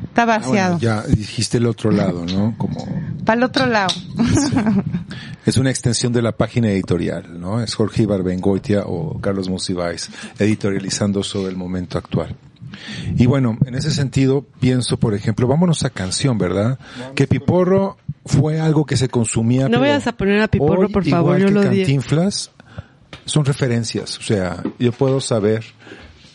está 0.04 0.22
ah, 0.22 0.26
vaciado. 0.26 0.78
ya 0.78 1.02
dijiste 1.02 1.58
el 1.58 1.66
otro 1.66 1.90
lado, 1.90 2.24
¿no? 2.26 2.54
Como... 2.58 2.86
Para 3.24 3.38
el 3.38 3.44
otro 3.44 3.66
lado. 3.66 3.92
Es 5.44 5.56
una 5.56 5.70
extensión 5.70 6.12
de 6.12 6.22
la 6.22 6.32
página 6.32 6.70
editorial, 6.70 7.40
¿no? 7.40 7.60
Es 7.60 7.74
Jorge 7.74 8.04
Ibarbengoitia 8.04 8.84
o 8.86 9.20
Carlos 9.20 9.48
Monsiváis 9.48 10.08
editorializando 10.38 11.24
sobre 11.24 11.50
el 11.50 11.56
momento 11.56 11.98
actual. 11.98 12.36
Y 13.16 13.26
bueno, 13.26 13.58
en 13.66 13.74
ese 13.74 13.90
sentido 13.90 14.46
pienso, 14.60 14.98
por 14.98 15.14
ejemplo, 15.14 15.46
vámonos 15.46 15.84
a 15.84 15.90
canción, 15.90 16.38
¿verdad? 16.38 16.78
Que 17.14 17.26
Piporro 17.26 17.96
fue 18.24 18.60
algo 18.60 18.86
que 18.86 18.96
se 18.96 19.08
consumía. 19.08 19.68
No 19.68 19.80
vayas 19.80 20.06
a 20.06 20.12
poner 20.12 20.40
a 20.40 20.48
Piporro, 20.48 20.88
por 20.88 21.04
favor, 21.04 21.38
yo 21.38 21.48
lo 21.48 21.62
Cantinflas, 21.62 22.50
son 23.24 23.44
referencias. 23.44 24.18
O 24.18 24.22
sea, 24.22 24.62
yo 24.78 24.92
puedo 24.92 25.20
saber 25.20 25.64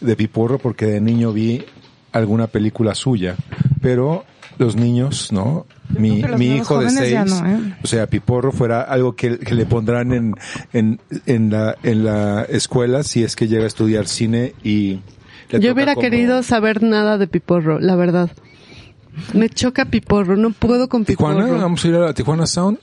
de 0.02 0.16
Piporro 0.16 0.60
porque 0.60 0.86
de 0.86 1.02
niño 1.02 1.34
vi 1.34 1.66
alguna 2.12 2.48
película 2.48 2.96
suya, 2.96 3.36
pero 3.82 4.26
los 4.58 4.76
niños, 4.76 5.32
¿no? 5.32 5.66
Mi, 5.90 6.24
mi 6.38 6.56
hijo 6.56 6.80
de 6.80 6.90
seis, 6.90 7.42
¿eh? 7.46 7.76
o 7.84 7.88
sea, 7.88 8.08
Piporro 8.08 8.52
fuera 8.52 8.82
algo 8.82 9.16
que, 9.16 9.30
le 9.30 9.66
pondrán 9.66 10.12
en, 10.12 10.34
en, 10.74 11.00
en, 11.26 11.50
la, 11.50 11.78
en 11.84 12.04
la 12.04 12.44
escuela 12.44 13.04
si 13.04 13.24
es 13.24 13.36
que 13.36 13.48
llega 13.48 13.64
a 13.64 13.68
estudiar 13.68 14.08
cine 14.08 14.54
y... 14.64 15.00
Yo 15.50 15.72
hubiera 15.72 15.96
querido 15.96 16.44
saber 16.44 16.84
nada 16.84 17.18
de 17.18 17.28
Piporro, 17.28 17.80
la 17.80 17.96
verdad. 17.96 18.32
Me 19.34 19.50
choca 19.50 19.86
Piporro, 19.86 20.36
no 20.36 20.50
puedo 20.52 20.90
con 20.90 21.06
Piporro. 21.06 21.36
Tijuana, 21.36 21.62
vamos 21.64 21.86
a 21.86 21.88
ir 21.88 21.96
a 21.96 22.00
la 22.00 22.14
Tijuana 22.14 22.46
Sound. 22.46 22.80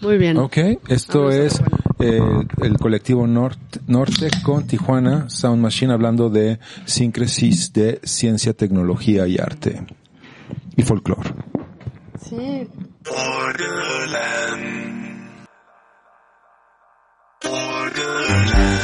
Muy 0.00 0.18
bien. 0.18 0.36
Ok, 0.36 0.56
esto 0.88 1.30
es 1.30 1.62
eh, 1.98 2.20
el 2.62 2.78
colectivo 2.78 3.26
norte, 3.26 4.30
con 4.42 4.66
Tijuana 4.66 5.28
Sound 5.30 5.62
Machine 5.62 5.92
hablando 5.92 6.30
de 6.30 6.58
síncresis 6.84 7.72
de 7.72 8.00
ciencia, 8.02 8.52
tecnología 8.52 9.26
y 9.26 9.38
arte 9.38 9.84
y 10.76 10.82
folclore. 10.82 11.30
Sí. 12.20 12.68
Borderland. 13.04 14.52
Borderland. 17.42 18.82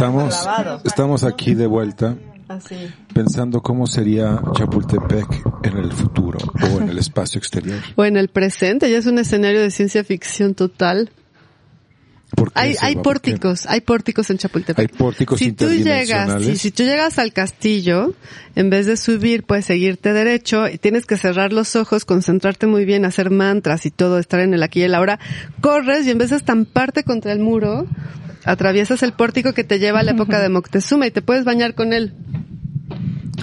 Estamos, 0.00 0.48
estamos 0.84 1.24
aquí 1.24 1.54
de 1.54 1.66
vuelta 1.66 2.16
pensando 3.12 3.60
cómo 3.60 3.86
sería 3.86 4.40
Chapultepec 4.56 5.42
en 5.62 5.76
el 5.76 5.92
futuro 5.92 6.38
o 6.62 6.80
en 6.80 6.88
el 6.88 6.98
espacio 6.98 7.38
exterior. 7.38 7.78
O 7.96 8.04
en 8.04 8.16
el 8.16 8.28
presente, 8.28 8.90
ya 8.90 8.98
es 8.98 9.06
un 9.06 9.18
escenario 9.18 9.60
de 9.60 9.70
ciencia 9.70 10.02
ficción 10.02 10.54
total. 10.54 11.10
Hay, 12.54 12.76
hay 12.80 12.96
pórticos, 12.96 13.66
hay 13.66 13.82
pórticos 13.82 14.30
en 14.30 14.38
Chapultepec. 14.38 14.78
Hay 14.78 14.96
pórticos 14.96 15.38
si 15.38 15.52
tú 15.52 15.68
llegas, 15.68 16.42
si, 16.42 16.56
si, 16.56 16.70
tú 16.70 16.84
llegas 16.84 17.18
al 17.18 17.32
castillo, 17.32 18.14
en 18.54 18.70
vez 18.70 18.86
de 18.86 18.96
subir, 18.96 19.44
puedes 19.44 19.66
seguirte 19.66 20.12
derecho, 20.12 20.66
y 20.68 20.78
tienes 20.78 21.06
que 21.06 21.18
cerrar 21.18 21.52
los 21.52 21.76
ojos, 21.76 22.04
concentrarte 22.04 22.66
muy 22.66 22.84
bien, 22.84 23.04
hacer 23.04 23.30
mantras 23.30 23.84
y 23.84 23.90
todo, 23.90 24.18
estar 24.18 24.40
en 24.40 24.54
el 24.54 24.62
aquí 24.62 24.80
y 24.80 24.84
el 24.84 24.94
ahora, 24.94 25.18
corres 25.60 26.06
y 26.06 26.10
en 26.10 26.18
vez 26.18 26.30
de 26.30 26.36
estamparte 26.36 27.02
contra 27.02 27.32
el 27.32 27.40
muro, 27.40 27.86
atraviesas 28.44 29.02
el 29.02 29.12
pórtico 29.12 29.52
que 29.52 29.64
te 29.64 29.78
lleva 29.78 30.00
a 30.00 30.02
la 30.02 30.12
época 30.12 30.40
de 30.40 30.48
Moctezuma 30.50 31.06
y 31.06 31.10
te 31.10 31.22
puedes 31.22 31.44
bañar 31.44 31.74
con 31.74 31.92
él. 31.92 32.14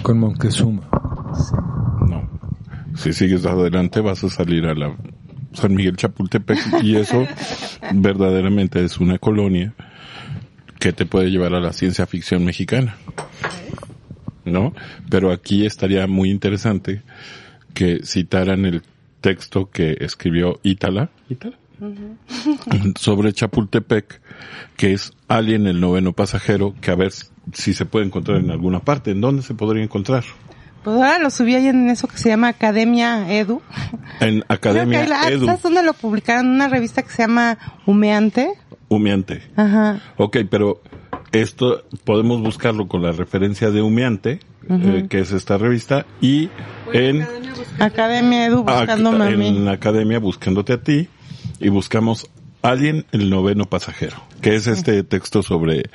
Con 0.01 0.19
Moctezuma. 0.19 0.87
No. 2.07 2.29
Si 2.95 3.13
sigues 3.13 3.45
adelante 3.45 4.01
vas 4.01 4.23
a 4.23 4.29
salir 4.29 4.65
a 4.65 4.73
la 4.73 4.95
San 5.53 5.73
Miguel 5.73 5.97
Chapultepec 5.97 6.83
y 6.83 6.95
eso 6.95 7.25
verdaderamente 7.93 8.83
es 8.83 8.99
una 8.99 9.17
colonia 9.17 9.73
que 10.79 10.93
te 10.93 11.05
puede 11.05 11.31
llevar 11.31 11.53
a 11.53 11.59
la 11.59 11.73
ciencia 11.73 12.05
ficción 12.05 12.45
mexicana. 12.45 12.97
¿No? 14.45 14.73
Pero 15.09 15.31
aquí 15.31 15.65
estaría 15.65 16.07
muy 16.07 16.29
interesante 16.29 17.01
que 17.73 17.99
citaran 18.03 18.65
el 18.65 18.81
texto 19.19 19.69
que 19.69 19.97
escribió 19.99 20.59
Ítala, 20.63 21.09
¿Ítala? 21.29 21.57
sobre 22.99 23.33
Chapultepec, 23.33 24.21
que 24.75 24.93
es 24.93 25.13
Alien 25.27 25.67
el 25.67 25.79
noveno 25.79 26.13
pasajero, 26.13 26.73
que 26.81 26.91
a 26.91 26.95
ver 26.95 27.11
si 27.53 27.73
se 27.73 27.85
puede 27.85 28.05
encontrar 28.05 28.37
en 28.37 28.51
alguna 28.51 28.79
parte. 28.79 29.11
¿En 29.11 29.21
dónde 29.21 29.41
se 29.41 29.53
podría 29.53 29.83
encontrar? 29.83 30.23
Pues 30.83 30.95
ahora 30.95 31.19
lo 31.19 31.29
subí 31.29 31.55
ahí 31.55 31.67
en 31.67 31.89
eso 31.89 32.07
que 32.07 32.17
se 32.17 32.29
llama 32.29 32.47
Academia 32.49 33.31
Edu. 33.31 33.61
En 34.19 34.43
Academia 34.47 35.03
Edu. 35.29 35.45
¿Sabes 35.45 35.61
dónde 35.61 35.83
lo 35.83 35.93
publicaron? 35.93 36.45
En 36.45 36.51
una 36.53 36.69
revista 36.69 37.03
que 37.03 37.09
se 37.09 37.23
llama 37.23 37.57
Humeante. 37.85 38.53
Humeante. 38.87 39.41
Ajá. 39.55 39.99
Ok, 40.15 40.37
pero 40.49 40.81
esto 41.31 41.83
podemos 42.05 42.41
buscarlo 42.41 42.87
con 42.87 43.01
la 43.01 43.11
referencia 43.11 43.69
de 43.69 43.81
Humeante, 43.81 44.39
eh, 44.69 45.07
que 45.09 45.19
es 45.19 45.33
esta 45.33 45.57
revista, 45.57 46.05
y 46.21 46.49
en 46.93 47.27
Academia 47.79 48.45
Edu 48.45 48.63
buscándome 48.63 49.25
a, 49.25 49.29
mí. 49.31 49.47
En 49.49 49.67
Academia 49.67 50.19
buscándote 50.19 50.73
a 50.73 50.81
ti 50.81 51.09
y 51.59 51.69
buscamos 51.69 52.29
Alien 52.61 53.05
el 53.11 53.29
noveno 53.29 53.65
pasajero, 53.65 54.17
que 54.41 54.55
es 54.55 54.67
este 54.67 55.03
texto 55.03 55.43
sobre 55.43 55.89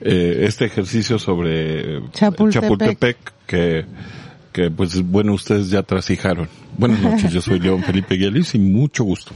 eh, 0.00 0.44
este 0.46 0.64
ejercicio 0.64 1.18
sobre 1.18 2.02
Chapultepec, 2.12 3.16
que 3.46 3.84
que 4.52 4.70
pues 4.70 5.00
bueno 5.02 5.34
ustedes 5.34 5.70
ya 5.70 5.84
trasijaron. 5.84 6.48
Buenas 6.76 7.00
noches, 7.00 7.32
yo 7.32 7.40
soy 7.40 7.60
León 7.60 7.82
Felipe 7.84 8.16
Guialis 8.16 8.56
y 8.56 8.58
mucho 8.58 9.04
gusto. 9.04 9.32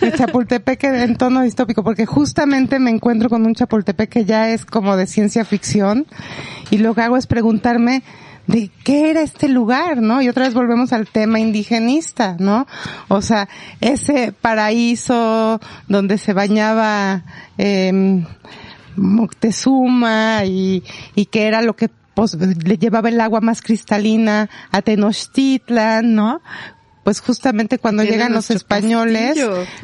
El 0.00 0.12
Chapultepec 0.12 0.82
en 0.84 1.16
tono 1.16 1.42
distópico, 1.42 1.84
porque 1.84 2.04
justamente 2.04 2.80
me 2.80 2.90
encuentro 2.90 3.28
con 3.28 3.46
un 3.46 3.54
Chapultepec 3.54 4.10
que 4.10 4.24
ya 4.24 4.50
es 4.50 4.64
como 4.64 4.96
de 4.96 5.06
ciencia 5.06 5.44
ficción 5.44 6.06
y 6.70 6.78
lo 6.78 6.94
que 6.94 7.02
hago 7.02 7.16
es 7.16 7.28
preguntarme 7.28 8.02
de 8.46 8.70
qué 8.84 9.10
era 9.10 9.22
este 9.22 9.48
lugar, 9.48 10.00
¿no? 10.00 10.22
Y 10.22 10.28
otra 10.28 10.44
vez 10.44 10.54
volvemos 10.54 10.92
al 10.92 11.08
tema 11.08 11.40
indigenista, 11.40 12.36
¿no? 12.38 12.66
O 13.08 13.22
sea, 13.22 13.48
ese 13.80 14.32
paraíso 14.32 15.60
donde 15.88 16.18
se 16.18 16.32
bañaba 16.32 17.24
eh, 17.58 18.22
Moctezuma 18.96 20.44
y, 20.44 20.82
que 21.30 21.46
era 21.46 21.62
lo 21.62 21.76
que 21.76 21.90
pues, 22.14 22.34
le 22.34 22.78
llevaba 22.78 23.08
el 23.08 23.20
agua 23.20 23.40
más 23.40 23.60
cristalina 23.62 24.48
a 24.72 24.82
Tenochtitlan, 24.82 26.14
¿no? 26.14 26.40
Pues 27.06 27.20
justamente 27.20 27.78
cuando 27.78 28.02
llegan 28.02 28.32
los 28.32 28.50
españoles 28.50 29.38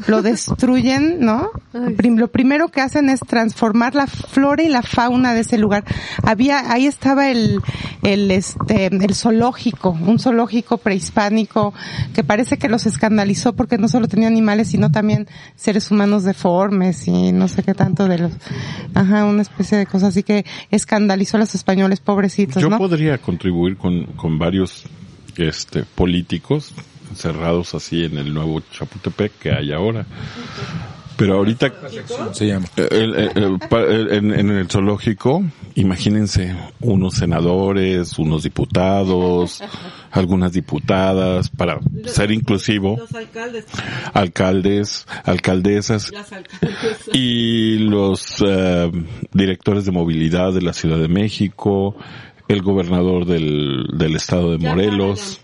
lo 0.07 0.21
destruyen, 0.21 1.21
¿no? 1.21 1.51
Lo 1.71 2.27
primero 2.27 2.67
que 2.67 2.81
hacen 2.81 3.07
es 3.07 3.21
transformar 3.21 3.95
la 3.95 4.07
flora 4.07 4.61
y 4.61 4.67
la 4.67 4.81
fauna 4.81 5.33
de 5.33 5.39
ese 5.39 5.57
lugar. 5.57 5.85
Había, 6.21 6.69
ahí 6.69 6.85
estaba 6.85 7.31
el, 7.31 7.61
el, 8.01 8.29
este, 8.29 8.87
el 8.87 9.15
zoológico, 9.15 9.91
un 9.91 10.19
zoológico 10.19 10.79
prehispánico 10.79 11.73
que 12.13 12.25
parece 12.25 12.57
que 12.57 12.67
los 12.67 12.85
escandalizó 12.85 13.53
porque 13.53 13.77
no 13.77 13.87
solo 13.87 14.09
tenía 14.09 14.27
animales 14.27 14.67
sino 14.67 14.91
también 14.91 15.29
seres 15.55 15.91
humanos 15.91 16.25
deformes 16.25 17.07
y 17.07 17.31
no 17.31 17.47
sé 17.47 17.63
qué 17.63 17.73
tanto 17.73 18.09
de 18.09 18.17
los, 18.17 18.33
ajá, 18.95 19.23
una 19.23 19.43
especie 19.43 19.77
de 19.77 19.85
cosas 19.85 20.09
así 20.09 20.23
que 20.23 20.45
escandalizó 20.71 21.37
a 21.37 21.39
los 21.39 21.55
españoles 21.55 22.01
pobrecitos, 22.01 22.61
Yo 22.61 22.69
podría 22.77 23.17
contribuir 23.17 23.77
con, 23.77 24.07
con 24.07 24.37
varios, 24.37 24.83
este, 25.37 25.83
políticos 25.83 26.73
cerrados 27.15 27.73
así 27.75 28.05
en 28.05 28.17
el 28.17 28.33
nuevo 28.33 28.61
Chapultepec 28.71 29.37
que 29.39 29.51
hay 29.51 29.71
ahora. 29.71 30.05
Pero 31.15 31.35
ahorita 31.35 31.71
se 32.31 32.47
llama. 32.47 32.67
en, 32.75 34.49
el 34.49 34.67
zoológico, 34.69 35.43
imagínense 35.75 36.55
unos 36.79 37.15
senadores, 37.15 38.17
unos 38.17 38.43
diputados, 38.43 39.61
algunas 40.11 40.53
diputadas 40.53 41.49
para 41.49 41.79
ser 42.05 42.31
inclusivo, 42.31 42.99
alcaldes, 44.13 45.05
alcaldesas 45.23 46.11
y 47.13 47.77
los 47.77 48.43
eh, 48.45 48.91
directores 49.31 49.85
de 49.85 49.91
movilidad 49.91 50.51
de 50.51 50.61
la 50.61 50.73
Ciudad 50.73 50.97
de 50.97 51.09
México, 51.09 51.95
el 52.47 52.61
gobernador 52.63 53.25
del, 53.25 53.85
del 53.93 54.15
estado 54.15 54.51
de 54.51 54.57
Morelos 54.57 55.39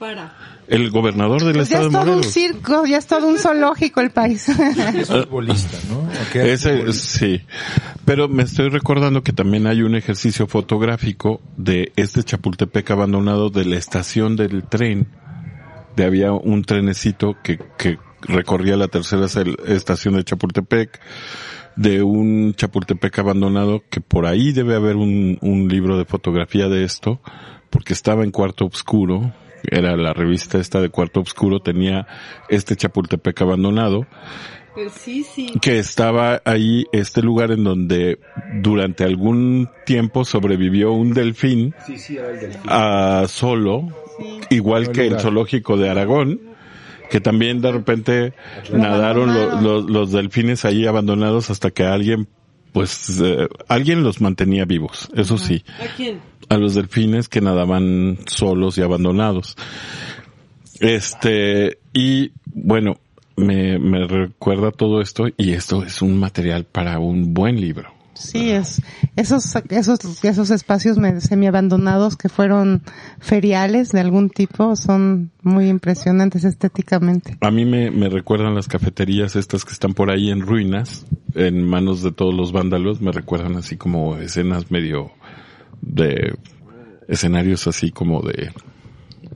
el 0.69 0.91
gobernador 0.91 1.43
del 1.43 1.55
pues 1.55 1.71
estado 1.71 1.85
de 1.85 1.89
Morelos. 1.89 2.21
Ya 2.21 2.27
es 2.27 2.33
todo 2.33 2.47
un 2.47 2.53
circo, 2.53 2.85
ya 2.85 2.97
es 2.97 3.07
todo 3.07 3.27
un 3.27 3.39
zoológico 3.39 4.01
el 4.01 4.11
país. 4.11 4.47
Es 4.95 5.07
futbolista, 5.07 5.77
¿no? 5.89 6.09
Ese, 6.33 6.93
sí. 6.93 7.41
Pero 8.05 8.27
me 8.27 8.43
estoy 8.43 8.69
recordando 8.69 9.23
que 9.23 9.33
también 9.33 9.67
hay 9.67 9.81
un 9.81 9.95
ejercicio 9.95 10.47
fotográfico 10.47 11.41
de 11.57 11.91
este 11.95 12.23
Chapultepec 12.23 12.89
abandonado 12.91 13.49
de 13.49 13.65
la 13.65 13.77
estación 13.77 14.35
del 14.35 14.63
tren. 14.63 15.07
De 15.95 16.05
había 16.05 16.31
un 16.31 16.63
trenecito 16.63 17.35
que, 17.43 17.59
que 17.77 17.97
recorría 18.21 18.77
la 18.77 18.87
tercera 18.87 19.25
estación 19.65 20.15
de 20.15 20.23
Chapultepec 20.23 20.99
de 21.75 22.03
un 22.03 22.53
Chapultepec 22.55 23.19
abandonado 23.19 23.83
que 23.89 24.01
por 24.01 24.25
ahí 24.25 24.51
debe 24.51 24.75
haber 24.75 24.97
un, 24.97 25.37
un 25.41 25.67
libro 25.67 25.97
de 25.97 26.05
fotografía 26.05 26.67
de 26.67 26.83
esto 26.83 27.21
porque 27.69 27.93
estaba 27.93 28.23
en 28.23 28.31
cuarto 28.31 28.65
oscuro 28.65 29.33
era 29.63 29.95
la 29.95 30.13
revista 30.13 30.57
esta 30.57 30.81
de 30.81 30.89
Cuarto 30.89 31.21
Oscuro, 31.21 31.59
tenía 31.59 32.07
este 32.49 32.75
Chapultepec 32.75 33.41
abandonado. 33.41 34.05
Sí, 34.95 35.23
sí. 35.23 35.53
Que 35.61 35.79
estaba 35.79 36.41
ahí 36.45 36.85
este 36.91 37.21
lugar 37.21 37.51
en 37.51 37.63
donde 37.63 38.19
durante 38.61 39.03
algún 39.03 39.69
tiempo 39.85 40.23
sobrevivió 40.23 40.93
un 40.93 41.13
delfín, 41.13 41.75
sí, 41.85 41.97
sí, 41.97 42.17
era 42.17 42.29
el 42.29 42.39
delfín. 42.39 42.61
a 42.67 43.25
solo, 43.27 43.87
igual 44.49 44.91
que 44.91 45.07
el 45.07 45.19
zoológico 45.19 45.75
de 45.75 45.89
Aragón, 45.89 46.39
que 47.09 47.19
también 47.19 47.61
de 47.61 47.71
repente 47.71 48.33
nadaron 48.71 49.33
los 49.91 50.11
delfines 50.11 50.63
ahí 50.63 50.85
abandonados 50.85 51.49
hasta 51.49 51.71
que 51.71 51.83
alguien 51.83 52.27
pues 52.71 53.19
eh, 53.19 53.47
alguien 53.67 54.03
los 54.03 54.21
mantenía 54.21 54.65
vivos, 54.65 55.09
eso 55.15 55.37
sí. 55.37 55.63
¿A 55.81 55.95
quién? 55.95 56.19
A 56.49 56.57
los 56.57 56.73
delfines 56.75 57.29
que 57.29 57.41
nadaban 57.41 58.17
solos 58.25 58.77
y 58.77 58.81
abandonados. 58.81 59.55
Este, 60.79 61.77
y 61.93 62.31
bueno, 62.45 62.97
me, 63.35 63.79
me 63.79 64.07
recuerda 64.07 64.71
todo 64.71 65.01
esto 65.01 65.27
y 65.37 65.53
esto 65.53 65.83
es 65.83 66.01
un 66.01 66.19
material 66.19 66.65
para 66.65 66.99
un 66.99 67.33
buen 67.33 67.59
libro. 67.59 67.99
Sí, 68.19 68.49
es, 68.49 68.81
esos, 69.15 69.55
esos, 69.69 70.23
esos 70.25 70.49
espacios 70.49 70.97
semi-abandonados 71.19 72.17
que 72.17 72.27
fueron 72.27 72.81
feriales 73.19 73.93
de 73.93 74.01
algún 74.01 74.29
tipo 74.29 74.75
son 74.75 75.31
muy 75.41 75.69
impresionantes 75.69 76.43
estéticamente. 76.43 77.37
A 77.39 77.49
mí 77.49 77.63
me, 77.63 77.91
me 77.91 78.09
recuerdan 78.09 78.55
las 78.55 78.67
cafeterías 78.67 79.37
estas 79.37 79.63
que 79.63 79.71
están 79.71 79.93
por 79.93 80.11
ahí 80.11 80.31
en 80.31 80.41
ruinas, 80.41 81.05
en 81.33 81.63
manos 81.63 82.03
de 82.03 82.11
todos 82.11 82.33
los 82.33 82.51
vándalos, 82.51 82.99
me 82.99 83.13
recuerdan 83.13 83.55
así 83.55 83.77
como 83.77 84.17
escenas 84.17 84.69
medio 84.69 85.11
de 85.81 86.35
escenarios 87.07 87.67
así 87.67 87.91
como 87.91 88.21
de 88.21 88.51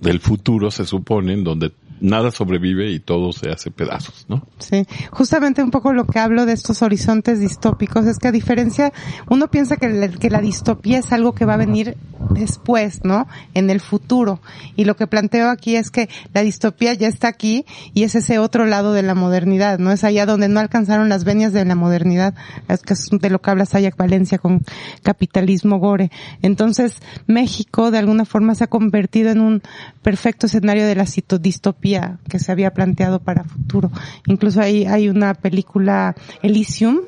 del 0.01 0.19
futuro 0.19 0.69
se 0.71 0.85
suponen 0.85 1.43
donde 1.43 1.71
nada 2.03 2.31
sobrevive 2.31 2.91
y 2.91 2.99
todo 2.99 3.31
se 3.31 3.49
hace 3.49 3.71
pedazos, 3.71 4.25
¿no? 4.27 4.45
Sí, 4.59 4.85
justamente 5.09 5.63
un 5.63 5.71
poco 5.71 5.93
lo 5.93 6.05
que 6.05 6.19
hablo 6.19 6.45
de 6.45 6.51
estos 6.51 6.81
horizontes 6.81 7.39
distópicos 7.39 8.05
es 8.05 8.19
que 8.19 8.27
a 8.27 8.33
diferencia, 8.33 8.91
uno 9.29 9.49
piensa 9.49 9.77
que, 9.77 10.11
que 10.19 10.29
la 10.29 10.41
distopía 10.41 10.99
es 10.99 11.13
algo 11.13 11.33
que 11.33 11.45
va 11.45 11.53
a 11.53 11.57
venir 11.57 11.95
después, 12.29 13.05
¿no? 13.05 13.25
En 13.53 13.69
el 13.69 13.79
futuro. 13.79 14.41
Y 14.75 14.83
lo 14.83 14.97
que 14.97 15.07
planteo 15.07 15.49
aquí 15.49 15.77
es 15.77 15.91
que 15.91 16.09
la 16.33 16.41
distopía 16.41 16.93
ya 16.93 17.07
está 17.07 17.29
aquí 17.29 17.65
y 17.93 18.03
es 18.03 18.15
ese 18.15 18.37
otro 18.37 18.65
lado 18.65 18.91
de 18.91 19.01
la 19.01 19.15
modernidad, 19.15 19.79
¿no? 19.79 19.93
Es 19.93 20.03
allá 20.03 20.25
donde 20.25 20.49
no 20.49 20.59
alcanzaron 20.59 21.07
las 21.07 21.23
venias 21.23 21.53
de 21.53 21.63
la 21.63 21.75
modernidad, 21.75 22.35
es 22.67 22.81
que 22.81 22.93
es 22.93 23.07
de 23.11 23.29
lo 23.29 23.39
que 23.39 23.49
habla 23.49 23.65
Sayak 23.65 23.95
Valencia 23.95 24.39
con 24.39 24.61
capitalismo 25.03 25.79
gore. 25.79 26.11
Entonces, 26.41 26.97
México 27.27 27.91
de 27.91 27.99
alguna 27.99 28.25
forma 28.25 28.55
se 28.55 28.65
ha 28.65 28.67
convertido 28.67 29.29
en 29.29 29.39
un 29.39 29.61
perfecto 30.01 30.47
escenario 30.47 30.85
de 30.85 30.95
la 30.95 31.05
distopía 31.39 31.92
que 32.29 32.39
se 32.39 32.51
había 32.51 32.71
planteado 32.73 33.19
para 33.19 33.43
futuro. 33.43 33.91
Incluso 34.27 34.61
hay, 34.61 34.85
hay 34.85 35.09
una 35.09 35.33
película 35.33 36.15
Elysium, 36.41 37.01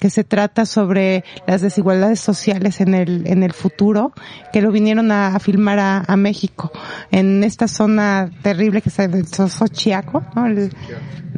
que 0.00 0.10
se 0.10 0.24
trata 0.24 0.66
sobre 0.66 1.24
las 1.46 1.60
desigualdades 1.60 2.18
sociales 2.18 2.80
en 2.80 2.94
el, 2.94 3.26
en 3.26 3.42
el 3.42 3.52
futuro, 3.52 4.12
que 4.52 4.62
lo 4.62 4.72
vinieron 4.72 5.12
a, 5.12 5.38
filmar 5.38 5.78
a, 5.78 6.04
a, 6.06 6.16
México, 6.16 6.72
en 7.12 7.44
esta 7.44 7.68
zona 7.68 8.30
terrible 8.42 8.82
que 8.82 8.88
es 8.88 8.98
el 8.98 9.26
Xochiaco, 9.26 10.24
¿no? 10.34 10.46
El, 10.46 10.72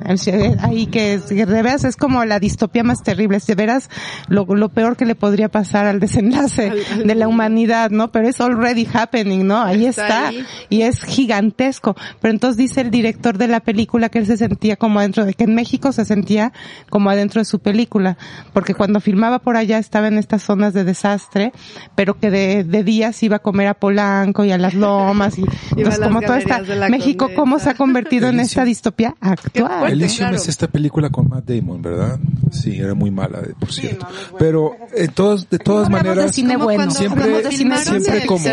el, 0.07 0.59
ahí 0.61 0.87
que 0.87 1.15
es, 1.15 1.29
de 1.29 1.45
veras 1.45 1.85
es 1.85 1.97
como 1.97 2.25
la 2.25 2.39
distopía 2.39 2.83
más 2.83 3.03
terrible, 3.03 3.37
es 3.37 3.47
de 3.47 3.55
veras 3.55 3.91
lo, 4.29 4.45
lo 4.47 4.69
peor 4.71 4.97
que 4.97 5.05
le 5.05 5.15
podría 5.15 5.49
pasar 5.49 5.87
al 5.87 6.01
desenlace 6.01 6.73
de 7.05 7.15
la 7.15 7.29
humanidad, 7.29 7.91
¿no? 7.91 8.11
Pero 8.13 8.29
es 8.29 8.41
already 8.41 8.87
happening, 8.93 9.47
¿no? 9.47 9.61
Ahí 9.61 9.87
está, 9.87 10.03
está 10.03 10.29
ahí. 10.29 10.47
y 10.69 10.83
es 10.83 11.03
gigantesco. 11.03 11.97
Pero 12.21 12.33
entonces 12.33 12.57
dice 12.57 12.81
el 12.81 12.91
director 12.91 13.39
de 13.39 13.49
la 13.49 13.61
película 13.61 14.09
que 14.09 14.19
él 14.19 14.27
se 14.27 14.37
sentía 14.37 14.77
como 14.77 14.99
adentro 14.99 15.25
de 15.25 15.35
que 15.35 15.45
en 15.45 15.55
México 15.55 15.93
se 15.93 16.05
sentía 16.05 16.53
como 16.91 17.11
adentro 17.11 17.41
de 17.41 17.45
su 17.45 17.61
película, 17.61 18.17
porque 18.53 18.75
cuando 18.75 19.01
filmaba 19.01 19.39
por 19.39 19.57
allá 19.57 19.79
estaba 19.79 20.09
en 20.09 20.19
estas 20.19 20.43
zonas 20.43 20.75
de 20.75 20.85
desastre, 20.85 21.53
pero 21.95 22.19
que 22.19 22.31
de, 22.31 22.65
de 22.65 22.85
días 22.85 23.23
iba 23.23 23.37
a 23.37 23.39
comer 23.39 23.69
a 23.69 23.75
Polanco 23.75 24.45
y 24.45 24.53
a 24.53 24.59
las 24.59 24.75
lomas 24.75 25.39
y 25.39 25.45
entonces 25.77 26.01
como 26.01 26.21
toda 26.21 26.39
esta 26.39 26.61
México 26.89 27.25
Condesa. 27.25 27.41
cómo 27.41 27.59
se 27.59 27.71
ha 27.71 27.75
convertido 27.75 28.29
en 28.29 28.41
esta 28.41 28.65
distopía 28.65 29.15
actual. 29.21 29.93
Elysium 29.93 30.29
claro. 30.29 30.37
es 30.37 30.49
esta 30.49 30.69
película 30.69 31.11
con 31.11 31.29
Matt 31.29 31.49
Damon, 31.49 31.83
¿verdad? 31.83 32.19
Sí, 32.51 32.79
era 32.79 32.95
muy 32.95 33.11
mala, 33.11 33.41
por 33.59 33.73
cierto. 33.73 34.07
Sí, 34.09 34.15
no, 34.15 34.31
bueno. 34.33 34.37
Pero 34.39 34.77
en 34.95 35.11
todas, 35.13 35.49
de 35.49 35.59
todas 35.59 35.89
maneras, 35.89 36.27
de 36.27 36.33
cine 36.33 36.57
bueno. 36.57 36.91
siempre, 36.91 37.43
de 37.43 37.53
cine 37.53 37.79
siempre 37.79 38.27
como 38.27 38.45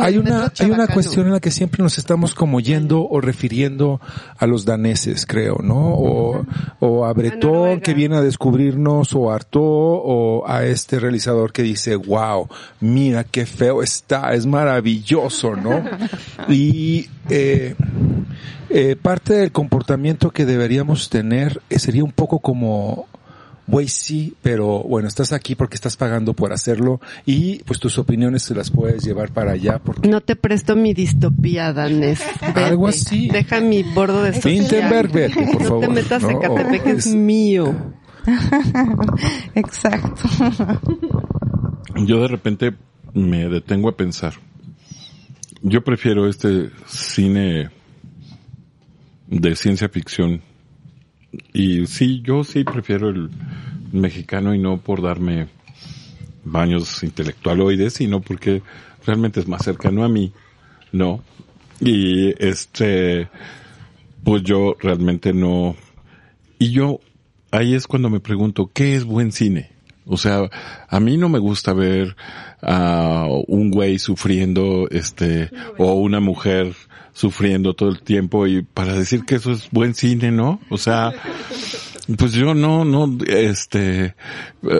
hay 0.00 0.18
una, 0.18 0.52
hay 0.58 0.70
una 0.70 0.86
cuestión 0.86 1.26
en 1.26 1.32
la 1.32 1.40
que 1.40 1.50
siempre 1.50 1.82
nos 1.82 1.98
estamos 1.98 2.34
como 2.34 2.60
yendo 2.60 3.06
o 3.08 3.20
refiriendo 3.20 4.00
a 4.38 4.46
los 4.46 4.64
daneses, 4.64 5.26
creo, 5.26 5.58
¿no? 5.62 5.94
O, 5.94 6.46
o 6.80 7.04
a 7.04 7.12
Bretón 7.12 7.80
que 7.80 7.94
viene 7.94 8.16
a 8.16 8.22
descubrirnos, 8.22 9.14
o 9.18 9.30
a 9.30 9.36
Artaud, 9.36 10.00
o 10.04 10.44
a 10.46 10.64
este 10.64 10.98
realizador 10.98 11.52
que 11.52 11.62
dice, 11.62 11.96
wow, 11.96 12.48
mira 12.80 13.24
qué 13.24 13.46
feo 13.46 13.82
está, 13.82 14.32
es 14.34 14.46
maravilloso, 14.46 15.56
¿no? 15.56 15.82
Y, 16.48 17.08
eh, 17.28 17.74
eh, 18.70 18.96
parte 19.00 19.34
del 19.34 19.52
comportamiento 19.52 20.30
que 20.30 20.44
deberíamos 20.44 21.08
tener 21.08 21.62
eh, 21.70 21.78
sería 21.78 22.04
un 22.04 22.12
poco 22.12 22.40
como, 22.40 23.06
güey, 23.66 23.88
sí, 23.88 24.34
pero 24.42 24.82
bueno, 24.82 25.08
estás 25.08 25.32
aquí 25.32 25.54
porque 25.54 25.74
estás 25.74 25.96
pagando 25.96 26.34
por 26.34 26.52
hacerlo 26.52 27.00
y 27.24 27.62
pues 27.64 27.80
tus 27.80 27.98
opiniones 27.98 28.42
se 28.42 28.54
las 28.54 28.70
puedes 28.70 29.02
llevar 29.04 29.30
para 29.30 29.52
allá. 29.52 29.78
Porque... 29.78 30.08
No 30.08 30.20
te 30.20 30.36
presto 30.36 30.76
mi 30.76 30.92
distopía, 30.92 31.72
Danés. 31.72 32.20
Algo 32.54 32.88
así. 32.88 33.28
Deja 33.30 33.60
mi 33.60 33.82
bordo 33.82 34.22
de 34.22 34.32
Fintenberg, 34.34 35.12
vete, 35.12 35.46
por 35.46 35.62
no 35.62 35.68
favor. 35.68 35.80
te 35.80 35.88
metas 35.88 36.22
¿no? 36.22 36.30
en 36.30 36.38
Catepec, 36.38 36.86
es 36.86 37.06
mío. 37.14 37.74
Exacto. 39.54 40.28
Yo 41.96 42.22
de 42.22 42.28
repente 42.28 42.74
me 43.14 43.48
detengo 43.48 43.88
a 43.88 43.96
pensar. 43.96 44.34
Yo 45.62 45.82
prefiero 45.82 46.28
este 46.28 46.70
cine 46.86 47.70
de 49.26 49.56
ciencia 49.56 49.88
ficción. 49.88 50.42
Y 51.52 51.86
sí, 51.86 52.22
yo 52.22 52.44
sí 52.44 52.64
prefiero 52.64 53.10
el 53.10 53.30
mexicano 53.92 54.54
y 54.54 54.58
no 54.58 54.78
por 54.78 55.02
darme 55.02 55.48
baños 56.44 57.02
intelectualoides, 57.02 57.94
sino 57.94 58.20
porque 58.20 58.62
realmente 59.04 59.40
es 59.40 59.48
más 59.48 59.64
cercano 59.64 60.04
a 60.04 60.08
mí, 60.08 60.32
¿no? 60.92 61.22
Y 61.80 62.34
este, 62.42 63.28
pues 64.24 64.42
yo 64.42 64.76
realmente 64.80 65.32
no, 65.32 65.76
y 66.58 66.70
yo, 66.70 67.00
ahí 67.50 67.74
es 67.74 67.86
cuando 67.86 68.10
me 68.10 68.20
pregunto, 68.20 68.70
¿qué 68.72 68.94
es 68.94 69.04
buen 69.04 69.32
cine? 69.32 69.70
O 70.06 70.16
sea, 70.16 70.48
a 70.88 71.00
mí 71.00 71.18
no 71.18 71.28
me 71.28 71.38
gusta 71.38 71.74
ver 71.74 72.16
a 72.62 73.26
un 73.46 73.70
güey 73.70 73.98
sufriendo, 73.98 74.88
este, 74.90 75.50
o 75.76 75.92
una 75.94 76.18
mujer 76.18 76.74
sufriendo 77.12 77.74
todo 77.74 77.90
el 77.90 78.00
tiempo 78.00 78.46
y 78.46 78.62
para 78.62 78.94
decir 78.94 79.24
que 79.24 79.34
eso 79.34 79.52
es 79.52 79.68
buen 79.70 79.94
cine, 79.94 80.30
¿no? 80.30 80.60
O 80.70 80.78
sea, 80.78 81.12
pues 82.16 82.32
yo 82.32 82.54
no, 82.54 82.86
no, 82.86 83.18
este, 83.26 84.14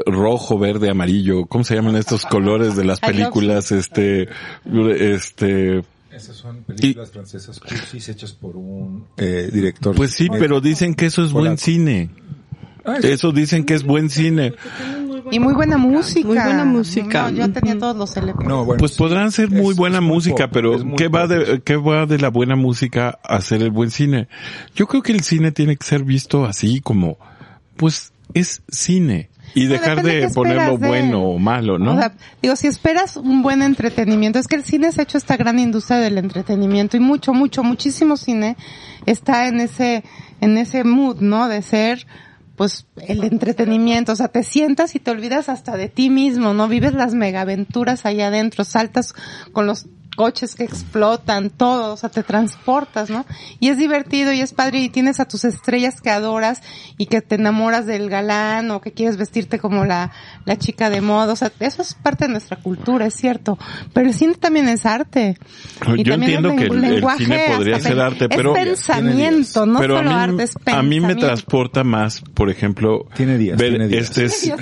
rojo, 0.07 0.59
verde, 0.59 0.89
amarillo, 0.89 1.45
¿cómo 1.45 1.62
se 1.62 1.74
llaman 1.74 1.97
estos 1.97 2.24
colores 2.24 2.74
de 2.74 2.85
las 2.86 3.01
películas? 3.01 3.70
Este, 3.70 4.28
este, 4.65 5.82
esas 6.11 6.36
son 6.36 6.62
películas 6.62 7.11
y, 7.11 7.12
francesas 7.12 7.61
cursis 7.61 8.09
hechas 8.09 8.32
por 8.32 8.57
un 8.57 9.05
eh, 9.19 9.51
director. 9.53 9.95
Pues 9.95 10.12
sí, 10.12 10.28
pero 10.31 10.61
dicen 10.61 10.95
que 10.95 11.07
eso 11.07 11.23
es 11.23 11.32
buen 11.32 11.59
cine. 11.59 12.09
Eso 12.97 13.32
dicen 13.32 13.65
que 13.65 13.74
es 13.74 13.85
buen 13.85 14.10
cine. 14.10 14.55
Y 15.31 15.40
muy 15.40 15.55
buena 15.55 15.77
música. 15.77 16.27
Muy 16.27 16.39
buena 16.39 16.65
música. 16.65 17.31
No, 17.31 17.36
yo 17.36 17.52
tenía 17.52 17.78
todos 17.78 17.97
los 17.97 18.16
LP. 18.16 18.44
No, 18.44 18.65
bueno, 18.65 18.78
pues 18.78 18.93
podrán 18.93 19.31
ser 19.32 19.51
muy 19.51 19.73
es, 19.73 19.77
buena 19.77 20.01
música, 20.01 20.47
pop, 20.47 20.55
pero 20.55 20.97
¿qué 20.97 21.09
va 21.09 21.27
de, 21.27 21.60
qué 21.62 21.77
va 21.77 22.06
de 22.06 22.19
la 22.19 22.28
buena 22.28 22.56
música 22.56 23.19
a 23.23 23.40
ser 23.40 23.62
el 23.62 23.70
buen 23.70 23.90
cine? 23.90 24.28
Yo 24.74 24.86
creo 24.86 25.02
que 25.02 25.12
el 25.12 25.23
cine 25.23 25.52
tiene 25.52 25.77
que 25.77 25.86
ser 25.86 26.05
visto 26.05 26.44
así 26.44 26.81
como, 26.81 27.19
pues 27.77 28.12
es 28.35 28.62
cine. 28.69 29.31
Y 29.55 29.65
no, 29.65 29.73
dejar 29.73 30.02
de 30.02 30.28
ponerlo 30.35 30.77
de... 30.77 30.89
bueno 30.89 31.23
o 31.23 31.39
malo, 31.39 31.78
¿no? 31.78 31.94
O 31.94 31.98
sea, 31.98 32.12
digo, 32.43 32.55
si 32.55 32.66
esperas 32.66 33.16
un 33.16 33.43
buen 33.43 33.62
entretenimiento, 33.62 34.39
es 34.39 34.47
que 34.47 34.56
el 34.56 34.65
cine 34.65 34.93
se 34.93 35.01
ha 35.01 35.05
hecho 35.05 35.16
esta 35.16 35.36
gran 35.36 35.59
industria 35.59 35.98
del 35.98 36.19
entretenimiento 36.19 36.97
y 36.97 37.01
mucho, 37.01 37.32
mucho, 37.32 37.62
muchísimo 37.62 38.16
cine 38.16 38.56
está 39.06 39.48
en 39.48 39.60
ese, 39.60 40.05
en 40.40 40.59
ese 40.59 40.85
mood, 40.85 41.20
¿no? 41.20 41.48
De 41.48 41.62
ser, 41.62 42.06
pues 42.59 42.86
el 43.06 43.22
entretenimiento, 43.22 44.12
o 44.12 44.16
sea, 44.16 44.28
te 44.28 44.43
sientas 44.43 44.97
y 44.97 44.98
te 44.98 45.12
olvidas 45.12 45.48
hasta 45.48 45.76
de 45.76 45.89
ti 45.89 46.10
mismo, 46.10 46.55
¿no? 46.55 46.66
Vives 46.66 46.93
las 46.93 47.14
megaventuras 47.14 48.05
allá 48.05 48.26
adentro, 48.26 48.64
saltas 48.64 49.14
con 49.52 49.68
los 49.68 49.86
coches 50.19 50.57
que 50.57 50.65
explotan, 50.65 51.49
todo, 51.49 51.93
o 51.93 51.97
sea, 51.97 52.09
te 52.09 52.24
transportas, 52.24 53.09
¿no? 53.09 53.24
Y 53.61 53.69
es 53.69 53.78
divertido 53.78 54.32
y 54.32 54.40
es 54.40 54.53
padre 54.53 54.81
y 54.81 54.89
tienes 54.89 55.20
a 55.20 55.28
tus 55.28 55.45
estrellas 55.45 56.01
que 56.01 56.11
adoras 56.11 56.61
y 56.97 57.07
que 57.07 57.20
te 57.20 57.36
enamoras 57.36 57.86
del 57.86 58.11
galán 58.11 58.73
o 58.73 58.81
que 58.81 58.90
quieres 58.90 59.16
vestirte 59.16 59.61
como 59.61 59.85
la, 59.85 60.11
la 60.45 60.57
chica 60.57 60.90
de 60.90 61.03
moda, 61.03 61.35
o 61.35 61.36
sea, 61.36 61.53
eso 61.61 61.82
es 61.82 61.95
parte 61.95 62.27
de 62.27 62.32
nuestra 62.32 62.57
cultura, 62.57 63.07
es 63.07 63.15
cierto, 63.15 63.61
pero 63.93 64.09
el 64.09 64.15
cine 64.15 64.35
también 64.35 64.69
es 64.69 64.86
arte. 64.86 65.39
Y 65.97 66.03
Yo 66.03 66.15
entiendo 66.15 66.57
que 66.57 66.65
el, 66.65 66.85
el, 66.85 67.05
cine 67.16 67.53
podría 67.55 67.78
ser 67.78 68.01
arte, 68.01 68.28
pero 68.28 68.57
es 68.57 68.65
pensamiento, 68.66 69.66
no 69.66 69.78
pero 69.78 69.99
solo 69.99 70.11
a 70.11 70.15
mí, 70.15 70.19
arte, 70.32 70.43
es 70.43 70.55
pensamiento. 70.55 70.81
A 70.81 70.82
mí 70.82 71.15
me 71.15 71.15
transporta 71.15 71.85
más, 71.85 72.23
por 72.35 72.51
ejemplo, 72.51 73.07
tiene 73.15 73.39
días, 73.39 73.57
ver 73.57 73.70
tiene 73.70 73.86
días. 73.86 74.19
este 74.19 74.53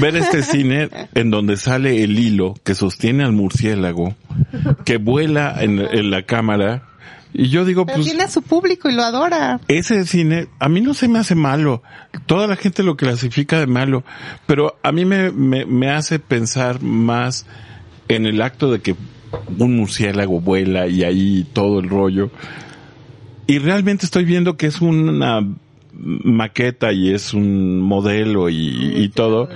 ver 0.00 0.16
este 0.16 0.42
cine 0.42 0.88
en 1.14 1.30
donde 1.30 1.58
sale 1.58 2.02
el 2.02 2.18
hilo 2.18 2.54
que 2.64 2.74
sostiene 2.74 3.22
al 3.22 3.32
murciélago 3.32 4.05
que 4.84 4.98
vuela 4.98 5.56
en, 5.60 5.78
en, 5.78 6.10
la 6.10 6.22
cámara. 6.22 6.82
Y 7.32 7.48
yo 7.48 7.64
digo, 7.64 7.84
Pero 7.86 7.96
pues. 7.96 8.06
tiene 8.06 8.24
a 8.24 8.28
su 8.28 8.42
público 8.42 8.88
y 8.88 8.94
lo 8.94 9.02
adora. 9.02 9.60
Ese 9.68 10.04
cine, 10.06 10.48
a 10.58 10.68
mí 10.68 10.80
no 10.80 10.94
se 10.94 11.08
me 11.08 11.18
hace 11.18 11.34
malo. 11.34 11.82
Toda 12.26 12.46
la 12.46 12.56
gente 12.56 12.82
lo 12.82 12.96
clasifica 12.96 13.58
de 13.58 13.66
malo. 13.66 14.04
Pero 14.46 14.78
a 14.82 14.92
mí 14.92 15.04
me, 15.04 15.30
me, 15.30 15.66
me 15.66 15.90
hace 15.90 16.18
pensar 16.18 16.82
más 16.82 17.46
en 18.08 18.26
el 18.26 18.40
acto 18.42 18.70
de 18.70 18.80
que 18.80 18.94
un 19.58 19.76
murciélago 19.76 20.40
vuela 20.40 20.86
y 20.86 21.02
ahí 21.02 21.46
todo 21.52 21.80
el 21.80 21.88
rollo. 21.88 22.30
Y 23.46 23.58
realmente 23.58 24.06
estoy 24.06 24.24
viendo 24.24 24.56
que 24.56 24.66
es 24.66 24.80
una 24.80 25.40
maqueta 25.92 26.92
y 26.92 27.12
es 27.12 27.32
un 27.32 27.80
modelo 27.80 28.48
y, 28.48 28.92
y 28.96 29.08
todo 29.08 29.48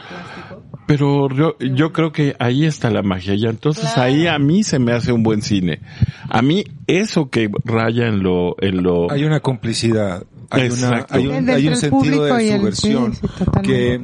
pero 0.90 1.28
yo, 1.28 1.56
yo 1.60 1.92
creo 1.92 2.10
que 2.10 2.34
ahí 2.40 2.66
está 2.66 2.90
la 2.90 3.02
magia 3.02 3.34
y 3.34 3.46
entonces 3.46 3.92
claro. 3.94 4.02
ahí 4.02 4.26
a 4.26 4.40
mí 4.40 4.64
se 4.64 4.80
me 4.80 4.90
hace 4.90 5.12
un 5.12 5.22
buen 5.22 5.40
cine. 5.40 5.82
A 6.28 6.42
mí 6.42 6.64
eso 6.88 7.30
que 7.30 7.48
raya 7.64 8.08
en 8.08 8.24
lo, 8.24 8.56
en 8.60 8.82
lo. 8.82 9.08
Hay 9.08 9.22
una 9.22 9.38
complicidad, 9.38 10.24
hay 10.50 10.68
una, 10.68 11.06
hay 11.08 11.28
un, 11.28 11.48
hay 11.48 11.68
un 11.68 11.76
sentido 11.76 12.24
de 12.24 12.56
subversión 12.56 13.14
sí, 13.14 13.20
sí, 13.38 13.44
que, 13.62 14.00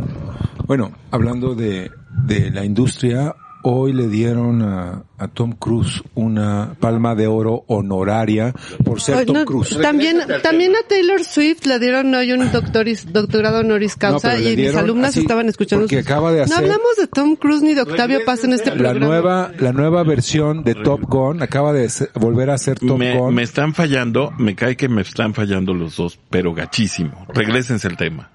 bueno, 0.69 0.93
hablando 1.11 1.57
de, 1.57 1.91
de 2.25 2.53
la 2.53 2.65
industria 2.65 3.35
hoy 3.69 3.93
le 3.93 4.07
dieron 4.07 4.63
a, 4.63 5.03
a 5.19 5.27
Tom 5.29 5.53
Cruise 5.53 6.01
una 6.15 6.77
palma 6.79 7.17
de 7.17 7.27
oro 7.27 7.65
honoraria 7.67 8.53
por 8.85 9.01
ser 9.01 9.27
Tom 9.27 9.39
no, 9.39 9.45
Cruise. 9.45 9.77
También, 9.83 10.19
también 10.43 10.73
a 10.77 10.87
Taylor 10.89 11.25
Swift 11.25 11.67
le 11.67 11.81
dieron 11.81 12.15
hoy 12.15 12.31
un 12.33 12.53
doctoris, 12.53 13.13
doctorado 13.13 13.61
honoris 13.61 13.97
causa 13.97 14.39
y 14.39 14.57
mis 14.57 14.75
alumnas 14.77 15.11
así, 15.11 15.21
estaban 15.23 15.49
escuchando. 15.49 15.89
sus- 15.89 15.99
acaba 15.99 16.31
de 16.31 16.39
No 16.39 16.45
hacer- 16.45 16.59
hablamos 16.59 16.97
de 16.97 17.07
Tom 17.09 17.35
Cruise 17.35 17.63
ni 17.63 17.75
de 17.75 17.83
Octavio 17.83 18.21
Paz 18.25 18.45
en 18.45 18.53
este 18.53 18.71
La 18.71 18.77
programa. 18.77 19.07
nueva, 19.07 19.51
la 19.59 19.73
nueva 19.73 20.05
versión 20.05 20.63
de 20.63 20.75
Top 20.77 21.01
Gun 21.03 21.43
acaba 21.43 21.73
de 21.73 21.91
volver 22.15 22.51
a 22.51 22.59
ser 22.59 22.79
Top 22.79 22.99
Me, 22.99 23.19
Gun. 23.19 23.35
me 23.35 23.43
están 23.43 23.75
fallando, 23.75 24.33
me 24.39 24.55
cae 24.55 24.77
que 24.77 24.89
me 24.89 25.03
están 25.03 25.35
fallando 25.35 25.75
los 25.75 25.97
dos, 25.97 26.21
pero 26.31 26.55
gachísimo. 26.55 27.27
Regrésense 27.35 27.89
el 27.89 27.97
tema. 27.97 28.31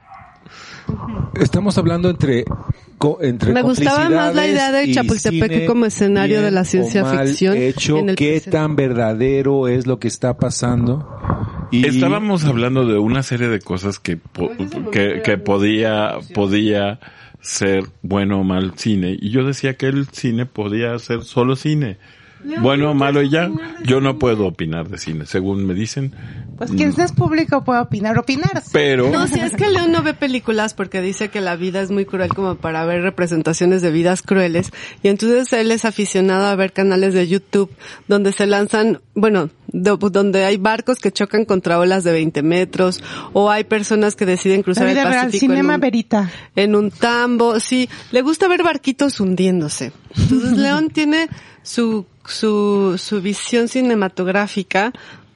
Estamos 1.40 1.78
hablando 1.78 2.10
entre 2.10 2.44
entre 3.22 3.54
Me 3.54 3.62
gustaba 3.62 4.10
más 4.10 4.36
la 4.36 4.48
idea 4.48 4.72
de 4.72 4.92
Chapultepec 4.94 5.52
cine 5.52 5.66
como 5.66 5.86
escenario 5.86 6.42
de 6.42 6.52
la 6.52 6.64
ciencia 6.66 7.04
mal 7.04 7.28
ficción 7.28 7.58
Hecho, 7.58 7.98
en 7.98 8.10
el 8.10 8.16
qué 8.16 8.32
presente. 8.34 8.52
tan 8.52 8.76
verdadero 8.76 9.68
es 9.68 9.88
lo 9.88 10.00
que 10.00 10.08
está 10.08 10.38
pasando. 10.38 11.08
Y 11.72 11.86
Estábamos 11.88 12.44
hablando 12.46 12.86
de 12.86 12.98
una 13.00 13.24
serie 13.24 13.48
de 13.48 13.60
cosas 13.60 14.00
que, 14.00 14.18
po- 14.18 14.52
que, 14.92 15.22
que 15.24 15.38
podía, 15.38 16.16
podía 16.34 17.00
ser 17.40 17.86
bueno 18.02 18.42
o 18.42 18.44
mal 18.44 18.74
cine. 18.78 19.18
Y 19.20 19.30
yo 19.32 19.46
decía 19.46 19.76
que 19.76 19.88
el 19.88 20.08
cine 20.08 20.46
podía 20.46 20.98
ser 21.00 21.24
solo 21.24 21.56
cine. 21.56 21.98
Bueno 22.62 22.92
o 22.92 22.94
malo 22.94 23.22
y 23.22 23.30
ya. 23.30 23.50
Yo 23.86 24.02
no 24.02 24.18
puedo 24.20 24.48
opinar 24.48 24.90
de 24.90 24.98
cine, 24.98 25.26
según 25.28 25.66
me 25.66 25.74
dicen. 25.74 26.14
Pues 26.68 26.78
quien 26.78 26.94
es 27.02 27.12
público 27.12 27.64
puede 27.64 27.80
opinar, 27.82 28.18
opinar. 28.20 28.62
Pero, 28.72 29.10
No, 29.10 29.28
si 29.28 29.40
es 29.40 29.54
que 29.54 29.68
León 29.70 29.92
no 29.92 30.04
ve 30.04 30.14
películas 30.14 30.74
porque 30.74 31.02
dice 31.02 31.30
que 31.30 31.42
la 31.42 31.56
vida 31.56 31.82
es 31.82 31.90
muy 31.92 32.06
cruel 32.06 32.30
como 32.34 32.56
para 32.56 32.86
ver 32.86 33.02
representaciones 33.02 33.82
de 33.82 33.90
vidas 33.92 34.22
crueles. 34.22 34.72
Y 35.02 35.08
entonces 35.08 35.52
él 35.54 35.72
es 35.72 35.86
aficionado 35.86 36.46
a 36.46 36.56
ver 36.56 36.72
canales 36.72 37.14
de 37.14 37.28
YouTube 37.28 37.72
donde 38.08 38.32
se 38.32 38.46
lanzan, 38.46 39.02
bueno, 39.16 39.50
do- 39.68 39.98
donde 39.98 40.46
hay 40.46 40.58
barcos 40.58 41.00
que 41.00 41.12
chocan 41.12 41.46
contra 41.46 41.80
olas 41.80 42.04
de 42.04 42.12
20 42.12 42.44
metros 42.44 43.04
o 43.34 43.50
hay 43.50 43.64
personas 43.64 44.16
que 44.16 44.26
deciden 44.26 44.58
La 44.60 44.64
cruzar 44.64 44.88
el 44.88 44.96
real, 44.96 45.08
Pacífico 45.08 45.46
en 45.46 45.50
cinema 45.58 45.76
un- 45.76 45.82
verita. 45.82 46.32
en 46.56 46.76
un 46.76 46.92
tambo, 46.92 47.60
sí, 47.60 47.90
le 48.12 48.22
gusta 48.22 48.48
ver 48.48 48.62
barquitos 48.64 49.20
hundiéndose. 49.20 49.94
Entonces 50.16 50.52
León 50.58 50.90
tiene 50.90 51.28
su, 51.64 52.06
su, 52.26 52.96
su 52.98 53.22
visión 53.22 53.68
cinematográfica 53.68 54.92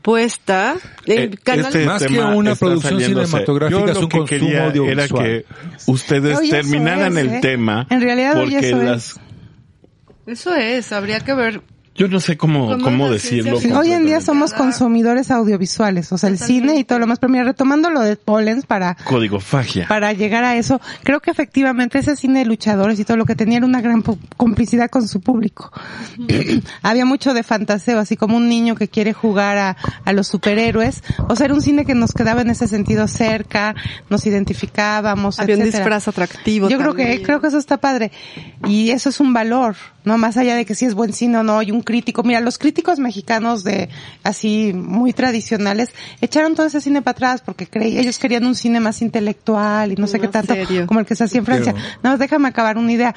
puesta 0.06 0.76
en 1.08 1.34
eh, 1.34 1.38
canales 1.44 1.74
este 1.74 1.86
Más 1.88 2.04
que 2.04 2.20
una 2.20 2.54
producción 2.56 2.94
saliéndose. 2.94 3.26
cinematográfica, 3.26 3.80
Yo 3.80 3.88
es 3.88 3.94
lo 3.96 4.00
un 4.02 4.08
que 4.10 4.18
consumo 4.20 4.40
quería 4.40 4.92
Era 4.92 5.08
que 5.08 5.46
ustedes 5.88 6.40
eso 6.40 6.50
terminaran 6.50 7.18
es, 7.18 7.24
el 7.26 7.34
¿eh? 7.34 7.40
tema. 7.42 7.88
En 7.90 8.02
realidad, 8.02 8.34
porque 8.36 8.60
eso 8.60 8.78
es. 8.78 8.84
las, 8.84 9.20
Eso 10.28 10.54
es, 10.56 10.92
habría 10.92 11.22
que 11.22 11.34
ver. 11.34 11.62
Yo 11.96 12.10
no 12.10 12.20
sé 12.20 12.36
cómo, 12.36 12.78
cómo 12.80 13.10
decirlo. 13.10 13.58
Hoy 13.78 13.94
en 13.94 14.06
día 14.06 14.20
somos 14.20 14.54
consumidores 14.54 15.32
audiovisuales, 15.32 16.12
o 16.12 16.18
sea, 16.18 16.30
el 16.30 16.38
cine 16.38 16.78
y 16.78 16.84
todo 16.84 17.00
lo 17.00 17.08
más. 17.08 17.20
Pero 17.20 17.32
mira, 17.32 17.46
retomando 17.46 17.90
lo 17.90 18.02
de 18.02 18.18
Pollens 18.18 18.66
para 18.66 18.96
Código 19.06 19.40
fagia. 19.40 19.88
para 19.88 20.12
llegar 20.12 20.44
a 20.44 20.58
eso, 20.58 20.82
creo 21.04 21.22
que 21.22 21.32
efectivamente 21.32 22.00
ese 22.00 22.18
cine 22.18 22.40
de 22.40 22.46
luchadores 22.46 23.00
y 23.00 23.06
todo 23.06 23.16
lo 23.16 23.26
que 23.26 23.36
tenía 23.36 23.58
era 23.58 23.66
una 23.66 23.80
gran 23.80 24.04
complicidad 24.36 24.90
con 24.90 25.08
su 25.08 25.22
público. 25.22 25.72
Había 26.82 27.06
mucho 27.06 27.34
de 27.34 27.44
fantaseo, 27.44 28.00
así 28.00 28.18
como 28.18 28.36
un 28.36 28.50
niño 28.50 28.76
que 28.76 28.90
quiere 28.90 29.14
jugar 29.14 29.58
a, 29.58 29.78
a 30.04 30.12
los 30.12 30.28
superhéroes. 30.28 31.02
O 31.30 31.36
sea, 31.38 31.46
era 31.46 31.54
un 31.54 31.62
cine 31.62 31.86
que 31.86 31.96
nos 31.96 32.12
quedaba 32.12 32.42
en 32.42 32.50
ese 32.50 32.68
sentido 32.68 33.08
cerca, 33.08 33.74
nos 34.10 34.26
identificábamos, 34.26 35.40
Había 35.40 35.56
un 35.56 35.64
disfraz 35.64 36.10
atractivo. 36.10 36.68
Yo 36.68 36.78
creo 36.78 36.94
que, 36.94 37.04
también. 37.04 37.24
creo 37.24 37.40
que 37.40 37.48
eso 37.48 37.58
está 37.58 37.78
padre. 37.78 38.12
Y 38.68 38.90
eso 38.90 39.08
es 39.08 39.22
un 39.22 39.34
valor, 39.34 39.76
¿no? 40.06 40.18
Más 40.18 40.38
allá 40.38 40.56
de 40.56 40.66
que 40.66 40.76
si 40.76 40.86
es 40.86 40.94
buen 40.94 41.14
cine 41.14 41.38
o 41.40 41.44
no, 41.44 41.62
y 41.62 41.72
un 41.72 41.82
crítico. 41.82 42.24
Mira, 42.24 42.40
los 42.40 42.58
críticos 42.58 43.00
mexicanos 43.00 43.64
de, 43.64 43.90
así, 44.24 44.72
muy 44.74 45.14
tradicionales, 45.14 45.90
echaron 46.22 46.56
todo 46.56 46.66
ese 46.68 46.82
cine 46.82 47.02
para 47.02 47.12
atrás 47.12 47.42
porque 47.46 47.68
creí, 47.68 47.98
ellos 47.98 48.18
querían 48.20 48.46
un 48.46 48.56
cine 48.56 48.80
más 48.80 49.02
intelectual 49.02 49.92
y 49.92 49.96
no 49.96 50.08
sé 50.08 50.20
qué 50.20 50.28
tanto, 50.28 50.54
serio. 50.54 50.88
como 50.88 51.00
el 51.00 51.06
que 51.06 51.16
se 51.16 51.24
hacía 51.24 51.40
en 51.40 51.46
Francia. 51.46 51.74
Pero- 51.74 51.86
Nada 52.04 52.10
más 52.16 52.20
déjame 52.20 52.48
acabar 52.48 52.78
una 52.78 52.92
idea. 52.92 53.16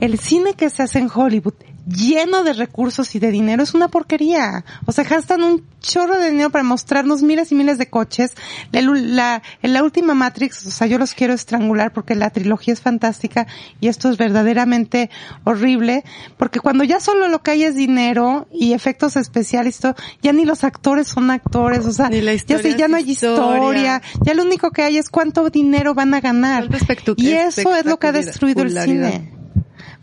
El 0.00 0.18
cine 0.18 0.54
que 0.54 0.70
se 0.70 0.82
hace 0.82 0.98
en 0.98 1.08
Hollywood, 1.12 1.54
lleno 1.88 2.44
de 2.44 2.52
recursos 2.52 3.14
y 3.14 3.18
de 3.18 3.30
dinero, 3.30 3.62
es 3.62 3.74
una 3.74 3.88
porquería. 3.88 4.64
O 4.86 4.92
sea, 4.92 5.04
gastan 5.04 5.42
un 5.42 5.64
chorro 5.80 6.18
de 6.18 6.30
dinero 6.30 6.50
para 6.50 6.64
mostrarnos 6.64 7.22
miles 7.22 7.52
y 7.52 7.54
miles 7.54 7.78
de 7.78 7.88
coches. 7.88 8.32
La, 8.72 8.82
la, 8.82 9.42
en 9.62 9.72
la 9.72 9.82
última 9.82 10.14
Matrix, 10.14 10.66
o 10.66 10.70
sea, 10.70 10.86
yo 10.86 10.98
los 10.98 11.14
quiero 11.14 11.34
estrangular 11.34 11.92
porque 11.92 12.14
la 12.14 12.30
trilogía 12.30 12.74
es 12.74 12.80
fantástica 12.80 13.46
y 13.80 13.88
esto 13.88 14.10
es 14.10 14.16
verdaderamente 14.18 15.10
horrible, 15.44 16.04
porque 16.36 16.60
cuando 16.60 16.84
ya 16.84 17.00
solo 17.00 17.28
lo 17.28 17.42
que 17.42 17.52
hay 17.52 17.64
es 17.64 17.74
dinero 17.74 18.48
y 18.52 18.72
efectos 18.72 19.16
especiales, 19.16 19.78
y 19.78 19.82
todo, 19.82 19.94
ya 20.22 20.32
ni 20.32 20.44
los 20.44 20.64
actores 20.64 21.08
son 21.08 21.30
actores, 21.30 21.86
o 21.86 21.92
sea, 21.92 22.08
Ni 22.08 22.20
la 22.20 22.34
ya, 22.34 22.58
sí, 22.58 22.74
ya 22.76 22.88
no 22.88 22.96
hay 22.96 23.10
historia. 23.10 23.56
historia, 23.56 24.02
ya 24.24 24.34
lo 24.34 24.42
único 24.42 24.70
que 24.70 24.82
hay 24.82 24.98
es 24.98 25.08
cuánto 25.08 25.48
dinero 25.50 25.94
van 25.94 26.14
a 26.14 26.20
ganar. 26.20 26.68
Y 27.16 27.32
eso 27.32 27.74
es 27.74 27.84
lo 27.84 27.98
que 27.98 28.06
ha 28.08 28.12
destruido 28.12 28.62
el 28.62 28.78
cine. 28.78 29.37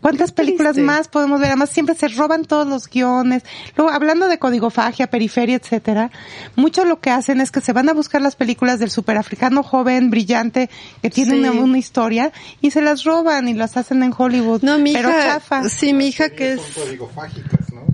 ¿Cuántas 0.06 0.30
películas 0.30 0.74
triste. 0.74 0.86
más 0.86 1.08
podemos 1.08 1.40
ver? 1.40 1.48
Además 1.48 1.70
siempre 1.70 1.96
se 1.96 2.06
roban 2.08 2.44
todos 2.44 2.64
los 2.66 2.88
guiones. 2.88 3.42
Luego, 3.76 3.90
hablando 3.92 4.28
de 4.28 4.38
codigofagia, 4.38 5.08
periferia, 5.08 5.56
etcétera, 5.56 6.12
mucho 6.54 6.84
lo 6.84 7.00
que 7.00 7.10
hacen 7.10 7.40
es 7.40 7.50
que 7.50 7.60
se 7.60 7.72
van 7.72 7.88
a 7.88 7.92
buscar 7.92 8.22
las 8.22 8.36
películas 8.36 8.78
del 8.78 8.90
superafricano 8.90 9.64
joven, 9.64 10.10
brillante, 10.10 10.70
que 11.02 11.10
tiene 11.10 11.32
Sí. 11.32 11.38
una, 11.40 11.50
una 11.50 11.78
historia, 11.78 12.30
y 12.60 12.70
se 12.70 12.82
las 12.82 13.02
roban 13.02 13.48
y 13.48 13.54
las 13.54 13.76
hacen 13.76 14.02
en 14.04 14.12
Hollywood. 14.16 14.62
No, 14.62 14.78
mi 14.78 14.92
pero 14.92 15.08
hija, 15.10 15.22
chafa. 15.24 15.68
sí, 15.68 15.92
mi 15.92 16.06
hija 16.06 16.30
que 16.30 16.52
es 16.52 16.60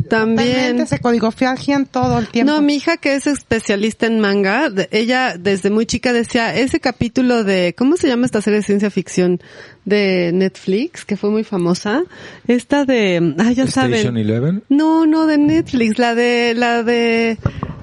también 0.08 0.46
Totalmente 0.48 0.86
se 0.86 0.98
codigofagian 1.00 1.86
todo 1.86 2.18
el 2.18 2.28
tiempo. 2.28 2.52
No, 2.52 2.60
mi 2.60 2.74
hija 2.74 2.96
que 2.98 3.14
es 3.14 3.26
especialista 3.26 4.06
en 4.06 4.20
manga, 4.20 4.68
de- 4.68 4.88
ella 4.92 5.36
desde 5.38 5.70
muy 5.70 5.86
chica 5.86 6.12
decía, 6.12 6.54
ese 6.54 6.80
capítulo 6.80 7.44
de, 7.44 7.74
¿cómo 7.76 7.96
se 7.96 8.08
llama 8.08 8.26
esta 8.26 8.42
serie 8.42 8.58
de 8.60 8.64
ciencia 8.66 8.90
ficción 8.90 9.40
de 9.84 10.30
Netflix, 10.34 11.04
que 11.04 11.16
fue 11.16 11.30
muy 11.30 11.44
famosa? 11.44 12.02
Esta 12.46 12.84
de, 12.84 13.34
ah, 13.38 13.52
ya 13.52 13.64
Station 13.64 13.68
saben. 14.02 14.16
Eleven. 14.16 14.62
No, 14.68 15.06
no, 15.06 15.26
de 15.26 15.38
Netflix, 15.38 15.98
la 15.98 16.14
de, 16.14 16.54
la 16.54 16.82
de, 16.82 17.38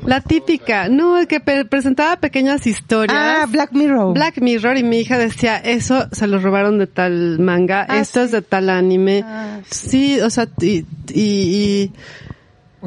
la 0.10 0.22
típica, 0.22 0.90
no, 0.90 1.18
el 1.20 1.28
que 1.28 1.40
presentaba 1.40 2.18
pequeñas 2.18 2.66
historias. 2.68 3.16
ah, 3.18 3.46
Black 3.50 3.72
Mirror. 3.74 4.14
Black 4.16 4.42
Mirror 4.42 4.78
y 4.78 4.84
mi 4.84 5.00
hija 5.00 5.18
decía, 5.18 5.58
eso 5.58 6.08
se 6.12 6.26
lo 6.28 6.40
robaron 6.40 6.80
de 6.80 6.88
tal 6.88 7.40
manga, 7.40 7.86
Ah, 7.88 8.00
esto 8.00 8.22
es 8.22 8.32
sí. 8.32 8.36
de 8.38 8.42
tal 8.42 8.70
anime. 8.70 9.24
Ah, 9.26 9.60
sí. 9.70 10.20
o 10.20 10.30
sea, 10.30 10.48
y, 10.62 10.86
y, 11.14 11.22
y- 11.22 11.92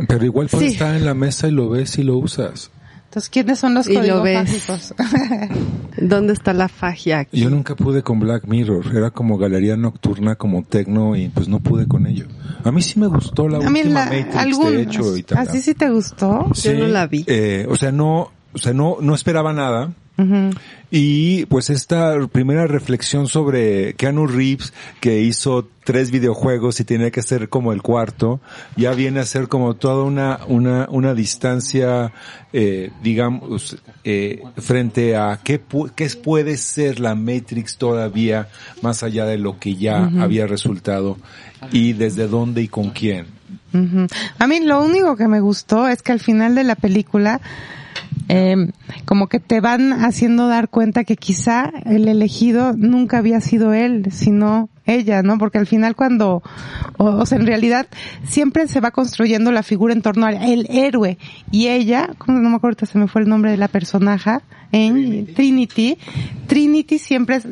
Pero 0.08 0.24
igual 0.24 0.48
puede 0.48 0.66
Sí. 0.68 0.72
estar 0.74 0.94
en 0.96 1.04
la 1.04 1.14
mesa 1.14 1.48
y 1.48 1.52
lo 1.52 1.68
ves 1.70 1.96
y 1.98 2.02
lo 2.02 2.16
usas. 2.16 2.70
Entonces, 3.04 3.28
¿quiénes 3.30 3.58
son 3.58 3.74
los 3.74 3.86
códigos 3.86 4.24
¿dónde 5.98 6.32
está 6.32 6.52
la 6.54 6.68
fagia 6.68 7.20
aquí? 7.20 7.40
Yo 7.40 7.50
nunca 7.50 7.76
pude 7.76 8.02
con 8.02 8.18
Black 8.20 8.44
Mirror. 8.46 8.96
Era 8.96 9.10
como 9.10 9.36
galería 9.38 9.76
nocturna, 9.76 10.34
como 10.36 10.62
tecno 10.64 11.14
y 11.14 11.28
pues 11.28 11.46
no 11.48 11.60
pude 11.60 11.86
con 11.86 12.06
ello. 12.06 12.26
A 12.64 12.72
mí 12.72 12.82
sí 12.82 12.98
me 12.98 13.06
gustó 13.06 13.48
la 13.48 13.58
A 13.58 13.60
última 13.60 14.00
la, 14.00 14.04
Matrix, 14.06 14.36
algún, 14.36 14.76
de 14.76 14.82
hecho. 14.82 15.16
Y. 15.16 15.24
¿Así 15.36 15.60
sí 15.60 15.74
te 15.74 15.90
gustó? 15.90 16.50
Yo 16.54 16.72
no 16.74 16.86
la 16.86 17.06
vi. 17.06 17.24
eh, 17.26 17.66
o 17.68 17.76
sea, 17.76 17.92
no, 17.92 18.30
o 18.52 18.58
sea, 18.58 18.72
no, 18.72 18.98
no 19.00 19.14
esperaba 19.14 19.52
nada. 19.52 19.92
Y 20.90 21.46
pues 21.46 21.68
esta 21.70 22.14
primera 22.28 22.66
reflexión 22.66 23.26
sobre 23.26 23.94
Keanu 23.94 24.26
Reeves, 24.26 24.72
que 25.00 25.20
hizo 25.20 25.68
tres 25.84 26.10
videojuegos 26.12 26.78
y 26.80 26.84
tenía 26.84 27.10
que 27.10 27.22
ser 27.22 27.48
como 27.48 27.72
el 27.72 27.82
cuarto, 27.82 28.40
ya 28.76 28.92
viene 28.92 29.20
a 29.20 29.24
ser 29.24 29.48
como 29.48 29.74
toda 29.74 30.04
una, 30.04 30.40
una, 30.46 30.86
una 30.90 31.14
distancia, 31.14 32.12
eh, 32.52 32.90
digamos, 33.02 33.78
eh, 34.04 34.42
frente 34.58 35.16
a 35.16 35.40
qué, 35.42 35.60
pu- 35.60 35.90
qué 35.96 36.08
puede 36.22 36.56
ser 36.56 37.00
la 37.00 37.14
Matrix 37.16 37.78
todavía 37.78 38.48
más 38.82 39.02
allá 39.02 39.24
de 39.24 39.38
lo 39.38 39.58
que 39.58 39.74
ya 39.76 40.04
había 40.20 40.46
resultado 40.46 41.16
y 41.70 41.92
desde 41.92 42.26
dónde 42.26 42.62
y 42.62 42.68
con 42.68 42.90
quién. 42.90 43.26
A 44.38 44.46
mí 44.46 44.60
lo 44.60 44.84
único 44.84 45.16
que 45.16 45.28
me 45.28 45.40
gustó 45.40 45.88
es 45.88 46.02
que 46.02 46.12
al 46.12 46.20
final 46.20 46.54
de 46.54 46.64
la 46.64 46.74
película, 46.74 47.40
eh, 48.28 48.70
como 49.06 49.28
que 49.28 49.40
te 49.40 49.60
van 49.60 49.92
haciendo 49.92 50.48
dar 50.48 50.68
cuenta 50.68 51.04
que 51.04 51.16
quizá 51.16 51.72
el 51.86 52.08
elegido 52.08 52.74
nunca 52.74 53.18
había 53.18 53.40
sido 53.40 53.72
él, 53.72 54.08
sino 54.10 54.68
ella, 54.86 55.22
¿no? 55.22 55.38
Porque 55.38 55.58
al 55.58 55.66
final 55.66 55.94
cuando, 55.94 56.42
o, 56.96 57.04
o 57.04 57.26
sea, 57.26 57.38
en 57.38 57.46
realidad 57.46 57.86
siempre 58.24 58.68
se 58.68 58.80
va 58.80 58.90
construyendo 58.90 59.52
la 59.52 59.62
figura 59.62 59.92
en 59.92 60.02
torno 60.02 60.26
al 60.26 60.42
el 60.42 60.66
héroe 60.70 61.18
y 61.50 61.68
ella, 61.68 62.10
como 62.18 62.38
no 62.38 62.50
me 62.50 62.56
acuerdo, 62.56 62.86
se 62.86 62.98
me 62.98 63.08
fue 63.08 63.22
el 63.22 63.28
nombre 63.28 63.50
de 63.50 63.56
la 63.56 63.68
personaje, 63.68 64.40
en 64.72 65.34
Trinity, 65.34 65.98
Trinity 66.46 66.98
siempre 66.98 67.36
es, 67.36 67.46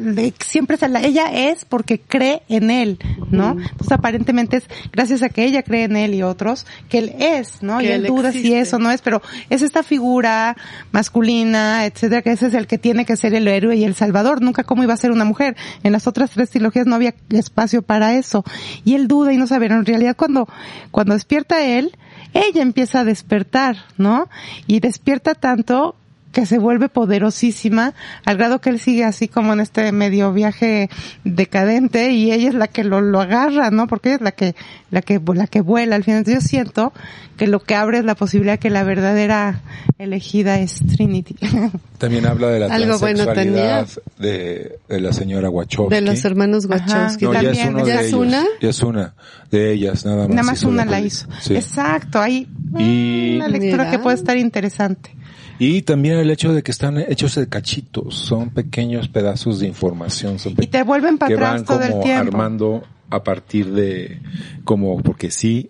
siempre 0.45 0.77
es 0.77 0.89
la, 0.89 1.03
ella 1.03 1.27
es 1.31 1.67
porque 1.67 2.01
cree 2.01 2.43
en 2.49 2.71
él, 2.71 2.99
¿no? 3.31 3.51
Entonces 3.51 3.93
aparentemente 3.93 4.57
es 4.57 4.65
gracias 4.91 5.23
a 5.23 5.29
que 5.29 5.45
ella 5.45 5.63
cree 5.63 5.85
en 5.85 5.97
él 5.97 6.15
y 6.15 6.23
otros, 6.23 6.67
que 6.89 6.99
él 6.99 7.15
es, 7.19 7.63
¿no? 7.63 7.79
Que 7.79 7.85
y 7.85 7.87
él 7.89 8.07
él 8.07 8.07
duda 8.07 8.33
si 8.33 8.39
existe. 8.39 8.61
eso 8.61 8.79
no 8.79 8.91
es, 8.91 9.03
pero 9.03 9.21
es 9.51 9.61
esta 9.61 9.83
figura 9.83 10.57
masculina, 10.93 11.85
etcétera, 11.85 12.23
que 12.23 12.33
ese 12.33 12.47
es 12.47 12.55
el 12.55 12.67
que 12.67 12.79
tiene 12.79 13.05
que 13.05 13.17
ser 13.17 13.35
el 13.35 13.47
héroe 13.49 13.77
y 13.77 13.85
el 13.85 13.95
salvador, 13.95 14.41
nunca 14.41 14.65
cómo 14.65 14.83
iba 14.83 14.95
a 14.95 14.97
ser 14.97 15.11
una 15.11 15.27
mujer. 15.27 15.57
En 15.83 15.93
las 15.93 16.07
otras 16.07 16.31
tres 16.31 16.49
trilogías 16.49 16.87
no 16.87 16.95
había 16.95 17.15
espacio 17.39 17.83
para 17.83 18.15
eso. 18.15 18.45
Y 18.85 18.95
él 18.95 19.09
duda 19.09 19.33
y 19.33 19.37
no 19.37 19.47
sabe, 19.47 19.67
en 19.67 19.85
realidad 19.85 20.17
cuando, 20.17 20.49
cuando 20.91 21.15
despierta 21.15 21.65
él, 21.65 21.97
ella 22.33 22.63
empieza 22.63 23.01
a 23.01 23.05
despertar, 23.05 23.77
¿no? 23.97 24.29
Y 24.67 24.81
despierta 24.81 25.35
tanto 25.35 25.97
que 26.33 26.47
se 26.47 26.59
vuelve 26.59 26.89
poderosísima 26.89 27.93
al 28.25 28.37
grado 28.37 28.61
que 28.61 28.71
él 28.71 28.79
sigue 28.79 29.05
así 29.05 29.27
como 29.29 29.53
en 29.53 29.61
este 29.61 29.91
medio 29.93 30.33
viaje 30.33 30.89
decadente 31.25 32.11
y 32.13 32.33
ella 32.33 32.49
es 32.49 32.55
la 32.55 32.69
que 32.69 32.85
lo, 32.85 33.01
lo 33.01 33.21
agarra, 33.21 33.71
¿no? 33.71 33.87
Porque 33.87 34.11
ella 34.11 34.17
es 34.17 34.23
la 34.23 34.33
que, 34.33 34.55
la 34.91 35.03
que, 35.03 35.21
la 35.35 35.47
que 35.47 35.61
vuela 35.61 35.97
al 35.97 36.05
final. 36.05 36.25
Yo 36.25 36.41
siento 36.41 36.93
que 37.37 37.47
lo 37.47 37.61
que 37.61 37.75
abre 37.75 37.99
es 37.99 38.05
la 38.05 38.15
posibilidad 38.15 38.59
que 38.59 38.71
la 38.71 38.85
verdadera 38.85 39.61
elegida 39.99 40.59
es 40.61 40.81
Trinity. 40.95 41.37
También 41.99 42.27
habla 42.27 42.49
de 42.49 42.61
la 42.61 42.67
Algo 42.75 42.99
bueno 42.99 43.25
transexualidad 43.25 43.89
de, 44.19 44.79
de 44.89 45.01
la 45.01 45.13
señora 45.13 45.51
Wachowski. 45.51 45.95
De 45.95 46.01
los 46.01 46.25
hermanos 46.25 46.67
Wachowski. 46.67 47.25
No, 47.25 47.33
ya 47.35 47.41
es, 47.41 47.47
También, 47.59 47.75
uno 47.75 47.87
¿ya 47.87 47.95
de 47.95 48.01
es 48.01 48.07
ellos. 48.09 48.21
una? 48.27 48.45
Ya 48.61 48.69
es 48.71 48.83
una 48.83 49.15
de 49.51 49.73
ellas, 49.73 50.05
nada 50.05 50.19
más. 50.19 50.29
Nada 50.29 50.43
más 50.45 50.63
una 50.63 50.85
la 50.85 51.01
hizo. 51.01 51.27
Sí. 51.41 51.55
Exacto, 51.57 52.21
hay 52.21 52.47
Y- 52.79 53.37
una 53.37 53.49
lectura 53.49 53.85
Mira. 53.85 53.91
que 53.91 53.99
puede 53.99 54.17
estar 54.17 54.37
interesante. 54.37 55.17
Y 55.61 55.83
también 55.83 56.19
el 56.19 56.31
hecho 56.31 56.55
de 56.55 56.63
que 56.63 56.71
están 56.71 56.97
hechos 56.99 57.35
de 57.35 57.47
cachitos, 57.47 58.15
son 58.15 58.49
pequeños 58.49 59.09
pedazos 59.09 59.61
de 59.61 59.67
información, 59.67 60.39
son 60.39 60.55
Y 60.59 60.67
te 60.69 60.83
vuelven 60.83 61.19
para 61.19 61.29
que 61.29 61.35
atrás 61.35 61.53
van 61.53 61.65
todo 61.67 61.83
el 61.83 61.91
como 61.91 62.03
tiempo. 62.03 62.29
armando 62.29 62.83
a 63.11 63.23
partir 63.23 63.71
de, 63.73 64.23
como, 64.65 65.03
porque 65.03 65.31
sí, 65.31 65.69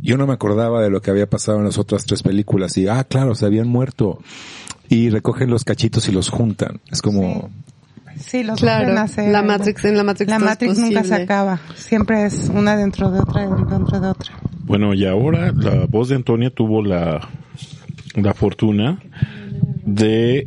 yo 0.00 0.16
no 0.16 0.28
me 0.28 0.34
acordaba 0.34 0.80
de 0.80 0.88
lo 0.88 1.02
que 1.02 1.10
había 1.10 1.28
pasado 1.28 1.58
en 1.58 1.64
las 1.64 1.78
otras 1.78 2.04
tres 2.04 2.22
películas 2.22 2.78
y, 2.78 2.86
ah, 2.86 3.02
claro, 3.02 3.34
se 3.34 3.44
habían 3.44 3.66
muerto. 3.66 4.20
Y 4.88 5.10
recogen 5.10 5.50
los 5.50 5.64
cachitos 5.64 6.08
y 6.08 6.12
los 6.12 6.28
juntan. 6.28 6.80
Es 6.92 7.02
como, 7.02 7.50
Sí, 8.16 8.44
los 8.44 8.60
Claro, 8.60 8.96
hacer. 9.00 9.32
la 9.32 9.42
Matrix, 9.42 9.84
en 9.84 9.96
la 9.96 10.04
Matrix 10.04 10.30
La 10.30 10.38
Matrix 10.38 10.78
nunca 10.78 11.02
se 11.02 11.14
acaba. 11.16 11.58
Siempre 11.74 12.24
es 12.26 12.48
una 12.54 12.76
dentro 12.76 13.10
de 13.10 13.18
otra, 13.18 13.48
dentro 13.48 13.98
de 13.98 14.06
otra. 14.06 14.32
Bueno, 14.60 14.94
y 14.94 15.04
ahora 15.04 15.52
la 15.52 15.86
voz 15.86 16.08
de 16.08 16.14
Antonia 16.14 16.50
tuvo 16.50 16.82
la, 16.84 17.28
la 18.14 18.34
fortuna 18.34 18.98
de 19.84 20.46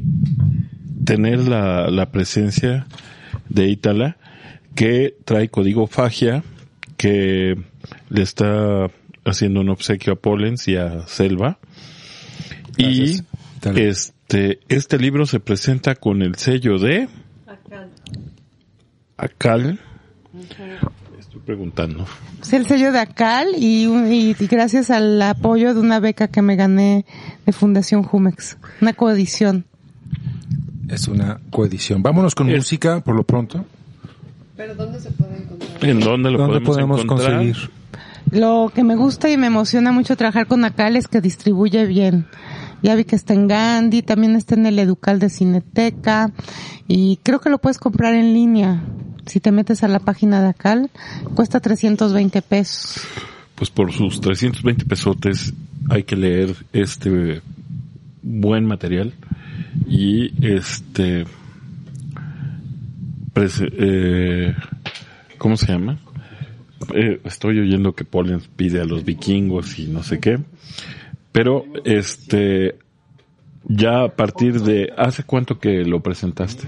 tener 1.06 1.48
la, 1.48 1.90
la 1.90 2.12
presencia 2.12 2.88
de 3.50 3.68
Ítala, 3.68 4.18
que 4.76 5.16
trae 5.26 5.50
código 5.50 5.88
Fagia, 5.88 6.44
que 6.98 7.56
le 8.10 8.22
está 8.22 8.88
haciendo 9.26 9.62
un 9.62 9.70
obsequio 9.70 10.14
a 10.14 10.16
Pollens 10.16 10.68
y 10.68 10.76
a 10.76 11.08
Selva. 11.08 11.60
Y 12.78 13.22
este, 13.76 14.60
este 14.68 14.98
libro 15.00 15.26
se 15.26 15.40
presenta 15.40 15.96
con 15.96 16.22
el 16.22 16.36
sello 16.36 16.78
de 16.78 17.08
Acal. 19.18 19.80
Estoy 21.20 21.42
preguntando. 21.46 22.06
Es 22.42 22.54
el 22.54 22.66
sello 22.68 22.92
de 22.92 23.00
Acal 23.00 23.48
y, 23.58 23.86
y, 23.88 24.36
y 24.40 24.48
gracias 24.48 24.90
al 24.92 25.22
apoyo 25.22 25.74
de 25.74 25.80
una 25.80 26.00
beca 26.00 26.28
que 26.28 26.42
me 26.42 26.56
gané 26.56 27.06
de 27.46 27.52
Fundación 27.52 28.04
Jumex. 28.04 28.58
Una 28.82 28.94
coedición. 28.94 29.66
es 30.90 31.08
una 31.08 31.40
coedición. 31.50 32.04
Vámonos 32.04 32.36
con 32.36 32.50
Es- 32.50 32.58
música 32.58 33.02
por 33.02 33.16
lo 33.16 33.24
pronto. 33.24 33.66
Pero 34.56 34.74
¿dónde 34.76 35.00
se 35.00 35.12
puede 35.12 35.38
encontrar? 35.38 35.86
¿En 35.86 36.00
dónde 36.00 36.32
lo 36.32 36.38
¿Dónde 36.40 36.62
podemos, 36.62 37.06
conseguir? 37.06 37.56
Lo 38.32 38.72
que 38.74 38.84
me 38.84 38.96
gusta 38.96 39.30
y 39.30 39.38
me 39.38 39.48
emociona 39.48 39.92
mucho 39.92 40.16
trabajar 40.18 40.48
con 40.48 40.66
Acal 40.66 40.96
es 40.98 41.08
que 41.08 41.22
distribuye 41.22 41.86
bien. 41.86 42.26
Ya 42.84 42.96
vi 42.96 43.06
que 43.06 43.16
está 43.16 43.34
en 43.34 43.48
Gandhi, 43.48 44.02
también 44.02 44.36
está 44.36 44.56
en 44.56 44.66
el 44.66 44.78
Educal 44.80 45.20
de 45.20 45.30
Cineteca 45.30 46.32
y 46.88 47.18
creo 47.24 47.40
que 47.40 47.50
lo 47.50 47.58
puedes 47.60 47.78
comprar 47.80 48.14
en 48.16 48.34
línea. 48.34 48.84
Si 49.28 49.40
te 49.40 49.52
metes 49.52 49.84
a 49.84 49.88
la 49.88 50.00
página 50.00 50.42
de 50.42 50.50
Acal, 50.50 50.90
cuesta 51.36 51.60
320 51.60 52.42
pesos. 52.42 53.02
Pues 53.56 53.70
por 53.70 53.92
sus 53.92 54.22
320 54.22 54.86
pesotes 54.86 55.54
hay 55.90 56.04
que 56.04 56.16
leer 56.16 56.56
este 56.74 57.42
buen 58.22 58.66
material 58.66 59.14
y 59.88 60.34
este 60.46 61.26
eh, 63.36 64.56
¿cómo 65.38 65.58
se 65.58 65.68
llama? 65.68 66.00
Eh, 66.96 67.22
estoy 67.24 67.60
oyendo 67.60 67.94
que 67.94 68.06
Pollens 68.06 68.48
pide 68.48 68.82
a 68.82 68.86
los 68.86 69.06
vikingos 69.06 69.78
y 69.78 69.88
no 69.88 70.04
sé 70.04 70.20
qué, 70.20 70.40
pero 71.32 71.66
este 71.86 72.80
ya 73.70 74.04
a 74.06 74.10
partir 74.16 74.62
de 74.62 74.94
hace 74.98 75.24
cuánto 75.24 75.60
que 75.60 75.84
lo 75.84 76.02
presentaste 76.02 76.68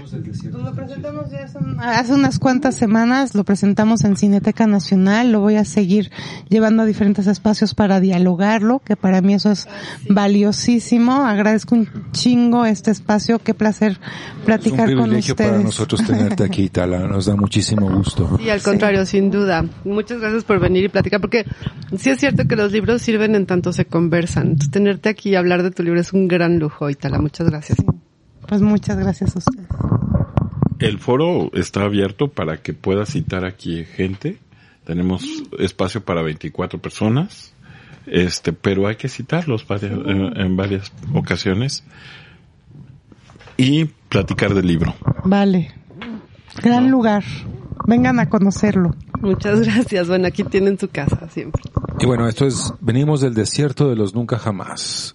Lo 0.52 0.72
presentamos 0.74 1.30
ya 1.30 1.44
hace, 1.44 1.58
un- 1.58 1.80
hace 1.80 2.12
unas 2.14 2.38
cuantas 2.38 2.74
semanas, 2.76 3.34
lo 3.34 3.44
presentamos 3.44 4.04
en 4.04 4.16
Cineteca 4.16 4.66
Nacional, 4.66 5.32
lo 5.32 5.40
voy 5.40 5.56
a 5.56 5.64
seguir 5.64 6.10
llevando 6.48 6.82
a 6.82 6.86
diferentes 6.86 7.26
espacios 7.26 7.74
para 7.74 8.00
dialogarlo, 8.00 8.80
que 8.84 8.96
para 8.96 9.20
mí 9.22 9.34
eso 9.34 9.50
es 9.50 9.66
valiosísimo. 10.08 11.24
Agradezco 11.24 11.74
un 11.74 11.88
chingo 12.12 12.64
este 12.66 12.90
espacio, 12.90 13.38
qué 13.38 13.54
placer 13.54 13.92
Es 13.92 13.98
un 14.38 14.44
platicar 14.44 14.86
con 14.88 14.96
privilegio 15.04 15.32
ustedes. 15.34 15.50
para 15.50 15.62
nosotros 15.62 16.04
tenerte 16.04 16.44
aquí, 16.44 16.68
Tala. 16.70 16.98
Nos 17.08 17.26
da 17.26 17.34
muchísimo 17.36 17.90
gusto. 17.90 18.38
Y 18.44 18.50
al 18.50 18.62
contrario, 18.62 19.06
sin 19.06 19.30
duda. 19.30 19.64
Muchas 19.84 20.20
gracias 20.20 20.44
por 20.44 20.60
venir 20.60 20.84
y 20.84 20.88
platicar, 20.88 21.20
porque 21.20 21.44
sí 21.96 22.10
es 22.10 22.18
cierto 22.20 22.46
que 22.46 22.56
los 22.56 22.72
libros 22.72 23.02
sirven 23.02 23.34
en 23.34 23.46
tanto 23.46 23.72
se 23.72 23.84
conversan. 23.86 24.48
Entonces, 24.48 24.70
tenerte 24.70 25.08
aquí 25.08 25.30
y 25.30 25.34
hablar 25.34 25.62
de 25.62 25.70
tu 25.70 25.82
libro 25.82 26.00
es 26.00 26.12
un 26.12 26.28
gran 26.28 26.58
lujo, 26.58 26.89
Itala. 26.90 27.18
Muchas 27.18 27.48
gracias. 27.50 27.78
Pues 28.48 28.60
muchas 28.62 28.98
gracias 28.98 29.36
a 29.36 29.38
ustedes. 29.38 29.68
El 30.78 30.98
foro 30.98 31.50
está 31.52 31.82
abierto 31.82 32.28
para 32.28 32.56
que 32.58 32.72
pueda 32.72 33.04
citar 33.06 33.44
aquí 33.44 33.84
gente. 33.84 34.38
Tenemos 34.84 35.24
espacio 35.58 36.02
para 36.04 36.22
24 36.22 36.80
personas. 36.80 37.52
Este, 38.06 38.52
pero 38.52 38.88
hay 38.88 38.96
que 38.96 39.08
citarlos 39.08 39.66
varias- 39.68 39.92
en, 39.92 40.36
en 40.40 40.56
varias 40.56 40.90
ocasiones. 41.14 41.84
Y 43.56 43.84
platicar 44.08 44.54
del 44.54 44.66
libro. 44.66 44.94
Vale. 45.24 45.70
Gran 46.62 46.90
lugar. 46.90 47.22
Vengan 47.86 48.18
a 48.18 48.28
conocerlo. 48.28 48.94
Muchas 49.20 49.60
gracias. 49.60 50.08
Bueno, 50.08 50.26
aquí 50.26 50.44
tienen 50.44 50.78
su 50.78 50.88
casa 50.88 51.28
siempre. 51.30 51.62
Y 51.98 52.06
bueno, 52.06 52.26
esto 52.26 52.46
es, 52.46 52.72
venimos 52.80 53.20
del 53.20 53.34
desierto 53.34 53.88
de 53.90 53.96
los 53.96 54.14
nunca 54.14 54.38
jamás. 54.38 55.14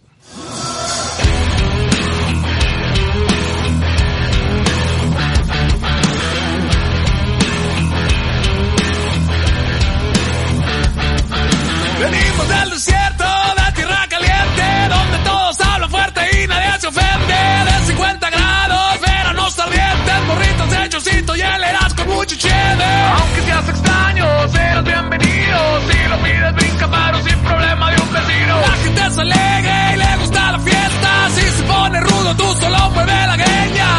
burritos 20.36 20.70
de 20.70 20.90
chocito 20.90 21.36
y 21.36 21.42
heleras 21.42 21.94
con 21.94 22.08
mucha 22.08 22.36
cheve. 22.38 22.86
Aunque 23.18 23.42
seas 23.42 23.70
extraño, 23.70 24.26
serás 24.50 24.84
bienvenido. 24.84 25.60
Si 25.88 26.10
lo 26.10 26.18
pides, 26.24 26.56
brinca 26.56 26.88
paro 26.90 27.18
sin 27.24 27.40
problema 27.40 27.92
de 27.92 28.02
un 28.02 28.14
vecino. 28.14 28.62
La 28.62 28.76
gente 28.84 29.02
es 29.08 29.18
alegre 29.18 29.94
y 29.94 29.98
le 29.98 30.18
gusta 30.18 30.52
la 30.52 30.60
fiesta. 30.60 31.30
Si 31.36 31.42
se 31.42 31.64
pone 31.64 32.00
rudo, 32.02 32.36
tú 32.36 32.54
solo 32.62 32.90
mueve 32.92 33.28
la 33.28 33.38
greña. 33.38 33.90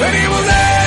Venimos 0.00 0.46
de 0.46 0.85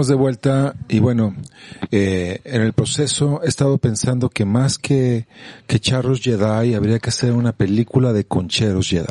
Estamos 0.00 0.08
de 0.08 0.22
vuelta 0.22 0.74
y 0.88 0.98
bueno, 0.98 1.34
eh, 1.90 2.40
en 2.44 2.62
el 2.62 2.72
proceso 2.72 3.42
he 3.44 3.48
estado 3.48 3.76
pensando 3.76 4.30
que 4.30 4.46
más 4.46 4.78
que, 4.78 5.26
que 5.66 5.78
charros 5.78 6.22
Jedi 6.22 6.72
habría 6.72 6.98
que 6.98 7.10
hacer 7.10 7.32
una 7.32 7.52
película 7.52 8.14
de 8.14 8.24
concheros 8.24 8.88
Jedi. 8.88 9.04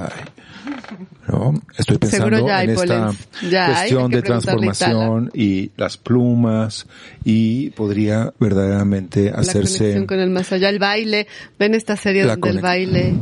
¿No? 1.30 1.54
Estoy 1.78 1.98
pensando 1.98 2.48
ya 2.48 2.64
en 2.64 2.70
esta. 2.72 3.12
Ya 3.50 3.68
cuestión 3.68 4.12
de 4.12 4.22
transformación 4.22 5.32
y 5.34 5.72
las 5.78 5.98
plumas 5.98 6.88
y 7.24 7.70
podría 7.72 8.34
verdaderamente 8.40 9.32
La 9.32 9.38
hacerse 9.40 9.78
conexión 9.78 10.08
con 10.08 10.20
el 10.20 10.30
más 10.32 10.52
allá, 10.52 10.70
el 10.70 10.80
baile. 10.80 11.28
Ven 11.60 11.76
esta 11.76 11.96
serie 11.96 12.24
La 12.26 12.34
donde 12.36 12.50
el 12.50 12.58
conex- 12.58 12.62
baile. 12.62 13.14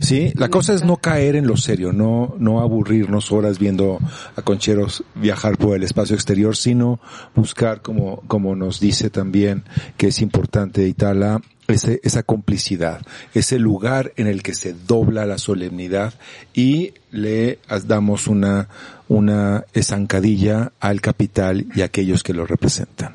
Sí, 0.00 0.32
la 0.36 0.48
cosa 0.48 0.74
es 0.74 0.84
no 0.84 0.96
caer 0.98 1.36
en 1.36 1.46
lo 1.46 1.56
serio, 1.56 1.92
no, 1.92 2.34
no 2.38 2.60
aburrirnos 2.60 3.32
horas 3.32 3.58
viendo 3.58 3.98
a 4.36 4.42
concheros 4.42 5.02
viajar 5.14 5.56
por 5.58 5.76
el 5.76 5.82
espacio 5.82 6.14
exterior, 6.14 6.56
sino 6.56 7.00
buscar, 7.34 7.82
como, 7.82 8.22
como 8.28 8.54
nos 8.54 8.80
dice 8.80 9.10
también, 9.10 9.64
que 9.96 10.08
es 10.08 10.20
importante 10.20 10.86
Itala, 10.86 11.40
ese, 11.68 12.00
esa 12.04 12.22
complicidad, 12.22 13.02
ese 13.34 13.58
lugar 13.58 14.12
en 14.16 14.26
el 14.26 14.42
que 14.42 14.54
se 14.54 14.72
dobla 14.72 15.26
la 15.26 15.38
solemnidad 15.38 16.14
y 16.54 16.94
le 17.10 17.58
damos 17.86 18.26
una, 18.26 18.68
una 19.08 19.64
zancadilla 19.80 20.72
al 20.80 21.00
capital 21.00 21.66
y 21.74 21.82
a 21.82 21.86
aquellos 21.86 22.22
que 22.22 22.34
lo 22.34 22.46
representan. 22.46 23.14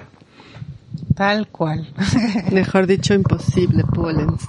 Tal 1.16 1.48
cual. 1.48 1.88
Mejor 2.52 2.88
dicho, 2.88 3.14
imposible, 3.14 3.84
Polens. 3.84 4.48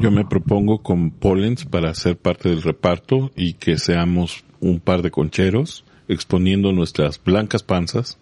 Yo 0.00 0.10
me 0.10 0.24
propongo 0.24 0.82
con 0.82 1.10
Pollens 1.10 1.64
para 1.64 1.94
ser 1.94 2.16
parte 2.16 2.48
del 2.48 2.62
reparto 2.62 3.30
y 3.36 3.54
que 3.54 3.78
seamos 3.78 4.44
un 4.60 4.80
par 4.80 5.02
de 5.02 5.10
concheros 5.10 5.84
exponiendo 6.08 6.72
nuestras 6.72 7.22
blancas 7.22 7.62
panzas 7.62 8.18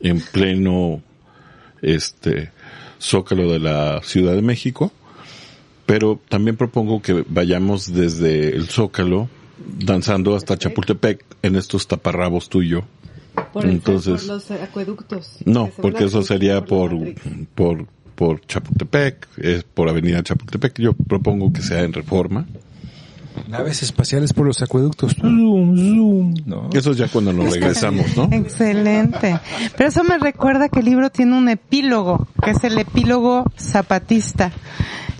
en 0.00 0.20
pleno 0.20 1.02
este 1.82 2.50
zócalo 3.00 3.50
de 3.50 3.58
la 3.58 4.00
Ciudad 4.02 4.34
de 4.34 4.42
México. 4.42 4.92
Pero 5.86 6.20
también 6.28 6.56
propongo 6.56 7.00
que 7.00 7.24
vayamos 7.28 7.92
desde 7.92 8.50
el 8.54 8.68
zócalo 8.68 9.28
danzando 9.78 10.36
hasta 10.36 10.58
Chapultepec 10.58 11.24
en 11.42 11.56
estos 11.56 11.86
taparrabos 11.88 12.48
tuyo. 12.48 12.84
Por 13.52 13.64
Entonces- 13.66 14.22
por 14.24 14.34
los 14.34 14.50
acueductos. 14.50 15.36
No, 15.44 15.66
Que 15.66 15.82
porque 15.82 16.04
eso 16.04 16.22
sería 16.22 16.64
por, 16.64 16.92
por, 17.54 17.86
por 18.14 18.40
Chapultepec, 18.42 19.26
es 19.38 19.64
por 19.64 19.88
Avenida 19.88 20.22
Chapultepec. 20.22 20.78
Yo 20.80 20.92
propongo 20.92 21.52
que 21.52 21.62
sea 21.62 21.82
en 21.84 21.92
Reforma. 21.92 22.46
Naves 23.46 23.82
espaciales 23.82 24.32
por 24.32 24.46
los 24.46 24.62
acueductos. 24.62 25.14
Zoom, 25.14 25.76
zoom. 25.76 26.34
¿no? 26.46 26.70
Eso 26.72 26.90
es 26.90 26.96
ya 26.96 27.08
cuando 27.08 27.32
nos 27.32 27.52
regresamos, 27.52 28.16
¿no? 28.16 28.28
Excelente. 28.32 29.38
Pero 29.76 29.88
eso 29.88 30.04
me 30.04 30.18
recuerda 30.18 30.68
que 30.68 30.80
el 30.80 30.86
libro 30.86 31.10
tiene 31.10 31.36
un 31.36 31.48
epílogo, 31.48 32.26
que 32.42 32.50
es 32.50 32.64
el 32.64 32.78
epílogo 32.78 33.44
zapatista, 33.58 34.52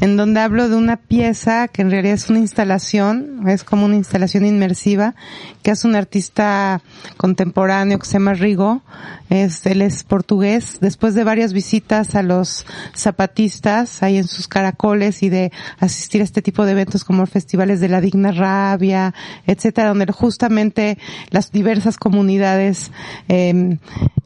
en 0.01 0.17
donde 0.17 0.41
hablo 0.41 0.69
de 0.69 0.77
una 0.77 0.97
pieza 0.97 1.69
que 1.69 1.83
en 1.83 1.91
realidad 1.91 2.15
es 2.15 2.31
una 2.31 2.39
instalación, 2.39 3.49
es 3.49 3.65
como 3.65 3.87
una 3.87 3.97
instalación 3.97 4.47
inmersiva, 4.47 5.15
que 5.63 5.71
hace 5.71 5.89
un 5.89 5.97
artista 5.97 6.81
contemporáneo 7.17 7.99
que 7.99 8.07
se 8.07 8.15
llama 8.15 8.35
Rigo, 8.35 8.83
es, 9.29 9.67
él 9.67 9.83
es 9.83 10.05
portugués, 10.05 10.79
después 10.81 11.15
de 11.15 11.25
varias 11.25 11.53
visitas 11.53 12.15
a 12.15 12.23
los 12.23 12.65
zapatistas 12.97 14.03
ahí 14.03 14.19
en 14.19 14.27
sus 14.27 14.49
caracoles 14.49 15.23
y 15.23 15.29
de 15.29 15.53
asistir 15.79 16.21
a 16.21 16.25
este 16.25 16.43
tipo 16.43 16.65
de 16.65 16.73
eventos 16.73 17.05
como 17.05 17.27
festivales 17.27 17.81
de 17.81 17.89
la 17.89 18.01
digna 18.01 18.33
rabia, 18.33 19.15
etcétera, 19.47 19.89
donde 19.89 20.11
justamente 20.13 20.99
las 21.31 21.51
diversas 21.51 21.97
comunidades 21.99 22.91
eh, 23.29 23.79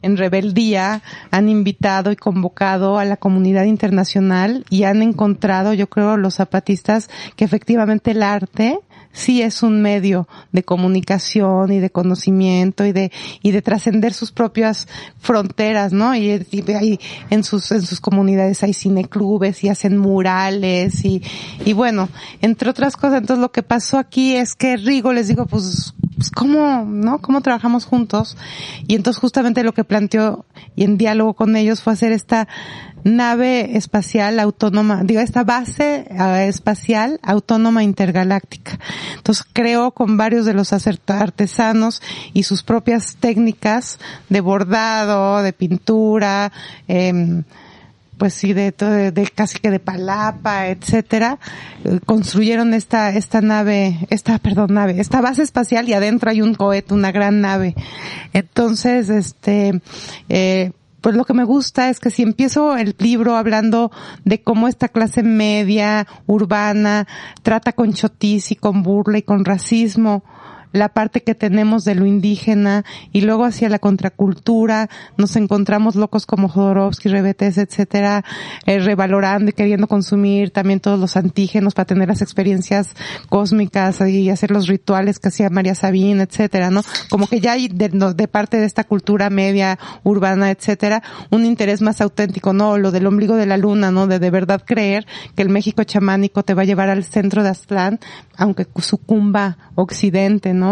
en 0.03 0.17
rebeldía 0.17 1.01
han 1.31 1.49
invitado 1.49 2.11
y 2.11 2.15
convocado 2.15 2.99
a 2.99 3.05
la 3.05 3.17
comunidad 3.17 3.63
internacional 3.63 4.65
y 4.69 4.83
han 4.83 5.01
encontrado, 5.01 5.62
yo 5.71 5.87
creo, 5.87 6.17
los 6.17 6.35
zapatistas 6.35 7.09
que 7.37 7.45
efectivamente 7.45 8.11
el 8.11 8.23
arte 8.23 8.79
sí 9.13 9.41
es 9.41 9.63
un 9.63 9.81
medio 9.81 10.27
de 10.51 10.63
comunicación 10.63 11.71
y 11.71 11.79
de 11.79 11.91
conocimiento 11.91 12.85
y 12.85 12.91
de 12.91 13.11
y 13.41 13.51
de 13.51 13.61
trascender 13.61 14.13
sus 14.13 14.31
propias 14.31 14.87
fronteras, 15.19 15.93
¿no? 15.93 16.15
Y, 16.15 16.45
y 16.51 16.99
en 17.29 17.43
sus 17.43 17.71
en 17.71 17.83
sus 17.83 18.01
comunidades 18.01 18.63
hay 18.63 18.73
cineclubes 18.73 19.63
y 19.63 19.69
hacen 19.69 19.97
murales 19.97 21.05
y 21.05 21.21
y 21.63 21.73
bueno, 21.73 22.09
entre 22.41 22.69
otras 22.69 22.97
cosas, 22.97 23.19
entonces 23.19 23.41
lo 23.41 23.51
que 23.51 23.63
pasó 23.63 23.99
aquí 23.99 24.35
es 24.35 24.55
que 24.55 24.75
Rigo 24.75 25.13
les 25.13 25.27
digo, 25.27 25.45
pues 25.45 25.93
pues 26.15 26.31
cómo, 26.31 26.85
¿no? 26.85 27.19
¿Cómo 27.19 27.41
trabajamos 27.41 27.85
juntos? 27.85 28.37
Y 28.87 28.95
entonces 28.95 29.19
justamente 29.19 29.63
lo 29.63 29.73
que 29.73 29.83
planteó 29.83 30.45
y 30.75 30.83
en 30.83 30.97
diálogo 30.97 31.33
con 31.33 31.55
ellos 31.55 31.81
fue 31.81 31.93
hacer 31.93 32.11
esta 32.11 32.47
nave 33.03 33.77
espacial 33.77 34.39
autónoma, 34.39 35.03
digo, 35.03 35.21
esta 35.21 35.43
base 35.43 36.05
eh, 36.09 36.47
espacial 36.47 37.19
autónoma 37.23 37.83
intergaláctica. 37.83 38.79
Entonces 39.15 39.45
creó 39.51 39.91
con 39.91 40.17
varios 40.17 40.45
de 40.45 40.53
los 40.53 40.73
artesanos 40.73 42.01
y 42.33 42.43
sus 42.43 42.63
propias 42.63 43.15
técnicas 43.15 43.99
de 44.29 44.41
bordado, 44.41 45.41
de 45.41 45.53
pintura, 45.53 46.51
em, 46.87 47.43
pues 48.17 48.33
sí, 48.35 48.53
de, 48.53 48.71
todo, 48.71 48.91
de, 48.91 49.11
de 49.11 49.27
casi 49.27 49.59
que 49.59 49.69
de 49.69 49.79
palapa, 49.79 50.67
etcétera, 50.67 51.39
eh, 51.83 51.99
construyeron 52.05 52.73
esta, 52.73 53.09
esta 53.09 53.41
nave, 53.41 54.07
esta, 54.09 54.37
perdón, 54.39 54.73
nave, 54.73 54.99
esta 54.99 55.21
base 55.21 55.41
espacial 55.41 55.89
y 55.89 55.93
adentro 55.93 56.29
hay 56.29 56.41
un 56.41 56.53
cohete, 56.53 56.93
una 56.93 57.11
gran 57.11 57.41
nave. 57.41 57.75
Entonces, 58.33 59.09
este, 59.09 59.81
eh, 60.29 60.71
pues 61.03 61.17
lo 61.17 61.25
que 61.25 61.33
me 61.33 61.43
gusta 61.43 61.89
es 61.89 61.99
que 61.99 62.09
si 62.09 62.23
empiezo 62.23 62.77
el 62.77 62.95
libro 62.97 63.35
hablando 63.35 63.91
de 64.23 64.41
cómo 64.41 64.69
esta 64.69 64.87
clase 64.87 65.21
media, 65.21 66.07
urbana, 66.27 67.07
trata 67.41 67.73
con 67.73 67.91
chotis 67.91 68.53
y 68.53 68.55
con 68.55 68.83
burla 68.83 69.17
y 69.17 69.23
con 69.23 69.43
racismo, 69.43 70.23
la 70.73 70.89
parte 70.89 71.23
que 71.23 71.35
tenemos 71.35 71.85
de 71.85 71.95
lo 71.95 72.05
indígena 72.05 72.83
y 73.13 73.21
luego 73.21 73.45
hacia 73.45 73.69
la 73.69 73.79
contracultura 73.79 74.89
nos 75.15 75.37
encontramos 75.37 75.95
locos 75.95 76.25
como 76.25 76.49
Jodorowsky, 76.49 77.09
Rebetes, 77.09 77.57
etcétera, 77.57 78.25
eh, 78.65 78.79
revalorando 78.79 79.51
y 79.51 79.53
queriendo 79.53 79.87
consumir 79.87 80.51
también 80.51 80.79
todos 80.79 80.99
los 80.99 81.15
antígenos 81.15 81.75
para 81.75 81.85
tener 81.85 82.09
las 82.09 82.21
experiencias 82.21 82.95
cósmicas 83.29 84.01
y 84.01 84.29
hacer 84.29 84.51
los 84.51 84.67
rituales 84.67 85.19
que 85.19 85.29
hacía 85.29 85.49
María 85.49 85.75
Sabine, 85.75 86.23
etcétera, 86.23 86.71
¿no? 86.71 86.81
Como 87.09 87.27
que 87.27 87.39
ya 87.39 87.53
hay 87.53 87.67
de 87.69 88.27
parte 88.27 88.57
de 88.57 88.65
esta 88.65 88.83
cultura 88.83 89.29
media, 89.29 89.77
urbana, 90.03 90.49
etcétera, 90.49 91.03
un 91.29 91.45
interés 91.45 91.81
más 91.81 92.01
auténtico, 92.01 92.51
¿no? 92.51 92.77
Lo 92.77 92.91
del 92.91 93.05
ombligo 93.05 93.35
de 93.35 93.45
la 93.45 93.57
luna, 93.57 93.91
¿no? 93.91 94.07
De 94.07 94.17
de 94.17 94.31
verdad 94.31 94.63
creer 94.65 95.05
que 95.35 95.43
el 95.43 95.49
México 95.49 95.83
chamánico 95.83 96.41
te 96.43 96.55
va 96.55 96.63
a 96.63 96.65
llevar 96.65 96.89
al 96.89 97.03
centro 97.03 97.43
de 97.43 97.49
Aztlán, 97.49 97.99
aunque 98.35 98.65
sucumba 98.79 99.57
Occidente, 99.75 100.53
¿no? 100.53 100.62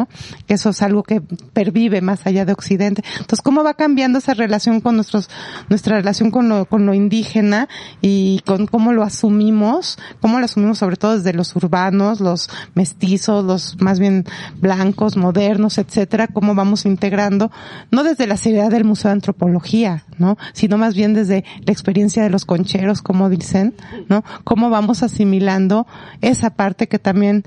Que 0.47 0.55
eso 0.55 0.69
es 0.69 0.81
algo 0.81 1.03
que 1.03 1.21
pervive 1.21 2.01
más 2.01 2.25
allá 2.25 2.45
de 2.45 2.53
Occidente. 2.53 3.03
Entonces, 3.19 3.41
¿cómo 3.41 3.63
va 3.63 3.73
cambiando 3.73 4.19
esa 4.19 4.33
relación 4.33 4.81
con 4.81 4.95
nuestros, 4.95 5.29
nuestra 5.69 5.97
relación 5.97 6.31
con 6.31 6.49
lo, 6.49 6.65
con 6.65 6.85
lo 6.85 6.93
indígena 6.93 7.67
y 8.01 8.41
con 8.45 8.67
cómo 8.67 8.93
lo 8.93 9.03
asumimos? 9.03 9.97
¿Cómo 10.19 10.39
lo 10.39 10.45
asumimos 10.45 10.77
sobre 10.77 10.95
todo 10.95 11.17
desde 11.17 11.33
los 11.33 11.55
urbanos, 11.55 12.19
los 12.19 12.49
mestizos, 12.75 13.43
los 13.43 13.81
más 13.81 13.99
bien 13.99 14.25
blancos, 14.59 15.17
modernos, 15.17 15.77
etcétera? 15.77 16.27
¿Cómo 16.27 16.55
vamos 16.55 16.85
integrando? 16.85 17.51
No 17.91 18.03
desde 18.03 18.27
la 18.27 18.37
seriedad 18.37 18.69
del 18.69 18.85
Museo 18.85 19.09
de 19.09 19.13
Antropología, 19.13 20.05
¿no? 20.17 20.37
Sino 20.53 20.77
más 20.77 20.95
bien 20.95 21.13
desde 21.13 21.43
la 21.65 21.71
experiencia 21.71 22.23
de 22.23 22.29
los 22.29 22.45
concheros, 22.45 23.01
como 23.01 23.29
dicen, 23.29 23.73
¿no? 24.09 24.23
Cómo 24.43 24.69
vamos 24.69 25.03
asimilando 25.03 25.87
esa 26.21 26.51
parte 26.51 26.87
que 26.87 26.99
también 26.99 27.43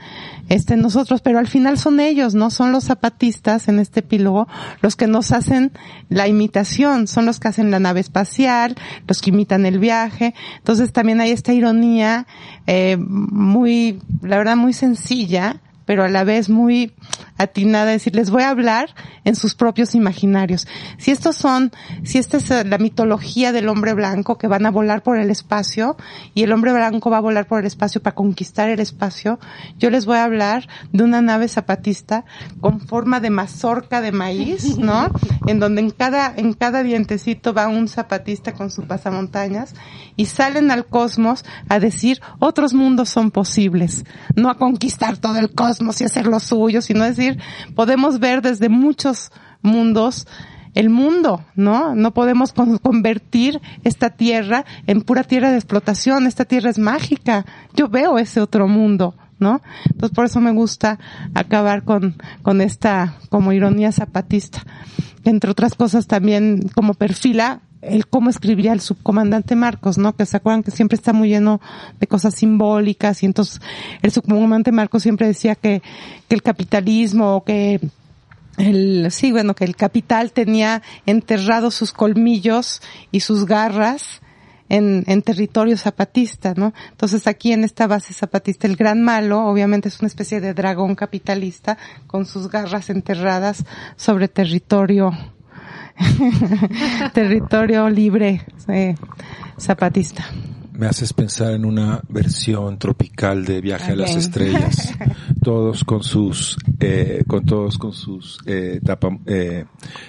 está 0.49 0.75
en 0.75 0.81
nosotros, 0.81 1.21
pero 1.23 1.39
al 1.39 1.49
final 1.49 1.79
son 1.79 2.01
ellos, 2.01 2.34
¿no? 2.35 2.51
Son 2.51 2.73
los 2.73 2.85
zapatistas 2.85 3.69
en 3.69 3.79
este 3.79 4.01
epílogo 4.01 4.47
los 4.83 4.97
que 4.97 5.07
nos 5.07 5.33
hacen 5.33 5.73
la 6.09 6.29
imitación, 6.29 7.07
son 7.07 7.27
los 7.27 7.41
que 7.41 7.49
hacen 7.49 7.71
la 7.71 7.81
nave 7.81 8.01
espacial, 8.01 8.75
los 9.07 9.21
que 9.21 9.31
imitan 9.31 9.67
el 9.67 9.79
viaje. 9.79 10.35
Entonces 10.59 10.93
también 10.93 11.21
hay 11.21 11.31
esta 11.31 11.53
ironía 11.53 12.27
eh, 12.67 12.97
muy, 12.99 14.01
la 14.23 14.39
verdad, 14.39 14.57
muy 14.57 14.73
sencilla, 14.73 15.61
pero 15.85 16.05
a 16.05 16.09
la 16.09 16.25
vez 16.25 16.49
muy 16.49 16.93
atinada, 17.37 17.93
es 17.93 18.03
decir, 18.03 18.15
les 18.15 18.31
voy 18.31 18.43
a 18.43 18.51
hablar 18.51 18.95
en 19.25 19.35
sus 19.35 19.55
propios 19.55 19.95
imaginarios. 19.95 20.67
Si 20.99 21.11
estos 21.11 21.37
son, 21.37 21.73
si 22.05 22.19
esta 22.19 22.37
es 22.37 22.51
eh, 22.51 22.65
la 22.65 22.79
mitología 22.79 23.53
del 23.53 23.69
hombre 23.69 23.95
blanco 23.95 24.39
que 24.39 24.47
van 24.47 24.67
a 24.67 24.71
volar 24.71 25.03
por 25.03 25.19
el 25.19 25.31
espacio 25.31 25.97
y 26.35 26.43
el 26.43 26.53
hombre 26.53 26.73
blanco 26.73 27.11
va 27.11 27.19
a 27.19 27.21
volar 27.21 27.47
por 27.47 27.61
el 27.61 27.67
espacio 27.67 28.03
para 28.03 28.15
conquistar 28.15 28.69
el 28.69 28.81
espacio, 28.81 29.39
yo 29.79 29.91
les 29.91 30.07
voy 30.07 30.19
a 30.19 30.25
hablar 30.25 30.69
de 30.93 31.03
una 31.03 31.21
nave 31.21 31.49
zapatista 31.49 32.25
con 32.61 32.81
forma 32.81 33.21
de 33.21 33.31
mazorca 33.31 34.01
de 34.01 34.13
maíz, 34.13 34.79
¿no? 34.79 35.09
En 35.47 35.59
donde 35.59 35.81
en 35.81 35.91
cada, 35.91 36.33
en 36.37 36.53
cada 36.53 36.83
dientecito 36.83 37.53
va 37.53 37.69
un 37.69 37.89
zapatista 37.89 38.53
con 38.53 38.71
su 38.71 38.87
pasamontañas 38.87 39.75
y 40.17 40.27
salen 40.27 40.71
al 40.71 40.87
cosmos 40.87 41.45
a 41.69 41.81
decir 41.81 42.21
otros 42.39 42.75
mundos 42.75 43.09
son 43.09 43.31
posibles, 43.31 44.05
no 44.37 44.51
a 44.51 44.57
conquistar 44.57 45.17
todo 45.17 45.39
el 45.39 45.53
cosmos 45.53 46.01
y 46.01 46.05
hacer 46.05 46.27
lo 46.27 46.41
suyo, 46.41 46.81
sino 46.81 47.05
decir, 47.05 47.24
podemos 47.75 48.19
ver 48.19 48.43
desde 48.43 48.69
muchos 48.69 49.31
mundos 49.63 50.27
el 50.75 50.91
mundo, 50.91 51.45
¿no? 51.55 51.95
No 51.95 52.13
podemos 52.13 52.53
con- 52.53 52.79
convertir 52.79 53.61
esta 53.85 54.11
tierra 54.11 54.65
en 54.87 55.03
pura 55.03 55.23
tierra 55.23 55.51
de 55.51 55.57
explotación, 55.57 56.27
esta 56.27 56.45
tierra 56.45 56.71
es 56.71 56.79
mágica. 56.79 57.47
Yo 57.75 57.89
veo 57.89 58.19
ese 58.19 58.41
otro 58.41 58.67
mundo, 58.67 59.15
¿no? 59.39 59.61
Entonces 59.93 60.15
por 60.15 60.25
eso 60.25 60.41
me 60.41 60.51
gusta 60.51 60.99
acabar 61.35 61.85
con, 61.85 62.17
con 62.43 62.61
esta 62.61 63.15
como 63.31 63.53
ironía 63.53 63.93
zapatista. 63.93 64.65
Entre 65.23 65.51
otras 65.51 65.75
cosas 65.75 66.07
también 66.07 66.69
como 66.75 66.95
perfila 66.95 67.61
el 67.87 68.07
cómo 68.07 68.31
escribiría 68.31 68.73
el 68.73 68.81
subcomandante 68.81 69.55
Marcos, 69.57 69.99
¿no? 69.99 70.15
Que 70.17 70.27
se 70.27 70.37
acuerdan 70.37 70.63
que 70.63 70.71
siempre 70.71 70.97
está 70.97 71.13
muy 71.13 71.29
lleno 71.29 71.61
de 72.01 72.07
cosas 72.07 72.35
simbólicas 72.35 73.23
y 73.23 73.27
entonces 73.27 73.61
el 74.03 74.11
subcomandante 74.11 74.73
Marcos 74.73 75.03
siempre 75.03 75.27
decía 75.27 75.55
que, 75.55 75.83
que 76.29 76.35
el 76.35 76.43
capitalismo 76.43 77.37
o 77.37 77.45
que 77.45 77.81
el, 78.57 79.09
sí, 79.11 79.33
bueno, 79.33 79.55
que 79.55 79.65
el 79.65 79.77
capital 79.77 80.33
tenía 80.33 80.83
enterrados 81.07 81.75
sus 81.75 81.93
colmillos 81.93 82.81
y 83.11 83.21
sus 83.21 83.47
garras 83.47 84.21
en, 84.69 85.05
en 85.07 85.23
territorio 85.23 85.77
zapatista, 85.77 86.55
¿no? 86.57 86.73
Entonces 86.91 87.27
aquí 87.27 87.53
en 87.53 87.65
esta 87.65 87.87
base 87.87 88.15
zapatista, 88.15 88.67
el 88.67 88.77
gran 88.77 89.03
malo, 89.03 89.45
obviamente 89.47 89.89
es 89.89 90.01
una 90.01 90.09
especie 90.09 90.41
de 90.41 90.55
dragón 90.55 90.95
capitalista 90.95 91.77
con 92.07 92.27
sus 92.27 92.49
garras 92.49 92.91
enterradas 92.91 93.65
sobre 93.97 94.29
territorio, 94.29 95.13
territorio 97.13 97.89
libre, 97.91 98.43
eh, 98.69 98.95
zapatista. 99.59 100.25
Me 100.73 100.87
haces 100.87 101.13
pensar 101.13 101.53
en 101.53 101.65
una 101.65 102.01
versión 102.09 102.79
tropical 102.81 103.45
de 103.45 103.61
Viaje 103.61 103.93
a 103.93 103.97
las. 103.97 104.17
Estrellas. 104.17 104.93
Todos 105.43 105.85
con 105.85 106.03
sus, 106.03 106.57
eh, 106.81 107.23
con 107.29 107.45
todos 107.45 107.79
con 107.79 107.93
sus, 107.93 108.39
eh, 108.47 108.81
tapa- 108.83 109.19
eh, 109.27 109.67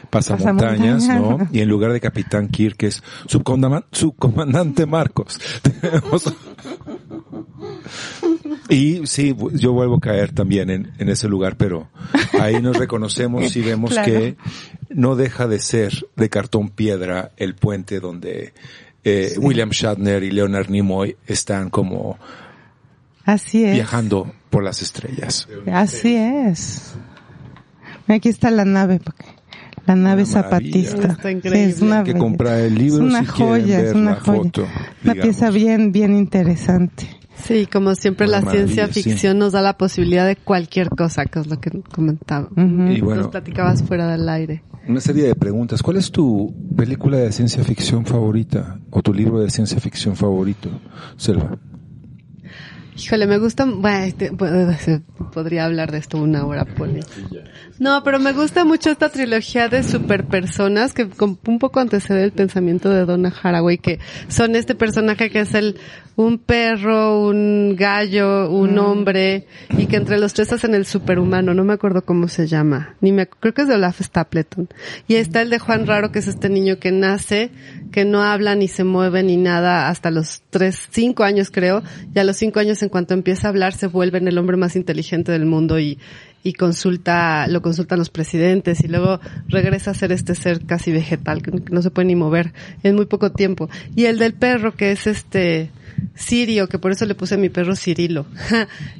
pasamontañas, 0.10 1.08
¿no? 1.08 1.38
Y 1.52 1.60
en 1.60 1.68
lugar 1.70 1.92
de 1.92 2.00
Capitán 2.00 2.48
Kirk 2.48 2.82
es 2.84 3.04
subcomandante, 3.28 3.88
subcomandante 3.92 4.86
Marcos. 4.86 5.38
Tenemos- 5.62 6.34
y 8.70 9.06
sí, 9.06 9.36
yo 9.54 9.74
vuelvo 9.74 9.96
a 9.96 10.00
caer 10.00 10.32
también 10.34 10.70
en, 10.70 10.92
en 10.98 11.10
ese 11.10 11.28
lugar, 11.28 11.56
pero 11.58 11.88
ahí 12.40 12.62
nos 12.62 12.78
reconocemos 12.78 13.56
y 13.56 13.62
vemos 13.62 13.92
Claro. 13.92 14.12
que 14.12 14.38
no 14.90 15.16
deja 15.16 15.48
de 15.48 15.60
ser 15.60 15.94
de 16.16 16.30
cartón 16.30 16.70
piedra 16.70 17.32
el 17.38 17.56
puente 17.56 18.00
donde 18.00 18.54
eh, 19.04 19.36
William 19.38 19.70
Shatner 19.70 20.24
y 20.24 20.32
Leonard 20.32 20.70
Nimoy 20.70 21.16
están 21.28 21.70
como 21.70 22.18
Así 23.24 23.64
es. 23.64 23.74
viajando 23.74 24.34
por 24.50 24.64
las 24.64 24.82
estrellas. 24.82 25.48
Así 25.72 26.16
es. 26.16 26.96
Aquí 28.08 28.30
está 28.30 28.52
la 28.52 28.66
nave, 28.66 29.00
porque 29.04 29.26
la 29.86 29.96
nave 29.96 30.24
Una 30.24 30.32
zapatista. 30.32 31.08
Está 31.14 31.32
increíble. 31.32 31.66
Sí, 31.66 31.76
es 31.78 31.82
una 31.82 32.00
Hay 32.00 32.04
que 32.06 32.14
comprar 32.16 32.60
el 32.60 32.76
libro 32.76 33.04
Es 33.06 33.10
una 33.14 33.20
si 33.22 33.26
joya, 33.28 33.78
ver 33.78 33.86
es 33.88 33.94
una 33.96 34.16
joya. 34.16 34.44
foto, 34.44 34.68
Una 35.04 35.14
pieza 35.14 35.50
bien, 35.52 35.92
bien 35.92 36.16
interesante. 36.18 37.08
Sí, 37.44 37.68
como 37.72 37.94
siempre 37.96 38.28
Una 38.28 38.40
la 38.42 38.52
ciencia 38.52 38.88
sí. 38.88 39.04
ficción 39.04 39.38
nos 39.38 39.52
da 39.52 39.62
la 39.62 39.78
posibilidad 39.78 40.26
de 40.26 40.36
cualquier 40.38 40.90
cosa, 40.90 41.26
que 41.26 41.40
es 41.40 41.48
lo 41.48 41.60
que 41.60 41.70
comentaba. 41.94 42.48
Y 42.56 43.02
bueno, 43.02 43.24
Nos 43.24 43.28
platicabas 43.32 43.84
fuera 43.84 44.08
del 44.10 44.28
aire. 44.30 44.64
una 44.88 45.02
serie 45.02 45.26
de 45.26 45.36
preguntas. 45.36 45.84
¿Cuál 45.84 45.98
es 45.98 46.10
tu 46.12 46.54
película 46.76 47.18
de 47.18 47.32
ciencia 47.32 47.64
ficción 47.64 48.06
favorita 48.06 48.80
o 48.90 49.02
tu 49.02 49.14
libro 49.14 49.40
de 49.42 49.50
ciencia 49.50 49.80
ficción 49.80 50.16
favorito, 50.16 50.70
Selva? 51.18 51.58
Híjole, 52.98 53.28
me 53.28 53.38
gusta, 53.40 53.66
bueno, 53.66 53.98
este, 54.00 54.32
podría 55.34 55.66
hablar 55.66 55.92
de 55.92 55.98
esto 55.98 56.18
una 56.18 56.46
hora, 56.46 56.64
Poli. 56.64 57.02
No, 57.78 58.04
pero 58.04 58.20
me 58.20 58.32
gusta 58.32 58.64
mucho 58.64 58.90
esta 58.90 59.10
trilogía 59.10 59.68
de 59.68 59.84
superpersonas 59.84 60.94
que 60.94 61.10
un 61.20 61.60
poco 61.60 61.82
antecede 61.82 62.24
el 62.24 62.32
pensamiento 62.32 62.90
de 62.90 63.04
Donna 63.06 63.34
Haraway, 63.44 63.80
que 63.80 64.00
son 64.30 64.56
este 64.56 64.76
personaje 64.76 65.30
que 65.30 65.42
es 65.42 65.54
el, 65.56 65.78
un 66.16 66.38
perro, 66.38 67.28
un 67.28 67.76
gallo, 67.76 68.50
un 68.50 68.78
hombre, 68.80 69.48
y 69.78 69.88
que 69.88 69.98
entre 69.98 70.18
los 70.18 70.34
tres 70.34 70.54
hacen 70.54 70.74
el 70.74 70.86
superhumano, 70.86 71.54
no 71.54 71.64
me 71.64 71.74
acuerdo 71.74 72.04
cómo 72.04 72.28
se 72.28 72.48
llama, 72.48 72.96
ni 73.02 73.12
me, 73.12 73.28
creo 73.28 73.54
que 73.54 73.64
es 73.64 73.68
de 73.68 73.76
Olaf 73.76 74.02
Stapleton. 74.02 74.70
Y 75.08 75.16
ahí 75.16 75.22
está 75.22 75.42
el 75.42 75.50
de 75.50 75.60
Juan 75.60 75.86
Raro, 75.86 76.12
que 76.12 76.20
es 76.20 76.28
este 76.28 76.50
niño 76.50 76.80
que 76.80 76.92
nace, 76.92 77.52
que 77.92 78.06
no 78.06 78.24
habla 78.24 78.56
ni 78.56 78.68
se 78.68 78.84
mueve 78.84 79.24
ni 79.24 79.38
nada 79.38 79.90
hasta 79.90 80.12
los 80.12 80.42
tres, 80.50 80.88
cinco 80.92 81.24
años 81.24 81.52
creo, 81.52 81.84
y 82.14 82.20
a 82.20 82.24
los 82.24 82.38
cinco 82.38 82.60
años 82.60 82.82
en 82.82 82.90
cuanto 82.90 83.14
empieza 83.14 83.48
a 83.48 83.50
hablar 83.50 83.74
se 83.74 83.88
vuelve 83.88 84.18
en 84.18 84.28
el 84.28 84.38
hombre 84.38 84.58
más 84.58 84.76
inteligente 84.76 85.32
del 85.32 85.46
mundo 85.46 85.80
y, 85.80 86.00
y 86.46 86.54
consulta, 86.54 87.48
lo 87.48 87.64
consultan 87.64 87.98
los 87.98 88.12
presidentes 88.12 88.84
y 88.84 88.88
luego 88.88 89.20
regresa 89.48 89.92
a 89.92 89.94
ser 89.96 90.12
este 90.12 90.36
ser 90.36 90.64
casi 90.66 90.92
vegetal 90.92 91.42
que 91.42 91.52
no 91.72 91.82
se 91.82 91.90
puede 91.90 92.08
ni 92.08 92.16
mover 92.16 92.54
en 92.84 92.96
muy 92.96 93.08
poco 93.08 93.32
tiempo. 93.32 93.68
Y 93.96 94.06
el 94.06 94.20
del 94.20 94.34
perro 94.34 94.76
que 94.76 94.92
es 94.92 95.08
este, 95.08 95.72
Sirio, 96.16 96.68
que 96.68 96.80
por 96.80 96.92
eso 96.92 97.06
le 97.06 97.16
puse 97.16 97.36
a 97.36 97.38
mi 97.38 97.50
perro 97.50 97.76
Cirilo, 97.76 98.26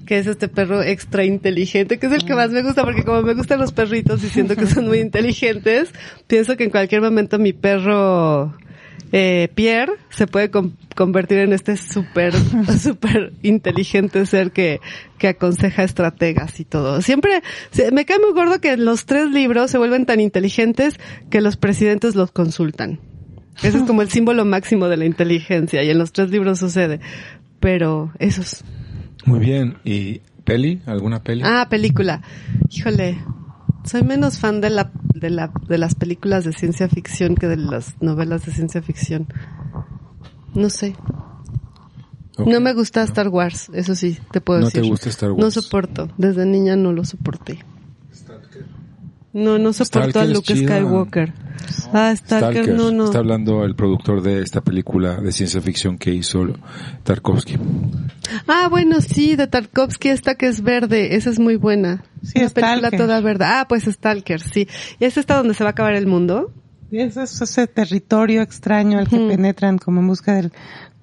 que 0.06 0.18
es 0.20 0.28
este 0.28 0.48
perro 0.48 0.82
extra 0.82 1.24
inteligente, 1.24 1.98
que 1.98 2.08
es 2.08 2.12
el 2.12 2.26
que 2.26 2.36
más 2.36 2.50
me 2.50 2.62
gusta, 2.62 2.84
porque 2.84 3.04
como 3.04 3.22
me 3.22 3.34
gustan 3.34 3.60
los 3.60 3.72
perritos 3.72 4.24
y 4.24 4.30
siento 4.30 4.56
que 4.56 4.68
son 4.68 4.88
muy 4.88 5.00
inteligentes, 5.00 5.90
pienso 6.28 6.58
que 6.58 6.66
en 6.66 6.70
cualquier 6.72 7.02
momento 7.02 7.40
mi 7.40 7.54
perro 7.54 8.54
eh, 9.12 9.50
Pierre 9.56 9.94
se 10.10 10.28
puede 10.28 10.52
convertir 10.96 11.40
en 11.40 11.54
este 11.54 11.78
súper, 11.78 12.34
súper 12.82 13.34
inteligente 13.44 14.26
ser 14.26 14.52
que, 14.52 14.82
que 15.18 15.30
aconseja 15.30 15.84
estrategas 15.84 16.60
y 16.60 16.66
todo. 16.66 17.02
Siempre, 17.02 17.42
me 17.92 18.06
cae 18.06 18.20
muy 18.20 18.34
gordo 18.34 18.60
que 18.60 18.76
los 18.78 19.06
tres 19.06 19.30
libros 19.32 19.72
se 19.72 19.78
vuelven 19.78 20.06
tan 20.06 20.20
inteligentes 20.20 21.00
que 21.30 21.42
los 21.42 21.58
presidentes 21.58 22.16
los 22.16 22.32
consultan. 22.32 23.00
Ese 23.64 23.78
es 23.78 23.84
como 23.88 24.02
el 24.02 24.10
símbolo 24.10 24.46
máximo 24.46 24.88
de 24.88 24.98
la 24.98 25.06
inteligencia 25.06 25.84
y 25.84 25.90
en 25.90 25.98
los 25.98 26.12
tres 26.12 26.30
libros 26.30 26.60
sucede. 26.60 27.00
Pero 27.60 28.12
esos. 28.20 28.64
Muy 29.26 29.40
bien. 29.40 29.78
¿Y 29.84 30.20
peli? 30.44 30.82
¿Alguna 30.86 31.24
peli? 31.24 31.42
Ah, 31.44 31.68
película. 31.70 32.22
Híjole. 32.70 33.18
Soy 33.86 34.02
menos 34.04 34.40
fan 34.40 34.62
de 34.62 34.72
la, 34.72 34.92
de 35.14 35.30
la, 35.30 35.52
de 35.68 35.78
las 35.78 35.94
películas 35.94 36.44
de 36.44 36.54
ciencia 36.54 36.90
ficción 36.90 37.36
que 37.36 37.48
de 37.48 37.58
las 37.58 38.02
novelas 38.02 38.46
de 38.46 38.52
ciencia 38.52 38.82
ficción. 38.82 39.28
No 40.56 40.70
sé. 40.72 40.96
No 42.38 42.60
me 42.60 42.74
gusta 42.74 43.04
Star 43.04 43.30
Wars, 43.30 43.70
eso 43.74 43.96
sí, 43.96 44.18
te 44.32 44.42
puedo 44.42 44.60
¿No 44.60 44.66
decir. 44.66 44.82
te 44.82 44.90
gusta 44.90 45.10
Star 45.10 45.32
Wars? 45.32 45.42
No 45.42 45.52
soporto. 45.52 46.10
Desde 46.18 46.46
niña 46.46 46.76
no 46.76 46.92
lo 46.92 47.06
soporté. 47.06 47.60
No, 49.36 49.58
no 49.58 49.74
soporto 49.74 50.12
Stalker 50.12 50.22
a 50.22 50.24
es 50.24 50.30
Luke. 50.34 50.56
Skywalker. 50.56 51.34
Ah, 51.92 52.14
Stalker, 52.16 52.64
Stalker. 52.64 52.74
no, 52.74 52.92
no. 52.92 53.04
Está 53.04 53.18
hablando 53.18 53.66
el 53.66 53.76
productor 53.76 54.22
de 54.22 54.42
esta 54.42 54.62
película 54.62 55.18
de 55.18 55.34
ciencia 55.34 55.60
ficción 55.60 55.98
que 55.98 56.14
hizo 56.14 56.48
Tarkovsky. 57.04 57.58
Ah, 58.48 58.70
bueno, 58.70 59.02
sí, 59.02 59.36
de 59.36 59.48
Tarkovsky 59.48 60.08
esta 60.08 60.36
que 60.36 60.48
es 60.48 60.62
verde, 60.62 61.18
esa 61.18 61.30
es 61.32 61.40
muy 61.40 61.58
buena. 61.58 62.06
Sí, 62.24 62.40
Una 62.40 62.50
película 62.50 62.78
Stalker. 62.88 63.00
toda 63.00 63.20
verde. 63.20 63.44
Ah, 63.46 63.66
pues 63.68 63.84
Stalker, 63.84 64.40
sí. 64.40 64.70
¿Y 65.02 65.04
es 65.06 65.18
esta 65.18 65.36
donde 65.36 65.54
se 65.54 65.66
va 65.66 65.72
a 65.72 65.72
acabar 65.72 65.96
el 65.96 66.08
mundo? 66.08 66.54
Y 66.90 67.00
ese 67.00 67.24
es 67.24 67.42
ese 67.42 67.68
territorio 67.68 68.42
extraño 68.42 69.00
al 69.00 69.10
que 69.10 69.18
penetran 69.18 69.80
como 69.80 70.00
en 70.00 70.08
busca 70.08 70.34
del 70.34 70.54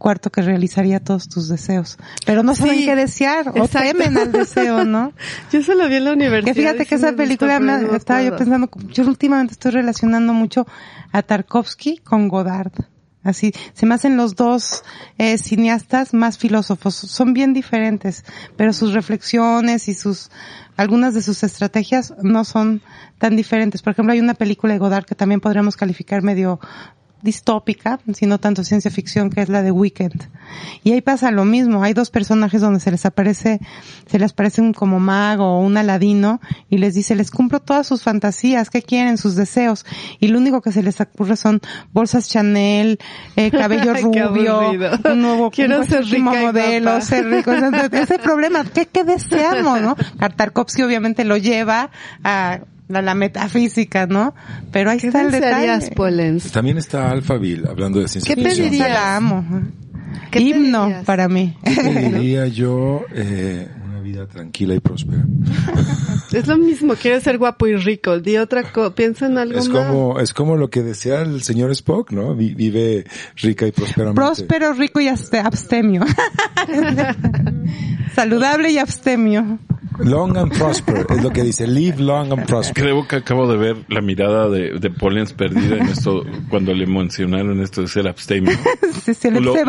cuarto 0.02 0.30
que 0.30 0.42
realizaría 0.42 0.98
todos 0.98 1.28
tus 1.28 1.48
deseos. 1.48 1.96
Pero 2.26 2.42
no 2.42 2.56
saben 2.56 2.80
Sí, 2.80 2.86
qué 2.86 2.96
desear 2.96 3.52
o 3.56 3.68
temen 3.68 4.18
al 4.18 4.32
deseo, 4.32 4.84
¿no? 4.84 5.12
Yo 5.52 5.60
eso 5.60 5.74
lo 5.74 5.88
vi 5.88 5.94
en 5.94 6.04
la 6.06 6.12
universidad. 6.12 6.52
Que 6.52 6.60
fíjate 6.60 6.86
que 6.86 6.96
esa 6.96 7.12
película 7.12 7.60
me, 7.60 7.78
me 7.78 7.96
estaba 7.96 8.20
yo 8.20 8.36
pensando, 8.36 8.68
yo 8.88 9.06
últimamente 9.06 9.52
estoy 9.52 9.70
relacionando 9.70 10.32
mucho 10.34 10.66
a 11.12 11.22
Tarkovsky 11.22 11.98
con 11.98 12.26
Godard. 12.26 12.72
Así, 13.22 13.52
se 13.74 13.86
me 13.86 13.94
hacen 13.94 14.16
los 14.16 14.34
dos 14.34 14.82
eh, 15.18 15.38
cineastas 15.38 16.12
más 16.12 16.36
filósofos. 16.36 16.96
Son 16.96 17.32
bien 17.32 17.52
diferentes, 17.52 18.24
pero 18.56 18.72
sus 18.72 18.92
reflexiones 18.94 19.86
y 19.86 19.94
sus, 19.94 20.32
algunas 20.76 21.14
de 21.14 21.22
sus 21.22 21.44
estrategias 21.44 22.12
no 22.20 22.44
son 22.44 22.82
tan 23.18 23.36
diferentes. 23.36 23.82
Por 23.82 23.92
ejemplo, 23.92 24.12
hay 24.12 24.18
una 24.18 24.34
película 24.34 24.72
de 24.72 24.80
Godard 24.80 25.04
que 25.04 25.14
también 25.14 25.40
podríamos 25.40 25.76
calificar 25.76 26.22
medio 26.22 26.58
distópica, 27.23 28.01
sino 28.15 28.39
tanto 28.39 28.65
ciencia 28.65 28.90
ficción, 28.90 29.31
que 29.31 29.43
es 29.43 29.49
la 29.49 29.62
de 29.62 29.70
Weekend. 29.70 30.28
Y 30.85 30.93
ahí 30.93 31.01
pasa 31.01 31.31
lo 31.31 31.44
mismo, 31.44 31.82
hay 31.82 31.94
dos 31.94 32.11
personajes 32.11 32.61
donde 32.61 32.81
se 32.81 32.90
les 32.90 33.07
aparece, 33.07 33.61
se 34.07 34.19
les 34.19 34.32
aparece 34.32 34.61
un 34.61 34.73
como 34.73 35.01
mago 35.01 35.59
o 35.59 35.61
un 35.61 35.77
aladino 35.77 36.40
y 36.69 36.78
les 36.78 36.94
dice, 36.94 37.15
les 37.15 37.31
cumplo 37.31 37.61
todas 37.61 37.86
sus 37.86 38.03
fantasías, 38.03 38.70
¿qué 38.70 38.82
quieren? 38.82 39.19
Sus 39.19 39.36
deseos. 39.36 39.86
Y 40.19 40.28
lo 40.28 40.39
único 40.39 40.61
que 40.61 40.73
se 40.73 40.82
les 40.82 41.01
ocurre 41.01 41.36
son 41.36 41.61
bolsas 41.93 42.28
Chanel, 42.28 42.99
eh, 43.36 43.51
cabello 43.51 43.94
rubio, 44.03 44.73
un 45.05 45.23
nuevo 45.23 45.51
Quiero 45.51 45.81
un 45.81 45.86
ser 45.86 46.05
rica 46.05 46.19
modelo, 46.19 47.01
ser 47.01 47.27
rico. 47.27 47.53
Ese 47.53 48.19
problema, 48.19 48.65
¿qué, 48.65 48.86
qué 48.86 49.05
deseamos, 49.05 49.81
no? 49.81 49.97
Tarkovsky 50.36 50.82
obviamente 50.82 51.24
lo 51.24 51.36
lleva 51.36 51.90
a 52.24 52.61
la, 52.88 53.02
la 53.02 53.14
metafísica, 53.14 54.06
¿no? 54.06 54.34
Pero 54.70 54.90
ahí 54.90 54.98
¿Qué 54.98 55.09
está 55.09 55.22
el 55.22 55.30
detalle. 55.30 55.90
Polens? 55.92 56.50
También 56.52 56.78
está 56.78 57.10
Alphaville 57.10 57.68
hablando 57.68 58.00
de 58.00 58.09
ciencia 58.09 58.34
¿Qué 58.34 58.42
ficción. 58.42 58.68
pedirías? 58.68 58.90
La 58.90 59.16
amo. 59.16 59.44
¿Qué 60.30 60.40
Himno 60.40 60.80
pedirías? 60.82 61.04
para 61.04 61.28
mí. 61.28 61.56
Pediría 61.64 62.46
yo 62.48 63.04
eh, 63.14 63.68
una 63.86 64.00
vida 64.00 64.26
tranquila 64.26 64.74
y 64.74 64.80
próspera. 64.80 65.24
Es 66.32 66.46
lo 66.46 66.56
mismo, 66.56 66.94
quiere 66.94 67.20
ser 67.20 67.36
guapo 67.36 67.66
y 67.66 67.76
rico. 67.76 68.18
Di 68.18 68.38
otra 68.38 68.62
cosa, 68.62 68.94
piensa 68.94 69.26
en 69.26 69.36
algo 69.36 69.59
Es 69.59 69.68
más. 69.68 69.86
como, 69.86 70.18
es 70.18 70.32
como 70.32 70.56
lo 70.56 70.70
que 70.70 70.82
decía 70.82 71.20
el 71.20 71.42
señor 71.42 71.70
Spock, 71.72 72.10
¿no? 72.10 72.34
Vi- 72.34 72.54
Vive 72.54 73.04
rica 73.36 73.66
y 73.66 73.72
prósperamente. 73.72 74.18
Próspero, 74.18 74.72
rico 74.72 74.98
y 75.00 75.09
abste- 75.09 75.44
abstemio. 75.44 76.02
Saludable 78.14 78.70
y 78.70 78.78
abstemio. 78.78 79.59
Long 80.04 80.36
and 80.36 80.52
prosper, 80.56 81.06
es 81.08 81.22
lo 81.22 81.30
que 81.30 81.42
dice. 81.42 81.66
Live 81.66 81.98
long 82.00 82.32
and 82.32 82.46
prosper. 82.46 82.82
Creo 82.82 83.06
que 83.06 83.16
acabo 83.16 83.50
de 83.50 83.56
ver 83.56 83.76
la 83.88 84.00
mirada 84.00 84.48
de, 84.48 84.78
de 84.78 84.90
Pollens 84.90 85.32
perdida 85.32 85.76
en 85.76 85.88
esto, 85.88 86.24
cuando 86.48 86.74
le 86.74 86.86
mencionaron 86.86 87.60
esto 87.60 87.82
de 87.82 87.88
ser 87.88 88.08
abstemio. 88.08 88.52
Se, 89.02 89.14
se 89.14 89.30
le 89.30 89.40
Lo- 89.40 89.54
se 89.54 89.64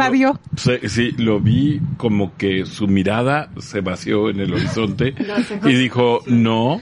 se- 0.55 0.89
sí, 0.89 1.11
lo 1.17 1.39
vi 1.39 1.79
como 1.97 2.35
que 2.37 2.65
su 2.65 2.87
mirada 2.87 3.49
se 3.59 3.81
vació 3.81 4.29
en 4.29 4.39
el 4.39 4.53
horizonte 4.53 5.13
y 5.65 5.73
dijo, 5.73 6.19
no, 6.27 6.81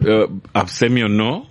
eh, 0.00 0.26
abstemio 0.52 1.08
no, 1.08 1.46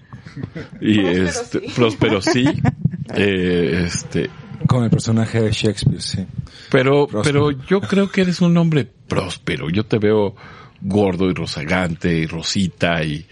y 0.82 1.00
este, 1.06 1.62
próspero 1.76 2.22
sí, 2.22 2.46
eh, 3.16 3.84
este, 3.86 4.30
Con 4.68 4.84
el 4.84 4.90
personaje 4.90 5.42
de 5.42 5.52
Shakespeare, 5.52 6.02
sí. 6.02 6.26
pero, 6.72 7.08
Próspero. 7.08 7.48
pero 7.50 7.66
yo 7.68 7.82
creo 7.82 8.10
que 8.10 8.22
eres 8.22 8.42
un 8.42 8.58
hombre 8.58 8.86
próspero, 9.08 9.70
yo 9.70 9.86
te 9.86 9.98
veo 10.00 10.36
gordo 10.86 11.30
y 11.30 11.34
rozagante 11.34 12.14
y 12.14 12.28
rosita 12.28 13.04
y, 13.04 13.26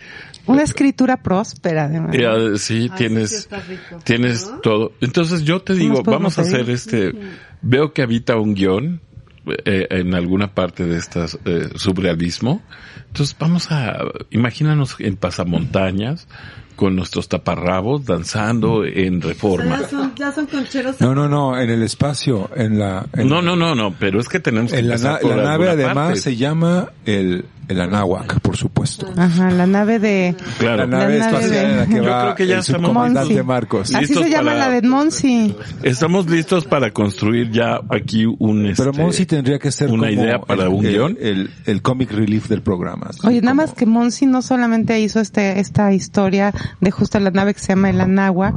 Una 0.45 0.63
escritura 0.63 1.17
próspera, 1.17 1.85
además. 1.85 2.15
y, 2.15 2.57
sí, 2.57 2.89
Ay, 2.91 2.97
tienes, 2.97 3.47
sí, 3.49 3.95
tienes 4.03 4.51
todo. 4.61 4.93
Entonces 4.99 5.43
yo 5.43 5.61
te 5.61 5.73
digo, 5.73 6.03
vamos 6.03 6.37
a 6.37 6.41
hacer 6.41 6.61
pedir? 6.61 6.75
este, 6.75 7.13
veo 7.61 7.93
que 7.93 8.01
habita 8.01 8.35
un 8.37 8.53
guion 8.55 9.01
eh, 9.45 9.87
en 9.89 10.15
alguna 10.15 10.53
parte 10.53 10.85
de 10.85 10.97
estas 10.97 11.37
eh, 11.45 11.69
surrealismo. 11.75 12.61
Entonces 13.07 13.35
vamos 13.39 13.71
a, 13.71 13.99
imagínanos 14.31 14.95
en 14.99 15.15
pasamontañas 15.15 16.27
con 16.75 16.95
nuestros 16.95 17.29
taparrabos 17.29 18.05
danzando 18.05 18.83
en 18.83 19.21
reforma. 19.21 19.81
Son, 20.13 20.15
ya 20.17 20.31
son 20.33 20.45
concheros. 20.47 20.99
No, 21.01 21.13
no, 21.15 21.27
no, 21.27 21.59
en 21.59 21.69
el 21.69 21.83
espacio, 21.83 22.49
en 22.55 22.79
la... 22.79 23.05
en- 23.13 23.27
No, 23.29 23.41
no, 23.41 23.55
no, 23.55 23.75
no, 23.75 23.93
pero 23.99 24.19
es 24.19 24.27
que 24.29 24.39
tenemos 24.39 24.71
que 24.71 24.79
En 24.79 24.89
la, 24.89 24.97
na- 24.97 25.19
la 25.21 25.35
nave 25.35 25.69
además 25.69 25.95
parte. 26.07 26.19
se 26.21 26.35
llama 26.35 26.89
el, 27.05 27.45
el 27.67 27.81
Anáhuac, 27.81 28.39
por 28.41 28.57
supuesto. 28.57 29.07
Ajá, 29.17 29.49
la 29.51 29.65
nave 29.67 29.99
de... 29.99 30.35
Claro. 30.59 30.77
La 30.77 30.87
nave 30.87 31.19
La 31.19 31.25
nave 31.31 31.37
espacial 31.37 31.65
en 31.71 31.77
la 31.77 31.85
que 31.87 31.95
Yo 31.95 32.03
va 32.03 32.21
creo 32.23 32.35
que 32.35 32.47
ya 32.47 32.53
el 32.55 32.59
estamos 32.61 32.81
subcomandante. 32.89 33.43
Marcos. 33.43 33.87
Sí. 33.89 33.95
Así 33.95 34.13
se 34.13 34.29
llama 34.29 34.51
para- 34.51 34.67
la 34.67 34.69
de 34.69 34.87
Monsi. 34.87 35.55
Estamos 35.83 36.29
listos 36.29 36.65
para 36.65 36.91
construir 36.91 37.51
ya 37.51 37.79
aquí 37.89 38.25
un 38.25 38.65
este, 38.67 38.83
Pero 38.83 38.93
Monsi 38.93 39.25
tendría 39.25 39.59
que 39.59 39.71
ser 39.71 39.89
una 39.91 40.09
como 40.09 40.21
idea 40.21 40.39
para 40.39 40.63
el, 40.63 40.69
un 40.69 40.85
el- 40.85 40.91
guion. 40.93 41.17
El, 41.19 41.51
el 41.65 41.81
comic 41.81 42.11
relief 42.11 42.47
del 42.47 42.61
programa. 42.61 43.09
Oye, 43.23 43.41
nada 43.41 43.51
como- 43.51 43.61
más 43.63 43.73
que 43.73 43.85
Monsi 43.85 44.25
no 44.25 44.41
solamente 44.41 44.99
hizo 44.99 45.19
este, 45.19 45.59
esta 45.59 45.93
historia 45.93 46.53
de 46.81 46.91
justo 46.91 47.19
la 47.19 47.31
nave 47.31 47.53
que 47.53 47.59
se 47.59 47.69
llama 47.69 47.89
el 47.89 48.01
Anáhuac, 48.01 48.53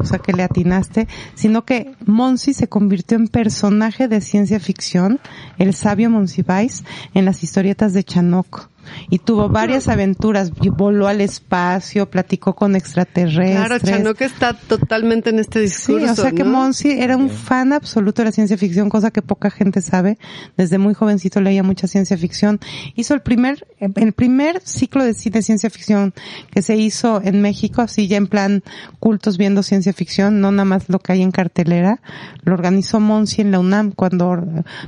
o 0.00 0.04
sea 0.04 0.18
que 0.18 0.32
le 0.32 0.42
atinaste, 0.42 1.06
sino 1.34 1.64
que 1.64 1.92
Monsi 2.06 2.54
se 2.54 2.68
convirtió 2.68 3.16
en 3.16 3.28
personaje 3.28 4.08
de 4.08 4.20
ciencia 4.20 4.58
ficción, 4.58 5.20
el 5.58 5.74
sabio 5.74 6.10
Monsiváis, 6.10 6.84
en 7.14 7.24
las 7.24 7.42
historietas 7.42 7.92
de 7.92 8.04
Chanok. 8.04 8.68
Y 9.08 9.18
tuvo 9.18 9.48
varias 9.48 9.88
aventuras, 9.88 10.52
voló 10.52 11.08
al 11.08 11.20
espacio, 11.20 12.08
platicó 12.10 12.54
con 12.54 12.76
extraterrestres. 12.76 13.56
Claro, 13.56 13.78
Chanoque 13.78 14.24
está 14.24 14.54
totalmente 14.54 15.30
en 15.30 15.38
este 15.38 15.60
Sí, 15.68 15.92
discurso. 15.94 16.12
o 16.12 16.24
sea 16.24 16.32
que 16.32 16.44
¿no? 16.44 16.50
Monsi 16.50 16.90
era 16.90 17.16
un 17.16 17.30
fan 17.30 17.72
absoluto 17.72 18.22
de 18.22 18.26
la 18.26 18.32
ciencia 18.32 18.56
ficción, 18.56 18.88
cosa 18.88 19.10
que 19.10 19.22
poca 19.22 19.50
gente 19.50 19.80
sabe. 19.80 20.18
Desde 20.56 20.78
muy 20.78 20.94
jovencito 20.94 21.40
leía 21.40 21.62
mucha 21.62 21.86
ciencia 21.86 22.16
ficción. 22.16 22.60
Hizo 22.94 23.14
el 23.14 23.20
primer, 23.20 23.66
el 23.78 24.12
primer 24.12 24.60
ciclo 24.64 25.04
de 25.04 25.14
cine 25.14 25.42
ciencia 25.42 25.70
ficción 25.70 26.12
que 26.50 26.62
se 26.62 26.76
hizo 26.76 27.20
en 27.22 27.40
México, 27.42 27.82
así 27.82 28.08
ya 28.08 28.16
en 28.16 28.26
plan 28.26 28.62
cultos 28.98 29.38
viendo 29.38 29.62
ciencia 29.62 29.92
ficción, 29.92 30.40
no 30.40 30.50
nada 30.50 30.64
más 30.64 30.88
lo 30.88 30.98
que 30.98 31.12
hay 31.12 31.22
en 31.22 31.30
cartelera. 31.30 32.00
Lo 32.42 32.54
organizó 32.54 33.00
Monsi 33.00 33.40
en 33.42 33.50
la 33.50 33.58
UNAM 33.60 33.92
cuando, 33.92 34.36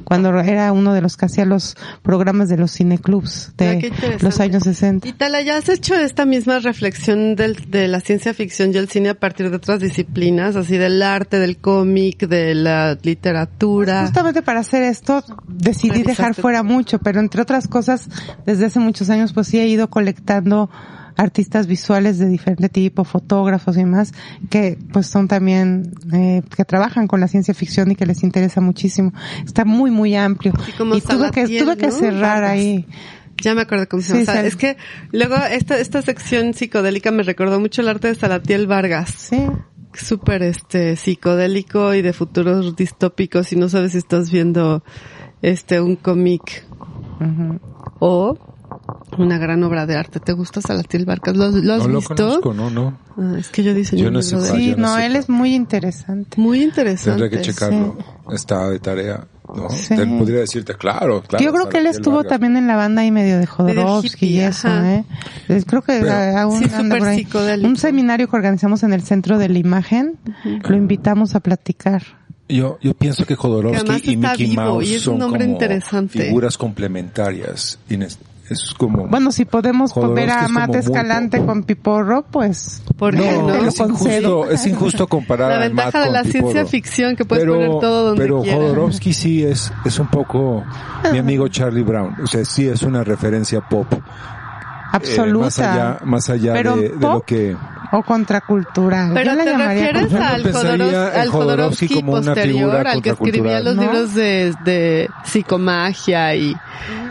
cuando 0.04 0.38
era 0.40 0.72
uno 0.72 0.92
de 0.94 1.00
los 1.02 1.16
que 1.16 1.26
hacía 1.26 1.44
los 1.44 1.76
programas 2.02 2.48
de 2.48 2.56
los 2.56 2.72
cineclubs 2.72 3.52
Ah, 3.52 3.64
de 3.64 3.91
interesante. 3.94 4.24
los 4.24 4.40
años 4.40 4.62
60. 4.64 5.08
Y 5.08 5.12
Tala, 5.12 5.42
¿ya 5.42 5.56
has 5.56 5.68
hecho 5.68 5.94
esta 5.94 6.24
misma 6.24 6.58
reflexión 6.58 7.36
del, 7.36 7.56
de 7.70 7.88
la 7.88 8.00
ciencia 8.00 8.34
ficción 8.34 8.72
y 8.74 8.76
el 8.78 8.88
cine 8.88 9.10
a 9.10 9.14
partir 9.14 9.50
de 9.50 9.56
otras 9.56 9.80
disciplinas, 9.80 10.56
así 10.56 10.76
del 10.76 11.02
arte, 11.02 11.38
del 11.38 11.56
cómic, 11.58 12.26
de 12.26 12.54
la 12.54 12.98
literatura? 13.02 14.02
Justamente 14.02 14.42
para 14.42 14.60
hacer 14.60 14.82
esto 14.82 15.22
decidí 15.48 16.02
dejar 16.02 16.34
fuera 16.34 16.62
mucho, 16.62 16.98
pero 16.98 17.20
entre 17.20 17.42
otras 17.42 17.68
cosas, 17.68 18.08
desde 18.46 18.66
hace 18.66 18.78
muchos 18.78 19.10
años 19.10 19.32
pues 19.32 19.48
sí 19.48 19.58
he 19.58 19.66
ido 19.66 19.88
colectando 19.90 20.70
artistas 21.16 21.66
visuales 21.66 22.18
de 22.18 22.26
diferente 22.26 22.68
tipo, 22.68 23.04
fotógrafos 23.04 23.76
y 23.76 23.84
más, 23.84 24.12
que 24.50 24.78
pues 24.92 25.06
son 25.06 25.28
también, 25.28 25.92
eh, 26.12 26.42
que 26.56 26.64
trabajan 26.64 27.06
con 27.06 27.20
la 27.20 27.28
ciencia 27.28 27.54
ficción 27.54 27.90
y 27.90 27.96
que 27.96 28.06
les 28.06 28.22
interesa 28.22 28.60
muchísimo. 28.60 29.12
Está 29.44 29.64
muy, 29.64 29.90
muy 29.90 30.16
amplio. 30.16 30.52
Y 30.68 30.72
como 30.72 30.94
Y 30.96 31.00
tuve 31.00 31.30
que, 31.30 31.46
tuve 31.46 31.76
que 31.76 31.88
¿no? 31.88 31.92
cerrar 31.92 32.42
Vargas. 32.42 32.50
ahí. 32.50 32.86
Ya 33.42 33.54
me 33.54 33.62
acuerdo 33.62 33.88
cómo 33.88 34.02
se 34.02 34.12
Sí, 34.12 34.18
llama. 34.20 34.22
O 34.22 34.32
sea, 34.34 34.46
es 34.46 34.56
que 34.56 34.76
luego 35.10 35.36
esta, 35.36 35.78
esta 35.78 36.00
sección 36.02 36.54
psicodélica 36.54 37.10
me 37.10 37.22
recordó 37.22 37.60
mucho 37.60 37.82
el 37.82 37.88
arte 37.88 38.08
de 38.08 38.14
Salatiel 38.14 38.66
Vargas. 38.66 39.10
Sí. 39.16 39.42
Súper 39.94 40.42
este 40.42 40.96
psicodélico 40.96 41.92
y 41.92 42.00
de 42.02 42.12
futuros 42.14 42.74
distópicos 42.76 43.52
y 43.52 43.56
no 43.56 43.68
sabes 43.68 43.92
si 43.92 43.98
estás 43.98 44.30
viendo 44.30 44.82
este 45.42 45.80
un 45.82 45.96
cómic 45.96 46.64
o 47.98 48.38
una 49.18 49.38
gran 49.38 49.62
obra 49.64 49.86
de 49.86 49.96
arte. 49.96 50.20
¿Te 50.20 50.32
gusta 50.32 50.60
Salatiel 50.60 51.04
Vargas? 51.04 51.36
¿Lo, 51.36 51.50
lo 51.50 51.74
has 51.74 51.82
No 51.82 51.88
lo 51.88 51.98
visto? 51.98 52.14
conozco, 52.14 52.54
no, 52.54 52.70
no. 52.70 52.98
Ah, 53.18 53.36
es 53.38 53.48
que 53.48 53.62
yo 53.62 53.74
diseñé 53.74 54.02
Yo 54.02 54.08
un 54.08 54.14
no 54.14 54.22
sé. 54.22 54.40
Sí, 54.40 54.70
yo 54.70 54.76
no 54.76 54.82
no, 54.88 54.96
sé 54.96 55.06
él 55.06 55.16
es 55.16 55.28
muy 55.28 55.54
interesante. 55.54 56.40
Muy 56.40 56.62
interesante. 56.62 57.20
Tendré 57.22 57.38
que 57.38 57.42
checarlo. 57.44 57.96
Está 58.32 58.68
de 58.70 58.78
tarea, 58.78 59.26
¿no? 59.54 59.68
Sí. 59.70 59.94
Él 59.94 60.16
podría 60.18 60.38
decirte, 60.40 60.74
claro, 60.74 61.22
claro. 61.22 61.44
Yo 61.44 61.52
creo 61.52 61.68
que 61.68 61.78
él 61.78 61.86
estuvo 61.86 62.16
Vargas. 62.16 62.30
también 62.30 62.56
en 62.56 62.66
la 62.66 62.76
banda 62.76 63.02
ahí 63.02 63.10
medio 63.10 63.38
de 63.38 63.46
Jodorowsky 63.46 64.26
y 64.26 64.40
eso, 64.40 64.68
ajá. 64.68 64.94
¿eh? 64.94 65.04
Creo 65.66 65.82
que 65.82 66.00
Pero- 66.00 66.38
aún 66.38 66.58
Sí, 66.60 66.64
anda 66.72 66.78
súper 66.82 66.98
por 67.00 67.08
ahí. 67.08 67.18
psicodélico. 67.18 67.68
Un 67.68 67.76
seminario 67.76 68.28
que 68.30 68.36
organizamos 68.36 68.82
en 68.82 68.92
el 68.94 69.02
Centro 69.02 69.36
de 69.38 69.48
la 69.50 69.58
Imagen, 69.58 70.18
lo 70.66 70.76
invitamos 70.76 71.34
a 71.34 71.40
platicar. 71.40 72.02
Yo, 72.48 72.78
yo 72.82 72.92
pienso 72.94 73.22
que 73.24 73.28
Que 73.34 73.36
Jodorowsky 73.36 73.78
además 73.80 74.02
y 74.04 74.16
Mickey 74.16 74.46
vivo 74.50 74.62
Mouse 74.62 74.88
y 74.88 74.94
es 74.94 75.02
son 75.02 75.14
un 75.14 75.20
como 75.32 75.42
interesante. 75.42 76.22
figuras 76.24 76.58
complementarias. 76.58 77.78
Es 78.52 78.74
como... 78.76 79.06
Bueno, 79.06 79.32
si 79.32 79.44
podemos 79.44 79.92
ver 80.14 80.30
a 80.30 80.44
es 80.44 80.50
Mate 80.50 80.68
muy 80.72 80.78
Escalante 80.78 81.44
con 81.44 81.62
Piporro, 81.64 82.24
pues... 82.30 82.82
¿Por 82.96 83.16
qué 83.16 83.30
no, 83.32 83.48
no? 83.48 83.54
Es 83.66 83.78
injusto, 83.80 84.50
es 84.50 84.66
injusto 84.66 85.06
comparar 85.06 85.50
La 85.50 85.56
a 85.56 85.60
ventaja 85.60 85.98
Matt 85.98 86.06
de 86.06 86.12
la 86.12 86.22
Piporro. 86.22 86.32
ciencia 86.52 86.66
ficción, 86.66 87.16
que 87.16 87.24
puedes 87.24 87.42
pero, 87.44 87.54
poner 87.54 87.70
todo 87.80 88.06
donde 88.06 88.22
Pero 88.22 88.42
quieras. 88.42 88.60
Jodorowsky 88.60 89.12
sí 89.12 89.44
es, 89.44 89.72
es 89.84 89.98
un 89.98 90.08
poco 90.08 90.64
mi 91.10 91.18
amigo 91.18 91.48
Charlie 91.48 91.82
Brown. 91.82 92.14
O 92.22 92.26
sea, 92.26 92.44
sí 92.44 92.68
es 92.68 92.82
una 92.82 93.02
referencia 93.02 93.60
pop. 93.60 93.92
eh, 93.92 94.00
Absoluta. 94.92 95.44
más 95.46 95.58
allá, 95.58 95.98
más 96.04 96.30
allá 96.30 96.52
Pero 96.52 96.76
de, 96.76 96.82
de 96.82 96.88
pop 96.90 97.14
lo 97.14 97.20
que... 97.22 97.56
o 97.92 98.02
contracultural. 98.02 99.12
Pero 99.14 99.32
Yo 99.32 99.36
la 99.36 99.44
te 99.44 99.56
refieres 99.56 100.14
al, 100.14 100.42
Jodorowsky 100.52 101.28
Jodorowsky 101.30 101.88
como 101.94 102.12
una 102.12 102.22
posterior, 102.34 102.86
al 102.88 103.02
que 103.02 103.10
escribía 103.10 103.60
los 103.60 103.76
¿No? 103.76 103.82
libros 103.82 104.14
de, 104.14 104.54
de 104.64 105.08
psicomagia 105.24 106.34
y, 106.34 106.56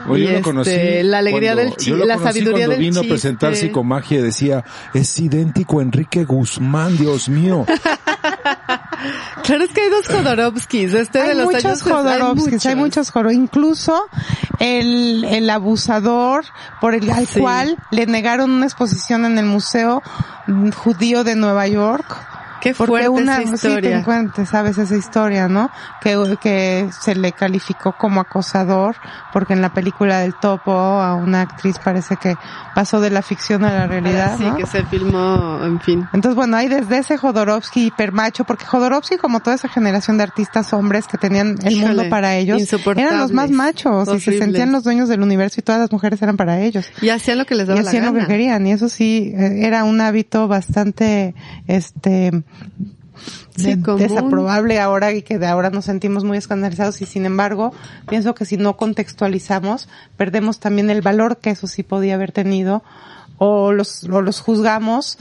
Oye, 0.10 0.24
y 0.24 0.26
yo 0.26 0.32
lo 0.32 0.38
este, 0.38 0.42
conocí 0.42 1.04
la 1.04 1.20
alegría 1.20 1.54
cuando- 1.54 1.70
del 1.72 1.78
chi- 1.80 1.90
yo 1.92 1.98
lo 1.98 2.06
la 2.06 2.18
sabiduría 2.18 2.66
cuando 2.66 2.72
del 2.72 2.80
vino 2.80 3.00
a 3.00 3.02
chiste. 3.04 3.14
presentar 3.14 3.56
psicomagia 3.56 4.20
y 4.20 4.22
decía, 4.24 4.64
es 4.94 5.20
idéntico 5.20 5.80
a 5.80 5.84
Enrique 5.84 6.24
Guzmán, 6.26 6.98
Dios 6.98 7.30
mío. 7.30 7.66
Claro, 9.44 9.64
es 9.64 9.72
que 9.72 9.82
hay 9.82 9.90
dos 9.90 10.08
Jodorowskis. 10.08 10.94
Este 10.94 11.20
de 11.24 11.30
hay 11.32 11.36
los 11.38 11.46
muchos 11.48 11.66
años 11.66 11.82
Jodorowskis, 11.82 12.66
hay 12.68 12.76
muchos 12.76 13.10
Jodorowskis. 13.10 13.42
Incluso 13.42 14.04
el, 14.60 15.24
el 15.24 15.50
abusador 15.50 16.46
por 16.80 16.94
el 16.94 17.10
al 17.10 17.26
Sí. 17.26 17.40
cual 17.40 17.78
le 17.92 18.06
negaron 18.06 18.52
una 18.52 18.66
exposición 18.66 19.26
en 19.26 19.38
el 19.40 19.46
Museo 19.46 20.04
Judío 20.74 21.24
de 21.24 21.36
Nueva 21.36 21.68
York. 21.68 22.31
Qué 22.62 22.76
Porque 22.76 22.92
fuerte 22.92 23.10
una, 23.10 23.42
esa 23.42 23.58
sí, 23.58 23.70
te 24.36 24.46
sabes 24.46 24.78
esa 24.78 24.96
historia, 24.96 25.48
¿no? 25.48 25.72
Que, 26.00 26.38
que 26.42 26.90
se 27.00 27.16
le 27.16 27.32
calificó 27.32 27.94
como 27.98 28.22
acosador, 28.22 28.96
porque 29.34 29.54
en 29.54 29.62
la 29.62 29.74
película 29.74 30.20
del 30.20 30.36
topo 30.36 30.72
a 30.72 31.16
una 31.16 31.42
actriz 31.42 31.80
parece 31.80 32.18
que 32.18 32.36
pasó 32.76 33.02
de 33.02 33.10
la 33.10 33.22
ficción 33.22 33.66
a 33.66 33.74
la 33.74 33.88
realidad, 33.88 34.38
Sí, 34.38 34.44
¿no? 34.44 34.56
que 34.56 34.66
se 34.66 34.84
filmó, 34.86 35.60
en 35.64 35.80
fin. 35.82 36.08
Entonces, 36.14 36.36
bueno, 36.36 36.58
hay 36.58 36.68
desde 36.68 37.00
ese 37.00 37.18
Jodorowsky 37.18 37.88
hipermacho, 37.88 38.44
porque 38.44 38.66
Jodorowsky, 38.66 39.18
como 39.18 39.40
toda 39.40 39.56
esa 39.56 39.68
generación 39.68 40.18
de 40.18 40.24
artistas 40.24 40.74
hombres 40.74 41.08
que 41.08 41.18
tenían 41.18 41.58
el 41.64 41.74
Híjole, 41.74 41.96
mundo 41.96 42.10
para 42.10 42.36
ellos, 42.36 42.62
eran 42.96 43.18
los 43.18 43.32
más 43.32 43.50
machos 43.50 44.08
y 44.14 44.20
se 44.20 44.38
sentían 44.38 44.72
los 44.72 44.84
dueños 44.84 45.10
del 45.10 45.22
universo 45.22 45.60
y 45.60 45.64
todas 45.64 45.82
las 45.82 45.92
mujeres 45.92 46.22
eran 46.22 46.38
para 46.38 46.60
ellos. 46.62 46.86
Y 47.02 47.10
hacían 47.10 47.40
lo 47.40 47.46
que 47.46 47.56
les 47.56 47.66
Y 47.66 47.70
daba 47.70 47.82
la 47.82 47.88
hacían 47.90 48.06
lo 48.06 48.14
que 48.14 48.28
querían, 48.28 48.66
y 48.68 48.72
eso 48.72 48.88
sí, 48.88 49.34
eh, 49.36 49.66
era 49.66 49.84
un 49.84 50.00
hábito 50.00 50.48
bastante, 50.48 51.34
este, 51.68 52.44
Sí, 53.56 53.76
desaprobable 53.76 54.80
ahora 54.80 55.12
y 55.12 55.22
que 55.22 55.38
de 55.38 55.46
ahora 55.46 55.70
nos 55.70 55.86
sentimos 55.86 56.24
muy 56.24 56.38
escandalizados 56.38 57.02
y 57.02 57.06
sin 57.06 57.26
embargo 57.26 57.74
pienso 58.10 58.34
que 58.34 58.46
si 58.46 58.58
no 58.58 58.78
contextualizamos 58.78 59.90
perdemos 60.16 60.60
también 60.60 60.90
el 60.90 61.02
valor 61.02 61.38
que 61.38 61.52
eso 61.52 61.68
sí 61.68 61.84
podía 61.84 62.16
haber 62.16 62.32
tenido 62.32 62.82
o 63.38 63.74
los, 63.74 64.06
o 64.06 64.22
los 64.22 64.40
juzgamos 64.40 65.18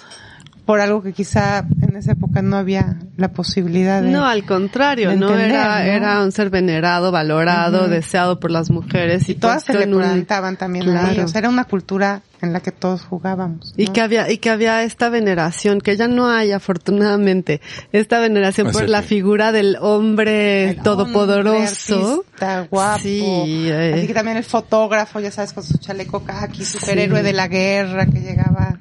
por 0.70 0.80
algo 0.80 1.02
que 1.02 1.12
quizá 1.12 1.64
en 1.82 1.96
esa 1.96 2.12
época 2.12 2.42
no 2.42 2.56
había 2.56 2.96
la 3.16 3.32
posibilidad 3.32 4.02
de... 4.02 4.08
No, 4.10 4.24
al 4.24 4.44
contrario, 4.44 5.10
de 5.10 5.16
no 5.16 5.36
era 5.36 5.80
¿no? 5.80 5.84
era 5.84 6.22
un 6.22 6.30
ser 6.30 6.48
venerado, 6.48 7.10
valorado, 7.10 7.88
deseado 7.88 8.38
por 8.38 8.52
las 8.52 8.70
mujeres 8.70 9.28
y, 9.28 9.32
y 9.32 9.34
todas 9.34 9.64
se 9.64 9.74
le 9.74 9.86
un- 9.86 9.98
plantaban 10.00 10.56
también. 10.56 10.84
Claro. 10.84 11.24
O 11.24 11.28
sea, 11.28 11.40
era 11.40 11.48
una 11.48 11.64
cultura 11.64 12.22
en 12.40 12.52
la 12.52 12.60
que 12.60 12.70
todos 12.70 13.02
jugábamos. 13.02 13.74
Y 13.76 13.88
que 13.88 14.00
había, 14.00 14.30
y 14.30 14.38
que 14.38 14.48
había 14.48 14.82
esta 14.84 15.08
veneración, 15.08 15.80
que 15.80 15.96
ya 15.96 16.06
no 16.06 16.30
hay 16.30 16.52
afortunadamente, 16.52 17.60
esta 17.92 18.20
veneración 18.20 18.70
por 18.70 18.84
Así 18.84 18.90
la 18.92 19.02
figura 19.02 19.50
del 19.52 19.76
hombre 19.80 20.70
El 20.70 20.76
todopoderoso. 20.82 22.24
hombre 22.40 22.68
guapo. 22.70 23.00
Sí, 23.02 23.22
eh. 23.68 23.92
Así 23.96 24.06
que 24.06 24.14
también 24.14 24.36
el 24.36 24.44
fotógrafo, 24.44 25.18
ya 25.20 25.30
sabes, 25.32 25.52
con 25.52 25.64
su 25.64 25.78
chaleco 25.78 26.20
kaki, 26.24 26.64
superhéroe 26.64 27.18
Sí. 27.20 27.24
de 27.24 27.32
la 27.32 27.48
guerra 27.48 28.06
que 28.06 28.20
llegaba, 28.20 28.78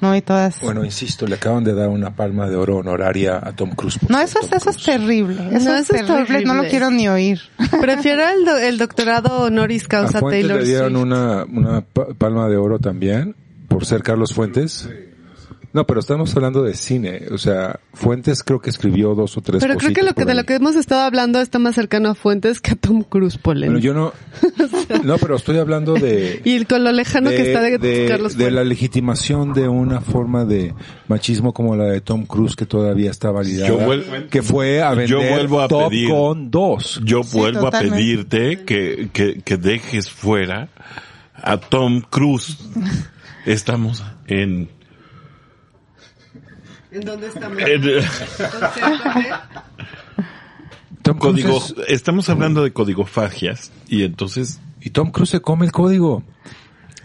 ¿no? 0.00 0.14
Y 0.16 0.22
todas. 0.22 0.60
Bueno, 0.60 0.84
insisto, 0.84 1.26
le 1.26 1.36
acaban 1.36 1.64
de 1.64 1.74
dar 1.74 1.88
una 1.88 2.14
palma 2.14 2.48
de 2.48 2.56
oro 2.56 2.76
honoraria 2.76 3.40
a 3.42 3.52
Tom 3.54 3.70
Cruise. 3.70 3.98
no, 4.08 4.20
eso 4.20 4.38
es, 4.40 4.52
eso 4.52 4.70
es 4.70 4.82
terrible. 4.82 5.34
Eso, 5.52 5.70
No, 5.70 5.76
es 5.76 5.84
eso 5.90 5.94
está 5.96 6.16
terrible, 6.24 6.44
no 6.44 6.54
lo 6.54 6.68
quiero 6.68 6.90
ni 6.90 7.08
oír. 7.08 7.40
Prefiero 7.80 8.22
el, 8.28 8.44
do- 8.44 8.58
el 8.58 8.78
doctorado 8.78 9.42
honoris 9.44 9.84
A 9.84 9.88
causa 9.88 10.20
Fuentes 10.20 10.42
Taylor 10.42 10.60
le 10.62 10.68
dieron 10.68 10.92
Swift. 10.92 11.02
una, 11.02 11.44
una 11.44 11.80
pa- 11.80 12.08
palma 12.18 12.48
de 12.48 12.56
oro 12.56 12.78
también 12.78 13.34
por 13.68 13.84
ser 13.84 14.02
Carlos 14.02 14.32
Fuentes. 14.32 14.88
No, 15.76 15.86
pero 15.86 16.00
estamos 16.00 16.34
hablando 16.34 16.62
de 16.62 16.72
cine. 16.72 17.24
O 17.30 17.36
sea, 17.36 17.80
Fuentes 17.92 18.42
creo 18.42 18.60
que 18.62 18.70
escribió 18.70 19.14
dos 19.14 19.36
o 19.36 19.42
tres 19.42 19.60
Pero 19.62 19.76
creo 19.76 19.92
que 19.92 20.02
lo 20.02 20.14
que 20.14 20.24
de 20.24 20.32
lo 20.34 20.44
que 20.44 20.54
hemos 20.54 20.74
estado 20.74 21.02
hablando 21.02 21.38
está 21.38 21.58
más 21.58 21.74
cercano 21.74 22.08
a 22.08 22.14
Fuentes 22.14 22.62
que 22.62 22.70
a 22.70 22.76
Tom 22.76 23.02
Cruise, 23.02 23.36
Polen. 23.36 23.72
Bueno, 23.72 23.78
yo 23.84 23.92
no... 23.92 24.14
No, 25.04 25.18
pero 25.18 25.36
estoy 25.36 25.58
hablando 25.58 25.92
de... 25.92 26.40
Y 26.46 26.64
con 26.64 26.82
lo 26.82 26.92
lejano 26.92 27.28
que 27.28 27.42
está 27.52 27.60
de, 27.60 27.76
de- 27.76 28.06
Carlos 28.08 28.32
de 28.32 28.44
Fuentes. 28.44 28.54
la 28.54 28.64
legitimación 28.64 29.52
de 29.52 29.68
una 29.68 30.00
forma 30.00 30.46
de 30.46 30.72
machismo 31.08 31.52
como 31.52 31.76
la 31.76 31.84
de 31.84 32.00
Tom 32.00 32.24
Cruise 32.24 32.56
que 32.56 32.64
todavía 32.64 33.10
está 33.10 33.30
validada. 33.30 33.68
Yo 33.68 33.78
vuelvo- 33.78 34.28
que 34.30 34.40
fue 34.42 34.80
a 34.82 34.92
yo 35.04 35.18
vender 35.18 35.30
vuelvo 35.30 35.60
a 35.60 35.68
Top 35.68 35.90
pedir- 35.90 36.08
Gun 36.08 36.50
2. 36.50 37.02
Yo 37.04 37.20
vuelvo 37.22 37.66
a 37.66 37.70
pedirte 37.70 38.64
que, 38.64 39.10
que, 39.12 39.42
que 39.44 39.56
dejes 39.58 40.08
fuera 40.08 40.70
a 41.34 41.58
Tom 41.58 42.00
Cruise. 42.00 42.56
Estamos 43.44 44.02
en... 44.26 44.70
¿En 46.90 47.00
dónde 47.02 47.28
estamos? 47.28 47.58
en 47.60 47.82
Tom 51.02 51.18
código, 51.18 51.58
es- 51.58 51.74
estamos 51.88 52.28
hablando 52.28 52.62
de 52.64 52.72
codigofagias 52.72 53.70
y 53.88 54.02
entonces 54.04 54.60
y 54.80 54.90
Tom 54.90 55.10
Cruise 55.10 55.30
se 55.30 55.40
come 55.40 55.66
el 55.66 55.72
código. 55.72 56.22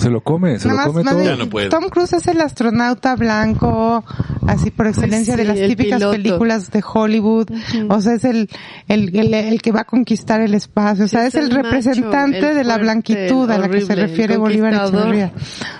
Se 0.01 0.09
lo 0.09 0.21
come, 0.21 0.59
se 0.59 0.67
Nada 0.67 0.87
lo 0.87 0.87
más, 0.87 0.87
come 0.87 1.03
más 1.03 1.13
todo. 1.13 1.21
bien, 1.23 1.37
Ya 1.37 1.43
no 1.43 1.49
puede. 1.49 1.69
Tom 1.69 1.89
Cruise 1.89 2.13
es 2.13 2.27
el 2.27 2.41
astronauta 2.41 3.15
blanco, 3.15 4.03
así 4.47 4.71
por 4.71 4.87
excelencia 4.87 5.35
Pues 5.35 5.47
sí, 5.47 5.53
de 5.53 5.59
las 5.61 5.69
típicas 5.69 5.99
piloto. 5.99 6.11
películas 6.17 6.71
de 6.71 6.83
Hollywood. 6.93 7.47
O 7.89 8.01
sea, 8.01 8.13
es 8.15 8.23
el, 8.25 8.49
el, 8.87 9.15
el, 9.15 9.33
el 9.33 9.61
que 9.61 9.71
va 9.71 9.81
a 9.81 9.85
conquistar 9.85 10.41
el 10.41 10.53
espacio. 10.53 11.05
O 11.05 11.07
sea, 11.07 11.25
Es 11.27 11.35
es, 11.35 11.35
el, 11.35 11.49
el 11.51 11.57
macho, 11.57 11.63
representante 11.63 12.37
el 12.49 12.55
de 12.55 12.63
la 12.63 12.73
fuerte, 12.75 12.83
blanquitud 12.83 13.49
a 13.51 13.57
la 13.57 13.69
que 13.69 13.81
se 13.81 13.95
refiere 13.95 14.37
Bolívar. 14.37 14.73
Echeverría. 14.73 15.31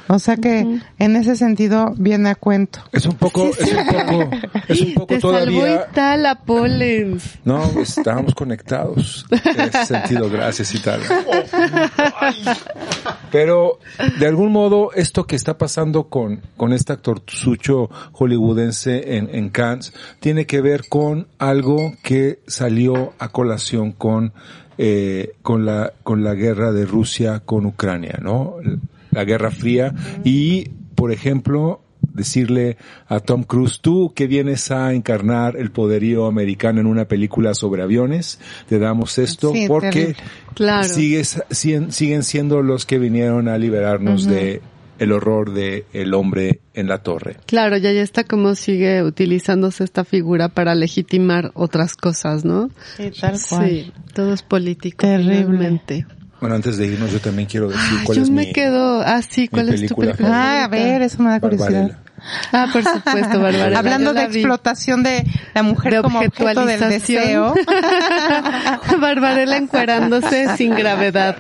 O 0.08 0.20
sea 0.20 0.38
que 0.38 0.80
en 1.00 1.16
ese 1.16 1.36
sentido 1.36 1.94
viene 1.98 2.30
a 2.30 2.36
cuento. 2.36 2.80
Es 2.92 3.06
un 3.06 3.16
poco, 3.16 3.50
es 3.58 3.74
un 3.74 3.86
poco, 3.88 4.30
es 4.68 4.82
un 4.82 4.94
poco 4.94 5.08
Te 5.08 5.22
salvó 5.22 5.38
todavía. 5.40 5.88
Itala, 5.92 6.36
Pollens. 6.46 7.24
No, 7.44 7.64
estábamos 7.82 8.36
conectados. 8.36 9.26
En 9.32 9.62
ese 9.62 9.86
sentido, 9.86 10.30
gracias 10.30 10.74
y 10.76 10.80
tal. 10.80 11.02
Pero, 13.32 13.80
de 14.20 14.28
algún 14.28 14.52
modo, 14.52 14.92
esto 14.94 15.26
que 15.26 15.36
está 15.36 15.58
pasando 15.58 16.10
con, 16.10 16.42
con 16.58 16.74
este 16.74 16.94
actorzucho 16.94 17.90
hollywoodense 18.14 19.18
en, 19.18 19.30
en 19.34 19.50
Cannes, 19.50 19.94
tiene 20.20 20.46
que 20.46 20.62
ver 20.62 20.88
con 20.90 21.28
algo 21.38 21.94
que 22.04 22.40
salió 22.48 23.14
a 23.20 23.30
colación 23.30 23.92
con, 23.92 24.34
eh, 24.78 25.34
con 25.42 25.66
la, 25.66 25.94
con 26.04 26.24
la 26.24 26.34
guerra 26.34 26.72
de 26.72 26.86
Rusia 26.86 27.42
con 27.46 27.66
Ucrania, 27.66 28.20
¿no? 28.22 28.56
La 29.12 29.24
Guerra 29.26 29.52
Fría. 29.52 29.94
Y, 30.24 30.70
por 30.96 31.12
ejemplo, 31.12 31.82
decirle 32.14 32.78
a 33.08 33.20
Tom 33.20 33.44
Cruise, 33.44 33.80
tú 33.82 34.14
que 34.16 34.28
vienes 34.28 34.72
a 34.72 34.94
encarnar 34.94 35.58
el 35.58 35.72
poderío 35.72 36.26
americano 36.28 36.80
en 36.82 36.88
una 36.88 37.06
película 37.06 37.54
sobre 37.54 37.84
aviones, 37.84 38.40
te 38.68 38.80
damos 38.80 39.18
esto 39.18 39.52
Sí, 39.54 39.66
porque. 39.68 40.16
Claro. 40.54 40.84
sigues, 40.84 41.42
siguen, 41.50 41.92
siguen 41.92 42.24
siendo 42.24 42.62
los 42.62 42.86
que 42.86 43.00
vinieron 43.00 43.48
a 43.48 43.58
liberarnos 43.58 44.26
de 44.26 44.62
el 45.02 45.14
horror 45.14 45.52
de 45.52 45.86
el 45.94 46.14
hombre 46.14 46.60
en 46.76 46.88
la 46.88 47.00
torre. 47.00 47.38
Claro, 47.48 47.76
ya 47.78 47.92
ya 47.92 48.04
está 48.04 48.24
como 48.24 48.54
sigue 48.54 49.02
utilizándose 49.02 49.84
esta 49.84 50.06
figura 50.06 50.50
para 50.50 50.76
legitimar 50.76 51.50
otras 51.56 51.96
cosas, 51.96 52.46
¿no? 52.46 52.70
Sí, 52.98 53.12
tal 53.20 53.38
cual. 53.50 53.70
Sí, 53.70 53.92
todo 54.14 54.32
es 54.32 54.44
político. 54.44 55.08
Terrible. 55.08 55.82
Bueno, 56.42 56.56
antes 56.56 56.76
de 56.78 56.88
irnos 56.88 57.12
yo 57.12 57.20
también 57.22 57.48
quiero 57.48 57.68
decir 57.70 57.98
Ah, 58.00 58.04
cuál 58.04 58.18
yo 58.18 58.24
es 58.24 58.30
me 58.32 58.48
mi, 58.48 58.52
quedo, 58.54 59.02
ah 59.02 59.22
sí, 59.22 59.48
¿cuál 59.48 59.70
es 59.70 59.86
tu 59.88 59.96
película? 59.96 60.30
Ah, 60.30 60.64
a 60.66 60.68
ver, 60.68 61.02
eso 61.04 61.22
me 61.22 61.30
da 61.30 61.40
curiosidad. 61.40 61.70
Barbarella. 61.72 61.98
Ah, 62.52 62.68
por 62.72 62.84
supuesto, 62.84 63.40
Bárbara. 63.42 63.78
Hablando 63.80 64.14
de 64.14 64.28
vi. 64.28 64.40
explotación 64.40 65.02
de 65.04 65.24
la 65.56 65.64
mujer 65.64 65.94
De 65.94 66.02
como 66.02 66.20
objeto 66.20 66.66
del 66.66 66.80
deseo. 66.80 67.54
Barbarella 69.00 69.58
encuerándose 69.58 70.56
sin 70.58 70.76
gravedad. 70.76 71.36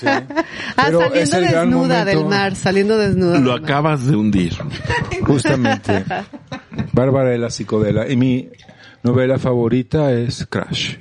Sí. 0.00 0.06
Ah, 0.06 0.84
Pero 0.86 1.14
es 1.14 1.30
saliendo 1.30 1.36
el 1.38 1.44
gran 1.52 1.70
desnuda 1.70 2.04
del 2.04 2.16
momento- 2.18 2.36
mar, 2.36 2.56
saliendo 2.56 2.98
desnuda. 2.98 3.38
lo 3.40 3.52
acabas 3.54 4.06
de 4.06 4.16
hundir. 4.16 4.54
Justamente. 5.22 6.04
Bárbara 6.92 7.30
de 7.30 7.38
la 7.38 7.50
psicodela. 7.50 8.08
Y 8.08 8.16
mi 8.16 8.50
novela 9.02 9.38
favorita 9.38 10.12
es 10.12 10.46
Crash. 10.48 10.96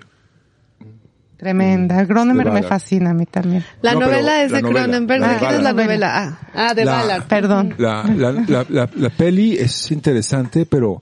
Tremenda. 1.38 2.04
Gronemer 2.06 2.46
De 2.48 2.52
me 2.54 2.64
fascina 2.64 3.10
a 3.10 3.14
mí 3.14 3.26
también. 3.26 3.66
La 3.82 3.94
No, 3.94 4.02
novela 4.02 4.44
es 4.44 4.52
la 4.52 4.58
de 4.62 4.64
Cronenberg. 4.64 5.20
la 5.22 5.28
¿De 5.28 5.34
de 5.34 5.40
quién 5.40 5.54
es 5.56 5.64
la 5.64 5.74
novela? 5.74 6.12
Ah, 6.16 6.40
ah 6.70 6.74
de 6.74 6.86
La- 6.86 6.92
Ballard. 6.94 7.24
Perdón. 7.28 7.76
La, 7.78 8.04
la, 8.04 8.32
la, 8.32 8.66
la, 8.70 8.90
la 8.96 9.10
peli 9.10 9.58
es 9.58 9.92
interesante, 9.92 10.66
pero 10.66 11.02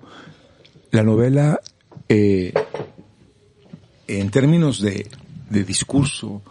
la 0.91 1.03
novela, 1.03 1.59
eh, 2.09 2.53
en 4.07 4.29
términos 4.31 4.81
de, 4.81 5.07
de 5.49 5.63
discurso, 5.63 6.41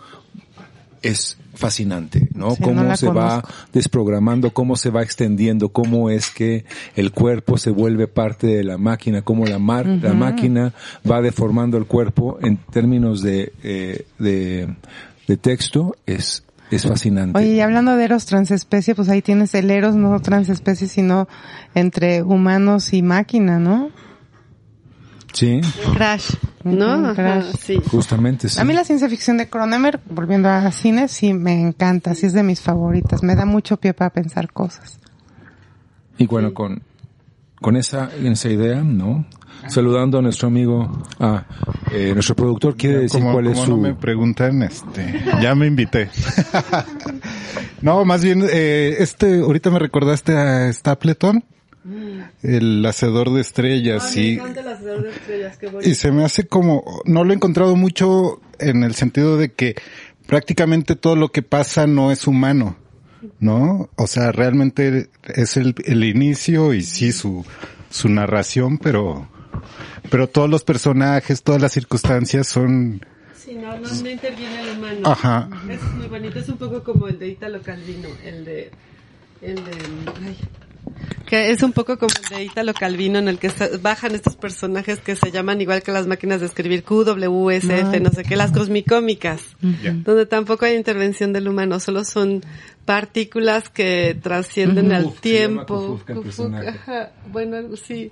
es 1.03 1.37
fascinante, 1.61 2.29
¿no? 2.35 2.53
Sí, 2.53 2.63
cómo 2.63 2.83
no 2.83 2.97
se 2.97 3.09
va 3.09 3.45
desprogramando, 3.73 4.51
cómo 4.51 4.75
se 4.75 4.91
va 4.91 5.03
extendiendo, 5.03 5.69
cómo 5.69 6.11
es 6.11 6.31
que 6.31 6.65
el 6.97 7.13
cuerpo 7.13 7.59
se 7.59 7.71
vuelve 7.71 8.09
parte 8.09 8.49
de 8.49 8.65
la 8.65 8.79
máquina, 8.79 9.23
cómo 9.23 9.45
la, 9.45 9.59
mar, 9.59 9.87
la 9.87 10.15
máquina 10.15 10.73
va 11.09 11.21
deformando 11.21 11.77
el 11.77 11.87
cuerpo 11.87 12.39
en 12.43 12.57
términos 12.57 13.23
de, 13.23 13.53
eh, 13.63 14.07
de, 14.19 14.75
de 15.29 15.37
texto, 15.37 15.95
es, 16.07 16.43
es 16.71 16.87
fascinante. 16.87 17.39
Oye, 17.39 17.55
y 17.55 17.61
hablando 17.61 17.95
de 17.97 18.05
eros 18.05 18.25
transespecie, 18.25 18.95
pues 18.95 19.09
ahí 19.11 19.23
tienes 19.23 19.55
el 19.55 19.71
eros 19.71 19.95
no 19.95 20.19
transespecie, 20.21 20.89
sino 20.89 21.29
entre 21.75 22.23
humanos 22.23 22.93
y 22.95 23.03
máquina, 23.03 23.59
¿no? 23.59 23.91
sí, 25.33 25.61
Crash, 25.95 26.33
¿no? 26.65 27.09
Ajá, 27.09 27.43
sí. 27.59 27.81
justamente 27.91 28.49
sí. 28.49 28.61
A 28.61 28.65
mí 28.65 28.75
la 28.75 28.85
ciencia 28.85 29.09
ficción 29.09 29.37
de 29.37 29.49
Cronenberg, 29.49 30.01
volviendo 30.09 30.49
a 30.49 30.71
cine, 30.73 31.09
sí 31.09 31.33
me 31.33 31.61
encanta, 31.61 32.15
sí 32.15 32.27
es 32.27 32.33
de 32.33 32.43
mis 32.43 32.61
favoritas, 32.61 33.23
me 33.23 33.35
da 33.35 33.45
mucho 33.45 33.77
pie 33.77 33.95
para 33.95 34.11
pensar 34.11 34.53
cosas. 34.53 34.99
Y 36.19 36.27
bueno, 36.27 36.53
con, 36.53 36.83
con 37.61 37.77
esa, 37.77 38.11
esa 38.23 38.49
idea, 38.49 38.83
¿no? 38.83 39.25
Saludando 39.69 40.19
a 40.19 40.23
nuestro 40.23 40.49
amigo, 40.49 40.91
ah, 41.19 41.45
eh, 41.93 42.13
nuestro 42.15 42.35
productor 42.35 42.77
quiere 42.77 43.01
decir 43.01 43.21
como, 43.21 43.33
cuál 43.33 43.47
es 43.49 43.55
como 43.55 43.65
su... 43.67 43.71
no 43.73 43.77
me 43.77 43.95
preguntan, 43.95 44.63
este, 44.63 45.23
ya 45.43 45.55
me 45.55 45.67
invité. 45.67 46.11
no, 47.83 48.05
más 48.05 48.25
bien, 48.25 48.43
eh, 48.51 48.97
este, 48.99 49.41
ahorita 49.41 49.71
me 49.71 49.79
recordaste 49.79 50.37
a 50.37 50.73
Stapleton, 50.73 51.45
el 52.43 52.85
hacedor 52.85 53.33
de 53.33 53.41
estrellas 53.41 54.17
y, 54.17 54.39
y 55.83 55.95
se 55.95 56.13
me 56.13 56.25
hace 56.25 56.47
como, 56.47 57.03
no 57.05 57.25
lo 57.25 57.33
he 57.33 57.37
encontrado 57.37 57.75
mucho 57.77 58.41
en 58.59 58.83
el 58.83 58.95
sentido 58.95 59.37
de 59.37 59.53
que 59.53 59.77
prácticamente 60.27 60.95
todo 60.95 61.17
lo 61.17 61.31
que 61.31 61.43
pasa 61.43 61.87
no 61.87 62.13
es 62.13 62.27
humano, 62.27 62.77
¿no? 63.39 63.89
O 63.97 64.07
sea, 64.07 64.31
realmente 64.33 65.09
es 65.35 65.57
el, 65.57 65.75
el 65.85 66.05
inicio 66.05 66.75
y 66.75 66.83
sí 66.83 67.13
su, 67.13 67.45
su 67.89 68.09
narración, 68.09 68.79
pero, 68.79 69.29
pero 70.11 70.29
todos 70.29 70.51
los 70.51 70.63
personajes, 70.65 71.43
todas 71.43 71.63
las 71.63 71.73
circunstancias 71.73 72.47
son, 72.47 73.01
Sí, 73.35 73.55
no, 73.55 73.77
no, 73.79 73.89
no 73.91 74.11
interviene 74.11 74.61
el 74.61 74.79
humano. 74.79 75.01
Ajá. 75.05 75.49
Es 75.69 75.83
muy 75.95 76.07
bonito, 76.09 76.39
es 76.39 76.49
un 76.51 76.59
poco 76.59 76.85
como 76.85 77.09
el 77.09 77.19
de 77.19 77.29
Italo 77.29 77.63
Calvino, 77.63 78.09
el 78.23 78.45
de, 78.45 78.71
el 79.41 79.57
de, 79.57 79.73
ay, 80.23 80.37
Que 81.27 81.51
es 81.51 81.63
un 81.63 81.73
poco 81.73 81.97
como 81.99 82.11
el 82.31 82.37
de 82.39 82.45
Italo 82.45 82.75
Calvino 82.75 83.19
en 83.19 83.29
el 83.29 83.39
que 83.39 83.51
se- 83.51 83.77
bajan 83.79 84.15
estos 84.15 84.37
personajes 84.37 84.99
que 84.99 85.15
se 85.17 85.31
llaman 85.31 85.61
igual 85.61 85.83
que 85.83 85.93
las 85.93 86.07
máquinas 86.07 86.41
de 86.41 86.47
escribir 86.47 86.83
QWSF, 86.85 88.01
no 88.01 88.11
sé 88.11 88.25
qué, 88.25 88.37
las 88.37 88.51
cosmicómicas, 88.53 89.41
donde 90.05 90.27
tampoco 90.27 90.65
hay 90.65 90.75
intervención 90.77 91.33
del 91.33 91.49
humano, 91.49 91.79
solo 91.81 92.05
son 92.05 92.43
partículas 92.85 93.69
que 93.69 94.17
trascienden 94.21 94.93
al 94.93 95.13
tiempo. 95.15 96.01
Personaje. 96.05 96.69
ajá, 96.69 97.11
bueno, 97.31 97.57
algo 97.57 97.77
sí. 97.77 98.11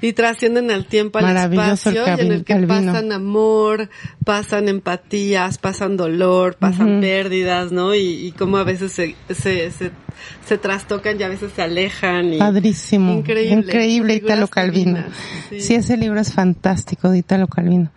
Y 0.00 0.12
trascienden 0.12 0.70
al 0.70 0.86
tiempo, 0.86 1.18
al 1.18 1.36
el 1.36 1.52
espacio, 1.52 2.04
y 2.06 2.20
en 2.20 2.32
el 2.32 2.44
que 2.44 2.54
Calvino. 2.54 2.92
pasan 2.92 3.12
amor, 3.12 3.88
pasan 4.24 4.68
empatías, 4.68 5.58
pasan 5.58 5.96
dolor, 5.96 6.56
pasan 6.56 7.00
pérdidas, 7.00 7.72
¿no? 7.72 7.94
Y, 7.94 8.26
y 8.26 8.32
cómo 8.32 8.56
a 8.58 8.64
veces 8.64 8.92
se, 8.92 9.16
se, 9.28 9.70
se, 9.70 9.90
se 10.46 10.58
trastocan 10.58 11.18
y 11.18 11.22
a 11.24 11.28
veces 11.28 11.52
se 11.54 11.62
alejan. 11.62 12.32
Y, 12.34 12.38
Padrísimo. 12.38 13.12
Increíble. 13.12 13.54
Increíble 13.66 14.14
Italo 14.14 14.46
Calvino. 14.48 15.04
sí. 15.50 15.60
Sí. 15.60 15.74
ese 15.74 15.96
libro 15.96 16.20
es 16.20 16.32
fantástico 16.32 17.10
de 17.10 17.18
Italo 17.18 17.46
Calvino. 17.48 17.90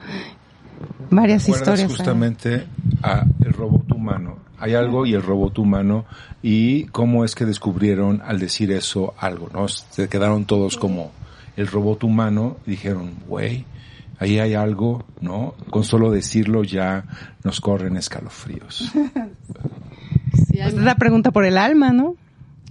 Varias 1.09 1.43
¿Recuerdas 1.43 1.79
historias. 1.79 1.91
ahí. 1.91 1.95
justamente 1.97 2.63
a 3.03 3.23
el 3.45 3.53
robot 3.53 3.91
humano. 3.91 4.39
Hay 4.64 4.76
algo 4.76 5.06
y 5.06 5.14
el 5.14 5.22
robot 5.22 5.60
humano 5.60 6.06
y 6.41 6.85
cómo 6.85 7.26
es 7.26 7.35
que 7.35 7.44
descubrieron 7.45 8.22
al 8.23 8.40
decir 8.40 8.72
eso 8.72 9.14
algo, 9.18 9.49
¿no? 9.53 9.68
Se 9.68 10.07
quedaron 10.07 10.45
todos 10.45 10.77
como 10.77 11.11
el 11.57 11.68
robot 11.68 12.03
humano 12.06 12.57
y 12.65 12.72
dijeron, 12.72 13.11
güey, 13.27 13.65
ahí 14.19 14.40
hay 14.40 14.53
algo, 14.53 15.03
¿no? 15.19 15.53
Con 15.69 15.84
solo 15.84 16.11
decirlo 16.11 16.64
ya 16.64 17.03
nos 17.44 17.60
corren 17.60 17.98
escalofríos. 17.98 18.90
Sí, 20.49 20.60
hay- 20.60 20.72
Pues 20.72 20.73
es 20.76 20.81
la 20.84 20.95
pregunta 20.95 21.31
por 21.31 21.45
el 21.45 21.57
alma, 21.57 21.91
¿no? 21.91 22.15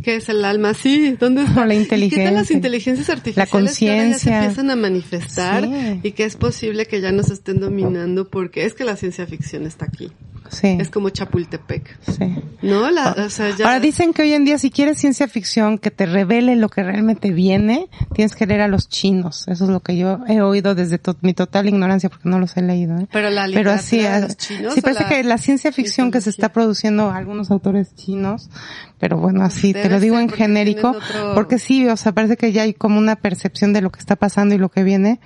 ¿Qué 0.02 0.16
es 0.16 0.28
el 0.28 0.44
alma? 0.44 0.74
Sí, 0.74 1.16
¿dónde 1.18 1.44
está? 1.44 1.64
La 1.64 1.74
¿Y 1.74 1.84
¿Qué 1.86 1.90
tal 1.90 2.00
las 2.34 2.50
inteligencia. 2.50 2.56
inteligencias 2.56 3.10
artificiales 3.10 3.36
La 3.36 3.46
que 3.46 3.56
ahora 3.56 3.66
ya 3.66 3.72
se 3.72 3.86
conciencia. 3.86 4.38
empiezan 4.40 4.70
a 4.70 4.76
manifestar 4.76 5.64
Sí. 5.64 6.00
y 6.02 6.12
que 6.12 6.24
es 6.24 6.36
posible 6.36 6.86
que 6.86 7.00
ya 7.00 7.12
nos 7.12 7.30
estén 7.30 7.60
dominando 7.60 8.28
porque 8.28 8.64
es 8.64 8.74
que 8.74 8.84
la 8.84 8.96
ciencia 8.96 9.26
ficción 9.26 9.64
está 9.64 9.84
aquí. 9.86 10.10
Sí. 10.52 10.76
Es 10.78 10.90
como 10.90 11.08
Chapultepec. 11.08 11.98
sí. 12.02 12.34
¿No? 12.60 12.90
La, 12.90 13.12
o 13.26 13.30
sea, 13.30 13.56
ya... 13.56 13.64
Ahora 13.66 13.80
dicen 13.80 14.12
que 14.12 14.20
hoy 14.22 14.34
en 14.34 14.44
día 14.44 14.58
si 14.58 14.70
quieres 14.70 14.98
ciencia 14.98 15.26
ficción 15.26 15.78
que 15.78 15.90
te 15.90 16.04
revele 16.04 16.56
lo 16.56 16.68
que 16.68 16.82
realmente 16.82 17.32
viene, 17.32 17.88
tienes 18.14 18.36
que 18.36 18.46
leer 18.46 18.60
a 18.60 18.68
los 18.68 18.88
chinos. 18.90 19.48
Eso 19.48 19.64
es 19.64 19.70
lo 19.70 19.80
que 19.80 19.96
yo 19.96 20.18
he 20.28 20.42
oído 20.42 20.74
desde 20.74 20.98
to- 20.98 21.16
mi 21.22 21.32
total 21.32 21.68
ignorancia 21.68 22.10
porque 22.10 22.28
no 22.28 22.38
los 22.38 22.54
he 22.58 22.62
leído. 22.62 22.98
¿eh? 22.98 23.06
Pero 23.10 23.30
la 23.30 23.48
Pero 23.52 23.72
así, 23.72 23.98
de 23.98 24.08
ah, 24.08 24.20
los 24.20 24.36
chinos 24.36 24.74
sí 24.74 24.82
parece 24.82 25.02
la 25.04 25.08
que 25.08 25.24
la 25.24 25.38
ciencia 25.38 25.72
ficción 25.72 26.10
que 26.10 26.20
se 26.20 26.28
está 26.30 26.50
produciendo 26.52 27.10
algunos 27.10 27.50
autores 27.50 27.94
chinos, 27.96 28.50
pero 28.98 29.16
bueno, 29.16 29.42
así 29.42 29.72
te 29.72 29.88
lo 29.88 29.98
digo 30.00 30.18
en 30.20 30.28
genérico, 30.28 30.90
otro- 30.90 31.34
porque 31.34 31.58
sí, 31.58 31.88
o 31.88 31.96
sea, 31.96 32.12
parece 32.12 32.36
que 32.36 32.52
ya 32.52 32.62
hay 32.62 32.74
como 32.74 32.98
una 32.98 33.16
percepción 33.16 33.72
de 33.72 33.80
lo 33.80 33.90
que 33.90 34.00
está 34.00 34.16
pasando 34.16 34.54
y 34.54 34.58
lo 34.58 34.68
que 34.68 34.82
viene, 34.84 35.18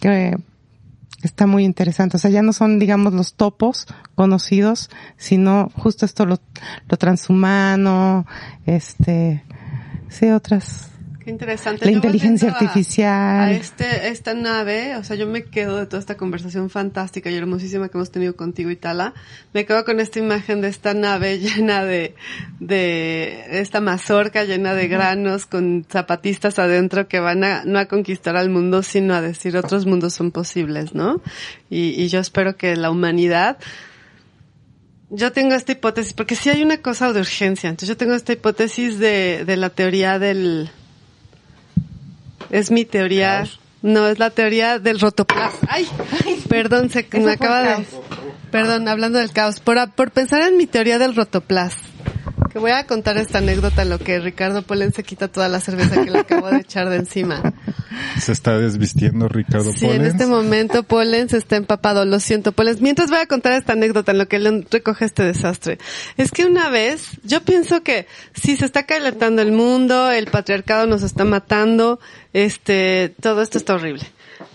que 0.00 0.38
está 1.22 1.46
muy 1.46 1.64
interesante. 1.64 2.16
O 2.16 2.20
sea, 2.20 2.30
ya 2.30 2.42
no 2.42 2.52
son, 2.52 2.78
digamos, 2.78 3.12
los 3.12 3.34
topos 3.34 3.86
conocidos, 4.14 4.90
sino 5.16 5.70
justo 5.74 6.04
esto, 6.04 6.26
lo, 6.26 6.38
lo 6.88 6.96
transhumano, 6.96 8.26
este, 8.66 9.44
sí, 10.08 10.30
otras, 10.30 10.90
Qué 11.28 11.32
interesante. 11.32 11.84
la 11.84 11.90
inteligencia 11.90 12.48
a- 12.48 12.52
artificial. 12.52 13.40
A 13.48 13.52
este, 13.52 14.08
esta 14.08 14.32
nave, 14.32 14.96
o 14.96 15.04
sea, 15.04 15.14
yo 15.14 15.26
me 15.26 15.44
quedo 15.44 15.76
de 15.76 15.84
toda 15.84 16.00
esta 16.00 16.16
conversación 16.16 16.70
fantástica 16.70 17.28
y 17.30 17.34
hermosísima 17.36 17.90
que 17.90 17.98
hemos 17.98 18.10
tenido 18.10 18.34
contigo, 18.34 18.70
Itala. 18.70 19.12
Me 19.52 19.66
quedo 19.66 19.84
con 19.84 20.00
esta 20.00 20.20
imagen 20.20 20.62
de 20.62 20.68
esta 20.68 20.94
nave 20.94 21.38
llena 21.38 21.84
de, 21.84 22.14
de 22.60 23.60
esta 23.60 23.82
mazorca 23.82 24.44
llena 24.44 24.72
de 24.72 24.88
granos 24.88 25.44
con 25.44 25.84
zapatistas 25.86 26.58
adentro 26.58 27.08
que 27.08 27.20
van 27.20 27.44
a, 27.44 27.62
no 27.66 27.78
a 27.78 27.84
conquistar 27.84 28.34
al 28.38 28.48
mundo, 28.48 28.82
sino 28.82 29.12
a 29.12 29.20
decir 29.20 29.54
otros 29.58 29.84
mundos 29.84 30.14
son 30.14 30.30
posibles, 30.30 30.94
¿no? 30.94 31.20
Y, 31.68 31.90
y 32.02 32.08
yo 32.08 32.20
espero 32.20 32.56
que 32.56 32.74
la 32.74 32.90
humanidad 32.90 33.58
yo 35.10 35.32
tengo 35.32 35.54
esta 35.54 35.72
hipótesis, 35.72 36.12
porque 36.14 36.36
sí 36.36 36.48
hay 36.48 36.62
una 36.62 36.78
cosa 36.78 37.12
de 37.12 37.20
urgencia. 37.20 37.68
Entonces 37.68 37.88
yo 37.90 37.96
tengo 37.98 38.14
esta 38.14 38.32
hipótesis 38.32 38.98
de, 38.98 39.44
de 39.46 39.56
la 39.58 39.68
teoría 39.70 40.18
del... 40.18 40.70
Es 42.50 42.70
mi 42.70 42.84
teoría... 42.84 43.46
No, 43.80 44.08
es 44.08 44.18
la 44.18 44.30
teoría 44.30 44.80
del 44.80 44.98
rotoplasma. 44.98 45.68
Ay, 45.68 45.86
perdón, 46.48 46.90
se 46.90 47.06
me 47.12 47.32
acaba 47.32 47.62
de... 47.62 47.86
Perdón, 48.50 48.88
hablando 48.88 49.18
del 49.18 49.30
caos. 49.30 49.60
Por, 49.60 49.90
por 49.92 50.10
pensar 50.10 50.42
en 50.42 50.56
mi 50.56 50.66
teoría 50.66 50.98
del 50.98 51.14
rotoplasma. 51.14 51.86
Voy 52.58 52.72
a 52.72 52.86
contar 52.86 53.16
esta 53.18 53.38
anécdota 53.38 53.82
en 53.82 53.90
lo 53.90 53.98
que 53.98 54.18
Ricardo 54.18 54.62
Polen 54.62 54.92
se 54.92 55.02
quita 55.02 55.28
toda 55.28 55.48
la 55.48 55.60
cerveza 55.60 56.02
que 56.02 56.10
le 56.10 56.18
acabo 56.18 56.48
de 56.50 56.58
echar 56.58 56.88
de 56.88 56.96
encima. 56.96 57.54
Se 58.20 58.32
está 58.32 58.58
desvistiendo 58.58 59.28
Ricardo 59.28 59.72
Sí, 59.72 59.86
en 59.86 60.04
este 60.04 60.26
momento 60.26 60.82
Pollens 60.82 61.34
está 61.34 61.56
empapado, 61.56 62.04
lo 62.04 62.20
siento 62.20 62.52
Pollens. 62.52 62.80
Mientras 62.80 63.10
voy 63.10 63.18
a 63.18 63.26
contar 63.26 63.52
esta 63.52 63.72
anécdota 63.74 64.12
en 64.12 64.18
lo 64.18 64.28
que 64.28 64.38
León 64.38 64.66
recoge 64.70 65.04
este 65.04 65.22
desastre. 65.22 65.78
Es 66.16 66.30
que 66.30 66.44
una 66.44 66.68
vez, 66.68 67.18
yo 67.24 67.42
pienso 67.42 67.82
que 67.82 68.06
sí 68.34 68.56
se 68.56 68.64
está 68.64 68.84
calentando 68.84 69.42
el 69.42 69.52
mundo, 69.52 70.10
el 70.10 70.26
patriarcado 70.26 70.86
nos 70.86 71.02
está 71.02 71.24
matando, 71.24 72.00
este, 72.32 73.14
todo 73.20 73.42
esto 73.42 73.58
está 73.58 73.74
horrible. 73.74 74.04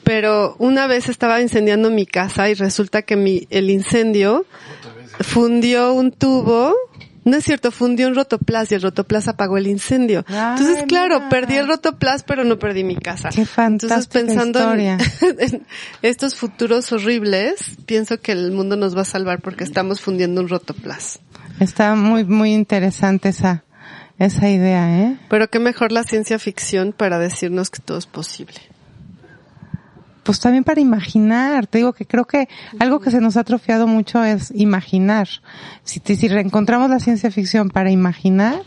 Pero 0.04 0.56
una 0.60 0.88
vez 0.88 1.10
estaba 1.10 1.42
incendiando 1.42 1.90
mi 1.90 2.06
casa 2.06 2.50
y 2.50 2.54
resulta 2.54 3.02
que 3.02 3.16
mi, 3.16 3.48
el 3.50 3.70
incendio 3.70 4.46
fundió 5.20 5.94
un 5.94 6.12
tubo. 6.12 6.76
No 7.26 7.38
es 7.38 7.44
cierto, 7.46 7.72
fundió 7.72 8.08
un 8.08 8.16
rotoplas 8.16 8.72
y 8.72 8.76
el 8.76 8.82
rotoplas 8.82 9.28
apagó 9.28 9.58
el 9.58 9.68
incendio. 9.68 10.26
Ay, 10.28 10.58
Entonces, 10.58 10.84
claro, 10.88 11.18
mira. 11.18 11.30
perdí 11.30 11.56
el 11.56 11.68
rotoplas, 11.68 12.24
pero 12.24 12.44
no 12.44 12.60
perdí 12.60 12.84
mi 12.84 12.96
casa. 12.98 13.30
Qué 13.30 13.46
Entonces, 13.58 14.08
pensando 14.08 14.60
en- 14.74 14.82
historia. 14.82 14.98
en 15.40 15.66
estos 16.02 16.36
futuros 16.36 16.92
horribles, 16.92 17.78
pienso 17.86 18.20
que 18.20 18.34
el 18.34 18.52
mundo 18.52 18.76
nos 18.76 18.96
va 18.98 19.02
a 19.02 19.06
salvar 19.06 19.42
porque 19.42 19.64
estamos 19.64 20.02
fundiendo 20.02 20.42
un 20.42 20.50
rotoplas. 20.50 21.20
Está 21.60 21.96
muy, 21.96 22.26
muy 22.26 22.54
interesante 22.54 23.30
esa, 23.30 23.64
esa 24.20 24.50
idea, 24.50 25.00
¿eh? 25.04 25.18
Pero 25.30 25.50
qué 25.50 25.60
mejor 25.60 25.92
la 25.92 26.04
ciencia 26.04 26.40
ficción 26.40 26.94
para 26.94 27.20
decirnos 27.20 27.70
que 27.70 27.80
todo 27.82 27.98
es 27.98 28.06
posible. 28.06 28.56
Pues 30.24 30.40
también 30.40 30.64
para 30.64 30.80
imaginar. 30.80 31.68
Te 31.68 31.80
digo 31.80 31.92
que 31.94 32.06
creo 32.06 32.26
que 32.26 32.48
algo 32.80 33.00
que 33.02 33.12
se 33.12 33.20
nos 33.20 33.36
ha 33.36 33.42
atrofiado 33.42 33.88
mucho 33.88 34.24
es 34.24 34.52
imaginar. 34.56 35.28
Si, 35.84 36.00
reencontramos 36.30 36.90
la 36.90 37.00
ciencia 37.00 37.30
ficción 37.30 37.70
para 37.70 37.92
imaginar, 37.92 38.62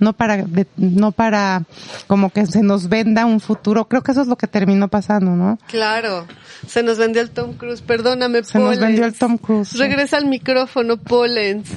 no 0.00 0.14
para, 0.14 0.38
de- 0.38 0.66
no 0.78 1.12
para 1.12 1.64
como 2.06 2.30
que 2.30 2.46
se 2.46 2.62
nos 2.62 2.88
venda 2.88 3.26
un 3.26 3.40
futuro, 3.40 3.86
creo 3.86 4.02
que 4.02 4.12
eso 4.12 4.22
es 4.22 4.28
lo 4.28 4.36
que 4.36 4.46
terminó 4.46 4.88
pasando, 4.88 5.32
¿no? 5.36 5.58
Claro, 5.68 6.26
se 6.66 6.82
nos 6.82 6.96
vendió 6.96 7.20
el 7.20 7.30
Tom 7.30 7.52
Cruise, 7.52 7.82
perdóname, 7.82 8.42
Se 8.44 8.58
nos 8.58 8.78
vendió 8.78 9.04
el 9.04 9.12
Tom 9.12 9.36
Cruise. 9.36 9.68
sí. 9.68 9.78
Regresa 9.78 10.16
al 10.16 10.24
micrófono, 10.26 10.96
Pollens. 10.96 11.68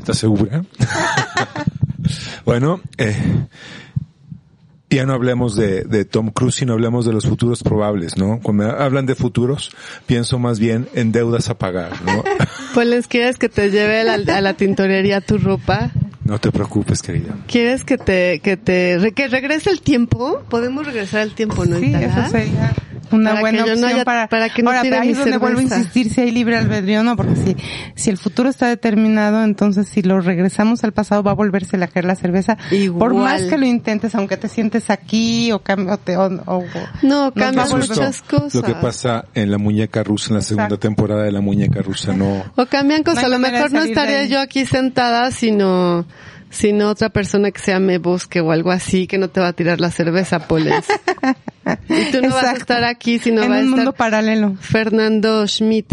¿Estás 0.00 0.18
segura? 0.18 0.62
bueno, 2.44 2.80
eh, 2.98 3.16
ya 4.90 5.06
no 5.06 5.12
hablemos 5.12 5.56
de, 5.56 5.82
de 5.82 6.04
Tom 6.04 6.30
Cruise, 6.30 6.56
sino 6.56 6.72
hablemos 6.72 7.04
de 7.04 7.12
los 7.12 7.26
futuros 7.26 7.62
probables, 7.62 8.16
¿no? 8.16 8.40
Cuando 8.42 8.64
me 8.64 8.70
hablan 8.70 9.06
de 9.06 9.14
futuros, 9.14 9.70
pienso 10.06 10.38
más 10.38 10.58
bien 10.58 10.88
en 10.94 11.12
deudas 11.12 11.50
a 11.50 11.58
pagar, 11.58 11.92
¿no? 12.04 12.24
Pollens, 12.74 13.06
¿quieres 13.06 13.36
que 13.36 13.48
te 13.48 13.70
lleve 13.70 14.00
a 14.00 14.04
la, 14.04 14.36
a 14.36 14.40
la 14.40 14.54
tintorería 14.54 15.20
tu 15.20 15.38
ropa? 15.38 15.92
no 16.28 16.38
te 16.38 16.52
preocupes, 16.52 17.00
querida. 17.00 17.34
¿Quieres 17.46 17.84
que 17.84 17.96
te, 17.96 18.40
que 18.40 18.58
te, 18.58 19.12
que 19.16 19.28
regrese 19.28 19.70
el 19.70 19.80
tiempo? 19.80 20.42
Podemos 20.50 20.84
regresar 20.84 21.20
al 21.20 21.32
tiempo, 21.32 21.64
¿no? 21.64 21.78
Sí, 21.78 21.94
eso 21.94 22.28
sería 22.30 22.74
una 23.10 23.30
Para 23.30 23.40
buena 23.40 23.58
no 23.66 23.72
opción 23.72 23.84
haya- 23.90 24.04
para, 24.04 24.28
para 24.28 24.48
que 24.48 24.62
no 24.62 24.70
ahora, 24.70 24.82
tire 24.82 24.96
ahí 24.98 25.06
mi 25.08 25.12
es 25.12 25.18
donde 25.18 25.36
vuelvo 25.38 25.58
a 25.60 25.62
insistir 25.62 26.10
si 26.12 26.20
hay 26.20 26.30
libre 26.30 26.56
albedrío 26.56 27.00
o 27.00 27.02
no, 27.02 27.16
porque 27.16 27.36
si, 27.36 27.56
si 27.94 28.10
el 28.10 28.16
futuro 28.18 28.48
está 28.48 28.66
determinado, 28.68 29.42
entonces 29.44 29.88
si 29.88 30.02
lo 30.02 30.20
regresamos 30.20 30.84
al 30.84 30.92
pasado 30.92 31.22
va 31.22 31.30
a 31.32 31.34
volverse 31.34 31.76
a 31.76 31.86
caer 31.86 32.04
la 32.04 32.14
cerveza. 32.16 32.56
Igual. 32.70 32.98
Por 32.98 33.14
más 33.14 33.42
que 33.42 33.56
lo 33.58 33.66
intentes, 33.66 34.14
aunque 34.14 34.36
te 34.36 34.48
sientes 34.48 34.90
aquí 34.90 35.52
o, 35.52 35.56
o 35.56 35.96
te, 35.98 36.16
o, 36.16 36.26
o- 36.46 36.64
No, 37.02 37.32
cambia 37.32 37.62
va 37.62 37.68
a 37.68 37.72
volver- 37.72 37.88
muchas 37.88 38.22
cosas. 38.22 38.54
Lo 38.54 38.62
que 38.62 38.74
pasa 38.74 39.24
en 39.34 39.50
la 39.50 39.58
muñeca 39.58 40.02
rusa, 40.02 40.30
en 40.30 40.36
la 40.36 40.42
segunda 40.42 40.64
Exacto. 40.66 40.78
temporada 40.80 41.22
de 41.22 41.32
la 41.32 41.40
muñeca 41.40 41.80
rusa, 41.82 42.12
no. 42.12 42.44
O 42.56 42.66
cambian 42.66 43.02
cosas. 43.02 43.22
No 43.22 43.26
a 43.28 43.30
lo 43.30 43.38
mejor 43.38 43.72
no 43.72 43.82
estaría 43.82 44.24
yo 44.26 44.40
aquí 44.40 44.66
sentada, 44.66 45.30
sino, 45.30 46.04
sino 46.50 46.88
otra 46.88 47.10
persona 47.10 47.50
que 47.50 47.60
se 47.60 47.72
llame 47.72 47.98
Bosque 47.98 48.40
o 48.40 48.50
algo 48.50 48.70
así 48.70 49.06
que 49.06 49.18
no 49.18 49.28
te 49.28 49.40
va 49.40 49.48
a 49.48 49.52
tirar 49.52 49.80
la 49.80 49.90
cerveza, 49.90 50.46
Poles. 50.46 50.84
y 51.88 52.10
tú 52.10 52.22
no 52.22 52.30
vas 52.30 52.44
a 52.44 52.52
estar 52.52 52.84
aquí, 52.84 53.18
sino 53.18 53.42
en 53.42 53.50
va 53.50 53.56
a 53.56 53.60
un 53.60 53.70
mundo 53.70 53.90
estar 53.90 53.94
paralelo. 53.94 54.56
Fernando 54.60 55.46
Schmidt. 55.46 55.92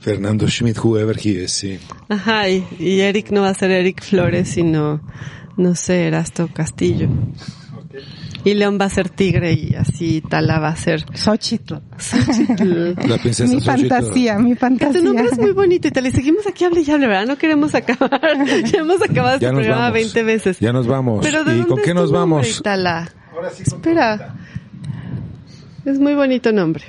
Fernando 0.00 0.48
Schmidt, 0.48 0.78
whoever 0.82 1.16
he 1.16 1.44
is, 1.44 1.52
sí. 1.52 1.78
Ajá, 2.08 2.48
y, 2.48 2.66
y 2.78 3.00
Eric 3.00 3.30
no 3.30 3.42
va 3.42 3.50
a 3.50 3.54
ser 3.54 3.70
Eric 3.70 4.02
Flores, 4.02 4.48
sino, 4.48 5.00
no 5.56 5.74
sé, 5.76 6.08
Erasto 6.08 6.48
Castillo. 6.52 7.08
Y 8.44 8.54
León 8.54 8.78
va 8.80 8.86
a 8.86 8.90
ser 8.90 9.08
tigre 9.08 9.52
y 9.52 9.74
así 9.74 10.20
Tala 10.20 10.58
va 10.58 10.68
a 10.68 10.76
ser 10.76 11.04
Xochitl. 11.14 11.74
La 13.08 13.18
princesa 13.18 13.44
Mi 13.54 13.60
Xochitl. 13.60 13.88
fantasía, 13.88 14.38
mi 14.38 14.50
Que 14.50 14.56
fantasía. 14.56 15.00
tu 15.00 15.04
nombre 15.06 15.26
es 15.30 15.38
muy 15.38 15.52
bonito 15.52 15.88
y 15.88 15.90
Tala, 15.90 16.08
y 16.08 16.12
seguimos 16.12 16.46
aquí, 16.46 16.64
hable 16.64 16.80
y 16.82 16.90
hable, 16.90 17.06
¿verdad? 17.06 17.26
No 17.26 17.36
queremos 17.38 17.74
acabar. 17.74 18.20
ya 18.72 18.78
hemos 18.80 19.00
acabado 19.02 19.34
este 19.34 19.46
Ya 19.46 19.52
nos 19.52 19.60
programa 19.60 19.80
vamos. 19.82 19.94
20 19.94 20.22
veces. 20.24 20.58
Ya 20.60 20.72
nos 20.72 20.86
vamos. 20.86 21.20
Pero 21.22 21.44
¿de 21.44 21.52
¿Y 21.52 21.56
dónde 21.58 21.68
con 21.68 21.78
es 21.80 21.84
qué 21.84 21.94
nos 21.94 22.10
nombre, 22.12 22.18
vamos? 22.20 22.58
Itala? 22.58 23.08
Espera. 23.60 24.34
Es 25.84 25.98
muy 25.98 26.14
bonito 26.14 26.52
nombre. 26.52 26.84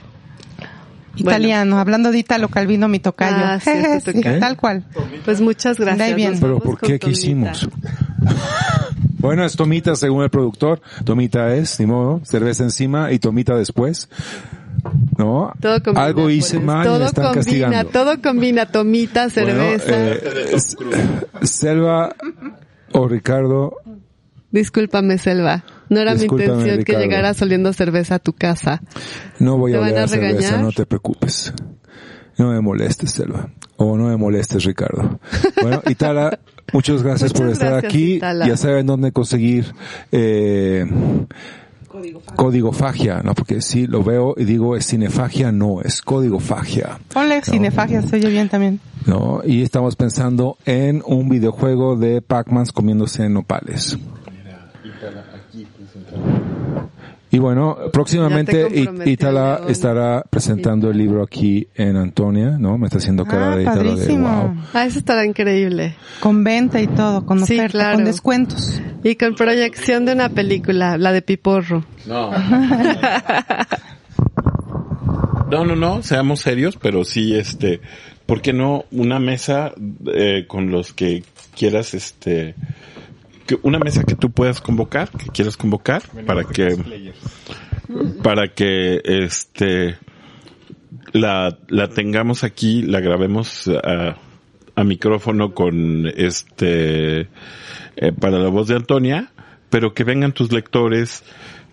Italiano, 1.16 1.78
hablando 1.78 2.12
de 2.12 2.18
Italo 2.18 2.48
Calvino, 2.50 2.88
mi 2.88 2.98
tocayo. 3.00 3.38
Ah, 3.38 3.60
sí, 3.60 3.70
Sí, 4.04 4.14
tocayo. 4.14 4.40
tal 4.40 4.58
cual. 4.58 4.84
Pues 5.26 5.42
muchas 5.42 5.80
gracias. 5.80 6.10
Nos 6.32 6.40
Pero 6.40 6.54
vamos 6.60 6.64
¿por 6.64 6.80
qué? 6.80 6.94
¿Qué 6.94 7.00
Tomita. 7.00 7.20
hicimos? 7.20 7.70
Bueno, 9.24 9.45
es 9.45 9.56
Tomita 9.56 9.95
según 9.95 10.22
el 10.24 10.30
productor. 10.30 10.82
Tomita 11.06 11.56
es, 11.56 11.80
ni 11.80 11.86
modo, 11.86 12.20
cerveza 12.26 12.64
encima 12.64 13.12
y 13.14 13.20
Tomita 13.20 13.56
después. 13.56 14.10
¿No? 15.18 15.54
Todo 15.62 15.82
combina, 15.82 16.06
Algo 16.06 16.30
hice 16.30 16.56
pues. 16.56 16.66
mal 16.66 16.82
y 16.82 16.90
todo 16.90 17.00
me 17.00 17.06
están 17.06 17.24
combina, 17.24 17.44
castigando. 17.45 17.90
Todo 17.91 18.22
combina, 18.22 18.66
tomita, 18.66 19.30
cerveza. 19.30 19.86
Bueno, 19.91 20.14
eh, 20.14 20.58
Selva 21.44 22.14
o 22.91 23.08
Ricardo, 23.08 23.78
Discúlpame, 24.52 25.18
Selva. 25.18 25.64
No 25.90 26.00
era 26.00 26.14
Discúlpame, 26.14 26.52
mi 26.52 26.60
intención 26.60 26.84
que 26.84 26.98
llegaras 26.98 27.41
oliendo 27.41 27.74
cerveza 27.74 28.16
a 28.16 28.20
tu 28.20 28.34
casa. 28.34 28.82
no 29.40 29.58
voy 29.58 29.72
¿Te 29.72 29.78
a 29.78 29.82
oler 29.82 30.10
cerveza, 30.10 30.62
no 30.62 30.72
te 30.72 30.86
preocupes. 30.86 31.54
No 32.38 32.51
me 32.51 32.61
molestes, 32.61 33.11
Selva. 33.11 33.49
O 33.77 33.97
no 33.97 34.10
me 34.10 34.18
molestes, 34.18 34.64
Ricardo. 34.64 35.19
Bueno, 35.61 35.81
Itala, 35.89 36.39
muchas 36.72 37.03
gracias 37.03 37.34
por 37.34 37.49
estar 37.49 37.72
gracias, 37.72 37.91
aquí. 37.91 38.14
Itala. 38.15 38.47
Ya 38.47 38.57
saben 38.57 38.85
dónde 38.85 39.11
conseguir 39.11 39.73
eh, 40.11 40.85
código 42.35 42.72
fagia, 42.72 43.22
¿no? 43.23 43.34
Porque 43.34 43.61
sí, 43.61 43.88
lo 43.88 44.03
veo 44.03 44.34
y 44.38 44.45
digo, 44.45 44.76
es 44.76 44.88
cinefagia, 44.88 45.51
no, 45.51 45.81
es 45.81 46.01
código 46.01 46.39
fagia. 46.39 46.99
Ponle 47.14 47.41
cinefagia, 47.41 48.01
se 48.01 48.15
oye 48.15 48.30
bien 48.30 48.49
también. 48.49 48.80
¿no? 49.05 49.41
Y 49.45 49.61
estamos 49.61 49.95
pensando 49.95 50.57
en 50.65 51.03
un 51.05 51.30
videojuego 51.30 51.95
de 51.95 52.22
Pac-Man 52.22 52.65
comiéndose 52.73 53.30
nopales. 53.30 53.97
Y 57.34 57.39
bueno, 57.39 57.76
próximamente 57.91 58.69
León. 58.69 59.01
estará 59.68 60.23
presentando 60.30 60.91
el 60.91 60.97
libro 60.99 61.23
aquí 61.23 61.68
en 61.73 61.97
Antonia, 61.97 62.57
¿no? 62.60 62.77
Me 62.77 62.85
está 62.85 62.99
haciendo 62.99 63.26
cara 63.26 63.53
Ah, 63.53 63.55
de 63.55 63.64
Itala 63.64 63.95
de 63.95 64.18
wow. 64.19 64.55
Ah, 64.72 64.85
eso 64.85 64.99
estará 64.99 65.26
increíble. 65.26 65.95
Con 66.19 66.43
venta 66.43 66.80
y 66.80 66.85
todo, 66.85 67.26
con 67.26 67.39
Sí, 67.43 67.55
oferta, 67.55 67.72
claro. 67.72 67.95
con 67.95 68.05
descuentos. 68.05 68.80
Y 69.03 69.15
con 69.15 69.34
proyección 69.34 70.05
de 70.05 70.14
una 70.14 70.30
película, 70.30 70.99
la 70.99 71.11
de 71.11 71.23
Piporro. 71.23 71.84
No. 72.05 72.30
No, 75.49 75.65
no, 75.65 75.76
no, 75.76 76.01
seamos 76.01 76.39
serios, 76.39 76.77
pero 76.81 77.03
sí, 77.03 77.35
este, 77.35 77.80
¿por 78.26 78.41
qué 78.41 78.53
no 78.53 78.85
una 78.91 79.19
mesa 79.19 79.72
eh, 80.11 80.45
con 80.47 80.72
los 80.72 80.93
que 80.93 81.23
quieras, 81.55 81.93
este, 81.93 82.55
que 83.45 83.57
una 83.61 83.80
mesa 83.80 84.03
que 84.03 84.15
tú 84.15 84.32
puedas 84.32 84.61
convocar, 84.61 85.10
que 85.10 85.28
quieras 85.28 85.57
convocar, 85.57 86.03
para 86.26 86.44
que, 86.44 87.14
para 88.24 88.53
que, 88.53 89.02
este, 89.03 89.98
la, 91.11 91.57
la 91.68 91.90
tengamos 91.90 92.44
aquí, 92.44 92.82
la 92.82 92.99
grabemos 92.99 93.68
a, 93.68 94.18
a 94.76 94.84
micrófono 94.84 95.53
con, 95.53 96.07
este, 96.07 97.22
eh, 97.95 98.11
para 98.20 98.40
la 98.40 98.49
voz 98.49 98.68
de 98.68 98.76
Antonia, 98.76 99.32
pero 99.70 99.94
que 99.94 100.03
vengan 100.03 100.34
tus 100.34 100.52
lectores, 100.52 101.24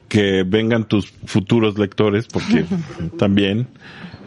que 0.09 0.43
vengan 0.43 0.87
tus 0.87 1.11
futuros 1.27 1.79
lectores, 1.79 2.27
porque 2.27 2.65
también, 3.19 3.69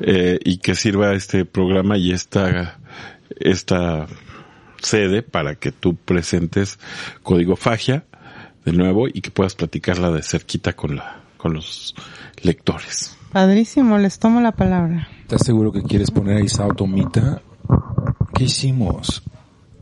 eh, 0.02 0.40
y 0.44 0.57
que 0.57 0.76
sirva 0.76 1.14
este 1.14 1.45
programa 1.45 1.98
y 1.98 2.11
esta, 2.11 2.80
esta 3.40 4.07
sede 4.84 5.23
para 5.23 5.55
que 5.55 5.72
tú 5.72 5.95
presentes 5.95 6.80
Código 7.23 7.55
Fagia 7.55 8.05
de 8.65 8.73
nuevo 8.73 9.07
y 9.07 9.22
que 9.22 9.31
puedas 9.31 9.55
platicarla 9.55 10.11
de 10.11 10.22
cerquita 10.22 10.73
con 10.73 10.95
la, 10.95 11.22
con 11.38 11.53
los 11.53 11.95
lectores. 12.41 13.18
Padrísimo, 13.31 13.97
les 13.97 14.19
tomo 14.19 14.41
la 14.41 14.51
palabra. 14.51 15.07
¿Estás 15.22 15.45
seguro 15.45 15.72
que 15.72 15.81
quieres 15.81 16.11
poner 16.11 16.38
a 16.38 16.43
Isao 16.43 16.73
Tomita? 16.73 17.41
¿Qué 18.35 18.45
hicimos? 18.45 19.23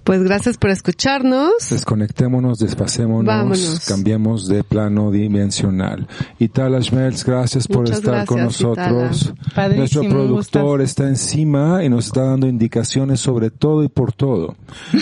Pues 0.04 0.24
gracias 0.24 0.58
por 0.58 0.72
escucharnos. 0.72 1.54
Desconectémonos, 1.70 2.58
despasémonos, 2.58 3.26
Vámonos. 3.26 3.86
cambiemos 3.88 4.48
de 4.48 4.64
plano 4.64 5.12
dimensional. 5.12 6.08
Itala 6.40 6.82
Schmelz, 6.82 7.24
gracias 7.24 7.68
por 7.68 7.82
Muchas 7.82 8.00
estar 8.00 8.26
con 8.26 8.38
gracias, 8.38 8.62
nosotros. 8.62 9.22
Itala. 9.22 9.54
Padrísimo, 9.56 9.80
Nuestro 9.80 10.10
productor 10.10 10.82
está 10.82 11.08
encima 11.08 11.84
y 11.84 11.90
nos 11.90 12.08
está 12.08 12.24
dando 12.24 12.48
indicaciones 12.48 13.20
sobre 13.20 13.52
todo 13.52 13.84
y 13.84 13.90
por 13.90 14.12
todo. 14.12 14.56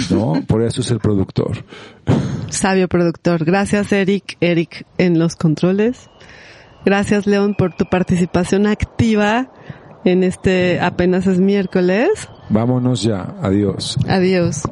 ¿No? 0.09 0.33
por 0.47 0.63
eso 0.63 0.81
es 0.81 0.91
el 0.91 0.99
productor. 0.99 1.63
Sabio 2.49 2.89
productor. 2.89 3.45
Gracias, 3.45 3.93
Eric. 3.93 4.37
Eric 4.41 4.85
en 4.97 5.17
los 5.17 5.35
controles. 5.37 6.09
Gracias, 6.85 7.25
León, 7.25 7.55
por 7.57 7.73
tu 7.75 7.85
participación 7.85 8.67
activa 8.67 9.49
en 10.11 10.23
este 10.23 10.79
apenas 10.79 11.27
es 11.27 11.39
miércoles. 11.39 12.27
Vámonos 12.49 13.03
ya. 13.03 13.35
Adiós. 13.41 13.97
Adiós. 14.07 14.63